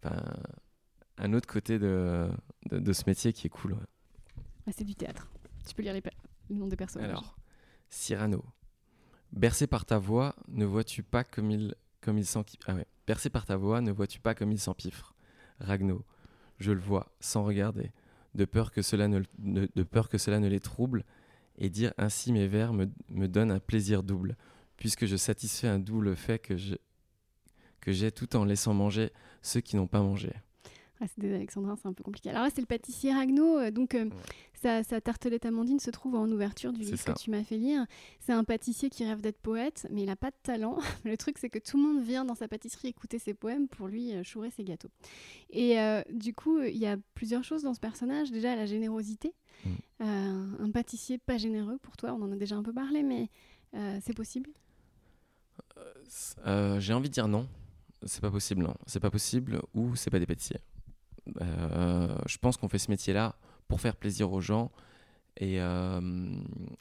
euh, 0.06 0.10
un 1.18 1.34
autre 1.34 1.48
côté 1.48 1.80
de, 1.80 2.30
de, 2.70 2.80
de 2.80 2.94
ce 2.94 3.04
métier 3.08 3.34
qui 3.34 3.48
est 3.48 3.50
cool. 3.52 3.74
ouais. 3.74 3.80
Ah, 4.68 4.72
c'est 4.76 4.84
du 4.84 4.96
théâtre. 4.96 5.28
Tu 5.68 5.76
peux 5.76 5.82
lire 5.84 5.94
les, 5.94 6.04
les 6.50 6.56
noms 6.56 6.68
des 6.68 6.76
personnages. 6.76 7.10
Alors, 7.10 7.38
Cyrano. 7.90 8.44
Bercé 9.34 9.68
par 9.68 9.86
ta 9.86 9.98
voix, 9.98 10.36
ne 10.48 10.66
vois-tu 10.66 11.04
pas 11.04 11.24
comme 11.24 11.52
il, 11.52 11.76
comme 12.02 12.18
il 12.18 12.24
s'empi- 12.26 12.58
Ah 12.66 12.74
ouais. 12.76 12.88
Bercé 13.08 13.30
par 13.30 13.45
ta 13.45 13.55
voix, 13.55 13.82
ne 13.82 13.91
vois-tu 13.91 14.20
pas 14.20 14.36
comme 14.36 14.51
il 14.51 14.60
s'empiffre? 14.60 15.16
Ragno. 15.60 16.05
Je 16.60 16.72
le 16.72 16.80
vois, 16.80 17.16
sans 17.20 17.43
regarder, 17.43 17.91
de 18.36 18.45
peur 18.45 18.72
que 18.72 18.82
cela 18.82 19.08
ne, 19.08 20.47
les 20.47 20.60
trouble, 20.60 21.05
et 21.58 21.70
dire 21.70 21.93
ainsi 21.97 22.34
mes 22.34 22.47
vers 22.47 22.74
me, 22.74 22.88
donne 23.28 23.51
un 23.51 23.60
plaisir 23.60 24.03
double, 24.03 24.36
puisque 24.76 25.05
je 25.05 25.16
satisfais 25.16 25.68
un 25.68 25.80
double 25.80 26.16
fait 26.16 26.39
que 26.39 26.55
j'ai 27.88 28.12
tout 28.12 28.36
en 28.36 28.43
laissant 28.43 28.74
manger 28.74 29.12
ceux 29.41 29.62
qui 29.62 29.76
n'ont 29.76 29.88
pas 29.88 30.01
mangé. 30.01 30.34
Ah, 31.00 31.06
c'est 31.08 31.20
des 31.20 31.34
alexandrins, 31.34 31.76
c'est 31.76 31.88
un 31.88 31.93
peu 31.93 32.04
compliqué. 32.04 32.30
Alors 32.32 32.43
là, 32.43 32.50
c'est 32.54 32.62
le 32.62 32.66
pâtissier 32.68 33.14
Ragno. 33.14 33.60
euh, 33.60 33.70
donc, 33.72 33.93
euh, 33.93 34.06
Ouais. 34.06 34.12
sa, 34.56 34.84
sa 34.84 35.00
tartelette 35.00 35.45
amandine 35.45 35.80
se 35.80 35.91
trouve 35.91 36.16
en 36.16 36.28
ouverture 36.32 36.74
du 36.74 36.82
livre 36.82 37.04
que 37.04 37.20
tu 37.20 37.30
m'as 37.30 37.43
fait 37.43 37.58
lire. 37.58 37.86
C'est 38.20 38.34
un 38.34 38.43
pâtissier 38.43 38.89
qui 38.89 39.06
rêve 39.06 39.22
d'être 39.22 39.38
poète, 39.39 39.86
mais 39.91 40.02
il 40.02 40.06
n'a 40.08 40.16
pas 40.16 40.32
de 40.32 40.36
talent. 40.41 40.80
le 41.06 41.16
truc, 41.16 41.38
c'est 41.38 41.50
que 41.50 41.60
tout 41.60 41.78
le 41.78 41.84
monde 41.84 42.04
vient 42.04 42.26
dans 42.26 42.34
sa 42.34 42.48
pâtisserie 42.48 42.88
écouter 42.88 43.20
ses 43.20 43.36
poèmes 43.36 43.68
pour 43.68 43.88
lui 43.88 44.14
euh, 44.16 44.24
chourer 44.24 44.50
ses 44.50 44.64
gâteaux. 44.64 44.89
Et 45.52 45.80
euh, 45.80 46.02
du 46.12 46.34
coup, 46.34 46.62
il 46.62 46.78
y 46.78 46.88
a 46.88 46.98
plusieurs 47.14 47.43
choses 47.43 47.62
dans 47.62 47.76
ce 47.76 47.80
personnage. 47.80 48.32
Déjà, 48.32 48.56
la 48.56 48.66
générosité. 48.66 49.34
Mm. 49.66 49.70
un 50.60 50.72
pâtissier 50.72 51.18
pas 51.18 51.38
généreux 51.39 51.80
pour 51.82 51.98
toi 51.98 52.14
On 52.14 52.22
en 52.22 52.32
a 52.32 52.36
déjà 52.36 52.56
un 52.56 52.62
peu 52.62 52.74
parlé, 52.74 53.02
mais 53.02 53.30
c'est 54.02 54.14
possible? 54.16 54.52
J'ai 56.80 56.93
envie 56.93 57.10
de 57.10 57.14
dire 57.14 57.28
non. 57.28 57.48
C'est 58.04 58.22
pas 58.22 58.30
possible, 58.32 58.62
non. 58.62 58.76
C'est 58.86 59.00
pas 59.00 59.10
possible 59.10 59.62
ou 59.74 59.95
c'est 59.95 60.10
pas 60.12 60.20
des 60.20 60.26
pâtissiers. 60.28 60.60
Je 61.40 62.38
pense 62.38 62.58
qu'on 62.58 62.70
fait 62.70 62.80
ce 62.80 62.92
métier-là 62.92 63.36
pour 63.68 63.82
faire 63.82 63.96
plaisir 63.96 64.32
aux 64.32 64.42
gens 64.42 64.72
et, 65.38 65.58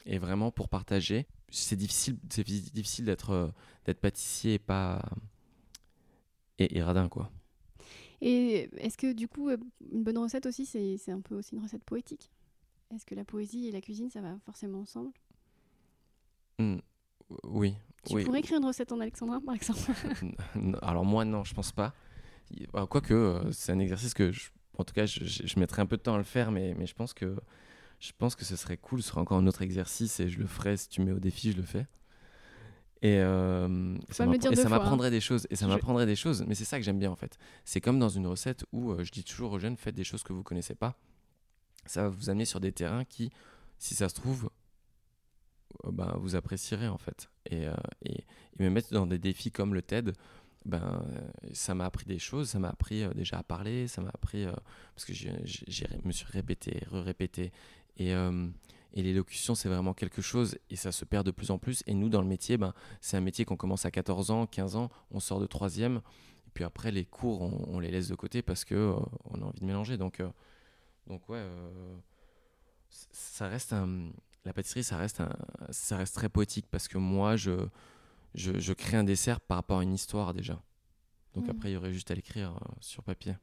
et 0.05 0.17
vraiment 0.17 0.51
pour 0.51 0.69
partager. 0.69 1.27
C'est 1.49 1.75
difficile, 1.75 2.17
c'est 2.29 2.43
difficile 2.45 3.05
d'être 3.05 3.53
d'être 3.85 3.99
pâtissier 3.99 4.55
et 4.55 4.59
pas 4.59 5.01
et, 6.59 6.77
et 6.77 6.81
radin 6.83 7.07
quoi. 7.09 7.31
Et 8.21 8.69
est-ce 8.77 8.97
que 8.97 9.13
du 9.13 9.27
coup, 9.27 9.49
une 9.49 10.03
bonne 10.03 10.17
recette 10.17 10.45
aussi, 10.47 10.65
c'est 10.65 11.11
un 11.11 11.21
peu 11.21 11.35
aussi 11.35 11.55
une 11.55 11.61
recette 11.61 11.83
poétique? 11.83 12.31
Est-ce 12.93 13.05
que 13.05 13.15
la 13.15 13.25
poésie 13.25 13.67
et 13.67 13.71
la 13.71 13.81
cuisine, 13.81 14.09
ça 14.09 14.21
va 14.21 14.37
forcément 14.45 14.79
ensemble? 14.79 15.11
Mmh, 16.57 16.77
Oui. 17.43 17.75
Tu 18.05 18.23
pourrais 18.23 18.39
écrire 18.39 18.57
une 18.57 18.65
recette 18.65 18.91
en 18.91 18.99
alexandrin, 19.01 19.41
par 19.41 19.53
exemple 19.53 19.81
Alors 20.81 21.05
moi, 21.05 21.25
non, 21.25 21.43
je 21.43 21.53
pense 21.53 21.71
pas. 21.71 21.93
Quoique, 22.89 23.13
euh, 23.13 23.51
c'est 23.51 23.71
un 23.71 23.79
exercice 23.79 24.13
que, 24.13 24.31
je, 24.31 24.49
en 24.77 24.83
tout 24.83 24.93
cas, 24.93 25.05
je, 25.05 25.23
je, 25.23 25.59
mettrais 25.59 25.81
un 25.81 25.85
peu 25.85 25.97
de 25.97 26.01
temps 26.01 26.15
à 26.15 26.17
le 26.17 26.23
faire, 26.23 26.51
mais, 26.51 26.75
mais 26.77 26.85
je, 26.85 26.93
pense 26.93 27.13
que, 27.13 27.35
je 27.99 28.11
pense 28.17 28.35
que 28.35 28.45
ce 28.45 28.55
serait 28.55 28.77
cool. 28.77 29.01
Ce 29.01 29.09
serait 29.09 29.21
encore 29.21 29.37
un 29.37 29.47
autre 29.47 29.61
exercice 29.61 30.19
et 30.19 30.29
je 30.29 30.39
le 30.39 30.47
ferai. 30.47 30.77
Si 30.77 30.89
tu 30.89 31.01
mets 31.01 31.11
au 31.11 31.19
défi, 31.19 31.51
je 31.51 31.57
le 31.57 31.63
fais. 31.63 31.87
Et, 33.01 33.19
euh, 33.19 33.95
ça 34.09 34.25
m'apprendrait 34.25 35.11
des 35.11 35.21
choses. 35.21 35.47
Et 35.49 35.55
ça 35.55 35.67
m'apprendrait 35.67 36.05
des 36.05 36.15
choses. 36.15 36.43
Mais 36.47 36.55
c'est 36.55 36.65
ça 36.65 36.77
que 36.77 36.83
j'aime 36.83 36.99
bien 36.99 37.11
en 37.11 37.15
fait. 37.15 37.37
C'est 37.65 37.81
comme 37.81 37.99
dans 37.99 38.09
une 38.09 38.27
recette 38.27 38.65
où 38.71 38.91
euh, 38.91 39.03
je 39.03 39.11
dis 39.11 39.23
toujours 39.23 39.51
aux 39.51 39.59
jeunes 39.59 39.77
faites 39.77 39.95
des 39.95 40.03
choses 40.03 40.23
que 40.23 40.33
vous 40.33 40.43
connaissez 40.43 40.75
pas. 40.75 40.95
Ça 41.85 42.03
va 42.03 42.09
vous 42.09 42.29
amener 42.29 42.45
sur 42.45 42.59
des 42.59 42.71
terrains 42.71 43.05
qui, 43.05 43.31
si 43.77 43.95
ça 43.95 44.09
se 44.09 44.15
trouve, 44.15 44.49
euh, 45.85 45.91
ben, 45.91 46.17
vous 46.19 46.35
apprécierez 46.35 46.87
en 46.87 46.97
fait. 46.97 47.29
Et, 47.49 47.65
et, 48.03 48.23
me 48.59 48.69
mettre 48.69 48.91
dans 48.91 49.05
des 49.05 49.19
défis 49.19 49.51
comme 49.51 49.75
le 49.75 49.83
TED, 49.83 50.13
ben, 50.65 51.03
ça 51.53 51.75
m'a 51.75 51.85
appris 51.85 52.05
des 52.05 52.19
choses. 52.19 52.49
Ça 52.49 52.59
m'a 52.59 52.69
appris 52.69 53.07
déjà 53.15 53.39
à 53.39 53.43
parler. 53.43 53.87
Ça 53.87 54.01
m'a 54.01 54.09
appris 54.09 54.45
parce 54.95 55.05
que 55.05 55.13
je 55.13 55.29
me 56.03 56.11
suis 56.11 56.25
répété, 56.25 56.83
re-répété. 56.91 57.51
Et 57.97 58.13
et 58.93 59.03
l'élocution, 59.03 59.53
c'est 59.53 59.69
vraiment 59.69 59.93
quelque 59.93 60.21
chose 60.21 60.57
et 60.69 60.75
ça 60.75 60.91
se 60.91 61.05
perd 61.05 61.25
de 61.25 61.31
plus 61.31 61.51
en 61.51 61.57
plus. 61.57 61.83
Et 61.87 61.93
nous, 61.93 62.09
dans 62.09 62.21
le 62.21 62.27
métier, 62.27 62.57
ben, 62.57 62.73
c'est 63.01 63.17
un 63.17 63.21
métier 63.21 63.45
qu'on 63.45 63.55
commence 63.55 63.85
à 63.85 63.91
14 63.91 64.31
ans, 64.31 64.47
15 64.47 64.75
ans, 64.75 64.89
on 65.11 65.19
sort 65.19 65.39
de 65.39 65.45
troisième. 65.45 65.97
Et 66.47 66.51
puis 66.53 66.63
après, 66.63 66.91
les 66.91 67.05
cours, 67.05 67.41
on, 67.41 67.79
les 67.79 67.91
laisse 67.91 68.07
de 68.07 68.15
côté 68.15 68.41
parce 68.41 68.65
qu'on 68.65 68.75
euh, 68.75 68.99
on 69.25 69.41
a 69.41 69.45
envie 69.45 69.59
de 69.59 69.65
mélanger. 69.65 69.97
Donc, 69.97 70.19
euh, 70.19 70.29
donc 71.05 71.27
ouais, 71.29 71.37
euh, 71.37 71.95
ça 72.89 73.47
reste 73.47 73.73
un, 73.73 74.09
la 74.45 74.53
pâtisserie, 74.53 74.83
ça 74.83 74.97
reste, 74.97 75.21
ça 75.69 75.97
reste 75.97 76.15
très 76.15 76.29
poétique 76.29 76.65
parce 76.71 76.87
que 76.87 76.97
moi, 76.97 77.35
je, 77.35 77.51
je, 78.37 78.59
je, 78.59 78.73
crée 78.73 78.97
un 78.97 79.03
dessert 79.03 79.41
par 79.41 79.57
rapport 79.57 79.79
à 79.79 79.83
une 79.83 79.93
histoire 79.93 80.33
déjà. 80.33 80.61
Donc 81.33 81.47
mmh. 81.47 81.49
après, 81.49 81.71
il 81.71 81.73
y 81.73 81.77
aurait 81.77 81.93
juste 81.93 82.09
à 82.11 82.15
l'écrire 82.15 82.59
sur 82.79 83.03
papier. 83.03 83.35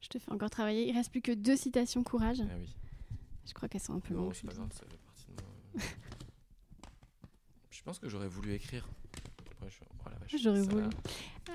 Je 0.00 0.08
te 0.08 0.18
fais 0.18 0.30
encore 0.30 0.50
travailler. 0.50 0.86
Il 0.86 0.92
reste 0.92 1.10
plus 1.10 1.22
que 1.22 1.32
deux 1.32 1.56
citations 1.56 2.02
courage. 2.02 2.42
Ah 2.42 2.54
oui. 2.58 2.74
Je 3.46 3.52
crois 3.52 3.68
qu'elles 3.68 3.80
sont 3.80 3.94
un 3.94 4.00
peu 4.00 4.14
longues. 4.14 4.34
C'est 4.34 4.46
pas 4.46 4.54
grave, 4.54 4.70
ça 4.72 4.84
fait 4.86 4.98
partie 4.98 5.26
de 5.28 5.32
moi. 5.32 5.82
je 7.70 7.82
pense 7.82 7.98
que 7.98 8.08
j'aurais 8.08 8.28
voulu 8.28 8.52
écrire. 8.52 8.88
Oh 9.62 9.66
j'aurais 10.36 10.62
voulu. 10.62 10.84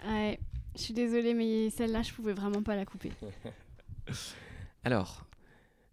Ouais, 0.05 0.39
je 0.75 0.81
suis 0.81 0.93
désolée, 0.93 1.33
mais 1.33 1.69
celle-là, 1.69 2.01
je 2.01 2.13
pouvais 2.13 2.33
vraiment 2.33 2.63
pas 2.63 2.75
la 2.75 2.85
couper. 2.85 3.11
Alors, 4.83 5.25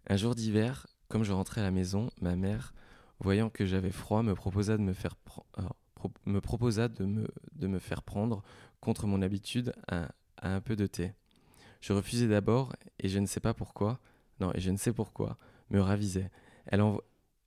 un 0.07 0.17
jour 0.17 0.33
d'hiver, 0.33 0.87
comme 1.09 1.23
je 1.23 1.31
rentrais 1.31 1.61
à 1.61 1.63
la 1.63 1.71
maison, 1.71 2.09
ma 2.21 2.35
mère, 2.35 2.73
voyant 3.19 3.49
que 3.49 3.65
j'avais 3.65 3.91
froid, 3.91 4.23
me 4.23 4.33
proposa 4.33 4.77
de 4.77 4.81
me 4.81 4.93
faire 4.93 5.15
me 6.25 6.39
proposa 6.39 6.87
de 6.87 7.05
me, 7.05 7.27
de 7.53 7.67
me 7.67 7.79
faire 7.79 8.03
prendre, 8.03 8.43
contre 8.79 9.07
mon 9.07 9.21
habitude, 9.21 9.73
à 9.87 10.09
un 10.41 10.61
peu 10.61 10.75
de 10.75 10.87
thé. 10.87 11.13
Je 11.81 11.93
refusai 11.93 12.27
d'abord, 12.27 12.73
et 12.99 13.09
je 13.09 13.19
ne 13.19 13.25
sais 13.25 13.39
pas 13.39 13.53
pourquoi, 13.53 13.99
non, 14.39 14.51
et 14.53 14.59
je 14.59 14.71
ne 14.71 14.77
sais 14.77 14.93
pourquoi, 14.93 15.37
me 15.69 15.81
ravisait. 15.81 16.29
Elle, 16.65 16.83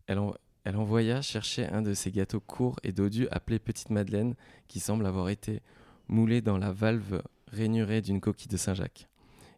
elle, 0.07 0.21
elle 0.65 0.77
envoya 0.77 1.23
chercher 1.23 1.67
un 1.67 1.83
de 1.83 1.95
ces 1.95 2.11
gâteaux 2.11 2.41
courts 2.41 2.79
et 2.83 2.93
dodus 2.93 3.29
appelés 3.31 3.59
Petite 3.59 3.91
Madeleine, 3.91 4.35
qui 4.69 4.81
semble 4.81 5.07
avoir 5.07 5.29
été 5.29 5.63
moulé 6.09 6.41
dans 6.41 6.59
la 6.59 6.73
valve 6.73 7.23
rainurée 7.49 8.03
d'une 8.03 8.21
coquille 8.21 8.49
de 8.49 8.57
Saint-Jacques. 8.57 9.09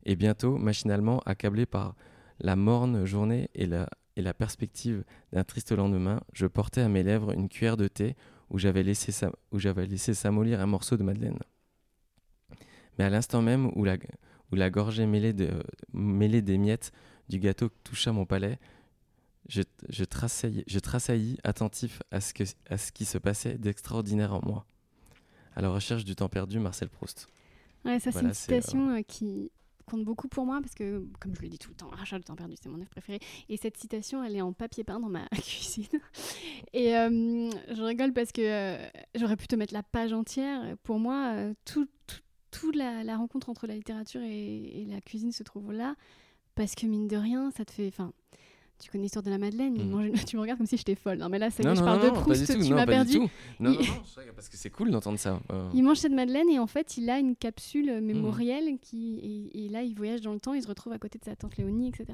Et 0.04 0.16
bientôt, 0.16 0.58
machinalement, 0.58 1.20
accablé 1.20 1.66
par 1.66 1.94
la 2.40 2.56
morne 2.56 3.04
journée 3.04 3.50
et 3.54 3.66
la, 3.66 3.88
et 4.16 4.22
la 4.22 4.34
perspective 4.34 5.04
d'un 5.32 5.44
triste 5.44 5.72
lendemain, 5.72 6.20
je 6.32 6.46
portais 6.46 6.80
à 6.80 6.88
mes 6.88 7.02
lèvres 7.02 7.32
une 7.32 7.48
cuillère 7.48 7.76
de 7.76 7.88
thé 7.88 8.16
où 8.52 8.58
j'avais 8.58 8.82
laissé, 8.82 10.14
s'amollir 10.14 10.60
un 10.60 10.66
morceau 10.66 10.96
de 10.96 11.02
madeleine. 11.02 11.38
Mais 12.98 13.04
à 13.04 13.10
l'instant 13.10 13.42
même 13.42 13.70
où 13.74 13.84
la, 13.84 13.96
où 14.52 14.54
la 14.54 14.70
gorgée 14.70 15.06
mêlée, 15.06 15.32
de, 15.32 15.50
mêlée 15.92 16.42
des 16.42 16.58
miettes 16.58 16.92
du 17.28 17.38
gâteau 17.38 17.70
toucha 17.82 18.12
mon 18.12 18.26
palais, 18.26 18.58
je, 19.48 19.62
je, 19.88 20.04
tressaillis, 20.04 21.38
attentif 21.42 22.02
à 22.10 22.20
ce, 22.20 22.32
que, 22.32 22.44
à 22.68 22.78
ce 22.78 22.92
qui 22.92 23.04
se 23.04 23.18
passait 23.18 23.58
d'extraordinaire 23.58 24.34
en 24.34 24.40
moi. 24.44 24.66
À 25.56 25.62
la 25.62 25.70
recherche 25.70 26.04
du 26.04 26.14
temps 26.14 26.28
perdu, 26.28 26.58
Marcel 26.60 26.88
Proust. 26.88 27.26
Ouais, 27.84 27.98
ça 27.98 28.12
c'est 28.12 28.20
une 28.20 28.34
citation 28.34 28.90
euh, 28.90 28.98
euh, 28.98 29.02
qui 29.02 29.50
compte 29.84 30.04
beaucoup 30.04 30.28
pour 30.28 30.46
moi 30.46 30.60
parce 30.60 30.74
que, 30.74 31.06
comme 31.20 31.34
je 31.34 31.42
le 31.42 31.48
dis 31.48 31.58
tout 31.58 31.70
le 31.70 31.76
temps, 31.76 31.88
Rachel 31.90 32.20
du 32.20 32.24
temps 32.24 32.36
perdu, 32.36 32.56
c'est 32.60 32.68
mon 32.68 32.80
œuvre 32.80 32.90
préférée. 32.90 33.20
Et 33.48 33.56
cette 33.56 33.76
citation, 33.76 34.22
elle 34.24 34.36
est 34.36 34.42
en 34.42 34.52
papier 34.52 34.84
peint 34.84 35.00
dans 35.00 35.08
ma 35.08 35.26
cuisine. 35.32 36.00
Et 36.72 36.96
euh, 36.96 37.50
je 37.70 37.82
rigole 37.82 38.12
parce 38.12 38.32
que 38.32 38.78
j'aurais 39.14 39.36
pu 39.36 39.46
te 39.46 39.56
mettre 39.56 39.74
la 39.74 39.82
page 39.82 40.12
entière. 40.12 40.76
Pour 40.82 40.98
moi, 40.98 41.34
toute 41.64 41.90
tout, 42.50 42.70
la, 42.70 43.02
la, 43.02 43.16
rencontre 43.16 43.48
entre 43.48 43.66
la 43.66 43.74
littérature 43.74 44.20
et, 44.22 44.82
et 44.82 44.84
la 44.84 45.00
cuisine 45.00 45.32
se 45.32 45.42
trouve 45.42 45.72
là. 45.72 45.96
Parce 46.54 46.74
que 46.74 46.86
mine 46.86 47.08
de 47.08 47.16
rien, 47.16 47.50
ça 47.50 47.64
te 47.64 47.72
fait. 47.72 47.88
Enfin, 47.88 48.12
tu 48.82 48.90
connais 48.90 49.04
l'histoire 49.04 49.22
de 49.22 49.30
la 49.30 49.38
Madeleine, 49.38 49.74
mm. 49.74 50.12
tu 50.26 50.36
me 50.36 50.42
regardes 50.42 50.58
comme 50.58 50.66
si 50.66 50.76
j'étais 50.76 50.96
folle. 50.96 51.18
Non, 51.18 51.28
mais 51.28 51.38
là, 51.38 51.50
ça 51.50 51.62
est, 51.62 51.76
je 51.76 51.82
parle 51.82 52.02
de 52.02 52.10
Proust, 52.10 52.46
tu 52.46 52.74
m'as 52.74 52.84
perdu. 52.84 53.18
Non, 53.18 53.28
non, 53.60 53.70
non, 53.70 53.78
parce 54.34 54.48
que 54.48 54.56
c'est 54.56 54.70
cool 54.70 54.90
d'entendre 54.90 55.18
ça. 55.18 55.40
Euh. 55.50 55.70
Il 55.72 55.84
mange 55.84 55.98
cette 55.98 56.12
Madeleine 56.12 56.48
et 56.50 56.58
en 56.58 56.66
fait, 56.66 56.96
il 56.96 57.08
a 57.08 57.18
une 57.18 57.36
capsule 57.36 58.00
mémorielle 58.00 58.74
mm. 58.74 58.78
qui, 58.80 59.50
et, 59.54 59.68
là, 59.68 59.82
il 59.82 59.94
voyage 59.94 60.20
dans 60.20 60.32
le 60.32 60.40
temps, 60.40 60.54
il 60.54 60.62
se 60.62 60.68
retrouve 60.68 60.92
à 60.92 60.98
côté 60.98 61.18
de 61.18 61.24
sa 61.24 61.36
tante 61.36 61.56
Léonie, 61.56 61.88
etc. 61.88 62.06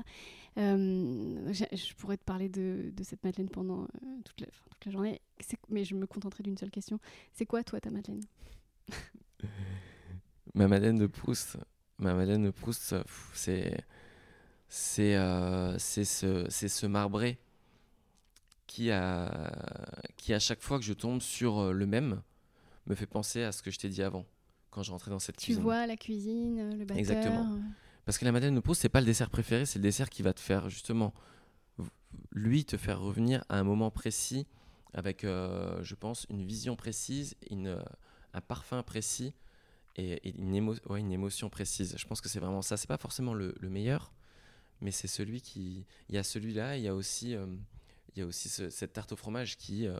Euh, 0.58 1.52
je 1.52 1.94
pourrais 1.94 2.16
te 2.16 2.24
parler 2.24 2.48
de, 2.48 2.92
de 2.92 3.04
cette 3.04 3.24
Madeleine 3.24 3.48
pendant 3.48 3.82
euh, 3.82 3.86
toute, 4.24 4.40
la, 4.40 4.46
toute 4.46 4.84
la 4.84 4.92
journée, 4.92 5.20
mais 5.70 5.84
je 5.84 5.94
me 5.94 6.06
contenterai 6.06 6.42
d'une 6.42 6.58
seule 6.58 6.70
question. 6.70 6.98
C'est 7.32 7.46
quoi, 7.46 7.64
toi, 7.64 7.80
ta 7.80 7.90
Madeleine? 7.90 8.22
Ma 10.54 10.68
Madeleine 10.68 10.98
de 10.98 11.06
Proust 11.06 11.56
Ma 11.98 12.14
Madeleine 12.14 12.44
de 12.44 12.50
Proust, 12.50 12.94
c'est 13.34 13.76
c'est 14.68 15.16
euh, 15.16 15.78
ce, 15.78 16.46
ce 16.48 16.86
marbré 16.86 17.38
qui, 18.66 18.90
a, 18.90 19.50
qui, 20.16 20.34
à 20.34 20.38
chaque 20.38 20.60
fois 20.60 20.78
que 20.78 20.84
je 20.84 20.92
tombe 20.92 21.20
sur 21.20 21.58
euh, 21.58 21.72
le 21.72 21.86
même, 21.86 22.22
me 22.86 22.94
fait 22.94 23.06
penser 23.06 23.42
à 23.42 23.52
ce 23.52 23.62
que 23.62 23.70
je 23.70 23.78
t'ai 23.78 23.88
dit 23.88 24.02
avant, 24.02 24.26
quand 24.70 24.82
je 24.82 24.90
rentrais 24.90 25.10
dans 25.10 25.18
cette 25.18 25.36
cuisine. 25.36 25.56
Tu 25.56 25.62
vois 25.62 25.86
la 25.86 25.96
cuisine, 25.96 26.78
le 26.78 26.84
batteur. 26.84 26.98
Exactement. 26.98 27.58
Parce 28.04 28.18
que 28.18 28.24
la 28.24 28.32
madeleine 28.32 28.54
de 28.54 28.60
Proust, 28.60 28.82
c'est 28.82 28.88
pas 28.88 29.00
le 29.00 29.06
dessert 29.06 29.30
préféré, 29.30 29.66
c'est 29.66 29.78
le 29.78 29.82
dessert 29.82 30.08
qui 30.08 30.22
va 30.22 30.32
te 30.32 30.40
faire 30.40 30.68
justement, 30.68 31.12
lui, 32.32 32.64
te 32.64 32.76
faire 32.76 33.00
revenir 33.00 33.44
à 33.48 33.58
un 33.58 33.64
moment 33.64 33.90
précis, 33.90 34.46
avec, 34.94 35.24
euh, 35.24 35.82
je 35.82 35.94
pense, 35.94 36.26
une 36.30 36.42
vision 36.42 36.76
précise, 36.76 37.36
une, 37.50 37.78
un 38.32 38.40
parfum 38.40 38.82
précis 38.82 39.34
et, 39.96 40.30
une, 40.38 40.70
ouais, 40.86 41.00
une, 41.00 41.12
émotion 41.12 41.50
précise. 41.50 41.94
Je 41.98 42.06
pense 42.06 42.20
que 42.20 42.28
c'est 42.28 42.40
vraiment 42.40 42.62
ça. 42.62 42.76
C'est 42.76 42.86
pas 42.86 42.96
forcément 42.96 43.34
le, 43.34 43.54
le 43.60 43.68
meilleur, 43.68 44.12
mais 44.80 44.90
c'est 44.90 45.08
celui 45.08 45.40
qui. 45.40 45.84
Il 46.08 46.14
y 46.14 46.18
a 46.18 46.22
celui-là, 46.22 46.76
il 46.76 46.82
y 46.82 46.88
a 46.88 46.94
aussi, 46.94 47.34
euh, 47.34 47.46
il 48.14 48.20
y 48.20 48.22
a 48.22 48.26
aussi 48.26 48.48
cette 48.48 48.92
tarte 48.92 49.12
au 49.12 49.16
fromage 49.16 49.56
qui, 49.56 49.86
euh, 49.86 49.98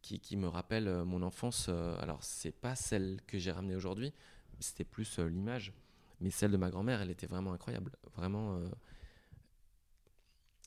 qui, 0.00 0.36
me 0.36 0.48
rappelle 0.48 0.88
euh, 0.88 1.04
mon 1.04 1.22
enfance. 1.22 1.68
alors, 1.68 2.22
c'est 2.22 2.52
pas 2.52 2.74
celle 2.74 3.20
que 3.26 3.38
j'ai 3.38 3.52
ramenée 3.52 3.76
aujourd'hui, 3.76 4.12
c'était 4.60 4.84
plus 4.84 5.18
l'image, 5.18 5.72
mais 6.20 6.30
celle 6.30 6.50
de 6.50 6.56
ma 6.56 6.70
grand-mère, 6.70 7.00
elle 7.00 7.10
était 7.10 7.26
vraiment 7.26 7.52
incroyable. 7.52 7.92
Vraiment. 8.16 8.60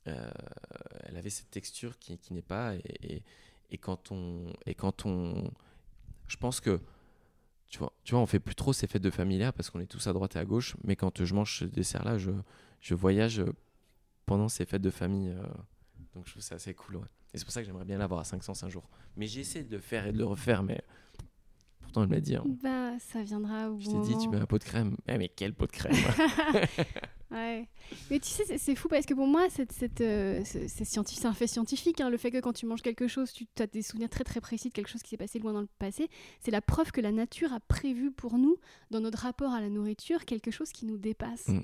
elle 0.05 1.17
avait 1.17 1.29
cette 1.29 1.49
texture 1.49 1.97
qui, 1.99 2.17
qui 2.17 2.33
n'est 2.33 2.41
pas. 2.41 2.75
Et, 2.75 3.15
et, 3.15 3.23
et, 3.71 3.77
quand 3.77 4.11
on. 4.11 4.53
Et 4.65 4.75
quand 4.75 5.05
on. 5.05 5.51
Je 6.27 6.38
pense 6.38 6.59
que 6.59 6.79
tu 7.69 7.79
vois, 7.79 7.93
tu 8.03 8.13
vois, 8.13 8.21
on 8.21 8.25
fait 8.25 8.39
plus 8.39 8.55
trop 8.55 8.73
ces 8.73 8.88
fêtes 8.88 9.01
de 9.01 9.09
famille 9.09 9.38
là 9.38 9.51
parce 9.51 9.69
qu'on 9.69 9.79
est 9.79 9.86
tous 9.86 10.07
à 10.07 10.13
droite 10.13 10.36
et 10.36 10.39
à 10.39 10.45
gauche. 10.45 10.75
Mais 10.83 10.95
quand 10.95 11.23
je 11.23 11.33
mange 11.33 11.59
ce 11.59 11.65
dessert 11.65 12.03
là, 12.03 12.17
je, 12.17 12.31
je 12.82 12.93
voyage 12.95 13.43
pendant 14.26 14.49
ces 14.49 14.65
fêtes 14.65 14.82
de 14.82 14.89
famille. 14.89 15.30
Euh, 15.30 15.43
donc 16.13 16.26
je 16.28 16.32
trouve 16.32 16.43
ça 16.43 16.55
assez 16.55 16.73
cool. 16.73 16.97
Et 17.34 17.38
c'est 17.38 17.43
pour 17.45 17.51
ça 17.53 17.61
que 17.61 17.65
j'aimerais 17.67 17.86
bien 17.86 17.97
l'avoir 17.97 18.21
à 18.21 18.23
500 18.23 18.63
un 18.63 18.69
jour. 18.69 18.88
Mais 19.17 19.28
j'ai 19.28 19.41
essayé 19.41 19.65
de 19.65 19.71
le 19.76 19.82
faire 19.82 20.07
et 20.07 20.11
de 20.13 20.17
le 20.17 20.26
refaire, 20.26 20.63
mais 20.63 20.82
pourtant 21.82 22.03
elle 22.03 22.09
me 22.09 22.15
l'a 22.15 22.21
dit. 22.21 22.36
hein. 22.36 22.43
Bah, 22.63 22.93
ça 22.99 23.21
viendra 23.23 23.69
au 23.71 23.80
Je 23.80 23.89
t'ai 23.89 23.99
dit, 24.01 24.17
tu 24.17 24.30
mets 24.30 24.38
un 24.38 24.45
pot 24.45 24.57
de 24.57 24.63
crème. 24.63 24.95
Eh, 25.07 25.17
mais 25.17 25.28
quel 25.30 25.53
pot 25.53 25.65
de 25.67 25.71
crème? 25.71 25.93
Ouais. 27.32 27.67
Mais 28.09 28.19
tu 28.19 28.30
sais, 28.30 28.57
c'est- 28.57 28.76
fou 28.76 28.88
parce 28.88 29.05
que 29.05 29.13
pour 29.13 29.28
moi, 29.28 29.47
euh, 29.99 30.41
c'est 30.45 30.67
c'est 30.67 30.86
scientifique, 30.86 31.21
c'est 31.21 31.28
un 31.28 31.34
fait 31.34 31.47
scientifique. 31.47 31.99
hein, 31.99 32.09
le 32.09 32.17
fait 32.17 32.32
que 32.32 32.39
quand 32.39 32.53
tu 32.53 32.65
manges 32.65 32.82
quelque 32.84 33.07
chose, 33.07 33.34
tu 33.34 33.45
as 33.59 33.67
des 33.67 33.82
souvenirs 33.82 34.09
très 34.09 34.23
très 34.23 34.39
précis 34.39 34.69
de 34.69 34.73
quelque 34.73 34.88
chose 34.88 35.01
qui 35.01 35.09
s'est 35.09 35.17
passé 35.17 35.39
loin 35.39 35.51
dans 35.51 35.61
le 35.61 35.67
passé, 35.80 36.07
c'est 36.39 36.51
la 36.51 36.61
preuve 36.61 36.91
que 36.91 37.01
la 37.01 37.11
nature 37.11 37.51
a 37.51 37.59
prévu 37.59 38.11
pour 38.11 38.38
nous, 38.38 38.57
dans 38.91 39.01
notre 39.01 39.17
rapport 39.17 39.51
à 39.51 39.59
la 39.59 39.69
nourriture, 39.69 40.23
quelque 40.23 40.51
chose 40.51 40.71
qui 40.71 40.86
nous 40.86 40.97
dépasse. 40.97 41.47
Mm. 41.49 41.63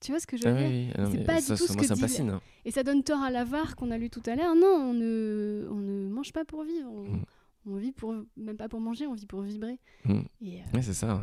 Tu 0.00 0.12
vois 0.12 0.20
ce 0.20 0.26
que 0.26 0.36
je 0.36 0.44
veux 0.44 0.50
Ah 0.50 0.54
oui, 0.56 0.86
dire 0.86 0.88
oui, 0.88 0.92
ah 0.96 1.08
C'est 1.12 1.24
pas 1.24 1.40
ça, 1.40 1.54
du 1.54 1.60
tout 1.60 1.66
ça- 1.66 1.72
ce 1.74 1.78
que 1.78 1.86
ça 1.86 1.94
dit- 1.94 2.00
fascine. 2.00 2.30
hein. 2.30 2.40
Et 2.64 2.70
ça 2.70 2.82
donne 2.82 3.02
tort 3.02 3.20
à 3.22 3.30
l'avare 3.30 3.76
qu'on 3.76 3.90
a 3.90 3.98
lu 3.98 4.08
tout 4.08 4.22
à 4.26 4.34
l'heure. 4.34 4.54
Non, 4.54 4.90
on 4.90 4.94
ne, 4.94 5.66
on 5.70 5.74
ne 5.76 6.08
mange 6.08 6.32
pas 6.32 6.44
pour 6.44 6.64
vivre. 6.64 6.90
On, 6.90 7.04
Mm. 7.16 7.24
on 7.66 7.76
vit 7.76 7.92
pour, 7.92 8.14
même 8.36 8.56
pas 8.56 8.68
pour 8.68 8.80
manger, 8.80 9.06
on 9.06 9.14
vit 9.14 9.26
pour 9.26 9.42
vibrer. 9.42 9.78
Mm. 10.06 10.20
Et, 10.42 10.60
euh, 10.60 10.64
Ouais, 10.74 10.82
c'est 10.82 10.94
ça. 10.94 11.16
ouais. 11.16 11.22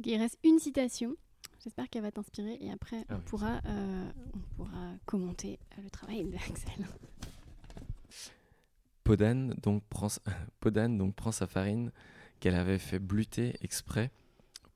Ok, 0.00 0.06
il 0.06 0.16
reste 0.18 0.38
une 0.44 0.58
citation. 0.58 1.14
J'espère 1.62 1.88
qu'elle 1.88 2.02
va 2.02 2.12
t'inspirer 2.12 2.56
et 2.60 2.70
après 2.70 3.04
Ah 3.08 3.14
on, 3.14 3.16
oui. 3.16 3.22
pourra, 3.26 3.60
euh, 3.66 4.10
on 4.34 4.38
pourra 4.56 4.92
commenter 5.06 5.58
euh, 5.78 5.82
le 5.84 5.90
travail 5.90 6.24
d'Axel. 6.24 6.72
Podane 9.04 9.54
donc, 9.62 9.82
prend, 9.88 10.08
Podane 10.60 10.98
donc 10.98 11.14
prend 11.14 11.32
sa 11.32 11.46
farine 11.46 11.90
qu'elle 12.40 12.54
avait 12.54 12.78
fait 12.78 12.98
bluter 12.98 13.54
exprès 13.62 14.10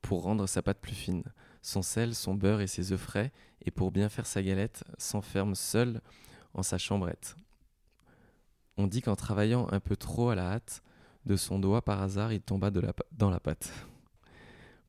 pour 0.00 0.22
rendre 0.22 0.46
sa 0.46 0.62
pâte 0.62 0.78
plus 0.80 0.94
fine. 0.94 1.22
Son 1.62 1.82
sel, 1.82 2.14
son 2.14 2.34
beurre 2.34 2.60
et 2.60 2.66
ses 2.66 2.92
œufs 2.92 3.00
frais, 3.00 3.32
et 3.64 3.70
pour 3.70 3.92
bien 3.92 4.08
faire 4.08 4.26
sa 4.26 4.42
galette, 4.42 4.84
s'enferme 4.98 5.54
seul 5.54 6.00
en 6.54 6.62
sa 6.62 6.76
chambrette. 6.78 7.36
On 8.76 8.86
dit 8.86 9.00
qu'en 9.02 9.14
travaillant 9.16 9.68
un 9.70 9.80
peu 9.80 9.96
trop 9.96 10.30
à 10.30 10.34
la 10.34 10.52
hâte, 10.52 10.82
de 11.24 11.36
son 11.36 11.58
doigt 11.60 11.82
par 11.82 12.02
hasard, 12.02 12.32
il 12.32 12.40
tomba 12.40 12.70
de 12.70 12.80
la, 12.80 12.92
pa- 12.92 13.04
dans 13.12 13.30
la 13.30 13.38
pâte. 13.38 13.72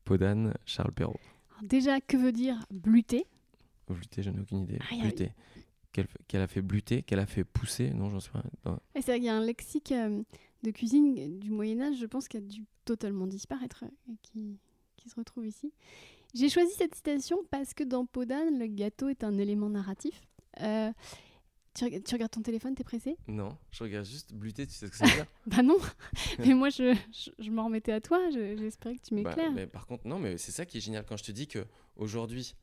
Podane, 0.04 0.54
Charles 0.66 0.92
Perrault. 0.92 1.20
Déjà, 1.62 2.00
que 2.00 2.16
veut 2.16 2.32
dire 2.32 2.66
bluter? 2.70 3.24
Bluter, 3.88 4.22
je 4.22 4.30
n'ai 4.30 4.40
aucune 4.40 4.58
idée. 4.60 4.78
Ah. 4.90 6.02
Qu'elle 6.26 6.40
a 6.42 6.48
fait 6.48 6.60
bluter, 6.62 7.02
qu'elle 7.02 7.20
a 7.20 7.26
fait 7.26 7.44
pousser, 7.44 7.90
non, 7.90 8.10
j'en 8.10 8.18
sais 8.18 8.30
rien. 8.34 8.80
Et 8.96 9.00
C'est 9.00 9.12
vrai 9.12 9.18
qu'il 9.18 9.26
y 9.26 9.28
a 9.28 9.36
un 9.36 9.44
lexique 9.44 9.92
euh, 9.92 10.22
de 10.64 10.70
cuisine 10.72 11.38
du 11.38 11.50
Moyen-Âge, 11.50 11.96
je 12.00 12.06
pense, 12.06 12.26
qui 12.26 12.36
a 12.36 12.40
dû 12.40 12.64
totalement 12.84 13.28
disparaître 13.28 13.84
euh, 13.84 14.12
et 14.12 14.16
qui, 14.22 14.58
qui 14.96 15.08
se 15.08 15.14
retrouve 15.14 15.46
ici. 15.46 15.72
J'ai 16.34 16.48
choisi 16.48 16.72
cette 16.74 16.94
citation 16.94 17.38
parce 17.50 17.74
que 17.74 17.84
dans 17.84 18.06
Podane, 18.06 18.58
le 18.58 18.66
gâteau 18.66 19.08
est 19.08 19.22
un 19.24 19.38
élément 19.38 19.68
narratif. 19.70 20.20
Euh, 20.60 20.92
tu, 21.74 21.84
reg- 21.84 22.02
tu 22.04 22.14
regardes 22.14 22.32
ton 22.32 22.42
téléphone, 22.42 22.74
t'es 22.74 22.84
pressé? 22.84 23.16
Non, 23.28 23.56
je 23.70 23.82
regarde 23.84 24.04
juste 24.06 24.32
bluter, 24.34 24.66
tu 24.66 24.72
sais 24.74 24.86
ce 24.86 24.90
que 24.90 24.96
ça 24.96 25.06
veut 25.06 25.12
dire? 25.14 25.26
Bah 25.46 25.62
non 25.62 25.78
Mais 26.40 26.54
moi, 26.54 26.70
je, 26.70 26.94
je, 27.12 27.30
je 27.38 27.50
m'en 27.50 27.66
remettais 27.66 27.92
à 27.92 28.00
toi, 28.00 28.30
je- 28.30 28.56
j'espérais 28.56 28.96
que 28.96 29.02
tu 29.02 29.14
Bah, 29.14 29.30
m'éclaires. 29.30 29.52
mais 29.52 29.66
par 29.66 29.86
contre, 29.86 30.06
non, 30.06 30.18
mais 30.18 30.36
c'est 30.38 30.52
ça 30.52 30.66
qui 30.66 30.78
est 30.78 30.80
génial 30.80 31.04
quand 31.06 31.16
je 31.16 31.24
te 31.24 31.32
dis 31.32 31.46
que 31.46 31.64
aujourd'hui, 31.96 32.54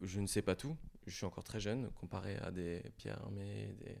je 0.00 0.20
ne 0.20 0.26
sais 0.26 0.42
pas 0.42 0.56
tout. 0.56 0.76
Je 1.06 1.14
suis 1.14 1.26
encore 1.26 1.44
très 1.44 1.60
jeune 1.60 1.90
comparé 1.92 2.36
à 2.36 2.50
des 2.50 2.82
Pierre 2.96 3.20
Armé, 3.22 3.74
des, 3.80 3.98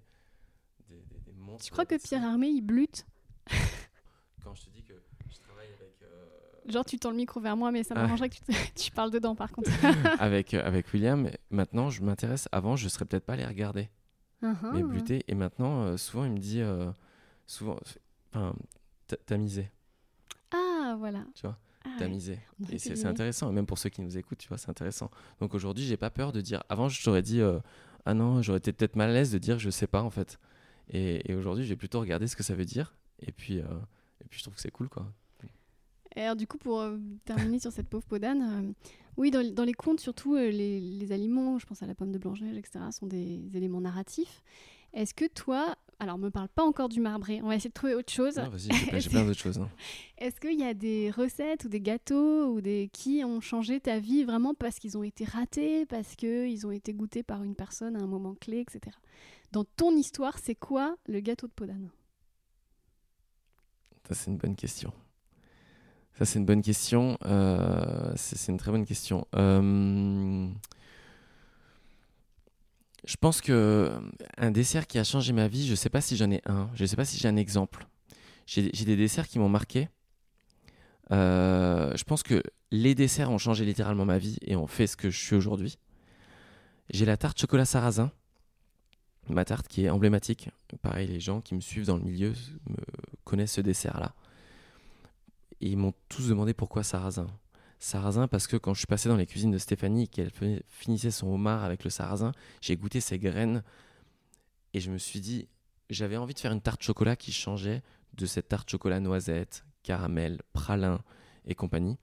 des, 0.88 1.02
des, 1.06 1.20
des 1.20 1.32
monstres. 1.32 1.64
Tu 1.66 1.72
crois 1.72 1.84
que. 1.86 1.96
Pierre 1.96 2.24
Armé, 2.24 2.48
il 2.48 2.60
blute? 2.60 3.06
Quand 4.44 4.54
je 4.54 4.64
te 4.64 4.70
dis 4.70 4.82
que 4.82 4.94
je 5.30 5.38
travaille 5.40 5.68
avec, 5.72 5.91
Genre, 6.68 6.84
tu 6.84 6.98
tends 6.98 7.10
le 7.10 7.16
micro 7.16 7.40
vers 7.40 7.56
moi, 7.56 7.72
mais 7.72 7.82
ça 7.82 7.94
Ah. 7.96 8.02
m'arrangerait 8.02 8.28
que 8.30 8.36
tu, 8.76 8.90
parles 8.94 9.10
dedans, 9.10 9.34
par 9.34 9.50
contre. 9.50 9.70
avec, 10.20 10.54
euh, 10.54 10.62
avec 10.64 10.92
William, 10.92 11.28
maintenant, 11.50 11.90
je 11.90 12.02
m'intéresse. 12.02 12.48
Avant, 12.52 12.76
je 12.76 12.88
serais 12.88 13.04
peut-être 13.04 13.24
pas 13.24 13.32
allé 13.34 13.44
regarder, 13.46 13.88
Uhum. 14.42 14.56
mais 14.74 14.82
bluter. 14.82 15.24
Et 15.28 15.34
maintenant, 15.34 15.82
euh, 15.82 15.96
souvent, 15.96 16.24
il 16.24 16.32
me 16.32 16.38
dit, 16.38 16.60
euh, 16.60 16.90
souvent, 17.46 17.76
enfin, 18.32 18.54
misé, 19.38 19.70
Ah, 20.52 20.94
voilà. 20.98 21.24
Tu 21.34 21.42
vois, 21.42 21.58
Ah, 21.84 21.88
t'as 21.98 22.06
ouais. 22.08 22.38
Et 22.70 22.78
c'est 22.78 23.06
intéressant, 23.06 23.50
et 23.50 23.52
même 23.52 23.66
pour 23.66 23.78
ceux 23.78 23.88
qui 23.88 24.02
nous 24.02 24.16
écoutent, 24.16 24.38
tu 24.38 24.48
vois, 24.48 24.58
c'est 24.58 24.70
intéressant. 24.70 25.10
Donc 25.40 25.54
aujourd'hui, 25.54 25.84
j'ai 25.84 25.96
pas 25.96 26.10
peur 26.10 26.32
de 26.32 26.40
dire. 26.40 26.62
Avant, 26.68 26.88
je 26.88 27.02
t'aurais 27.02 27.22
dit, 27.22 27.40
ah 28.04 28.14
non, 28.14 28.40
j'aurais 28.42 28.58
été 28.58 28.72
peut-être 28.72 28.94
mal 28.96 29.10
à 29.10 29.12
l'aise 29.12 29.32
de 29.32 29.38
dire 29.38 29.58
je 29.58 29.70
sais 29.70 29.86
pas 29.86 30.02
en 30.02 30.10
fait. 30.10 30.38
Et, 30.90 31.30
et 31.30 31.34
aujourd'hui, 31.34 31.64
j'ai 31.64 31.76
plutôt 31.76 32.00
regardé 32.00 32.26
ce 32.28 32.36
que 32.36 32.42
ça 32.42 32.54
veut 32.54 32.64
dire. 32.64 32.94
Et 33.20 33.32
puis, 33.32 33.56
et 33.58 34.24
puis 34.28 34.38
je 34.38 34.44
trouve 34.44 34.54
que 34.54 34.60
c'est 34.60 34.70
cool 34.70 34.88
quoi. 34.88 35.06
Et 36.16 36.20
alors, 36.22 36.36
du 36.36 36.46
coup, 36.46 36.58
pour 36.58 36.80
euh, 36.80 36.98
terminer 37.24 37.58
sur 37.58 37.72
cette 37.72 37.88
pauvre 37.88 38.04
peau 38.04 38.18
d'âne, 38.18 38.42
euh, 38.42 38.72
oui, 39.16 39.30
dans, 39.30 39.46
dans 39.54 39.64
les 39.64 39.72
contes, 39.74 40.00
surtout, 40.00 40.34
euh, 40.34 40.50
les, 40.50 40.80
les 40.80 41.12
aliments, 41.12 41.58
je 41.58 41.66
pense 41.66 41.82
à 41.82 41.86
la 41.86 41.94
pomme 41.94 42.12
de 42.12 42.18
Blanche-Neige, 42.18 42.56
etc., 42.56 42.80
sont 42.90 43.06
des 43.06 43.40
éléments 43.54 43.80
narratifs. 43.80 44.42
Est-ce 44.92 45.14
que 45.14 45.24
toi, 45.26 45.74
alors 46.00 46.18
me 46.18 46.28
parle 46.28 46.48
pas 46.50 46.64
encore 46.64 46.90
du 46.90 47.00
marbré, 47.00 47.40
on 47.42 47.48
va 47.48 47.54
essayer 47.56 47.70
de 47.70 47.74
trouver 47.74 47.94
autre 47.94 48.12
chose. 48.12 48.36
Non, 48.36 48.50
vas-y, 48.50 48.70
j'ai 48.74 48.86
plein- 48.86 48.98
j'ai 48.98 49.08
plein 49.10 49.24
d'autres 49.24 49.38
choses. 49.40 49.58
hein. 49.58 49.70
Est-ce 50.18 50.38
qu'il 50.38 50.58
y 50.60 50.64
a 50.64 50.74
des 50.74 51.10
recettes 51.10 51.64
ou 51.64 51.68
des 51.70 51.80
gâteaux 51.80 52.48
ou 52.52 52.60
des 52.60 52.90
qui 52.92 53.22
ont 53.24 53.40
changé 53.40 53.80
ta 53.80 53.98
vie 53.98 54.24
vraiment 54.24 54.52
parce 54.52 54.78
qu'ils 54.78 54.98
ont 54.98 55.02
été 55.02 55.24
ratés, 55.24 55.86
parce 55.86 56.14
qu'ils 56.14 56.66
ont 56.66 56.70
été 56.72 56.92
goûtés 56.92 57.22
par 57.22 57.42
une 57.42 57.54
personne 57.54 57.96
à 57.96 58.00
un 58.00 58.06
moment 58.06 58.34
clé, 58.34 58.58
etc. 58.60 58.94
Dans 59.52 59.64
ton 59.64 59.96
histoire, 59.96 60.38
c'est 60.38 60.54
quoi 60.56 60.94
le 61.06 61.20
gâteau 61.20 61.46
de 61.46 61.52
peau 61.52 61.64
d'âne 61.64 61.88
Ça, 64.08 64.14
c'est 64.14 64.30
une 64.30 64.36
bonne 64.36 64.56
question. 64.56 64.92
Ça, 66.18 66.26
c'est 66.26 66.38
une 66.38 66.44
bonne 66.44 66.62
question. 66.62 67.18
Euh, 67.24 68.12
c'est 68.16 68.52
une 68.52 68.58
très 68.58 68.70
bonne 68.70 68.84
question. 68.84 69.26
Euh, 69.34 70.48
je 73.04 73.16
pense 73.16 73.40
que 73.40 73.90
un 74.36 74.50
dessert 74.50 74.86
qui 74.86 74.98
a 74.98 75.04
changé 75.04 75.32
ma 75.32 75.48
vie, 75.48 75.66
je 75.66 75.74
sais 75.74 75.88
pas 75.88 76.00
si 76.00 76.16
j'en 76.16 76.30
ai 76.30 76.42
un. 76.46 76.70
Je 76.74 76.84
sais 76.84 76.96
pas 76.96 77.04
si 77.04 77.18
j'ai 77.18 77.28
un 77.28 77.36
exemple. 77.36 77.86
J'ai 78.46 78.70
des 78.70 78.96
desserts 78.96 79.28
qui 79.28 79.38
m'ont 79.38 79.48
marqué. 79.48 79.88
Euh, 81.10 81.92
je 81.96 82.04
pense 82.04 82.22
que 82.22 82.42
les 82.70 82.94
desserts 82.94 83.30
ont 83.30 83.38
changé 83.38 83.64
littéralement 83.64 84.04
ma 84.04 84.18
vie 84.18 84.38
et 84.42 84.56
ont 84.56 84.66
fait 84.66 84.86
ce 84.86 84.96
que 84.96 85.10
je 85.10 85.18
suis 85.18 85.36
aujourd'hui. 85.36 85.78
J'ai 86.90 87.06
la 87.06 87.16
tarte 87.16 87.40
chocolat 87.40 87.64
sarrasin. 87.64 88.10
Ma 89.28 89.44
tarte 89.44 89.68
qui 89.68 89.84
est 89.84 89.90
emblématique. 89.90 90.50
Pareil, 90.82 91.06
les 91.08 91.20
gens 91.20 91.40
qui 91.40 91.54
me 91.54 91.60
suivent 91.60 91.86
dans 91.86 91.96
le 91.96 92.02
milieu 92.02 92.34
me 92.68 92.76
connaissent 93.24 93.52
ce 93.52 93.60
dessert-là. 93.60 94.14
Ils 95.62 95.76
m'ont 95.78 95.94
tous 96.08 96.28
demandé 96.28 96.54
pourquoi 96.54 96.82
sarrasin. 96.82 97.28
Sarrasin 97.78 98.28
parce 98.28 98.46
que 98.46 98.56
quand 98.56 98.74
je 98.74 98.80
suis 98.80 98.86
passé 98.86 99.08
dans 99.08 99.16
les 99.16 99.26
cuisines 99.26 99.50
de 99.50 99.58
Stéphanie 99.58 100.04
et 100.04 100.06
qu'elle 100.08 100.30
finissait 100.68 101.10
son 101.10 101.28
homard 101.28 101.64
avec 101.64 101.84
le 101.84 101.90
sarrasin, 101.90 102.32
j'ai 102.60 102.76
goûté 102.76 103.00
ses 103.00 103.18
graines 103.18 103.62
et 104.74 104.80
je 104.80 104.90
me 104.90 104.98
suis 104.98 105.20
dit, 105.20 105.48
j'avais 105.90 106.16
envie 106.16 106.34
de 106.34 106.38
faire 106.38 106.52
une 106.52 106.60
tarte 106.60 106.82
chocolat 106.82 107.16
qui 107.16 107.32
changeait 107.32 107.82
de 108.14 108.26
cette 108.26 108.48
tarte 108.48 108.68
chocolat 108.70 109.00
noisette, 109.00 109.64
caramel, 109.82 110.40
pralin 110.52 111.00
et 111.46 111.54
compagnie. 111.54 111.96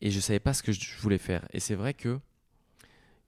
Et 0.00 0.10
je 0.10 0.20
savais 0.20 0.40
pas 0.40 0.52
ce 0.54 0.62
que 0.62 0.72
je 0.72 0.96
voulais 0.98 1.18
faire. 1.18 1.46
Et 1.52 1.60
c'est 1.60 1.74
vrai 1.74 1.94
que 1.94 2.18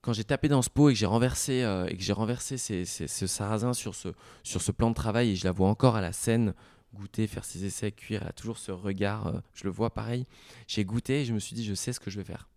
quand 0.00 0.12
j'ai 0.12 0.24
tapé 0.24 0.48
dans 0.48 0.62
ce 0.62 0.70
pot 0.70 0.90
et 0.90 0.92
que 0.92 0.98
j'ai 0.98 1.06
renversé, 1.06 1.62
euh, 1.62 1.86
et 1.86 1.96
que 1.96 2.02
j'ai 2.02 2.12
renversé 2.12 2.58
ces- 2.58 2.84
ces- 2.84 3.08
ce 3.08 3.26
sarrasin 3.26 3.72
sur 3.72 3.94
ce, 3.94 4.08
sur 4.42 4.62
ce 4.62 4.70
plan 4.72 4.90
de 4.90 4.94
travail 4.94 5.30
et 5.30 5.36
je 5.36 5.44
la 5.44 5.52
vois 5.52 5.68
encore 5.68 5.96
à 5.96 6.00
la 6.00 6.12
scène 6.12 6.54
goûter, 6.96 7.26
faire 7.26 7.44
ses 7.44 7.64
essais, 7.64 7.92
cuire, 7.92 8.22
elle 8.22 8.28
a 8.28 8.32
toujours 8.32 8.58
ce 8.58 8.72
regard, 8.72 9.28
euh, 9.28 9.40
je 9.54 9.64
le 9.64 9.70
vois 9.70 9.92
pareil. 9.92 10.26
J'ai 10.66 10.84
goûté 10.84 11.20
et 11.20 11.24
je 11.24 11.32
me 11.32 11.38
suis 11.38 11.54
dit, 11.54 11.64
je 11.64 11.74
sais 11.74 11.92
ce 11.92 12.00
que 12.00 12.10
je 12.10 12.18
vais 12.18 12.24
faire. 12.24 12.48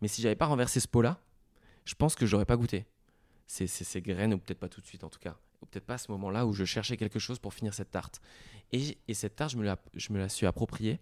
Mais 0.00 0.08
si 0.08 0.22
j'avais 0.22 0.36
pas 0.36 0.46
renversé 0.46 0.80
ce 0.80 0.88
pot-là, 0.88 1.20
je 1.84 1.94
pense 1.94 2.14
que 2.14 2.26
j'aurais 2.26 2.44
pas 2.44 2.56
goûté. 2.56 2.86
Ces, 3.46 3.66
ces, 3.66 4.02
graines, 4.02 4.34
ou 4.34 4.38
peut-être 4.38 4.58
pas 4.58 4.68
tout 4.68 4.80
de 4.80 4.86
suite 4.86 5.04
en 5.04 5.08
tout 5.08 5.20
cas, 5.20 5.36
ou 5.62 5.66
peut-être 5.66 5.86
pas 5.86 5.94
à 5.94 5.98
ce 5.98 6.10
moment-là 6.12 6.46
où 6.46 6.52
je 6.52 6.64
cherchais 6.64 6.96
quelque 6.96 7.18
chose 7.18 7.38
pour 7.38 7.54
finir 7.54 7.74
cette 7.74 7.90
tarte. 7.90 8.20
Et, 8.72 8.98
et 9.06 9.14
cette 9.14 9.36
tarte, 9.36 9.52
je 9.52 9.56
me, 9.56 9.64
la, 9.64 9.78
je 9.94 10.12
me 10.12 10.26
suis 10.28 10.46
appropriée. 10.46 10.98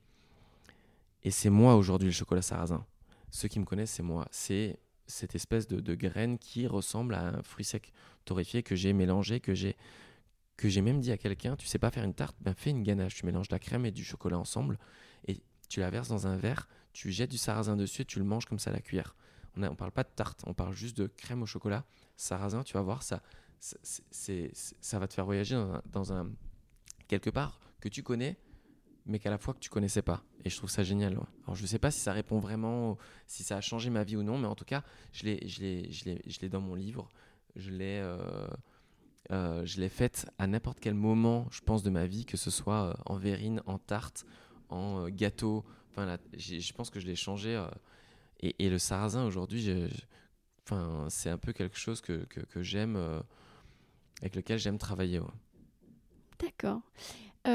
Et 1.22 1.30
c'est 1.30 1.50
moi 1.50 1.76
aujourd'hui 1.76 2.08
le 2.08 2.12
chocolat 2.12 2.42
sarrasin. 2.42 2.84
Ceux 3.30 3.48
qui 3.48 3.58
me 3.58 3.64
connaissent, 3.64 3.92
c'est 3.92 4.02
moi. 4.02 4.28
C'est 4.30 4.78
cette 5.06 5.34
espèce 5.34 5.66
de, 5.66 5.80
de 5.80 5.94
graine 5.94 6.38
qui 6.38 6.66
ressemble 6.66 7.14
à 7.14 7.28
un 7.28 7.42
fruit 7.42 7.64
sec 7.64 7.92
torréfié 8.24 8.62
que 8.62 8.76
j'ai 8.76 8.92
mélangé, 8.92 9.41
que 9.41 9.54
j'ai 9.54 9.76
que 10.57 10.68
j'ai 10.68 10.81
même 10.83 11.01
dit 11.01 11.11
à 11.13 11.18
quelqu'un, 11.18 11.57
tu 11.57 11.67
sais 11.67 11.79
pas 11.79 11.91
faire 11.91 12.05
une 12.05 12.14
tarte, 12.14 12.37
ben 12.41 12.55
fais 12.55 12.71
une 12.71 12.83
ganache, 12.83 13.17
tu 13.17 13.26
mélanges 13.26 13.49
de 13.49 13.55
la 13.55 13.59
crème 13.59 13.87
et 13.87 13.91
du 13.91 14.05
chocolat 14.05 14.39
ensemble 14.39 14.79
et 15.26 15.41
tu 15.68 15.81
la 15.81 15.91
verses 15.91 16.09
dans 16.09 16.26
un 16.26 16.37
verre, 16.37 16.68
tu 16.93 17.11
jettes 17.11 17.31
du 17.31 17.39
sarrasin 17.39 17.76
dessus 17.76 18.03
et 18.03 18.05
tu 18.05 18.18
le 18.18 18.25
manges 18.25 18.47
comme 18.47 18.59
ça 18.59 18.71
à 18.71 18.72
la 18.72 18.81
cuillère. 18.81 19.17
On 19.57 19.61
ne 19.61 19.68
parle 19.71 19.93
pas 19.93 20.05
de 20.05 20.09
tarte, 20.14 20.43
on 20.47 20.55
parle 20.55 20.75
juste 20.75 20.97
de 20.97 21.07
crème 21.07 21.43
au 21.43 21.47
chocolat, 21.47 21.85
sarrasin, 22.17 22.63
tu 22.63 22.75
vas 22.75 22.83
voir, 22.83 23.03
ça, 23.03 23.22
c'est- 23.61 24.53
ça 24.81 24.99
va 24.99 25.09
te 25.09 25.14
faire 25.14 25.25
voyager 25.25 25.61
dans 25.87 26.13
un, 26.13 26.31
quelque 27.09 27.31
part 27.31 27.61
que 27.81 27.89
tu 27.89 28.03
connais, 28.03 28.37
mais 29.07 29.18
qu'à 29.18 29.31
la 29.31 29.39
fois 29.39 29.55
que 29.55 29.59
tu 29.59 29.71
connaissais 29.71 30.03
pas. 30.03 30.25
Et 30.45 30.51
je 30.51 30.57
trouve 30.57 30.71
ça 30.71 30.83
génial. 30.83 31.13
Alors 31.45 31.55
je 31.57 31.67
sais 31.67 31.79
pas 31.79 31.91
si 31.91 32.01
ça 32.01 32.13
répond 32.13 32.39
vraiment, 32.39 32.97
si 33.26 33.43
ça 33.43 33.57
a 33.57 33.61
changé 33.61 33.91
ma 33.91 34.03
vie 34.05 34.17
ou 34.17 34.22
non, 34.22 34.39
mais 34.39 34.47
en 34.47 34.55
tout 34.55 34.64
cas, 34.64 34.83
je 35.13 35.25
l'ai 35.25 36.49
dans 36.49 36.61
mon 36.61 36.75
livre. 36.75 37.09
Je 37.57 37.71
l'ai, 37.71 38.01
euh, 38.03 38.49
euh, 39.30 39.64
je 39.64 39.80
l'ai 39.80 39.88
faite 39.88 40.26
à 40.38 40.46
n'importe 40.46 40.80
quel 40.80 40.95
moment, 40.95 41.46
je 41.51 41.61
pense, 41.61 41.83
de 41.83 41.91
ma 41.91 42.07
vie, 42.07 42.25
que 42.25 42.37
ce 42.37 42.51
soit 42.51 42.91
euh, 42.91 42.95
en 43.07 43.17
verrine, 43.17 43.63
en 43.67 43.79
tarte, 43.79 44.26
en 44.68 45.07
euh, 45.07 45.09
gâteau. 45.09 45.64
Enfin, 45.91 46.17
je 46.37 46.72
pense 46.72 46.91
que 46.91 47.01
je 47.01 47.07
l'ai 47.07 47.17
changé. 47.17 47.63
et, 48.41 48.55
et 48.59 48.68
le 48.68 48.79
sarrasin 48.79 49.25
aujourd'hui, 49.25 49.71
enfin, 50.64 51.07
c'est 51.09 51.30
un 51.30 51.38
peu 51.38 51.53
quelque 51.53 51.79
chose 51.79 52.01
que, 52.01 52.25
que, 52.25 52.41
que 52.41 52.63
j'aime, 52.63 52.96
avec 54.21 54.34
lequel 54.34 54.59
j'aime 54.59 54.76
travailler. 54.76 55.21
ouais. 55.21 55.26
D'accord. 56.41 56.80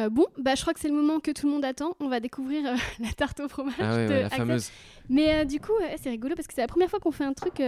Bon, 0.09 0.25
bah, 0.37 0.55
je 0.55 0.61
crois 0.61 0.73
que 0.73 0.79
c'est 0.79 0.87
le 0.87 0.95
moment 0.95 1.19
que 1.19 1.31
tout 1.31 1.47
le 1.47 1.51
monde 1.51 1.65
attend. 1.65 1.97
On 1.99 2.07
va 2.07 2.21
découvrir 2.21 2.63
la 2.99 3.11
tarte 3.11 3.41
au 3.41 3.49
fromage. 3.49 3.75
Ah 3.77 3.95
ouais, 3.95 4.07
de 4.07 4.13
ouais, 4.13 4.21
la 4.21 4.29
fameuse. 4.29 4.71
Mais 5.09 5.45
du 5.45 5.59
coup, 5.59 5.73
c'est 6.01 6.11
rigolo 6.11 6.33
parce 6.35 6.47
que 6.47 6.53
c'est 6.53 6.61
la 6.61 6.67
première 6.67 6.89
fois 6.89 7.01
qu'on 7.01 7.11
fait 7.11 7.25
un 7.25 7.33
truc, 7.33 7.61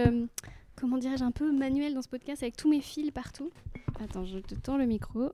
comment 0.82 0.98
dirais-je, 0.98 1.22
un 1.22 1.30
peu 1.30 1.52
manuel 1.52 1.94
dans 1.94 2.02
ce 2.02 2.08
podcast 2.08 2.42
avec 2.42 2.56
tous 2.56 2.68
mes 2.68 2.80
fils 2.80 3.12
partout. 3.12 3.52
Attends, 4.02 4.24
je 4.24 4.38
te 4.38 4.56
tends 4.56 4.76
le 4.76 4.84
micro. 4.84 5.30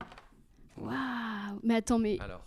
Waouh 0.77 0.93
Mais 1.63 1.77
attends, 1.77 1.99
mais 1.99 2.19
Alors, 2.21 2.45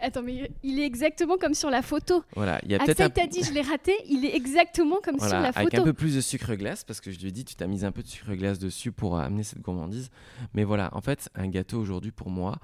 attends, 0.00 0.24
mais 0.24 0.50
il 0.64 0.80
est 0.80 0.84
exactement 0.84 1.38
comme 1.38 1.54
sur 1.54 1.70
la 1.70 1.80
photo. 1.80 2.24
voilà, 2.34 2.58
il 2.64 2.72
y 2.72 2.74
a 2.74 2.78
peut-être 2.80 3.02
Axel 3.02 3.06
un... 3.06 3.10
t'a 3.10 3.26
dit, 3.28 3.44
je 3.44 3.52
l'ai 3.52 3.60
raté. 3.60 3.92
Il 4.08 4.24
est 4.24 4.34
exactement 4.34 4.96
comme 5.00 5.14
Voilà, 5.18 5.30
sur 5.30 5.40
la 5.40 5.48
avec 5.50 5.74
un 5.74 5.78
photo. 5.78 5.84
peu 5.84 5.92
plus 5.92 6.16
de 6.16 6.20
sucre 6.20 6.56
glace, 6.56 6.82
parce 6.82 7.00
que 7.00 7.12
je 7.12 7.20
lui 7.20 7.28
ai 7.28 7.30
dit, 7.30 7.44
tu 7.44 7.54
t'as 7.54 7.68
mis 7.68 7.84
un 7.84 7.92
peu 7.92 8.02
de 8.02 8.08
sucre 8.08 8.34
glace 8.34 8.58
dessus 8.58 8.90
pour 8.90 9.16
euh, 9.16 9.22
amener 9.22 9.44
cette 9.44 9.60
gourmandise. 9.60 10.10
Mais 10.52 10.64
voilà, 10.64 10.90
en 10.92 11.00
fait, 11.00 11.30
un 11.36 11.46
gâteau 11.46 11.78
aujourd'hui 11.78 12.10
pour 12.10 12.30
moi, 12.30 12.58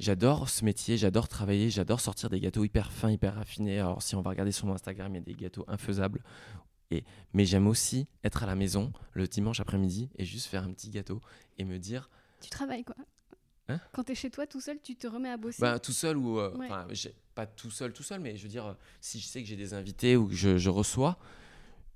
j'adore 0.00 0.48
ce 0.48 0.64
métier, 0.64 0.96
j'adore 0.96 1.28
travailler, 1.28 1.70
j'adore 1.70 2.00
sortir 2.00 2.28
des 2.28 2.40
gâteaux 2.40 2.64
hyper 2.64 2.90
fins, 2.90 3.12
hyper 3.12 3.36
raffinés. 3.36 3.78
Alors 3.78 4.02
si 4.02 4.16
on 4.16 4.20
va 4.20 4.30
regarder 4.30 4.50
sur 4.50 4.66
mon 4.66 4.74
Instagram, 4.74 5.12
il 5.12 5.18
y 5.18 5.18
a 5.18 5.22
des 5.22 5.34
gâteaux 5.34 5.64
infaisables. 5.68 6.22
Et, 6.90 7.04
mais 7.34 7.44
j'aime 7.44 7.66
aussi 7.66 8.06
être 8.24 8.42
à 8.42 8.46
la 8.46 8.54
maison 8.54 8.92
le 9.12 9.26
dimanche 9.26 9.60
après-midi 9.60 10.08
et 10.16 10.24
juste 10.24 10.46
faire 10.46 10.62
un 10.62 10.72
petit 10.72 10.90
gâteau 10.90 11.20
et 11.58 11.64
me 11.64 11.78
dire, 11.78 12.08
Tu 12.40 12.48
travailles 12.50 12.84
quoi 12.84 12.96
Hein 13.68 13.78
Quand 13.92 14.04
t'es 14.04 14.14
chez 14.14 14.30
toi 14.30 14.46
tout 14.46 14.60
seul, 14.62 14.78
tu 14.82 14.96
te 14.96 15.06
remets 15.06 15.28
à 15.28 15.36
bosser. 15.36 15.60
bah, 15.60 15.78
tout 15.78 15.92
seul 15.92 16.16
ou 16.16 16.38
euh, 16.38 16.56
Ouais. 16.56 16.68
pas 17.34 17.46
tout 17.46 17.70
seul, 17.70 17.92
tout 17.92 18.02
seul, 18.02 18.20
mais 18.20 18.34
je 18.36 18.42
veux 18.44 18.48
dire, 18.48 18.74
si 19.02 19.20
je 19.20 19.26
sais 19.26 19.42
que 19.42 19.48
j'ai 19.48 19.56
des 19.56 19.74
invités 19.74 20.16
ou 20.16 20.28
que 20.28 20.34
je, 20.34 20.56
je 20.56 20.70
reçois, 20.70 21.18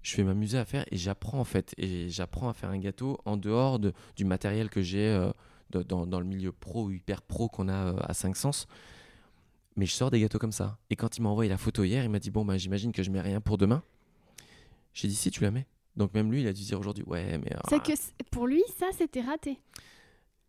je 0.02 0.14
vais 0.16 0.24
m'amuser 0.24 0.58
à 0.58 0.66
faire 0.66 0.84
et 0.90 0.98
j'apprends 0.98 1.38
en 1.40 1.44
fait. 1.44 1.72
Et 1.78 2.10
j'apprends 2.10 2.50
à 2.50 2.52
faire 2.52 2.68
un 2.68 2.78
gâteau 2.78 3.18
en 3.24 3.38
dehors 3.38 3.78
de, 3.78 3.94
du 4.16 4.26
matériel 4.26 4.68
que 4.68 4.82
j'ai 4.82 5.06
euh, 5.08 5.32
dans 5.70 6.20
le 6.20 6.26
milieu 6.26 6.52
pro 6.52 6.84
ou 6.84 6.90
hyper 6.90 7.22
pro 7.22 7.48
qu'on 7.48 7.68
a 7.68 7.92
euh, 7.94 7.96
à 8.02 8.12
5 8.12 8.36
sens. 8.36 8.66
Mais 9.76 9.86
je 9.86 9.92
sors 9.92 10.10
des 10.10 10.20
gâteaux 10.20 10.38
comme 10.38 10.52
ça. 10.52 10.76
Et 10.90 10.96
quand 10.96 11.16
il 11.16 11.22
m'a 11.22 11.30
envoyé 11.30 11.48
la 11.48 11.56
photo 11.56 11.82
hier, 11.84 12.04
il 12.04 12.10
m'a 12.10 12.18
dit 12.18 12.30
Bon, 12.30 12.44
bah, 12.44 12.58
j'imagine 12.58 12.92
que 12.92 13.02
je 13.02 13.10
mets 13.10 13.22
rien 13.22 13.40
pour 13.40 13.56
demain. 13.56 13.82
J'ai 14.94 15.08
dit 15.08 15.14
Si, 15.14 15.30
tu 15.30 15.42
la 15.42 15.50
mets. 15.50 15.66
Donc 15.96 16.14
même 16.14 16.30
lui, 16.32 16.40
il 16.42 16.46
a 16.46 16.52
dû 16.52 16.62
dire 16.62 16.78
aujourd'hui 16.80 17.04
Ouais, 17.06 17.38
mais. 17.38 17.50
c'est 17.68 17.76
ah, 17.76 17.80
que 17.80 18.24
pour 18.30 18.46
lui, 18.46 18.62
ça, 18.78 18.86
c'était 18.96 19.20
raté. 19.20 19.58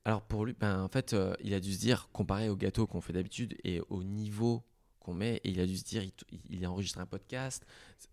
alors 0.06 0.22
pour 0.22 0.46
lui, 0.46 0.54
ben, 0.54 0.82
en 0.82 0.88
fait, 0.88 1.14
euh, 1.14 1.34
il 1.42 1.54
a 1.54 1.60
dû 1.60 1.74
se 1.74 1.80
dire, 1.80 2.10
comparé 2.14 2.50
au 2.50 2.56
gâteau 2.56 2.88
qu'on 2.88 3.02
fait 3.02 3.14
d'habitude 3.14 3.58
et 3.64 3.82
au 3.90 4.04
niveau 4.04 4.64
qu'on 5.00 5.14
met, 5.14 5.42
et 5.44 5.50
il 5.50 5.60
a 5.60 5.66
dû 5.66 5.76
se 5.78 5.84
dire, 5.84 6.02
il, 6.04 6.14
il 6.50 6.64
a 6.66 6.72
enregistré 6.72 7.02
un 7.02 7.06
podcast. 7.06 7.66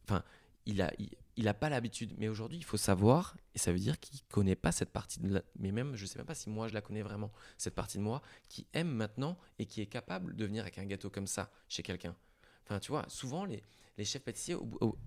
Enfin, 0.05 0.25
il 0.67 0.83
a, 0.83 0.93
il, 0.99 1.11
il 1.37 1.47
a 1.47 1.55
pas 1.55 1.69
l'habitude. 1.69 2.15
Mais 2.19 2.27
aujourd'hui, 2.29 2.59
il 2.59 2.65
faut 2.65 2.77
savoir, 2.77 3.37
et 3.55 3.59
ça 3.59 3.73
veut 3.73 3.79
dire 3.79 3.99
qu'il 4.01 4.21
connaît 4.29 4.57
pas 4.57 4.73
cette 4.73 4.91
partie 4.91 5.21
de 5.21 5.29
la- 5.35 5.43
Mais 5.59 5.71
même, 5.71 5.95
je 5.95 6.05
sais 6.07 6.19
même 6.19 6.27
pas 6.27 6.35
si 6.35 6.51
moi 6.51 6.67
je 6.67 6.75
la 6.75 6.81
connais 6.81 7.03
vraiment, 7.03 7.31
cette 7.59 7.77
partie 7.77 7.99
de 7.99 8.03
moi 8.03 8.23
qui 8.49 8.67
aime 8.73 8.91
maintenant 8.91 9.39
et 9.61 9.67
qui 9.67 9.81
est 9.81 9.87
capable 9.87 10.35
de 10.35 10.45
venir 10.45 10.63
avec 10.63 10.79
un 10.79 10.85
gâteau 10.85 11.11
comme 11.11 11.29
ça 11.29 11.51
chez 11.69 11.85
quelqu'un. 11.85 12.17
Enfin, 12.65 12.81
tu 12.81 12.91
vois, 12.91 13.05
souvent 13.09 13.45
les, 13.45 13.63
les 13.99 14.05
chefs 14.05 14.23
pâtissiers, 14.25 14.55
au, 14.57 14.65
bout- 14.65 14.79
au- 14.81 14.99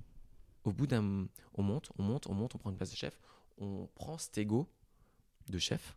au 0.64 0.72
bout 0.72 0.88
d'un, 0.88 1.28
on 1.56 1.64
monte, 1.64 1.90
on 1.98 2.04
monte, 2.04 2.28
on 2.28 2.34
monte, 2.34 2.56
on 2.56 2.58
prend 2.58 2.70
une 2.70 2.78
place 2.78 2.92
de 2.92 2.96
chef, 2.96 3.20
on 3.58 3.88
prend 3.96 4.18
cet 4.18 4.38
ego 4.38 4.68
de 5.50 5.58
chef 5.58 5.96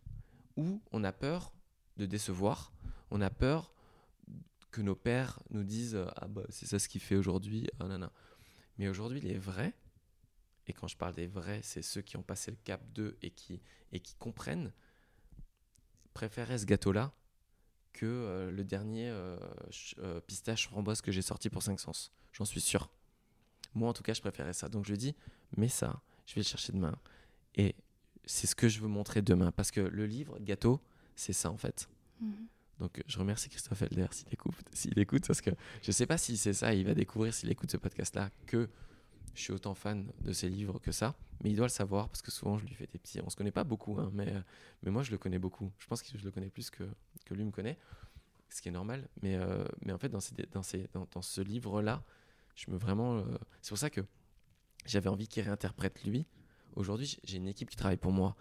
où 0.55 0.81
on 0.91 1.03
a 1.03 1.11
peur 1.11 1.53
de 1.97 2.05
décevoir, 2.05 2.73
on 3.11 3.21
a 3.21 3.29
peur 3.29 3.73
que 4.71 4.81
nos 4.81 4.95
pères 4.95 5.39
nous 5.49 5.63
disent 5.63 5.97
ah 6.17 6.27
bah 6.27 6.43
c'est 6.49 6.65
ça 6.65 6.79
ce 6.79 6.89
qu'il 6.89 7.01
fait 7.01 7.15
aujourd'hui, 7.15 7.67
ah 7.79 7.87
nan, 7.87 8.01
nan. 8.01 8.09
Mais 8.77 8.87
aujourd'hui 8.87 9.21
les 9.21 9.37
vrais, 9.37 9.73
et 10.67 10.73
quand 10.73 10.87
je 10.87 10.97
parle 10.97 11.15
des 11.15 11.27
vrais, 11.27 11.61
c'est 11.63 11.81
ceux 11.81 12.01
qui 12.01 12.17
ont 12.17 12.23
passé 12.23 12.51
le 12.51 12.57
cap 12.57 12.81
d'eux 12.93 13.17
et 13.21 13.31
qui 13.31 13.61
et 13.91 13.99
qui 13.99 14.15
comprennent, 14.15 14.73
préféraient 16.13 16.57
ce 16.57 16.65
gâteau-là 16.65 17.13
que 17.93 18.05
euh, 18.05 18.51
le 18.51 18.63
dernier 18.63 19.09
euh, 19.09 19.37
euh, 19.99 20.19
pistache 20.21 20.67
framboise 20.67 21.01
que 21.01 21.11
j'ai 21.11 21.21
sorti 21.21 21.49
pour 21.49 21.63
5 21.63 21.79
sens. 21.79 22.11
J'en 22.31 22.45
suis 22.45 22.61
sûr. 22.61 22.89
Moi 23.77 23.89
en 23.89 23.93
tout 23.93 24.03
cas 24.03 24.13
je 24.13 24.21
préférais 24.21 24.53
ça. 24.53 24.67
Donc 24.67 24.85
je 24.85 24.91
lui 24.91 24.97
dis 24.97 25.15
mais 25.55 25.69
ça, 25.69 26.01
je 26.25 26.35
vais 26.35 26.41
le 26.41 26.45
chercher 26.45 26.73
demain. 26.73 26.97
Et 27.55 27.75
c'est 28.25 28.47
ce 28.47 28.55
que 28.55 28.67
je 28.67 28.81
veux 28.81 28.87
montrer 28.87 29.21
demain. 29.21 29.51
Parce 29.51 29.71
que 29.71 29.79
le 29.79 30.05
livre, 30.05 30.37
gâteau, 30.39 30.81
c'est 31.15 31.33
ça 31.33 31.49
en 31.51 31.57
fait. 31.57 31.87
Mhm. 32.19 32.47
Donc 32.79 33.03
je 33.07 33.17
remercie 33.17 33.49
Christophe 33.49 33.81
Elder 33.83 34.07
s'il 34.11 34.31
écoute, 34.31 34.53
s'il 34.73 34.97
écoute, 34.99 35.25
parce 35.25 35.41
que 35.41 35.51
je 35.81 35.91
sais 35.91 36.05
pas 36.05 36.17
si 36.17 36.37
c'est 36.37 36.53
ça, 36.53 36.73
il 36.73 36.85
va 36.85 36.93
découvrir 36.93 37.33
s'il 37.33 37.49
écoute 37.49 37.71
ce 37.71 37.77
podcast-là 37.77 38.29
que 38.45 38.69
je 39.33 39.41
suis 39.41 39.53
autant 39.53 39.73
fan 39.73 40.11
de 40.21 40.31
ses 40.31 40.49
livres 40.49 40.79
que 40.79 40.91
ça, 40.91 41.15
mais 41.43 41.51
il 41.51 41.55
doit 41.55 41.67
le 41.67 41.71
savoir 41.71 42.09
parce 42.09 42.21
que 42.21 42.31
souvent 42.31 42.57
je 42.57 42.65
lui 42.65 42.73
fais 42.73 42.87
des 42.87 42.99
petits. 42.99 43.19
On 43.21 43.29
se 43.29 43.35
connaît 43.35 43.51
pas 43.51 43.63
beaucoup, 43.63 43.99
hein, 43.99 44.09
mais, 44.13 44.31
euh, 44.31 44.41
mais 44.83 44.91
moi 44.91 45.03
je 45.03 45.11
le 45.11 45.17
connais 45.17 45.39
beaucoup. 45.39 45.71
Je 45.79 45.87
pense 45.87 46.01
que 46.01 46.17
je 46.17 46.23
le 46.23 46.31
connais 46.31 46.49
plus 46.49 46.69
que, 46.69 46.83
que 47.25 47.33
lui 47.33 47.45
me 47.45 47.51
connaît, 47.51 47.77
ce 48.49 48.61
qui 48.61 48.69
est 48.69 48.71
normal. 48.71 49.07
Mais, 49.21 49.35
euh, 49.35 49.63
mais 49.85 49.93
en 49.93 49.97
fait, 49.97 50.09
dans, 50.09 50.19
ces, 50.19 50.35
dans, 50.51 50.63
ces, 50.63 50.87
dans, 50.93 51.07
dans 51.11 51.21
ce 51.21 51.41
livre-là, 51.41 52.03
je 52.57 52.69
me 52.71 52.77
vraiment. 52.77 53.19
euh, 53.19 53.23
c'est 53.61 53.69
pour 53.69 53.77
ça 53.77 53.89
que 53.89 54.01
j'avais 54.85 55.09
envie 55.09 55.27
qu'il 55.27 55.43
réinterprète 55.43 56.03
lui. 56.03 56.25
Aujourd'hui, 56.75 57.17
j'ai 57.23 57.37
une 57.37 57.47
équipe 57.47 57.69
qui 57.69 57.75
travaille 57.75 57.97
pour 57.97 58.11
moi. 58.11 58.35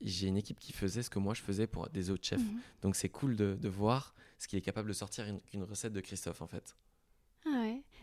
J'ai 0.00 0.26
une 0.28 0.36
équipe 0.36 0.58
qui 0.58 0.72
faisait 0.72 1.02
ce 1.02 1.10
que 1.10 1.18
moi 1.18 1.34
je 1.34 1.42
faisais 1.42 1.66
pour 1.66 1.88
des 1.90 2.10
autres 2.10 2.24
chefs. 2.26 2.40
Mhm. 2.40 2.60
Donc 2.82 2.96
c'est 2.96 3.08
cool 3.08 3.36
de, 3.36 3.56
de 3.60 3.68
voir 3.68 4.14
ce 4.38 4.48
qu'il 4.48 4.58
est 4.58 4.62
capable 4.62 4.88
de 4.88 4.94
sortir 4.94 5.26
une, 5.26 5.40
une 5.52 5.64
recette 5.64 5.92
de 5.92 6.00
Christophe 6.00 6.40
en 6.40 6.46
fait. 6.46 6.76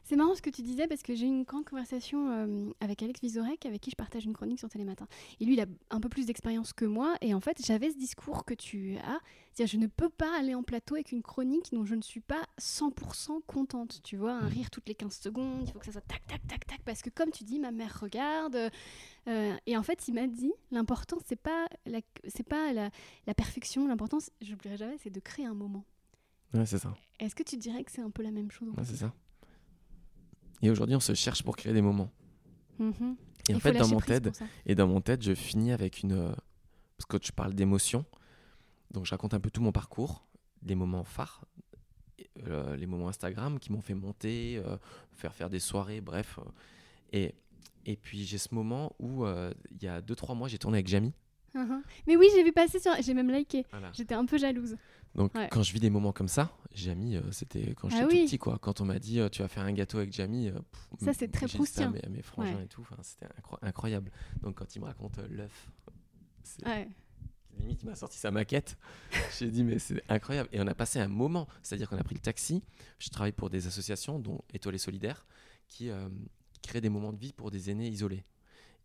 C'est 0.08 0.16
marrant 0.16 0.36
ce 0.36 0.42
que 0.44 0.52
tu 0.52 0.62
disais 0.62 0.88
parce 0.88 1.02
que 1.02 1.16
j'ai 1.16 1.26
eu 1.26 1.30
une 1.30 1.44
grande 1.46 1.66
conversation 1.66 2.30
euh, 2.30 2.70
avec 2.80 3.02
Alex 3.02 3.20
Vizorek 3.22 3.66
avec 3.66 3.82
qui 3.82 3.90
je 3.90 3.96
partage 3.96 4.24
une 4.26 4.34
chronique 4.34 4.60
sur 4.60 4.70
Télématin. 4.70 5.08
Et 5.40 5.46
lui, 5.46 5.54
il 5.56 5.60
a 5.60 5.66
un 5.90 6.00
peu 6.00 6.10
plus 6.10 6.28
d'expérience 6.28 6.74
que 6.74 6.86
moi 6.86 7.16
et 7.22 7.34
en 7.34 7.40
fait, 7.40 7.58
j'avais 7.66 7.90
ce 7.90 7.98
discours 7.98 8.46
que 8.46 8.54
tu 8.54 8.98
as, 9.00 9.20
c'est-à-dire 9.52 9.72
je 9.74 9.78
ne 9.78 9.88
peux 9.88 10.10
pas 10.10 10.38
aller 10.38 10.54
en 10.54 10.62
plateau 10.62 10.94
avec 10.94 11.12
une 11.12 11.24
chronique 11.24 11.72
dont 11.74 11.86
je 11.86 11.96
ne 11.96 12.04
suis 12.04 12.20
pas 12.20 12.44
100% 12.62 13.42
contente, 13.48 14.02
tu 14.04 14.16
vois, 14.16 14.34
un 14.34 14.48
rire 14.48 14.70
toutes 14.70 14.88
les 14.88 14.94
15 14.94 15.12
secondes, 15.12 15.64
il 15.68 15.72
faut 15.72 15.80
que 15.80 15.86
ça 15.88 15.92
soit 15.94 16.02
tac 16.02 16.22
tac 16.28 16.46
tac 16.46 16.68
tac 16.68 16.82
parce 16.86 17.02
que 17.02 17.10
comme 17.10 17.32
tu 17.32 17.44
dis, 17.44 17.58
ma 17.60 17.72
mère 17.72 18.00
regarde 18.00 18.70
euh, 19.28 19.56
et 19.66 19.76
en 19.76 19.82
fait, 19.82 20.08
il 20.08 20.14
m'a 20.14 20.28
dit 20.28 20.54
l'important 20.70 21.18
c'est 21.26 21.36
pas 21.36 21.68
la 21.88 22.02
c'est 22.28 22.48
pas 22.48 22.74
la, 22.74 22.92
la 23.26 23.34
perfection, 23.34 23.88
l'important, 23.88 24.20
c'est- 24.20 24.32
j'oublierai 24.42 24.78
jamais, 24.78 24.98
c'est 25.00 25.10
de 25.10 25.20
créer 25.20 25.48
un 25.48 25.56
moment. 25.56 25.84
Ouais, 26.54 26.68
c'est 26.68 26.78
ça. 26.78 26.94
Est-ce 27.20 27.34
que 27.34 27.42
tu 27.44 27.58
dirais 27.58 27.84
que 27.84 27.92
c'est 27.92 28.02
un 28.04 28.12
peu 28.12 28.22
la 28.22 28.30
même 28.32 28.52
chose 28.52 28.70
Ouais, 28.78 28.86
c'est 28.86 28.98
ça. 28.98 29.12
Et 30.62 30.70
aujourd'hui, 30.70 30.96
on 30.96 31.00
se 31.00 31.14
cherche 31.14 31.44
pour 31.44 31.56
créer 31.56 31.74
des 31.74 31.82
moments. 31.82 32.12
Mhm. 32.80 33.16
Et 33.50 33.54
en 33.54 33.58
Il 33.58 33.62
fait, 33.62 33.74
dans 33.74 33.88
mon 33.88 34.00
TED, 34.00 34.32
et 34.66 34.76
dans 34.76 34.88
mon 34.88 35.02
TED, 35.02 35.22
je 35.22 35.34
finis 35.34 35.72
avec 35.72 36.02
une 36.02 36.14
euh, 36.14 36.32
parce 36.98 37.06
que 37.08 37.18
je 37.26 37.32
parle 37.32 37.54
d'émotion. 37.54 38.06
Donc 38.92 39.06
je 39.06 39.12
raconte 39.12 39.34
un 39.34 39.40
peu 39.40 39.52
tout 39.52 39.62
mon 39.62 39.72
parcours, 39.72 40.26
les 40.64 40.76
moments 40.76 41.04
phares, 41.04 41.46
euh, 42.48 42.76
les 42.76 42.86
moments 42.88 43.10
Instagram 43.10 43.60
qui 43.60 43.72
m'ont 43.72 43.82
fait 43.82 43.94
monter, 43.94 44.62
euh, 44.66 44.78
faire 45.12 45.34
faire 45.34 45.50
des 45.50 45.60
soirées, 45.60 46.02
bref. 46.02 46.40
et 47.12 47.36
et 47.88 47.98
puis 47.98 48.26
j'ai 48.26 48.40
ce 48.40 48.56
moment 48.56 48.96
où 48.98 49.28
il 49.28 49.84
y 49.84 49.88
a 49.88 50.02
2-3 50.02 50.36
mois, 50.36 50.48
j'ai 50.48 50.58
tourné 50.58 50.78
avec 50.78 50.88
Jamie. 50.88 51.14
Mhm. 51.56 51.84
Mais 52.08 52.16
oui, 52.18 52.28
j'ai 52.36 52.44
vu 52.44 52.52
passer 52.52 52.80
sur. 52.80 52.92
J'ai 53.02 53.14
même 53.14 53.32
liké. 53.32 53.66
Voilà. 53.72 53.92
J'étais 53.94 54.14
un 54.14 54.26
peu 54.26 54.38
jalouse. 54.38 54.76
Donc 55.16 55.34
Ouais. 55.36 55.48
quand 55.50 55.64
je 55.64 55.72
vis 55.74 55.80
des 55.80 55.90
moments 55.90 56.12
comme 56.12 56.28
ça, 56.28 56.52
Jamie, 56.74 57.16
euh, 57.16 57.32
c'était 57.32 57.74
quand 57.74 57.88
j'étais 57.90 58.04
Ah 58.04 58.08
tout 58.08 58.14
oui. 58.16 58.26
petit 58.26 58.38
quoi. 58.38 58.60
Quand 58.60 58.82
on 58.82 58.86
m'a 58.86 59.00
dit 59.00 59.20
euh, 59.20 59.30
tu 59.30 59.42
vas 59.42 59.48
faire 59.48 59.64
un 59.64 59.72
gâteau 59.72 59.98
avec 60.00 60.12
Jamie, 60.12 60.50
euh, 60.50 60.60
Ça, 61.02 61.14
c'est 61.14 61.30
très 61.32 61.48
proustien. 61.48 61.90
mes, 61.92 62.02
mes 62.10 62.22
frangins 62.22 62.58
Ouais. 62.58 62.64
et 62.66 62.68
tout. 62.68 62.86
C'était 63.02 63.28
incro- 63.28 63.58
incroyable. 63.62 64.12
Donc 64.42 64.56
quand 64.58 64.76
il 64.76 64.80
me 64.82 64.86
raconte 64.86 65.18
l'œuf, 65.30 65.72
Ouais. 66.66 66.88
limite 67.58 67.82
il 67.84 67.90
m'a 67.90 67.96
sorti 67.96 68.18
sa 68.18 68.30
maquette. 68.32 68.78
j'ai 69.40 69.50
dit 69.50 69.64
mais 69.64 69.80
c'est 69.80 70.04
incroyable. 70.10 70.50
Et 70.52 70.60
on 70.60 70.68
a 70.68 70.76
passé 70.76 71.00
un 71.00 71.08
moment, 71.08 71.48
c'est-à-dire 71.64 71.90
qu'on 71.90 71.98
a 71.98 72.04
pris 72.04 72.16
le 72.16 72.22
taxi. 72.22 72.62
Je 73.00 73.10
travaille 73.10 73.32
pour 73.32 73.50
des 73.50 73.68
associations 73.68 74.20
dont 74.20 74.42
Étoile 74.54 74.76
et 74.76 74.80
Solidaire 74.80 75.26
qui 75.68 75.90
créent 76.62 76.82
des 76.82 76.90
moments 76.90 77.14
de 77.14 77.20
vie 77.20 77.32
pour 77.34 77.52
des 77.52 77.70
aînés 77.70 77.88
isolés. 77.88 78.26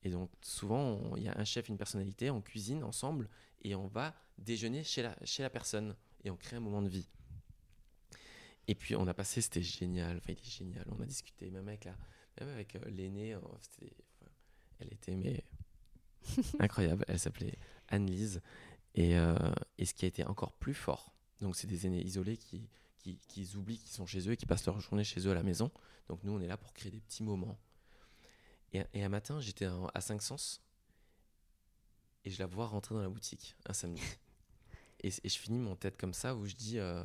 Et 0.04 0.10
donc 0.10 0.30
souvent 0.42 1.14
il 1.16 1.24
y 1.24 1.28
a 1.28 1.36
un 1.38 1.44
chef, 1.44 1.68
une 1.68 1.76
personnalité, 1.76 2.30
on 2.30 2.40
cuisine 2.40 2.84
ensemble 2.84 3.28
et 3.62 3.74
on 3.74 3.88
va 3.88 4.14
déjeuner 4.38 4.82
chez 4.84 5.02
la, 5.02 5.14
chez 5.24 5.42
la 5.42 5.50
personne 5.50 5.94
et 6.24 6.30
on 6.30 6.36
crée 6.36 6.56
un 6.56 6.60
moment 6.60 6.82
de 6.82 6.88
vie. 6.88 7.08
Et 8.68 8.74
puis 8.74 8.94
on 8.94 9.06
a 9.06 9.14
passé, 9.14 9.40
c'était 9.40 9.62
génial, 9.62 10.18
enfin 10.18 10.32
il 10.32 10.38
est 10.38 10.50
génial, 10.50 10.84
on 10.90 11.00
a 11.00 11.06
discuté 11.06 11.50
même 11.50 11.66
avec 11.66 11.84
la, 11.84 11.96
même 12.40 12.50
avec 12.50 12.74
l'aînée, 12.86 13.34
euh, 13.34 13.40
enfin, 13.40 14.30
elle 14.78 14.92
était 14.92 15.16
mais 15.16 15.44
incroyable, 16.60 17.04
elle 17.08 17.18
s'appelait 17.18 17.58
Anne-Lise 17.88 18.40
et, 18.94 19.16
euh, 19.18 19.34
et 19.78 19.84
ce 19.84 19.94
qui 19.94 20.04
a 20.04 20.08
été 20.08 20.24
encore 20.24 20.52
plus 20.52 20.74
fort, 20.74 21.12
donc 21.40 21.56
c'est 21.56 21.66
des 21.66 21.86
aînés 21.86 22.04
isolés 22.04 22.36
qui, 22.36 22.68
qui, 22.98 23.18
qui 23.26 23.56
oublient 23.56 23.78
qu'ils 23.78 23.90
sont 23.90 24.06
chez 24.06 24.28
eux 24.28 24.32
et 24.32 24.36
qui 24.36 24.46
passent 24.46 24.66
leur 24.66 24.78
journée 24.78 25.04
chez 25.04 25.26
eux 25.26 25.32
à 25.32 25.34
la 25.34 25.42
maison, 25.42 25.72
donc 26.08 26.22
nous 26.22 26.32
on 26.32 26.40
est 26.40 26.46
là 26.46 26.56
pour 26.56 26.72
créer 26.72 26.92
des 26.92 27.00
petits 27.00 27.24
moments. 27.24 27.58
Et, 28.72 28.84
et 28.92 29.02
un 29.02 29.08
matin 29.08 29.40
j'étais 29.40 29.66
à 29.94 30.00
5 30.00 30.22
sens 30.22 30.62
et 32.24 32.30
je 32.30 32.38
la 32.38 32.46
vois 32.46 32.66
rentrer 32.66 32.94
dans 32.94 33.02
la 33.02 33.08
boutique 33.08 33.56
un 33.66 33.72
samedi. 33.72 34.02
Et, 35.02 35.08
et 35.08 35.28
je 35.28 35.38
finis 35.38 35.58
mon 35.58 35.76
tête 35.76 35.96
comme 35.96 36.14
ça 36.14 36.34
où 36.34 36.46
je 36.46 36.54
dis, 36.54 36.78
euh, 36.78 37.02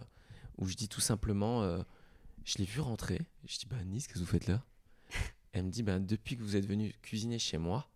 où 0.58 0.68
je 0.68 0.76
dis 0.76 0.88
tout 0.90 1.02
simplement, 1.02 1.64
euh, 1.64 1.82
je 2.44 2.58
l'ai 2.58 2.66
vu 2.66 2.82
rentrer. 2.82 3.22
Je 3.46 3.58
dis, 3.58 3.66
bah 3.66 3.84
Nice, 3.84 4.08
qu'est-ce 4.08 4.20
que 4.20 4.26
vous 4.26 4.32
faites 4.32 4.48
là? 4.48 4.64
Elle 5.52 5.64
me 5.64 5.72
dit, 5.72 5.84
bah, 5.84 6.00
depuis 6.00 6.36
que 6.36 6.42
vous 6.44 6.56
êtes 6.56 6.66
venu 6.66 6.94
cuisiner 7.02 7.40
chez 7.40 7.58
moi, 7.58 7.90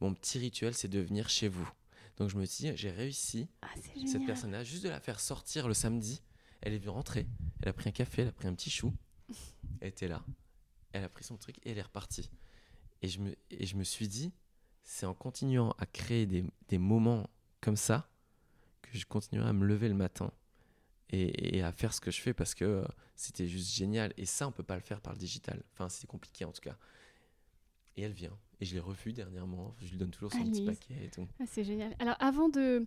mon 0.00 0.12
petit 0.14 0.38
rituel, 0.38 0.74
c'est 0.74 0.88
de 0.88 0.98
venir 1.00 1.28
chez 1.28 1.48
vous. 1.48 1.68
Donc 2.16 2.30
je 2.30 2.36
me 2.36 2.44
dis, 2.44 2.76
j'ai 2.76 2.90
réussi 2.90 3.48
Ah, 3.62 3.68
cette 4.06 4.24
personne-là, 4.26 4.64
juste 4.64 4.84
de 4.84 4.88
la 4.88 5.00
faire 5.00 5.20
sortir 5.20 5.66
le 5.68 5.74
samedi. 5.74 6.22
Elle 6.60 6.72
est 6.72 6.78
venue 6.78 6.90
rentrer, 6.90 7.26
elle 7.60 7.68
a 7.68 7.72
pris 7.72 7.88
un 7.88 7.92
café, 7.92 8.22
elle 8.22 8.28
a 8.28 8.32
pris 8.32 8.48
un 8.48 8.54
petit 8.54 8.70
chou, 8.70 8.94
elle 9.80 9.88
était 9.88 10.08
là, 10.08 10.24
elle 10.92 11.04
a 11.04 11.10
pris 11.10 11.22
son 11.22 11.36
truc 11.36 11.58
et 11.58 11.72
elle 11.72 11.78
est 11.78 11.82
repartie. 11.82 12.30
Et 13.02 13.08
je 13.08 13.20
me, 13.20 13.36
et 13.50 13.66
je 13.66 13.76
me 13.76 13.84
suis 13.84 14.08
dit, 14.08 14.32
c'est 14.82 15.04
en 15.04 15.12
continuant 15.12 15.74
à 15.78 15.84
créer 15.84 16.24
des, 16.24 16.42
des 16.68 16.78
moments 16.78 17.28
comme 17.60 17.76
ça 17.76 18.08
que 18.90 18.98
je 18.98 19.06
continuerai 19.06 19.48
à 19.48 19.52
me 19.52 19.66
lever 19.66 19.88
le 19.88 19.94
matin 19.94 20.32
et, 21.10 21.56
et 21.56 21.62
à 21.62 21.72
faire 21.72 21.92
ce 21.92 22.00
que 22.00 22.10
je 22.10 22.20
fais 22.20 22.34
parce 22.34 22.54
que 22.54 22.64
euh, 22.64 22.84
c'était 23.16 23.46
juste 23.46 23.72
génial. 23.74 24.12
Et 24.16 24.26
ça, 24.26 24.48
on 24.48 24.52
peut 24.52 24.62
pas 24.62 24.76
le 24.76 24.82
faire 24.82 25.00
par 25.00 25.12
le 25.12 25.18
digital. 25.18 25.62
Enfin, 25.72 25.88
c'est 25.88 26.06
compliqué 26.06 26.44
en 26.44 26.52
tout 26.52 26.60
cas. 26.60 26.76
Et 27.96 28.02
elle 28.02 28.12
vient. 28.12 28.36
Et 28.60 28.64
je 28.64 28.74
l'ai 28.74 28.80
revue 28.80 29.12
dernièrement. 29.12 29.74
Je 29.80 29.90
lui 29.90 29.98
donne 29.98 30.10
toujours 30.10 30.32
son 30.32 30.44
petit 30.44 30.66
Alice. 30.66 30.78
paquet 30.78 31.04
et 31.04 31.10
tout. 31.10 31.28
Ah, 31.40 31.44
c'est 31.46 31.64
génial. 31.64 31.94
Alors 31.98 32.16
avant 32.20 32.48
de... 32.48 32.86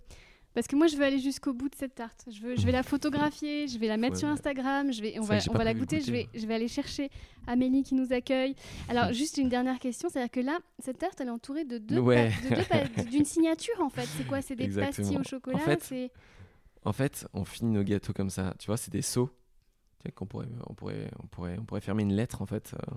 Parce 0.58 0.66
que 0.66 0.76
moi, 0.76 0.88
je 0.88 0.98
veux 0.98 1.04
aller 1.04 1.20
jusqu'au 1.20 1.54
bout 1.54 1.70
de 1.70 1.76
cette 1.76 1.94
tarte. 1.94 2.26
Je, 2.32 2.42
veux, 2.42 2.56
je 2.56 2.66
vais 2.66 2.72
la 2.72 2.82
photographier, 2.92 3.68
je 3.68 3.78
vais 3.78 3.86
la 3.88 3.96
mettre 3.96 4.14
Ouais, 4.16 4.20
sur. 4.22 4.28
Instagram, 4.28 4.92
je 4.92 5.04
vais, 5.04 5.20
on 5.20 5.22
va, 5.22 5.38
on 5.52 5.54
va 5.54 5.64
la 5.64 5.76
goûter, 5.76 6.02
je 6.02 6.12
vais, 6.12 6.24
goûter. 6.24 6.40
je 6.40 6.48
vais 6.48 6.56
aller 6.56 6.68
chercher 6.68 7.12
Amélie 7.46 7.84
qui 7.84 7.94
nous 7.94 8.12
accueille. 8.12 8.56
Alors, 8.90 9.14
juste 9.14 9.38
une 9.38 9.50
dernière 9.50 9.78
question, 9.78 10.10
c'est-à-dire 10.10 10.32
que 10.32 10.40
là, 10.40 10.58
cette 10.80 10.98
tarte, 10.98 11.22
elle 11.22 11.28
est 11.28 11.30
entourée 11.30 11.64
de 11.64 11.78
deux, 11.78 12.00
Ouais. 12.00 12.32
d'une 13.12 13.24
signature 13.26 13.80
en 13.82 13.90
fait. 13.90 14.08
C'est 14.18 14.26
quoi? 14.26 14.42
C'est 14.42 14.56
des 14.56 14.64
Exactement. 14.64 14.98
pastilles 14.98 15.20
au 15.20 15.24
chocolat 15.24 15.58
En 15.58 15.60
fait, 15.60 15.84
c'est... 15.84 16.12
En 16.86 16.92
fait, 16.92 17.28
on 17.34 17.46
finit 17.46 17.74
nos 17.74 17.84
gâteaux 17.84 18.14
comme 18.14 18.32
ça. 18.32 18.56
Tu 18.58 18.66
vois, 18.66 18.78
c'est 18.78 18.92
des 18.92 19.04
seaux. 19.04 19.30
Tu 20.00 20.08
sais, 20.08 20.12
qu'on 20.12 20.26
pourrait, 20.26 20.48
on 20.66 20.74
pourrait, 20.74 21.12
on 21.22 21.28
pourrait, 21.28 21.58
on 21.60 21.66
pourrait 21.66 21.82
fermer 21.82 22.02
une 22.02 22.14
lettre 22.16 22.42
en 22.42 22.48
fait. 22.48 22.74
euh, 22.74 22.96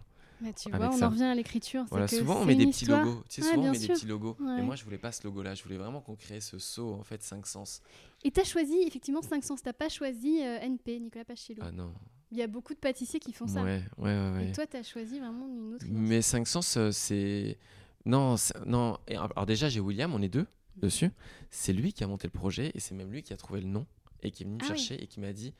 Tu 0.56 0.70
vois, 0.70 0.88
on 0.88 0.92
ça. 0.96 1.06
en 1.06 1.10
revient 1.10 1.24
à 1.24 1.34
l'écriture. 1.34 1.84
Voilà, 1.90 2.08
souvent 2.08 2.40
on 2.40 2.44
met 2.46 2.54
des 2.54 2.66
petits 2.66 2.86
logos. 2.86 3.22
Tu 3.28 3.42
sais, 3.42 3.46
Ouais, 3.48 3.54
souvent 3.54 3.60
bien 3.62 3.70
on 3.70 3.72
met 3.72 3.78
sûr. 3.78 3.88
des 3.88 3.94
petits 3.94 4.06
logos. 4.06 4.36
Ouais. 4.40 4.58
Et 4.58 4.62
moi, 4.62 4.74
je 4.76 4.84
voulais 4.84 4.98
pas 4.98 5.12
ce 5.12 5.22
logo-là. 5.24 5.54
Je 5.54 5.62
voulais 5.62 5.76
vraiment 5.76 6.00
qu'on 6.00 6.16
crée 6.16 6.40
ce 6.40 6.58
saut 6.58 6.94
en 6.94 7.02
fait 7.04 7.22
cinq 7.22 7.46
sens. 7.46 7.82
Et 8.24 8.30
t'as 8.30 8.44
choisi 8.44 8.74
effectivement 8.86 9.22
500, 9.22 9.56
t'as 9.62 9.72
pas 9.72 9.88
choisi 9.88 10.40
euh, 10.42 10.58
NP, 10.60 11.00
Nicolas 11.00 11.24
Pachello. 11.24 11.62
Ah 11.62 11.70
non. 11.72 11.92
Il 12.32 12.38
y 12.38 12.42
a 12.42 12.46
beaucoup 12.46 12.74
de 12.74 12.78
pâtissiers 12.78 13.18
qui 13.20 13.32
font 13.32 13.46
ça. 13.48 13.62
Ouais, 13.62 13.82
ouais, 13.98 14.30
ouais. 14.32 14.48
Et 14.48 14.52
toi, 14.52 14.66
t'as 14.66 14.82
choisi 14.82 15.18
vraiment 15.18 15.48
une 15.48 15.74
autre. 15.74 15.84
Mais 15.88 16.22
5 16.22 16.46
sens, 16.46 16.76
euh, 16.76 16.90
c'est. 16.92 17.58
Non, 18.06 18.36
non. 18.66 18.98
Et 19.08 19.16
alors 19.16 19.46
déjà, 19.46 19.68
j'ai 19.68 19.80
William, 19.80 20.14
on 20.14 20.22
est 20.22 20.28
deux 20.28 20.46
dessus. 20.76 21.10
C'est 21.50 21.72
lui 21.72 21.92
qui 21.92 22.04
a 22.04 22.06
monté 22.06 22.26
le 22.28 22.32
projet 22.32 22.70
et 22.74 22.80
c'est 22.80 22.94
même 22.94 23.10
lui 23.10 23.22
qui 23.22 23.32
a 23.32 23.36
trouvé 23.36 23.60
le 23.60 23.66
nom 23.66 23.84
et 24.22 24.30
qui 24.30 24.42
est 24.44 24.46
venu 24.46 24.56
me 24.56 24.60
Ah 24.62 24.68
oui. 24.70 24.78
chercher 24.78 25.02
et 25.02 25.06
qui 25.06 25.20
m'a 25.20 25.32
dit 25.32 25.52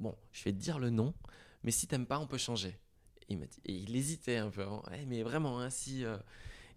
Bon, 0.00 0.14
je 0.32 0.42
vais 0.44 0.52
te 0.52 0.56
dire 0.58 0.78
le 0.80 0.90
nom, 0.90 1.14
mais 1.62 1.70
si 1.70 1.86
t'aimes 1.86 2.06
pas, 2.06 2.18
on 2.18 2.26
peut 2.26 2.38
changer. 2.38 2.76
Il, 3.28 3.38
m'a 3.38 3.46
dit, 3.46 3.60
et 3.64 3.72
il 3.74 3.94
hésitait 3.96 4.36
un 4.36 4.50
peu 4.50 4.62
avant. 4.62 4.82
Ouais, 4.90 5.04
mais 5.06 5.22
vraiment, 5.22 5.60
hein, 5.60 5.70
si. 5.70 6.04
euh, 6.04 6.16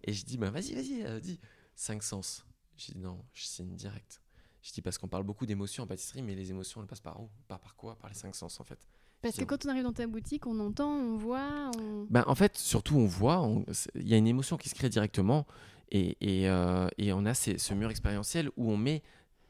Et 0.04 0.12
je 0.12 0.24
dis 0.24 0.38
Bah 0.38 0.50
vas-y, 0.50 0.74
vas-y, 0.74 1.02
euh, 1.04 1.20
dis. 1.20 1.38
5 1.74 2.02
sens. 2.02 2.46
J'ai 2.76 2.92
dit 2.94 2.98
Non, 2.98 3.24
je 3.34 3.44
signe 3.44 3.74
direct. 3.76 4.20
Je 4.62 4.72
dis 4.72 4.82
parce 4.82 4.98
qu'on 4.98 5.08
parle 5.08 5.22
beaucoup 5.24 5.46
d'émotions 5.46 5.84
en 5.84 5.86
pâtisserie, 5.86 6.22
mais 6.22 6.34
les 6.34 6.50
émotions, 6.50 6.80
elles 6.80 6.86
passent 6.88 7.00
par 7.00 7.20
où? 7.20 7.28
Par, 7.46 7.60
par 7.60 7.76
quoi? 7.76 7.96
Par 7.96 8.08
les 8.10 8.16
cinq 8.16 8.34
sens 8.34 8.58
en 8.60 8.64
fait. 8.64 8.78
Parce 9.20 9.36
que 9.36 9.44
quand 9.44 9.66
on 9.66 9.68
arrive 9.70 9.82
dans 9.82 9.92
ta 9.92 10.06
boutique, 10.06 10.46
on 10.46 10.58
entend, 10.60 10.90
on 10.90 11.16
voit, 11.16 11.70
on... 11.80 12.06
Ben, 12.08 12.22
en 12.28 12.36
fait, 12.36 12.56
surtout, 12.56 12.96
on 12.96 13.06
voit, 13.06 13.48
il 13.96 14.06
y 14.08 14.14
a 14.14 14.16
une 14.16 14.28
émotion 14.28 14.56
qui 14.56 14.68
se 14.68 14.76
crée 14.76 14.88
directement 14.88 15.44
et, 15.90 16.16
et, 16.20 16.48
euh, 16.48 16.86
et 16.98 17.12
on 17.12 17.24
a 17.26 17.34
ces- 17.34 17.58
ce 17.58 17.74
mur 17.74 17.90
expérientiel 17.90 18.48
où 18.56 18.70
on 18.70 18.76
met 18.76 19.02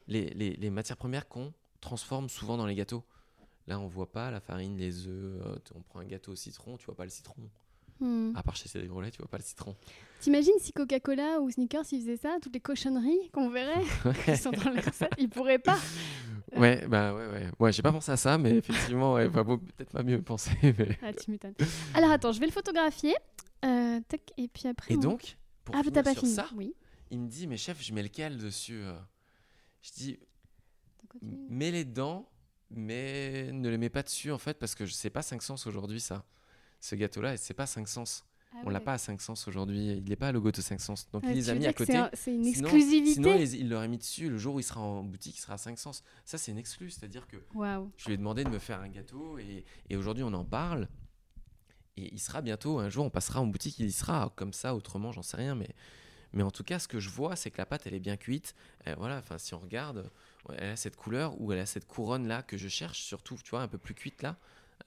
les, 0.07 0.31
les- 0.31 0.55
les 0.55 0.69
matières 0.71 0.97
premières 0.97 1.27
qu'on 1.27 1.53
transforme 1.81 2.29
souvent 2.29 2.57
dans 2.57 2.65
les 2.65 2.73
gâteaux. 2.73 3.03
Là, 3.69 3.79
on 3.79 3.87
voit 3.87 4.11
pas 4.11 4.31
la 4.31 4.39
farine, 4.41 4.77
les 4.77 5.07
œufs. 5.07 5.41
euh, 5.45 5.55
on 5.75 5.81
prend 5.81 5.99
un 5.99 6.05
gâteau 6.05 6.31
au 6.33 6.35
citron, 6.35 6.75
tu 6.77 6.85
vois 6.87 6.95
pas 6.95 7.03
le 7.05 7.11
citron. 7.11 7.35
Hmm. 7.99 8.31
À 8.35 8.41
part 8.43 8.55
chez 8.55 8.67
Cédric 8.67 8.89
Grolet, 8.89 9.11
tu 9.11 9.19
vois 9.19 9.27
pas 9.27 9.37
le 9.37 9.43
citron. 9.43 9.75
T'imagines 10.21 10.53
si 10.59 10.71
Coca-Cola 10.71 11.39
ou 11.41 11.51
Snickers 11.51 11.83
ils 11.91 11.99
faisaient 12.01 12.17
ça, 12.17 12.37
toutes 12.41 12.53
les 12.53 12.59
cochonneries 12.61 13.29
qu'on 13.31 13.49
verrait 13.49 13.83
qui 14.25 14.37
sont 14.37 14.51
dans 14.51 14.71
les 14.71 14.79
recettes, 14.79 15.13
ils 15.17 15.29
pourraient 15.29 15.59
pas. 15.59 15.77
ouais, 16.55 16.87
bah 16.87 17.13
ouais, 17.13 17.27
ouais. 17.27 17.51
Ouais, 17.59 17.71
j'ai 17.73 17.81
pas 17.81 17.91
pensé 17.91 18.11
à 18.11 18.17
ça, 18.17 18.37
mais 18.37 18.55
effectivement, 18.57 19.13
ouais, 19.13 19.27
beau- 19.29 19.57
peut-être 19.57 19.91
pas 19.91 20.01
mieux 20.03 20.21
penser. 20.21 20.51
mais- 20.63 20.97
Ah, 21.03 21.13
tu 21.13 21.29
m'étonnes. 21.29 21.53
Alors 21.93 22.09
attends, 22.11 22.31
je 22.31 22.39
vais 22.39 22.47
le 22.47 22.51
photographier. 22.53 23.15
Euh, 23.65 23.99
tac, 24.07 24.21
et 24.37 24.47
puis 24.47 24.67
après. 24.69 24.93
Et 24.93 24.97
on- 24.97 25.01
donc, 25.01 25.35
pour 25.65 25.75
ah, 25.75 25.83
finir 25.83 26.01
pas 26.01 26.13
sur 26.13 26.21
fini. 26.21 26.33
ça, 26.33 26.47
Oui. 26.55 26.73
il 27.11 27.19
me 27.19 27.27
dit, 27.27 27.45
mais 27.47 27.57
chef, 27.57 27.83
je 27.83 27.93
mets 27.93 28.01
lequel 28.03 28.37
dessus 28.37 28.79
euh? 28.81 28.97
Je 29.81 29.91
dis. 29.91 30.19
Mets-les 31.21 31.83
dedans, 31.85 32.28
mais 32.71 33.51
ne 33.51 33.69
les 33.69 33.77
mets 33.77 33.89
pas 33.89 34.03
dessus 34.03 34.31
en 34.31 34.37
fait 34.37 34.57
parce 34.59 34.75
que 34.75 34.85
je 34.85 34.93
sais 34.93 35.09
pas 35.09 35.21
5 35.21 35.41
sens 35.41 35.67
aujourd'hui 35.67 35.99
ça. 35.99 36.23
Ce 36.79 36.95
gâteau-là, 36.95 37.35
c'est 37.37 37.53
pas 37.53 37.65
5 37.65 37.87
sens. 37.87 38.25
Ah 38.51 38.57
On 38.63 38.67
ouais, 38.67 38.73
l'a 38.73 38.79
pas 38.79 38.93
à 38.93 38.97
5 38.97 39.21
sens 39.21 39.47
aujourd'hui. 39.47 39.97
Il 39.97 40.09
n'est 40.09 40.15
pas 40.15 40.29
à 40.29 40.31
logo 40.31 40.51
de 40.51 40.59
5 40.61 40.79
sens. 40.79 41.07
Donc 41.11 41.23
Ouais, 41.23 41.31
il 41.31 41.35
les 41.35 41.49
a 41.49 41.55
mis 41.55 41.67
à 41.67 41.73
côté. 41.73 41.91
c'est 41.91 41.97
un- 41.99 42.09
C'est 42.13 42.33
une 42.33 42.43
Sinon- 42.45 42.67
exclusivité. 42.69 43.13
Sinon, 43.13 43.35
il, 43.37 43.53
il 43.55 43.69
l'aurait 43.69 43.87
mis 43.87 43.97
dessus. 43.97 44.29
Le 44.29 44.37
jour 44.37 44.55
où 44.55 44.59
il 44.59 44.63
sera 44.63 44.79
en 44.81 45.03
boutique, 45.03 45.37
il 45.37 45.41
sera 45.41 45.53
à 45.53 45.57
5 45.57 45.77
sens. 45.77 46.03
Ça, 46.25 46.37
c'est 46.39 46.51
une 46.51 46.57
exclue. 46.57 46.89
C'est-à-dire 46.89 47.27
que 47.27 47.37
je 47.97 48.05
lui 48.07 48.13
ai 48.13 48.17
demandé 48.17 48.43
de 48.43 48.49
me 48.49 48.57
faire 48.59 48.79
un 48.79 48.87
gâteau 48.89 49.37
et, 49.37 49.65
et 49.89 49.95
aujourd'hui, 49.97 50.23
on 50.23 50.33
en 50.33 50.45
parle. 50.45 50.87
Et 51.97 52.11
il 52.13 52.19
sera 52.19 52.41
bientôt, 52.41 52.79
un 52.79 52.89
jour, 52.89 53.05
on 53.05 53.09
passera 53.09 53.41
en 53.41 53.45
boutique, 53.45 53.77
il 53.79 53.85
y 53.87 53.91
sera 53.91 54.31
comme 54.37 54.53
ça, 54.53 54.73
autrement, 54.73 55.11
j'en 55.11 55.21
sais 55.21 55.37
rien. 55.37 55.53
Mais, 55.53 55.69
mais 56.33 56.41
en 56.43 56.49
tout 56.51 56.63
cas, 56.63 56.79
ce 56.79 56.87
que 56.87 56.99
je 56.99 57.09
vois, 57.09 57.35
c'est 57.35 57.51
que 57.51 57.57
la 57.57 57.65
pâte, 57.65 57.85
elle 57.87 57.93
est 57.93 57.99
bien 57.99 58.15
cuite. 58.17 58.55
Euh, 58.87 58.95
voilà, 58.97 59.17
enfin, 59.17 59.37
si 59.37 59.53
on 59.53 59.59
regarde, 59.59 60.09
elle 60.57 60.69
a 60.71 60.75
cette 60.75 60.95
couleur 60.95 61.39
ou 61.41 61.51
elle 61.51 61.59
a 61.59 61.65
cette 61.65 61.85
couronne 61.85 62.27
là 62.27 62.41
que 62.43 62.57
je 62.57 62.67
cherche, 62.67 63.01
surtout, 63.01 63.35
tu 63.43 63.51
vois, 63.51 63.61
un 63.61 63.67
peu 63.67 63.77
plus 63.77 63.93
cuite 63.93 64.21
là. 64.21 64.37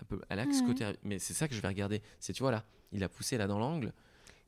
Un 0.01 0.05
peu, 0.05 0.21
ce 0.31 0.61
Ouais. 0.63 0.67
côté. 0.67 0.99
Mais 1.05 1.19
c'est 1.19 1.35
ça 1.35 1.47
que 1.49 1.55
je 1.55 1.61
vais 1.61 1.69
regarder. 1.69 2.03
C'est, 2.19 2.33
tu 2.33 2.43
vois, 2.43 2.51
là, 2.51 2.65
il 2.93 3.05
a 3.05 3.09
poussé 3.09 3.37
là 3.37 3.47
dans 3.47 3.59
l'angle. 3.59 3.93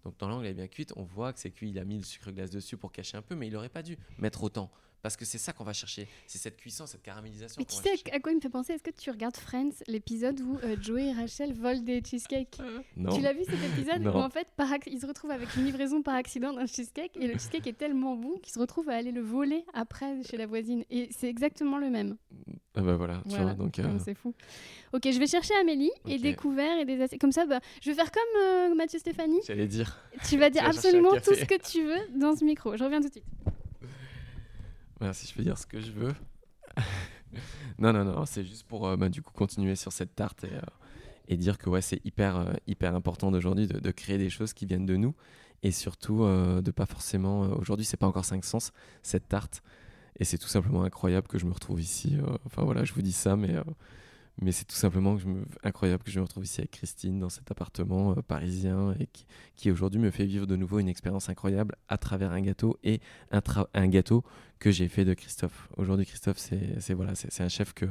Donc 0.04 0.16
dans 0.18 0.28
l'angle, 0.28 0.46
elle 0.46 0.52
est 0.52 0.54
bien 0.54 0.68
cuite. 0.68 0.92
On 0.96 1.02
voit 1.04 1.32
que 1.32 1.38
c'est 1.40 1.50
cuit. 1.50 1.70
Il 1.70 1.78
a 1.78 1.84
mis 1.84 1.98
le 1.98 2.04
sucre 2.04 2.30
glace 2.30 2.50
dessus 2.50 2.76
pour 2.76 2.92
cacher 2.92 3.16
un 3.16 3.22
peu, 3.22 3.34
mais 3.34 3.46
il 3.46 3.56
aurait 3.56 3.68
pas 3.68 3.82
dû 3.82 3.96
mettre 4.18 4.42
autant. 4.42 4.70
Parce 5.04 5.18
que 5.18 5.26
c'est 5.26 5.36
ça 5.36 5.52
qu'on 5.52 5.64
va 5.64 5.74
chercher. 5.74 6.08
C'est 6.26 6.38
cette 6.38 6.56
cuisson, 6.56 6.86
cette 6.86 7.02
caramélisation. 7.02 7.56
Mais 7.60 7.66
tu 7.66 7.76
sais 7.76 7.90
chercher. 7.90 8.10
à 8.12 8.20
quoi 8.20 8.32
il 8.32 8.36
me 8.36 8.40
fait 8.40 8.48
penser 8.48 8.72
Est-ce 8.72 8.82
que 8.82 8.90
tu 8.90 9.10
regardes 9.10 9.36
Friends, 9.36 9.68
l'épisode 9.86 10.40
où 10.40 10.56
euh, 10.64 10.76
Joey 10.80 11.08
et 11.08 11.12
Rachel 11.12 11.52
volent 11.52 11.82
des 11.82 12.02
cheesecakes? 12.02 12.56
Non. 12.96 13.14
Tu 13.14 13.20
l'as 13.20 13.34
vu 13.34 13.44
cet 13.44 13.62
épisode 13.62 14.00
Non. 14.00 14.14
où 14.14 14.18
en 14.20 14.30
fait 14.30 14.48
par 14.56 14.68
ils 14.86 14.98
se 14.98 15.04
retrouvent 15.06 15.30
avec 15.32 15.54
une 15.56 15.66
livraison 15.66 16.00
par 16.00 16.14
accident 16.14 16.54
d'un 16.54 16.64
cheesecake 16.64 17.18
et 17.18 17.26
le 17.26 17.34
cheesecake 17.34 17.66
est 17.66 17.76
tellement 17.76 18.16
bon 18.16 18.38
qu'ils 18.38 18.54
se 18.54 18.58
retrouvent 18.58 18.88
à 18.88 18.94
aller 18.94 19.12
le 19.12 19.20
voler 19.20 19.66
après 19.74 20.22
chez 20.22 20.38
la 20.38 20.46
voisine 20.46 20.84
et 20.90 21.10
c'est 21.14 21.28
exactement 21.28 21.76
le 21.76 21.90
même. 21.90 22.16
Ah 22.74 22.80
bah 22.80 22.96
voilà, 22.96 23.20
tu 23.24 23.28
Voilà. 23.28 23.44
vois. 23.44 23.54
Donc, 23.54 23.78
euh, 23.78 23.98
C'est 24.02 24.14
fou. 24.14 24.32
Ok, 24.94 25.02
je 25.04 25.18
vais 25.18 25.26
chercher 25.26 25.52
Amélie 25.60 25.90
et 26.08 26.14
Ok. 26.14 26.22
des 26.22 26.34
couverts 26.34 26.78
et 26.78 26.86
des 26.86 26.98
assiettes. 27.02 27.20
Comme 27.20 27.30
ça, 27.30 27.44
bah, 27.44 27.60
je 27.82 27.90
vais 27.90 27.94
faire 27.94 28.10
comme 28.10 28.40
euh, 28.42 28.74
Mathieu 28.74 28.98
Stéphanie. 28.98 29.40
j'allais 29.46 29.66
dire. 29.68 29.98
Tu 30.28 30.38
vas 30.38 30.48
dire 30.48 30.62
vas 30.62 30.72
chercher 30.72 30.88
un 30.88 30.88
absolument 31.02 31.10
tout 31.22 31.34
ce 31.34 31.44
que 31.44 31.60
tu 31.70 31.84
veux 31.84 32.18
dans 32.18 32.34
ce 32.34 32.42
micro. 32.44 32.74
Je 32.76 32.82
reviens 32.82 33.02
tout 33.02 33.08
de 33.08 33.12
suite. 33.12 33.24
Voilà, 34.98 35.12
si 35.12 35.26
je 35.26 35.34
peux 35.34 35.42
dire 35.42 35.58
ce 35.58 35.66
que 35.66 35.80
je 35.80 35.92
veux. 35.92 36.14
non, 37.78 37.92
non, 37.92 38.04
non, 38.04 38.26
c'est 38.26 38.44
juste 38.44 38.64
pour 38.64 38.86
euh, 38.86 38.96
bah, 38.96 39.08
du 39.08 39.22
coup 39.22 39.32
continuer 39.32 39.76
sur 39.76 39.92
cette 39.92 40.14
tarte 40.14 40.44
et, 40.44 40.52
euh, 41.32 41.36
dire 41.36 41.58
que 41.58 41.80
c'est 41.80 42.04
hyper, 42.04 42.36
euh, 42.36 42.52
hyper 42.66 42.94
important 42.94 43.30
d'aujourd'hui 43.30 43.66
de, 43.66 43.90
créer 43.90 44.18
des 44.18 44.30
choses 44.30 44.52
qui 44.52 44.66
viennent 44.66 44.86
de 44.86 44.96
nous 44.96 45.14
et 45.62 45.72
surtout 45.72 46.26
de 46.26 46.70
pas 46.70 46.84
forcément. 46.84 47.40
aujourd'hui, 47.52 47.86
c'est 47.86 47.96
pas 47.96 48.06
encore 48.06 48.26
5 48.26 48.44
sens 48.44 48.72
cette 49.02 49.28
tarte 49.28 49.62
et 50.18 50.24
c'est 50.24 50.36
tout 50.36 50.48
simplement 50.48 50.82
incroyable 50.82 51.26
que 51.26 51.38
je 51.38 51.46
me 51.46 51.52
retrouve 51.52 51.80
ici. 51.80 52.18
enfin 52.44 52.64
voilà, 52.64 52.84
je 52.84 52.92
vous 52.92 53.00
dis 53.00 53.12
ça, 53.12 53.34
mais. 53.34 53.54
Mais 54.40 54.50
c'est 54.52 54.64
tout 54.64 54.74
simplement 54.74 55.16
incroyable 55.62 56.02
que 56.02 56.10
je 56.10 56.18
me 56.18 56.24
retrouve 56.24 56.44
ici 56.44 56.60
avec 56.60 56.72
Christine 56.72 57.20
dans 57.20 57.28
cet 57.28 57.50
appartement 57.50 58.12
euh, 58.12 58.22
parisien 58.22 58.94
et 58.98 59.08
qui, 59.54 59.70
aujourd'hui 59.70 60.00
me 60.00 60.10
fait 60.10 60.26
vivre 60.26 60.46
de 60.46 60.56
nouveau 60.56 60.80
une 60.80 60.88
expérience 60.88 61.28
incroyable 61.28 61.76
à 61.88 61.98
travers 61.98 62.32
un 62.32 62.40
gâteau 62.40 62.76
et 62.82 63.00
un, 63.30 63.88
gâteau 63.88 64.24
que 64.58 64.70
j'ai 64.72 64.88
fait 64.88 65.04
de 65.04 65.14
Christophe. 65.14 65.68
Aujourd'hui, 65.76 66.04
Christophe, 66.04 66.38
c'est 66.38 66.94
voilà, 66.94 67.12
un 67.38 67.48
chef 67.48 67.72
que, 67.74 67.86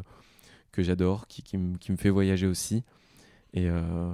que 0.71 0.83
j'adore, 0.83 1.27
qui, 1.27 1.43
qui, 1.43 1.57
me- 1.57 1.77
qui 1.77 1.91
me 1.93 1.97
fait 1.97 2.09
voyager 2.09 2.47
aussi. 2.47 2.83
Et, 3.53 3.69
euh, 3.69 4.13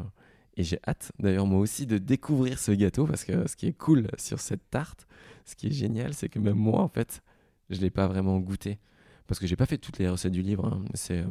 et 0.55 0.63
j'ai 0.63 0.79
hâte, 0.87 1.11
d'ailleurs, 1.17 1.47
moi 1.47 1.59
aussi, 1.59 1.87
de 1.87 1.97
découvrir 1.97 2.59
ce 2.59 2.71
gâteau 2.73 3.07
parce 3.07 3.23
que 3.23 3.47
ce 3.47 3.55
qui 3.55 3.65
est 3.67 3.73
cool 3.73 4.07
sur 4.17 4.39
cette 4.39 4.69
tarte, 4.69 5.07
ce 5.45 5.55
qui 5.55 5.67
est 5.67 5.71
génial, 5.71 6.13
c'est 6.13 6.29
que 6.29 6.37
même 6.37 6.57
moi, 6.57 6.81
en 6.81 6.89
fait, 6.89 7.23
je 7.71 7.77
ne 7.77 7.81
l'ai 7.81 7.89
pas 7.89 8.07
vraiment 8.07 8.37
goûté. 8.39 8.77
Parce 9.25 9.39
que 9.39 9.47
j'ai 9.47 9.55
pas 9.55 9.65
fait 9.65 9.77
toutes 9.77 9.97
les 9.99 10.09
recettes 10.09 10.33
du 10.33 10.41
livre. 10.41 10.65
hein. 10.65 10.83
C'est, 10.93 11.19
euh, 11.19 11.27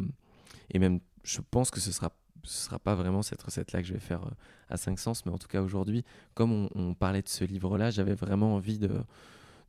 et 0.70 0.78
même, 0.78 1.00
je 1.24 1.40
pense 1.40 1.70
que 1.70 1.80
ce 1.80 1.92
sera 1.92 2.12
ce 2.44 2.64
sera 2.64 2.78
pas 2.78 2.94
vraiment 2.94 3.22
cette 3.22 3.42
recette-là 3.42 3.82
que 3.82 3.88
je 3.88 3.92
vais 3.92 4.00
faire 4.00 4.24
euh, 4.24 4.30
à 4.68 4.76
5 4.76 4.98
sens, 4.98 5.26
mais 5.26 5.32
en 5.32 5.38
tout 5.38 5.48
cas 5.48 5.60
aujourd'hui, 5.60 6.04
comme 6.34 6.68
on, 6.74 6.94
parlait 6.94 7.22
de 7.22 7.28
ce 7.28 7.44
livre-là, 7.44 7.90
j'avais 7.90 8.14
vraiment 8.14 8.54
envie 8.54 8.78
de, 8.78 9.02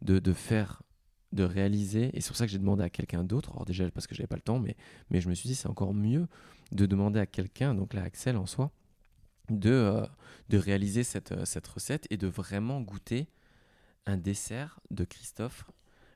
de, 0.02 0.20
de 0.20 0.34
faire, 0.34 0.82
de 1.32 1.44
réaliser, 1.44 2.16
et 2.16 2.22
c'est 2.22 2.30
pour 2.30 2.38
ça 2.38 2.46
que 2.46 2.52
j'ai 2.52 2.60
demandé 2.60 2.84
à 2.84 2.90
quelqu'un 2.90 3.24
d'autre, 3.24 3.52
alors 3.52 3.66
déjà 3.66 3.90
parce 3.92 4.08
que 4.08 4.16
j'avais 4.16 4.28
pas 4.28 4.36
le 4.36 4.42
temps, 4.42 4.60
mais, 4.60 4.76
mais 5.10 5.22
je 5.22 5.30
me 5.30 5.34
suis 5.34 5.48
dit 5.48 5.56
c'est 5.56 5.68
encore 5.68 5.94
mieux 5.94 6.28
de 6.72 6.86
demander 6.86 7.20
à 7.20 7.26
quelqu'un, 7.26 7.74
donc 7.76 7.94
là 7.94 8.04
Axel 8.04 8.38
en 8.38 8.46
soi, 8.46 8.72
de, 9.50 9.72
euh, 9.72 10.06
de 10.50 10.58
réaliser 10.58 11.04
cette, 11.04 11.32
euh, 11.32 11.46
cette 11.46 11.68
recette 11.68 12.06
et 12.10 12.18
de 12.18 12.28
vraiment 12.28 12.82
goûter 12.82 13.28
un 14.06 14.18
dessert 14.18 14.80
de 14.92 15.04
Christophe 15.04 15.66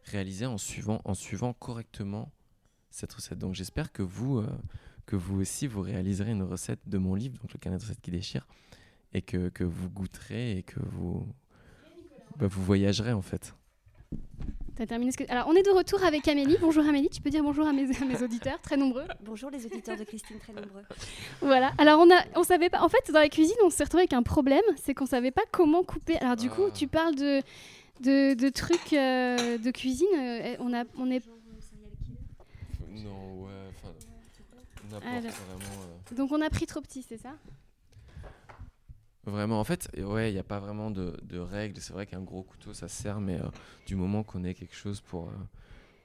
réalisé 0.06 0.45
en 0.45 0.57
suivant, 0.57 1.02
en 1.06 1.14
suivant 1.14 1.53
correctement 1.53 2.31
cette 2.94 3.11
recette. 3.14 3.40
Donc 3.40 3.56
j'espère 3.56 3.91
que 3.91 4.03
vous, 4.03 4.38
euh, 4.38 4.48
que 5.06 5.15
vous 5.15 5.41
aussi, 5.41 5.68
vous 5.68 5.82
réaliserez 5.82 6.32
une 6.32 6.44
recette 6.44 6.80
de 6.88 6.98
mon 6.98 7.15
livre, 7.15 7.38
donc 7.41 7.52
le 7.52 7.60
carnet 7.60 7.78
de 7.78 7.84
recettes 7.84 8.02
qui 8.02 8.11
déchire, 8.11 8.45
et 9.14 9.22
que, 9.22 9.49
que 9.49 9.64
vous 9.64 9.90
goûterez 9.90 10.57
et 10.60 10.64
que 10.64 10.80
vous, 10.80 11.28
bah, 12.38 12.48
vous 12.48 12.64
voyagerez 12.64 13.11
en 13.14 13.22
fait. 13.22 13.56
T'as 14.76 14.86
terminé 14.88 15.11
ce 15.11 15.18
que... 15.18 15.24
Alors, 15.30 15.48
on 15.48 15.53
est 15.56 15.64
de 15.64 15.70
retour 15.72 16.03
avec 16.03 16.28
Amélie. 16.28 16.57
Bonjour 16.60 16.84
Amélie, 16.88 17.10
tu 17.10 17.22
peux 17.22 17.30
dire 17.30 17.44
bonjour 17.44 17.68
à 17.68 17.74
mes, 17.74 17.95
à 17.95 18.06
mes 18.06 18.22
auditeurs, 18.24 18.60
très 18.61 18.78
nombreux. 18.78 19.06
Bonjour 19.24 19.49
les 19.52 19.65
auditeurs 19.65 19.98
de 19.98 20.03
Christine, 20.03 20.38
très 20.40 20.53
nombreux. 20.53 20.82
Voilà. 21.41 21.74
Alors, 21.78 21.99
on 21.99 22.10
a, 22.11 22.24
on 22.36 22.44
savait 22.44 22.70
pas. 22.70 22.82
En 22.82 22.90
fait, 22.90 23.11
dans 23.11 23.20
la 23.20 23.30
cuisine, 23.30 23.56
on 23.64 23.70
s'est 23.70 23.84
retrouvé 23.84 24.02
avec 24.02 24.14
un 24.14 24.24
problème, 24.24 24.64
c'est 24.78 24.94
qu'on 24.95 25.06
savait 25.06 25.32
pas 25.32 25.44
comment 25.52 25.84
couper. 25.84 26.18
Alors, 26.18 26.36
du 26.36 26.49
coup, 26.49 26.65
Ah. 26.68 26.72
tu 26.74 26.88
parles 26.88 27.15
de, 27.15 27.41
de, 28.02 28.34
de 28.34 28.49
trucs 28.49 28.94
euh, 28.94 29.57
de 29.60 29.72
cuisine. 29.72 30.07
euh, 30.15 30.56
on 30.60 30.74
a, 30.74 30.84
on 30.98 31.10
est. 31.11 31.24
Non, 32.94 33.44
ouais, 33.45 33.52
enfin. 33.70 33.94
N'importe, 34.90 35.06
Alors. 35.06 35.22
vraiment. 35.22 35.84
euh, 36.11 36.15
Donc, 36.15 36.32
on 36.32 36.41
a 36.41 36.49
pris 36.49 36.65
trop 36.65 36.82
petit, 36.82 37.03
c'est 37.03 37.18
ça? 37.18 37.36
Vraiment, 39.26 39.60
en 39.60 39.64
fait, 39.64 39.90
ouais, 39.98 40.30
il 40.32 40.34
n'y 40.34 40.40
a 40.40 40.44
pas 40.44 40.60
vraiment 40.60 40.91
de, 40.91 41.18
de 41.24 41.40
règles. 41.40 41.80
C'est 41.80 41.94
vrai 41.94 42.06
qu'un 42.06 42.22
gros 42.22 42.44
couteau, 42.44 42.74
ça 42.74 42.90
sert, 42.90 43.22
mais 43.22 43.40
euh, 43.40 43.48
du 43.86 43.95
moment 43.95 44.24
qu'on 44.24 44.44
ait 44.44 44.53
quelque 44.53 44.76
chose 44.76 44.99
pour, 44.99 45.30
euh, 45.30 45.34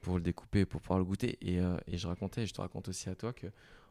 pour 0.01 0.15
le 0.15 0.21
découper, 0.21 0.65
pour 0.65 0.79
pouvoir 0.81 0.99
le 0.99 1.05
goûter. 1.05 1.37
Et, 1.41 1.59
euh, 1.59 1.77
et 1.87 1.97
je 1.97 2.07
racontais, 2.07 2.43
et 2.43 2.45
je 2.45 2.53
te 2.53 2.61
raconte 2.61 2.87
aussi 2.87 3.09
à 3.09 3.15
toi 3.15 3.33
que, 3.33 3.47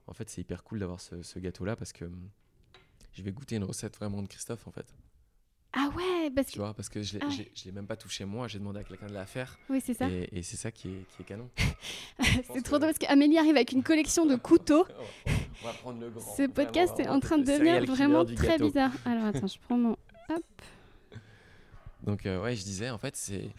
en 0.07 0.15
fait, 0.15 0.31
c'est 0.31 0.41
hyper 0.41 0.65
cool 0.65 0.79
d'avoir 0.79 1.01
ce, 1.01 1.23
ce 1.23 1.39
gâteau-là 1.39 1.77
parce 1.77 1.93
que 1.93 2.07
hum, 2.07 2.31
je 3.12 3.23
vais 3.23 3.31
goûter 3.33 3.57
une 3.57 3.65
recette 3.65 3.97
vraiment 3.99 4.23
de 4.23 4.29
Christophe, 4.29 4.66
en 4.66 4.70
fait. 4.70 4.87
Ah 5.74 5.90
ouais, 5.97 6.31
parce 6.35 6.47
Tu 6.49 6.55
que. 6.55 6.59
vois, 6.61 6.73
parce 6.74 6.89
que 6.89 7.03
je 7.03 7.15
l'ai 7.15 7.20
Ah 7.23 7.28
ouais. 7.28 7.51
l'ai 7.65 7.73
même 7.73 7.86
pas 7.86 7.97
touché 7.97 8.24
moi, 8.24 8.49
j'ai 8.49 8.59
demandé 8.59 8.81
à 8.81 8.85
quelqu'un 8.85 9.07
de 9.07 9.12
la 9.12 9.27
faire. 9.27 9.59
Oui, 9.69 9.82
c'est 9.85 9.93
ça. 9.95 10.09
Et, 10.09 10.28
et 10.32 10.43
c'est 10.43 10.57
ça 10.57 10.70
qui 10.73 10.89
est, 10.89 11.07
qui 11.15 11.23
est 11.23 11.24
canon. 11.27 11.49
c'est 12.20 12.43
trop 12.43 12.55
que- 12.55 12.61
drôle 12.62 12.81
parce 12.81 12.99
qu'Amélie 12.99 13.36
arrive 13.39 13.55
avec 13.57 13.73
une 13.73 13.82
collection 13.82 14.24
de 14.27 14.36
couteaux. 14.36 14.86
On 15.62 15.66
va 15.66 15.73
prendre 15.74 16.01
le 16.01 16.11
grand. 16.11 16.36
Ce 16.36 16.47
podcast 16.47 16.95
Vraiment, 16.95 17.12
est 17.12 17.16
en 17.16 17.20
train 17.20 17.39
de 17.39 17.45
devenir 17.45 17.85
vraiment 17.85 18.24
très 18.24 18.49
gâteau. 18.49 18.66
bizarre. 18.69 18.93
Alors, 19.05 19.24
attends, 19.27 19.47
je 19.47 19.59
prends 19.61 19.77
mon. 19.77 19.97
Donc, 22.03 22.27
euh, 22.27 22.40
ouais, 22.43 22.55
je 22.57 22.62
disais, 22.62 22.90
en 22.90 22.99
fait, 22.99 23.16
c'est 23.16 23.51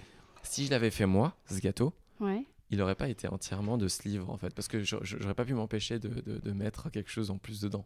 si 0.44 0.66
je 0.66 0.72
l'avais 0.72 0.92
fait 0.92 1.06
moi, 1.06 1.36
ce 1.50 1.60
gâteau, 1.60 1.94
Ouais. 2.20 2.44
il 2.70 2.78
n'aurait 2.80 2.96
pas 2.96 3.10
été 3.10 3.28
entièrement 3.28 3.78
de 3.78 3.88
ce 3.88 4.08
livre 4.08 4.30
en 4.30 4.38
fait 4.38 4.54
parce 4.56 4.68
que 4.68 4.82
j'aurais 4.84 5.34
pas 5.34 5.46
pu 5.46 5.54
m'empêcher 5.54 6.00
de, 6.00 6.08
de- 6.10 6.38
de 6.40 6.52
mettre 6.52 6.90
quelque 6.90 7.12
chose 7.12 7.30
en 7.32 7.38
plus 7.38 7.60
dedans. 7.62 7.86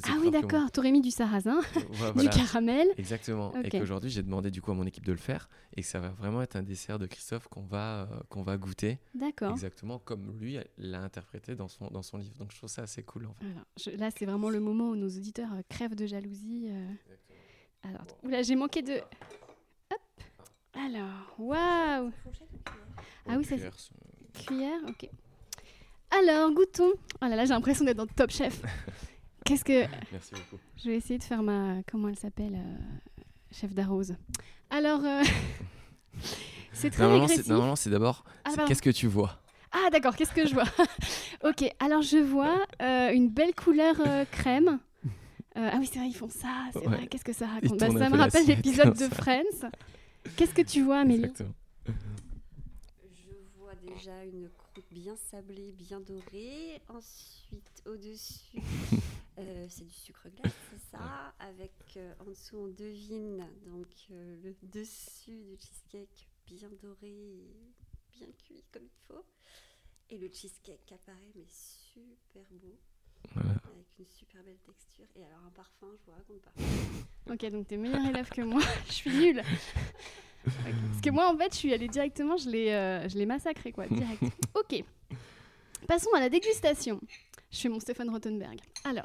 Fait, 0.00 0.10
Ah 0.12 0.16
oui, 0.20 0.30
d'accord. 0.30 0.70
T'aurais 0.70 0.90
mis 0.92 1.00
du 1.00 1.10
sarrasin, 1.10 1.56
Ouais, 1.74 1.82
du 1.90 1.96
voilà, 2.12 2.28
caramel. 2.30 2.86
exactement 2.98 3.52
et 3.62 3.70
qu'aujourd'hui 3.70 4.10
j'ai 4.10 4.22
demandé 4.22 4.50
du 4.50 4.60
coup 4.60 4.70
à 4.70 4.74
mon 4.74 4.84
équipe 4.84 5.06
de 5.06 5.12
le 5.12 5.18
faire 5.18 5.48
et 5.74 5.80
que 5.80 5.86
ça 5.88 6.00
va 6.00 6.10
vraiment 6.10 6.42
être 6.42 6.54
un 6.56 6.62
dessert 6.62 6.98
de 6.98 7.06
Christophe 7.06 7.48
qu'on 7.48 7.62
va 7.64 8.02
euh, 8.02 8.20
qu'on 8.28 8.42
va 8.42 8.58
goûter 8.58 8.98
D'accord. 9.14 9.52
exactement 9.52 9.98
comme 9.98 10.38
lui 10.38 10.58
l'a 10.76 11.00
interprété 11.00 11.54
dans 11.54 11.68
son 11.68 11.88
dans 11.88 12.02
son 12.02 12.18
livre 12.18 12.36
donc 12.38 12.52
je 12.52 12.56
trouve 12.58 12.68
ça 12.68 12.82
assez 12.82 13.02
cool 13.02 13.26
en 13.26 13.32
fait. 13.34 13.46
Alors, 13.46 13.64
je- 13.78 13.90
là, 13.98 14.10
c'est 14.16 14.26
vraiment 14.26 14.50
le 14.50 14.60
moment 14.60 14.90
où 14.90 14.96
nos 14.96 15.08
auditeurs 15.08 15.52
euh, 15.54 15.62
crèvent 15.70 15.94
de 15.96 16.04
jalousie. 16.06 16.66
euh. 16.68 16.86
Alors. 17.82 18.04
Oula, 18.22 18.42
j'ai 18.42 18.54
manqué 18.56 18.82
de. 18.82 18.94
Hop. 19.92 20.00
Alors, 20.74 21.34
waouh. 21.38 22.12
Ah 23.28 23.36
oui, 23.38 23.44
ça, 23.44 23.54
Cuillère, 23.56 23.74
c'est- 23.78 24.44
Cuillère, 24.44 24.80
ok. 24.88 25.08
Alors, 26.10 26.52
goûtons. 26.52 26.92
Oh 27.22 27.26
là 27.26 27.34
là, 27.36 27.44
j'ai 27.44 27.54
l'impression 27.54 27.84
d'être 27.84 27.96
dans 27.96 28.06
Top 28.06 28.30
Chef. 28.30 28.60
Qu'est-ce 29.46 29.64
que. 29.64 29.86
Merci 30.12 30.32
beaucoup. 30.34 30.60
Je 30.84 30.90
vais 30.90 30.96
essayer 30.96 31.18
de 31.18 31.24
faire 31.24 31.42
ma. 31.42 31.76
Comment 31.90 32.08
elle 32.08 32.18
s'appelle 32.18 32.54
euh, 32.54 32.76
Chef 33.52 33.72
d'arrose. 33.72 34.14
Alors, 34.70 35.04
euh, 35.04 35.22
c'est 36.72 36.90
très 36.90 37.02
Normalement 37.02 37.28
c'est 37.28 37.46
normalement, 37.46 37.76
c'est 37.76 37.90
d'abord 37.90 38.24
Ah, 38.44 38.64
qu'est-ce 38.66 38.82
que 38.82 38.90
tu 38.90 39.06
vois? 39.06 39.40
Ah 39.72 39.90
d'accord, 39.90 40.16
qu'est-ce 40.16 40.32
que 40.32 40.46
je 40.46 40.54
vois? 40.54 40.64
Ok, 41.44 41.64
alors 41.80 42.02
je 42.02 42.18
vois 42.18 42.64
euh, 42.82 43.10
une 43.12 43.28
belle 43.28 43.54
couleur 43.54 43.94
euh, 44.06 44.24
crème. 44.30 44.78
Euh, 45.56 45.70
ah 45.72 45.76
oui, 45.78 45.86
c'est 45.90 45.98
vrai, 45.98 46.08
ils 46.08 46.14
font 46.14 46.28
ça, 46.28 46.48
c'est 46.72 46.80
Ouais. 46.80 46.86
vrai, 46.96 47.06
qu'est-ce 47.06 47.24
que 47.24 47.32
ça 47.32 47.46
raconte? 47.46 47.78
Bah, 47.78 47.86
Ça 47.90 48.10
me 48.10 48.16
rappelle 48.16 48.46
l'épisode 48.46 48.94
de. 48.96 49.08
Friends. 49.14 49.70
Qu'est-ce 50.36 50.52
que 50.54 50.62
tu 50.62 50.82
vois, 50.82 50.98
Amélie? 51.00 51.24
Exactement. 51.24 51.54
Je 51.86 53.32
vois 53.58 53.72
déjà 53.86 54.24
une 54.24 54.48
bien 54.90 55.16
sablée, 55.16 55.72
bien 55.72 56.00
dorée. 56.00 56.80
Ensuite, 56.88 57.82
au-dessus, 57.86 58.58
euh, 59.38 59.66
c'est 59.68 59.84
du 59.84 59.92
sucre 59.92 60.28
glace, 60.28 60.52
c'est 60.70 60.90
ça. 60.90 61.34
Avec 61.38 61.72
euh, 61.96 62.14
en 62.20 62.24
dessous, 62.24 62.56
on 62.56 62.68
devine 62.68 63.46
donc 63.64 63.88
euh, 64.10 64.36
le 64.42 64.54
dessus 64.62 65.44
du 65.44 65.56
cheesecake 65.56 66.28
bien 66.46 66.70
doré, 66.82 67.08
et 67.08 67.56
bien 68.12 68.28
cuit 68.38 68.64
comme 68.72 68.84
il 68.84 69.00
faut. 69.06 69.24
Et 70.10 70.18
le 70.18 70.28
cheesecake 70.28 70.92
apparaît, 70.92 71.32
mais 71.34 71.46
super 71.48 72.44
beau. 72.52 72.78
Voilà. 73.34 73.50
Avec 73.50 73.86
une 73.98 74.06
super 74.10 74.42
belle 74.44 74.58
texture. 74.64 75.06
Et 75.16 75.24
alors, 75.24 75.38
un 75.46 75.50
parfum, 75.50 75.86
je 75.98 76.04
vous 76.06 76.12
raconte 76.16 76.42
pas. 76.42 76.52
Ok, 77.32 77.50
donc 77.50 77.66
t'es 77.66 77.76
meilleur 77.76 78.04
élève 78.06 78.28
que 78.28 78.40
moi, 78.42 78.62
je 78.86 78.92
suis 78.92 79.10
nulle. 79.10 79.42
Parce 80.44 81.00
que 81.02 81.10
moi, 81.10 81.28
en 81.32 81.36
fait, 81.36 81.52
je 81.52 81.56
suis 81.58 81.74
allée 81.74 81.88
directement, 81.88 82.36
je 82.36 82.48
l'ai, 82.48 82.72
euh, 82.72 83.08
je 83.08 83.18
l'ai 83.18 83.26
massacré, 83.26 83.72
quoi, 83.72 83.86
direct. 83.88 84.22
Ok, 84.54 84.84
passons 85.88 86.10
à 86.16 86.20
la 86.20 86.28
dégustation. 86.28 87.00
Je 87.50 87.58
fais 87.58 87.68
mon 87.68 87.80
Stéphane 87.80 88.10
Rothenberg. 88.10 88.60
Alors, 88.84 89.04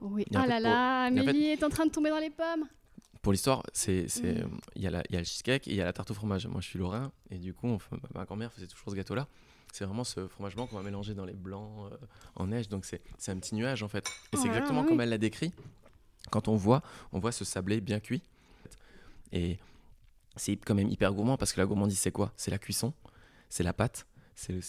oui, 0.00 0.24
ah 0.34 0.46
là 0.46 0.60
là, 0.60 1.04
Amélie 1.04 1.46
est 1.46 1.62
en 1.62 1.68
train 1.70 1.86
de 1.86 1.90
tomber 1.90 2.10
dans 2.10 2.18
les 2.18 2.30
pommes. 2.30 2.66
Pour 3.22 3.32
l'histoire, 3.32 3.62
c'est 3.72 4.08
c'est, 4.08 4.34
Mm. 4.34 4.38
euh, 4.42 4.58
il 4.74 4.82
y, 4.82 4.86
a 4.86 4.90
la- 4.90 5.02
il 5.08 5.14
y 5.14 5.16
a 5.16 5.20
le 5.20 5.24
cheesecake 5.24 5.68
et 5.68 5.70
il 5.70 5.76
y 5.76 5.80
a 5.80 5.84
la 5.84 5.92
tarte 5.92 6.10
au 6.10 6.14
fromage. 6.14 6.46
Moi, 6.48 6.60
je 6.60 6.66
suis 6.68 6.78
lorrain 6.78 7.12
et 7.30 7.38
du 7.38 7.54
coup, 7.54 7.68
on 7.68 7.78
fait- 7.78 7.92
ma- 7.96 8.20
ma 8.20 8.24
grand-mère 8.24 8.52
faisait 8.52 8.66
toujours 8.66 8.90
ce 8.90 8.96
gâteau-là. 8.96 9.28
C'est 9.72 9.84
vraiment 9.84 10.04
ce 10.04 10.28
fromage 10.28 10.54
blanc 10.54 10.66
qu'on 10.66 10.76
va 10.76 10.82
mélanger 10.82 11.14
dans 11.14 11.24
les 11.24 11.32
blancs 11.34 11.90
euh, 11.90 11.96
en 12.36 12.46
neige. 12.46 12.68
Donc, 12.68 12.84
c'est 12.84 13.02
c'est 13.18 13.32
un 13.32 13.38
petit 13.38 13.54
nuage 13.54 13.82
en 13.82 13.88
fait. 13.88 14.06
Et 14.32 14.36
c'est 14.36 14.46
exactement 14.46 14.82
oui. 14.82 14.88
comme 14.88 15.00
elle 15.00 15.08
l'a 15.08 15.18
décrit. 15.18 15.52
Quand 16.30 16.46
on 16.46 16.56
voit, 16.56 16.82
on 17.12 17.18
voit 17.18 17.32
ce 17.32 17.44
sablé 17.44 17.80
bien 17.80 17.98
cuit. 17.98 18.22
Et 19.32 19.58
c'est 20.36 20.56
quand 20.56 20.74
même 20.74 20.88
hyper 20.88 21.12
gourmand 21.12 21.36
parce 21.38 21.52
que 21.52 21.60
la 21.60 21.66
gourmandise, 21.66 21.98
c'est 21.98 22.12
quoi? 22.12 22.32
C'est 22.36 22.50
la 22.50 22.58
cuisson, 22.58 22.92
c'est 23.48 23.62
la 23.62 23.72
pâte. 23.72 24.06
c'est 24.34 24.60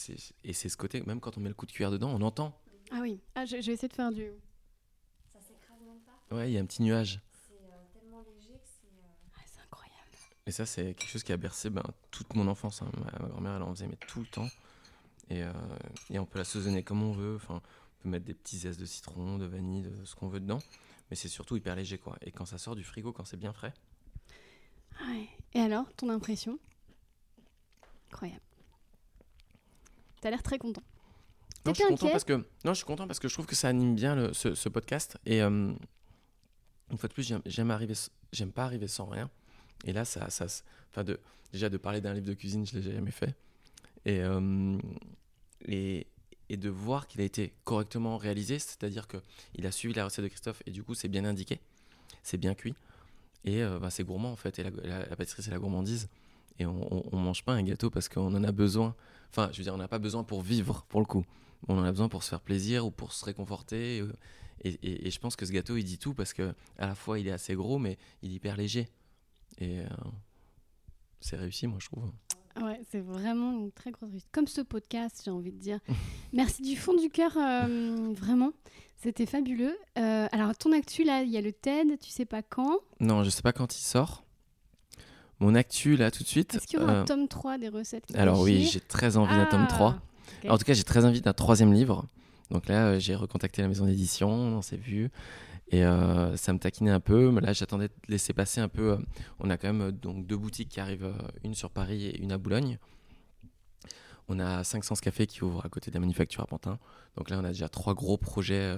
et 0.43 0.53
c'est 0.53 0.69
ce 0.69 0.77
côté, 0.77 1.01
même 1.01 1.19
quand 1.19 1.37
on 1.37 1.41
met 1.41 1.49
le 1.49 1.55
coup 1.55 1.65
de 1.65 1.71
cuillère 1.71 1.91
dedans, 1.91 2.09
on 2.09 2.21
entend. 2.21 2.57
Ah 2.91 2.99
oui, 3.01 3.19
ah, 3.35 3.45
je, 3.45 3.57
je 3.61 3.67
vais 3.67 3.73
essayer 3.73 3.87
de 3.87 3.93
faire 3.93 4.11
du... 4.11 4.31
Ça 5.33 5.39
s'écrase 5.41 5.79
même 5.85 5.99
pas. 5.99 6.35
Ouais, 6.35 6.49
il 6.49 6.53
y 6.53 6.57
a 6.57 6.61
un 6.61 6.65
petit 6.65 6.81
nuage. 6.81 7.19
C'est 7.47 7.99
tellement 7.99 8.21
léger 8.21 8.53
que 8.53 8.67
c'est. 8.67 8.87
Ah, 9.35 9.41
c'est 9.45 9.61
incroyable. 9.61 10.11
Et 10.45 10.51
ça, 10.51 10.65
c'est 10.65 10.93
quelque 10.93 11.09
chose 11.09 11.23
qui 11.23 11.33
a 11.33 11.37
bercé 11.37 11.69
ben, 11.69 11.83
toute 12.11 12.35
mon 12.35 12.47
enfance. 12.47 12.81
hein. 12.81 12.91
Ma, 12.97 13.19
ma 13.19 13.29
grand-mère, 13.29 13.55
elle 13.55 13.63
en 13.63 13.73
faisait 13.73 13.87
mais 13.87 13.97
tout 14.07 14.19
le 14.21 14.27
temps. 14.27 14.47
Et, 15.33 15.43
euh, 15.43 15.51
et 16.09 16.19
on 16.19 16.25
peut 16.25 16.37
l'assaisonner 16.39 16.83
comme 16.83 17.01
on 17.03 17.11
veut. 17.11 17.35
Enfin, 17.35 17.55
on 17.55 18.03
peut 18.03 18.09
mettre 18.09 18.25
des 18.25 18.33
petits 18.33 18.57
zestes 18.59 18.79
de 18.79 18.85
citron, 18.85 19.37
de 19.37 19.45
vanille, 19.45 19.83
de 19.83 20.05
ce 20.05 20.15
qu'on 20.15 20.27
veut 20.27 20.39
dedans. 20.39 20.59
Mais 21.09 21.15
c'est 21.15 21.27
surtout 21.27 21.55
hyper 21.57 21.75
léger, 21.75 21.97
quoi. 21.97 22.17
Et 22.21 22.31
quand 22.31 22.45
ça 22.45 22.57
sort 22.57 22.75
du 22.75 22.83
frigo, 22.83 23.11
quand 23.13 23.25
c'est 23.25 23.37
bien 23.37 23.53
frais, 23.53 23.73
Ah 24.99 25.11
ouais. 25.11 25.27
Et 25.53 25.59
alors, 25.59 25.85
ton 25.93 26.09
impression? 26.09 26.57
Incroyable. 28.11 28.41
T'as 30.21 30.29
l'air 30.29 30.43
très 30.43 30.57
content. 30.57 30.83
Non, 31.65 31.73
je 31.73 31.79
suis 31.79 31.87
content 31.89 32.09
parce 32.09 32.23
que 32.23 32.33
non, 32.65 32.73
je 32.73 32.73
suis 32.73 32.85
content 32.85 33.07
parce 33.07 33.19
que 33.19 33.27
je 33.27 33.33
trouve 33.33 33.45
que 33.45 33.55
ça 33.55 33.69
anime 33.69 33.95
bien 33.95 34.15
le- 34.15 34.33
ce, 34.33 34.53
ce 34.53 34.69
podcast. 34.69 35.17
Et 35.25 35.41
euh, 35.41 35.73
une 36.91 36.97
fois 36.97 37.07
de 37.09 37.13
plus, 37.13 37.23
j'aime- 37.23 37.41
j'aime 37.45 37.71
arriver, 37.71 37.93
j'aime 38.31 38.51
pas 38.51 38.65
arriver 38.65 38.87
sans 38.87 39.05
rien. 39.05 39.29
Et 39.85 39.93
là, 39.93 40.05
ça, 40.05 40.29
ça, 40.29 40.45
enfin 40.91 41.03
de 41.03 41.19
déjà 41.51 41.69
de 41.69 41.77
parler 41.77 42.01
d'un 42.01 42.13
livre 42.13 42.25
de 42.27 42.33
cuisine, 42.33 42.65
je 42.65 42.77
l'ai 42.79 42.91
jamais 42.93 43.11
fait. 43.11 43.35
Et 44.05 44.19
euh, 44.21 44.77
et, 45.67 46.07
de 46.49 46.69
voir 46.69 47.07
qu'il 47.07 47.19
a 47.19 47.23
été 47.23 47.51
correctement 47.63 48.15
réalisé, 48.15 48.59
c'est-à-dire 48.59 49.07
que 49.07 49.17
il 49.55 49.65
a 49.65 49.71
suivi 49.71 49.95
la 49.95 50.05
recette 50.05 50.23
de 50.23 50.29
Christophe 50.29 50.61
et 50.67 50.71
du 50.71 50.83
coup, 50.83 50.93
c'est 50.93 51.07
bien 51.07 51.25
indiqué, 51.25 51.59
c'est 52.21 52.37
bien 52.37 52.53
cuit 52.53 52.75
et 53.43 53.63
euh, 53.63 53.79
bah, 53.79 53.89
c'est 53.89 54.03
gourmand 54.03 54.31
en 54.31 54.35
fait. 54.35 54.59
Et 54.59 54.63
la, 54.63 55.15
pâtisserie, 55.15 55.41
c'est 55.41 55.51
la 55.51 55.57
gourmandise. 55.57 56.09
Et 56.59 56.67
on, 56.67 56.93
on, 56.93 57.03
on 57.11 57.17
mange 57.17 57.43
pas 57.43 57.53
un 57.53 57.63
gâteau 57.63 57.89
parce 57.89 58.07
qu'on 58.07 58.33
en 58.33 58.43
a 58.43 58.51
besoin. 58.51 58.95
Enfin, 59.31 59.49
je 59.51 59.57
veux 59.57 59.63
dire, 59.63 59.73
on 59.73 59.77
n'a 59.77 59.87
pas 59.87 59.99
besoin 59.99 60.23
pour 60.23 60.43
vivre, 60.43 60.85
pour 60.89 60.99
le 60.99 61.07
coup. 61.07 61.25
On 61.67 61.77
en 61.77 61.83
a 61.83 61.91
besoin 61.91 62.09
pour 62.09 62.23
se 62.23 62.29
faire 62.29 62.41
plaisir 62.41 62.85
ou 62.85 62.91
pour 62.91 63.13
se 63.13 63.25
réconforter. 63.25 64.01
euh, 64.01 64.13
et 64.63 65.09
je 65.09 65.19
pense 65.19 65.35
que 65.35 65.45
ce 65.45 65.51
gâteau, 65.51 65.75
il 65.75 65.83
dit 65.83 65.97
tout 65.97 66.13
parce 66.13 66.33
que 66.33 66.53
à 66.77 66.87
la 66.87 66.95
fois, 66.95 67.19
il 67.19 67.27
est 67.27 67.31
assez 67.31 67.55
gros, 67.55 67.79
mais 67.79 67.97
il 68.21 68.31
est 68.31 68.35
hyper 68.35 68.55
léger. 68.55 68.87
Et 69.57 69.79
euh, 69.79 69.87
c'est 71.19 71.35
réussi, 71.35 71.67
moi, 71.67 71.79
je 71.81 71.87
trouve. 71.87 72.11
Ouais, 72.61 72.79
c'est 72.91 72.99
vraiment 72.99 73.51
une 73.51 73.71
très 73.71 73.91
grosse 73.91 74.09
réussite. 74.11 74.29
Comme 74.31 74.47
ce 74.47 74.61
podcast, 74.61 75.21
j'ai 75.25 75.31
envie 75.31 75.51
de 75.51 75.57
dire. 75.59 75.79
Merci 76.33 76.61
du 76.61 76.75
fond 76.75 76.93
du 76.93 77.09
cœur, 77.09 77.31
euh, 77.37 78.13
vraiment. 78.15 78.51
C'était 79.01 79.25
fabuleux. 79.25 79.77
Euh, 79.97 80.27
alors, 80.31 80.55
ton 80.55 80.71
actu, 80.71 81.03
là, 81.03 81.23
il 81.23 81.29
y 81.29 81.37
a 81.37 81.41
le 81.41 81.51
TED, 81.51 81.99
tu 81.99 82.09
sais 82.09 82.25
pas 82.25 82.41
quand? 82.41 82.77
Non, 82.99 83.23
je 83.23 83.29
sais 83.29 83.41
pas 83.41 83.51
quand 83.53 83.75
il 83.75 83.81
sort. 83.81 84.23
Mon 85.39 85.55
actu, 85.55 85.97
là, 85.97 86.09
tout 86.11 86.23
de 86.23 86.27
suite. 86.27 86.55
Est-ce 86.55 86.67
qu'il 86.67 86.79
y 86.79 86.81
aura 86.81 86.93
euh, 86.93 87.01
un 87.01 87.05
tome 87.05 87.27
3 87.27 87.57
des 87.57 87.67
recettes 87.69 88.05
alors 88.15 88.39
oui, 88.39 88.63
j'ai 88.71 88.79
très 88.79 89.17
envie 89.17 89.35
d'un 89.35 89.45
tome 89.45 89.65
Ah, 89.65 89.73
3. 89.73 89.89
ok. 90.45 90.51
En 90.51 90.57
tout 90.57 90.63
cas, 90.63 90.73
j'ai 90.73 90.83
très 90.85 91.03
envie 91.05 91.19
d'un 91.21 91.33
troisième 91.33 91.73
livre. 91.73 92.05
Donc 92.51 92.67
là, 92.67 92.85
euh, 92.91 92.99
j'ai 92.99 93.15
recontacté 93.15 93.61
la 93.61 93.67
maison 93.67 93.85
d'édition, 93.85 94.29
on 94.29 94.61
s'est 94.61 94.77
vu. 94.77 95.09
Et 95.69 95.83
euh, 95.85 96.35
ça 96.37 96.53
me 96.53 96.59
taquinait 96.59 96.91
un 96.91 96.99
peu. 96.99 97.31
Mais 97.31 97.41
là, 97.41 97.53
j'attendais 97.53 97.87
de 97.87 97.93
laisser 98.07 98.33
passer 98.33 98.61
un 98.61 98.67
peu. 98.69 98.91
euh, 98.91 98.97
on 99.39 99.49
a 99.49 99.57
quand 99.57 99.67
même 99.73 99.81
euh, 99.81 99.91
donc 99.91 100.25
deux 100.27 100.37
boutiques 100.37 100.69
qui 100.69 100.79
arrivent, 100.79 101.11
une 101.43 101.55
sur 101.55 101.69
Paris 101.71 102.05
et 102.05 102.19
une 102.21 102.31
à 102.31 102.37
Boulogne. 102.37 102.77
On 104.29 104.39
a 104.39 104.63
500 104.63 104.95
cafés 105.01 105.27
qui 105.27 105.43
ouvrent 105.43 105.65
à 105.65 105.69
côté 105.69 105.91
de 105.91 105.95
la 105.95 105.99
manufacture 105.99 106.41
à 106.41 106.45
Pantin. 106.47 106.79
Donc 107.17 107.29
là, 107.29 107.39
on 107.41 107.43
a 107.43 107.49
déjà 107.49 107.67
trois 107.69 107.93
gros 107.93 108.17
projets 108.17 108.77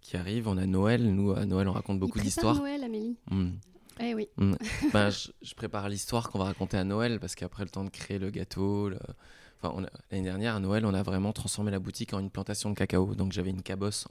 qui 0.00 0.16
arrivent. 0.16 0.48
On 0.48 0.58
a 0.58 0.66
Noël. 0.66 1.14
Nous, 1.14 1.32
à 1.32 1.46
Noël, 1.46 1.68
on 1.68 1.72
raconte 1.72 1.98
beaucoup 1.98 2.18
d'histoires. 2.20 2.56
Noël, 2.56 2.84
Amélie. 2.84 3.16
Hmm. 3.30 3.52
Eh 4.00 4.14
oui. 4.14 4.28
Ben, 4.92 5.08
je, 5.10 5.30
je 5.40 5.54
prépare 5.54 5.88
l'histoire 5.88 6.28
qu'on 6.30 6.38
va 6.38 6.44
raconter 6.46 6.76
à 6.76 6.84
Noël 6.84 7.18
parce 7.20 7.34
qu'après 7.34 7.64
le 7.64 7.70
temps 7.70 7.84
de 7.84 7.88
créer 7.90 8.18
le 8.18 8.30
gâteau, 8.30 8.90
le- 8.90 8.98
l'année 9.62 10.24
dernière 10.24 10.54
à 10.54 10.60
Noël, 10.60 10.84
on 10.86 10.94
a 10.94 11.02
vraiment 11.02 11.32
transformé 11.32 11.70
la 11.70 11.78
boutique 11.78 12.12
en 12.14 12.20
une 12.20 12.30
plantation 12.30 12.70
de 12.70 12.74
cacao. 12.74 13.14
Donc 13.14 13.32
j'avais 13.32 13.50
une 13.50 13.62
cabosse 13.62 14.06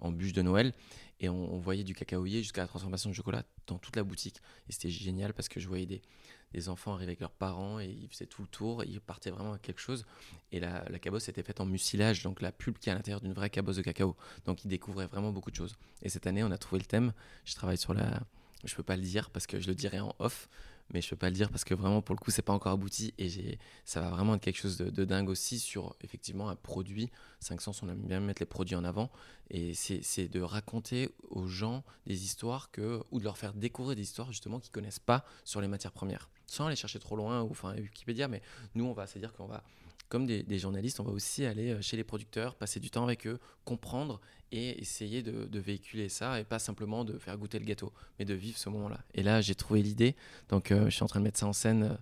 en, 0.00 0.12
bûche 0.12 0.32
de 0.32 0.42
Noël 0.42 0.72
et 1.20 1.28
on, 1.28 1.58
voyait 1.58 1.84
du 1.84 1.94
cacaoyer 1.94 2.42
jusqu'à 2.42 2.62
la 2.62 2.68
transformation 2.68 3.10
de 3.10 3.14
chocolat 3.14 3.42
dans 3.66 3.78
toute 3.78 3.96
la 3.96 4.04
boutique. 4.04 4.36
Et 4.68 4.72
c'était 4.72 4.90
génial 4.90 5.34
parce 5.34 5.48
que 5.48 5.60
je 5.60 5.68
voyais 5.68 5.86
des, 5.86 6.68
enfants 6.68 6.94
arriver 6.94 7.10
avec 7.10 7.20
leurs 7.20 7.30
parents 7.30 7.78
et 7.78 7.86
ils 7.86 8.08
faisaient 8.08 8.26
tout 8.26 8.42
le 8.42 8.48
tour, 8.48 8.82
ils 8.84 9.00
partaient 9.00 9.30
vraiment 9.30 9.52
à 9.52 9.58
quelque 9.58 9.80
chose. 9.80 10.06
Et 10.52 10.60
la 10.60 10.98
cabosse 11.00 11.28
était 11.28 11.42
faite 11.42 11.60
en 11.60 11.66
mucilage, 11.66 12.22
donc 12.22 12.40
la 12.40 12.52
pulpe 12.52 12.78
qui 12.78 12.88
est 12.88 12.92
à 12.92 12.94
l'intérieur 12.94 13.20
d'une 13.20 13.34
vraie 13.34 13.50
cabosse 13.50 13.76
de 13.76 13.82
cacao. 13.82 14.16
Donc 14.46 14.64
ils 14.64 14.68
découvraient 14.68 15.06
vraiment 15.06 15.32
beaucoup 15.32 15.50
de 15.50 15.56
choses. 15.56 15.76
Et 16.02 16.08
cette 16.08 16.26
année, 16.26 16.42
on 16.44 16.50
a 16.50 16.58
trouvé 16.58 16.80
le 16.80 16.86
thème. 16.86 17.12
Je 17.44 17.54
travaille 17.54 17.78
sur 17.78 17.94
la. 17.94 18.22
Je 18.64 18.74
peux 18.74 18.82
pas 18.82 18.96
le 18.96 19.02
dire 19.02 19.30
parce 19.30 19.46
que 19.46 19.60
je 19.60 19.68
le 19.68 19.74
dirai 19.74 20.00
en 20.00 20.14
off, 20.18 20.48
mais 20.92 21.00
je 21.00 21.10
peux 21.10 21.16
pas 21.16 21.28
le 21.28 21.34
dire 21.34 21.50
parce 21.50 21.64
que 21.64 21.74
vraiment 21.74 22.02
pour 22.02 22.14
le 22.14 22.20
coup 22.20 22.30
c'est 22.30 22.42
pas 22.42 22.52
encore 22.52 22.72
abouti 22.72 23.14
et 23.18 23.28
j'ai 23.28 23.58
ça 23.84 24.00
va 24.00 24.10
vraiment 24.10 24.34
être 24.34 24.40
quelque 24.40 24.58
chose 24.58 24.78
de, 24.78 25.04
dingue 25.04 25.28
aussi 25.28 25.58
sur 25.58 25.94
effectivement 26.00 26.48
un 26.48 26.56
produit. 26.56 27.10
500 27.40 27.72
on 27.82 27.88
aime 27.90 28.02
bien 28.02 28.20
mettre 28.20 28.42
les 28.42 28.46
produits 28.46 28.74
en 28.74 28.84
avant 28.84 29.10
et 29.50 29.74
c'est 29.74 30.02
c'est 30.02 30.28
de 30.28 30.40
raconter 30.40 31.10
aux 31.30 31.46
gens 31.46 31.84
des 32.06 32.24
histoires 32.24 32.70
que 32.70 33.02
ou 33.10 33.18
de 33.18 33.24
leur 33.24 33.38
faire 33.38 33.54
découvrir 33.54 33.96
des 33.96 34.02
histoires 34.02 34.28
justement 34.32 34.58
qu'ils 34.58 34.72
connaissent 34.72 34.98
pas 34.98 35.24
sur 35.44 35.60
les 35.60 35.68
matières 35.68 35.92
premières. 35.92 36.28
Sans 36.46 36.66
aller 36.66 36.76
chercher 36.76 36.98
trop 36.98 37.16
loin 37.16 37.42
ou 37.42 37.50
enfin 37.50 37.74
Wikipédia 37.74 38.28
mais 38.28 38.42
nous 38.74 38.86
on 38.86 38.92
va 38.92 39.06
c'est 39.06 39.18
à 39.18 39.20
dire 39.20 39.32
qu'on 39.34 39.46
va 39.46 39.62
comme 40.08 40.26
des, 40.26 40.58
journalistes, 40.58 41.00
on 41.00 41.04
va 41.04 41.12
aussi 41.12 41.44
aller 41.44 41.72
euh, 41.72 41.82
chez 41.82 41.96
les 41.96 42.04
producteurs, 42.04 42.54
passer 42.54 42.80
du 42.80 42.90
temps 42.90 43.04
avec 43.04 43.26
eux, 43.26 43.38
comprendre 43.64 44.20
et 44.50 44.80
essayer 44.80 45.22
de, 45.22 45.58
véhiculer 45.58 46.08
ça 46.08 46.40
et 46.40 46.44
pas 46.44 46.58
simplement 46.58 47.04
de 47.04 47.18
faire 47.18 47.36
goûter 47.36 47.58
le 47.58 47.66
gâteau, 47.66 47.92
mais 48.18 48.24
de 48.24 48.34
vivre 48.34 48.56
ce 48.56 48.70
moment-là. 48.70 49.00
Et 49.14 49.22
là, 49.22 49.40
j'ai 49.40 49.54
trouvé 49.54 49.82
l'idée, 49.82 50.16
donc 50.48 50.72
euh, 50.72 50.86
je 50.86 50.90
suis 50.90 51.02
en 51.02 51.08
train 51.08 51.20
de 51.20 51.24
mettre 51.24 51.38
ça 51.38 51.46
en 51.46 51.52
scène 51.52 51.82
euh, 51.82 51.94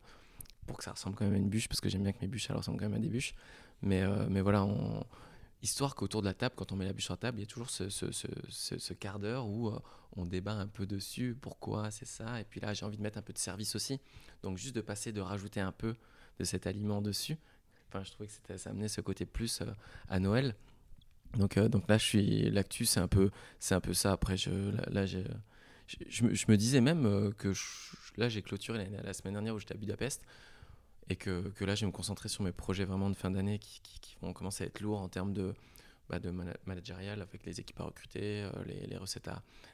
pour 0.67 0.79
que 0.79 0.85
ça 0.85 0.93
ressemble 0.93 1.17
quand 1.17 1.25
même 1.25 1.35
à 1.35 1.39
une 1.39 1.49
bûche, 1.49 1.69
parce 1.69 1.81
que 1.81 1.89
j'aime 1.89 2.03
bien 2.03 2.13
que 2.13 2.21
mes 2.21 2.29
bûches 2.29 2.49
ressemblent 2.51 2.79
quand 2.79 2.89
même 2.89 2.99
à 2.99 3.03
des 3.03 3.09
bûches. 3.09 3.35
Mais, 3.83 4.05
mais 4.31 4.41
voilà, 4.41 4.67
histoire 5.63 5.95
qu'autour 5.95 6.23
de 6.23 6.27
la 6.27 6.35
table, 6.35 6.55
quand 6.57 6.73
on 6.73 6.77
met 6.77 6.87
la 6.87 6.93
bûche 6.93 7.05
sur 7.05 7.13
la 7.13 7.19
table, 7.19 7.39
il 7.39 7.43
y 7.43 7.45
a 7.45 7.47
toujours 7.47 7.71
ce, 7.71 8.93
quart 8.95 9.19
d'heure 9.19 9.47
où 9.47 9.71
on 10.17 10.25
débat 10.25 10.55
un 10.55 10.67
peu 10.67 10.87
dessus, 10.87 11.37
pourquoi 11.41 11.93
c'est 11.93 12.07
ça. 12.07 12.41
Et 12.41 12.45
puis 12.45 12.59
là, 12.59 12.75
j'ai 12.75 12.85
envie 12.85 12.97
de 12.97 13.03
mettre 13.03 13.19
un 13.19 13.23
peu 13.23 13.35
de 13.35 13.39
service 13.39 13.77
aussi. 13.77 14.01
Donc 14.43 14.59
juste 14.59 14.75
de 14.75 14.81
passer, 14.81 15.13
de 15.13 15.21
rajouter 15.21 15.61
un 15.61 15.73
peu 15.73 15.95
de 16.39 16.45
cet 16.45 16.67
aliment 16.67 17.03
dessus. 17.03 17.37
Je 18.05 18.11
trouvais 18.11 18.29
que 18.29 18.57
ça 18.57 18.71
amenait 18.71 18.89
ce 18.89 19.01
côté 19.01 19.27
plus 19.27 19.61
euh, 19.61 19.67
à 20.09 20.19
Noël. 20.19 20.55
Donc, 21.37 21.57
euh, 21.57 21.69
donc 21.69 21.89
là, 21.89 21.99
je 21.99 22.05
suis 22.05 22.51
l'actu, 22.51 22.87
c'est 22.87 23.01
un 23.01 23.09
peu, 23.09 23.31
c'est 23.59 23.75
un 23.75 23.81
peu 23.81 23.95
ça. 23.95 24.13
Après, 24.13 24.37
je, 24.37 24.51
là, 24.91 25.07
je, 25.07 25.19
me, 26.25 26.57
disais 26.57 26.81
même 26.81 27.07
euh, 27.07 27.31
que 27.33 27.53
là, 28.17 28.29
j'ai 28.29 28.43
clôturé 28.43 28.89
la, 29.03 29.13
semaine 29.13 29.35
dernière 29.35 29.55
où 29.55 29.59
j'étais 29.59 29.75
à 29.75 29.79
Budapest 29.79 30.23
et 31.09 31.17
que, 31.17 31.53
là, 31.61 31.75
je 31.75 31.83
vais 31.83 31.87
me 31.87 31.93
concentrer 31.93 32.29
sur 32.29 32.43
mes 32.43 32.53
projets 32.53 32.85
vraiment 32.85 33.11
de 33.11 33.15
fin 33.17 33.31
d'année 33.31 33.59
qui, 33.59 34.17
vont 34.23 34.33
commencer 34.33 34.65
à 34.65 34.67
être 34.67 34.81
lourds 34.81 35.01
en 35.01 35.09
termes 35.09 35.33
de, 35.33 35.55
bah, 36.09 36.19
managérial 36.65 37.21
avec 37.21 37.45
les 37.45 37.61
équipes 37.61 37.81
à 37.81 37.85
recruter, 37.85 38.49
les, 38.89 38.97
recettes 38.97 39.29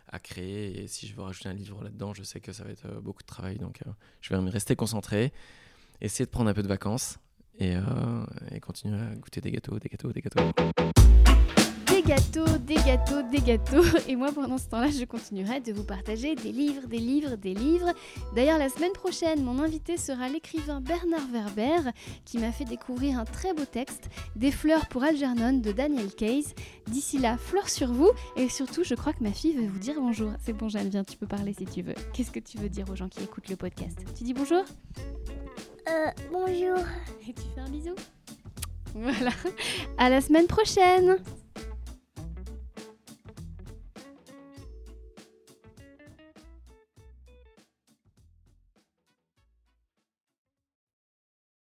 à, 0.09 0.19
créer. 0.19 0.83
Et 0.83 0.89
si 0.89 1.07
je 1.07 1.15
veux 1.15 1.23
rajouter 1.23 1.49
un 1.49 1.55
livre 1.55 1.83
là-dedans, 1.83 2.13
je 2.13 2.23
sais 2.23 2.41
que 2.41 2.53
ça 2.53 2.65
va 2.65 2.71
être 2.71 3.01
beaucoup 3.01 3.23
de 3.23 3.27
travail. 3.27 3.57
Donc, 3.59 3.81
je 4.21 4.35
vais 4.35 4.51
rester 4.51 4.77
concentré, 4.77 5.33
essayer 6.01 6.27
de 6.27 6.31
prendre 6.31 6.51
un 6.51 6.55
peu 6.55 6.63
de 6.63 6.69
vacances 6.69 7.19
et, 7.59 7.77
euh, 7.77 7.81
et 8.51 8.61
continuer 8.61 8.99
à 8.99 9.15
goûter 9.15 9.41
des 9.41 9.51
gâteaux, 9.51 9.79
des 9.79 9.89
gâteaux, 9.89 10.13
des 10.13 10.21
gâteaux. 10.21 10.53
Des 11.93 12.01
gâteaux, 12.03 12.59
des 12.59 12.75
gâteaux, 12.75 13.23
des 13.31 13.41
gâteaux. 13.41 13.99
Et 14.09 14.17
moi, 14.17 14.33
pendant 14.33 14.57
ce 14.57 14.67
temps-là, 14.69 14.89
je 14.89 15.05
continuerai 15.05 15.61
de 15.61 15.73
vous 15.73 15.85
partager 15.85 16.35
des 16.35 16.51
livres, 16.51 16.87
des 16.87 16.99
livres, 16.99 17.37
des 17.37 17.53
livres. 17.53 17.93
D'ailleurs, 18.35 18.59
la 18.59 18.71
semaine 18.71 18.93
prochaine, 18.93 19.45
mon 19.45 19.63
invité 19.63 19.99
sera 19.99 20.29
l'écrivain 20.29 20.81
Bernard 20.81 21.29
Werber, 21.31 21.91
qui 22.25 22.39
m'a 22.39 22.51
fait 22.51 22.65
découvrir 22.65 23.19
un 23.19 23.25
très 23.25 23.53
beau 23.53 23.67
texte, 23.67 24.09
Des 24.37 24.51
fleurs 24.51 24.89
pour 24.89 25.05
Algernon 25.05 25.59
de 25.59 25.71
Daniel 25.71 26.13
Case. 26.15 26.55
D'ici 26.87 27.19
là, 27.19 27.37
fleurs 27.37 27.69
sur 27.69 27.93
vous. 27.93 28.11
Et 28.37 28.49
surtout, 28.49 28.85
je 28.85 28.95
crois 28.95 29.13
que 29.13 29.23
ma 29.23 29.33
fille 29.33 29.55
veut 29.55 29.67
vous 29.67 29.79
dire 29.79 29.97
bonjour. 29.99 30.33
C'est 30.43 30.55
bon, 30.55 30.71
Jeanne, 30.71 30.89
viens, 30.89 31.05
tu 31.05 31.19
peux 31.19 31.27
parler 31.27 31.53
si 31.53 31.67
tu 31.67 31.83
veux. 31.83 31.95
Qu'est-ce 32.15 32.31
que 32.31 32.41
tu 32.41 32.57
veux 32.57 32.71
dire 32.71 32.89
aux 32.91 32.97
gens 32.97 33.09
qui 33.09 33.23
écoutent 33.23 33.51
le 33.51 33.57
podcast? 33.57 33.99
Tu 34.17 34.25
dis 34.25 34.33
bonjour? 34.35 34.65
Euh, 35.89 36.11
bonjour. 36.31 36.79
Et 37.29 37.33
tu 37.33 37.43
fais 37.55 37.61
un 37.61 37.69
bisou 37.69 37.95
Voilà. 38.95 39.31
À 39.99 40.09
la 40.11 40.21
semaine 40.21 40.47
prochaine 40.47 41.17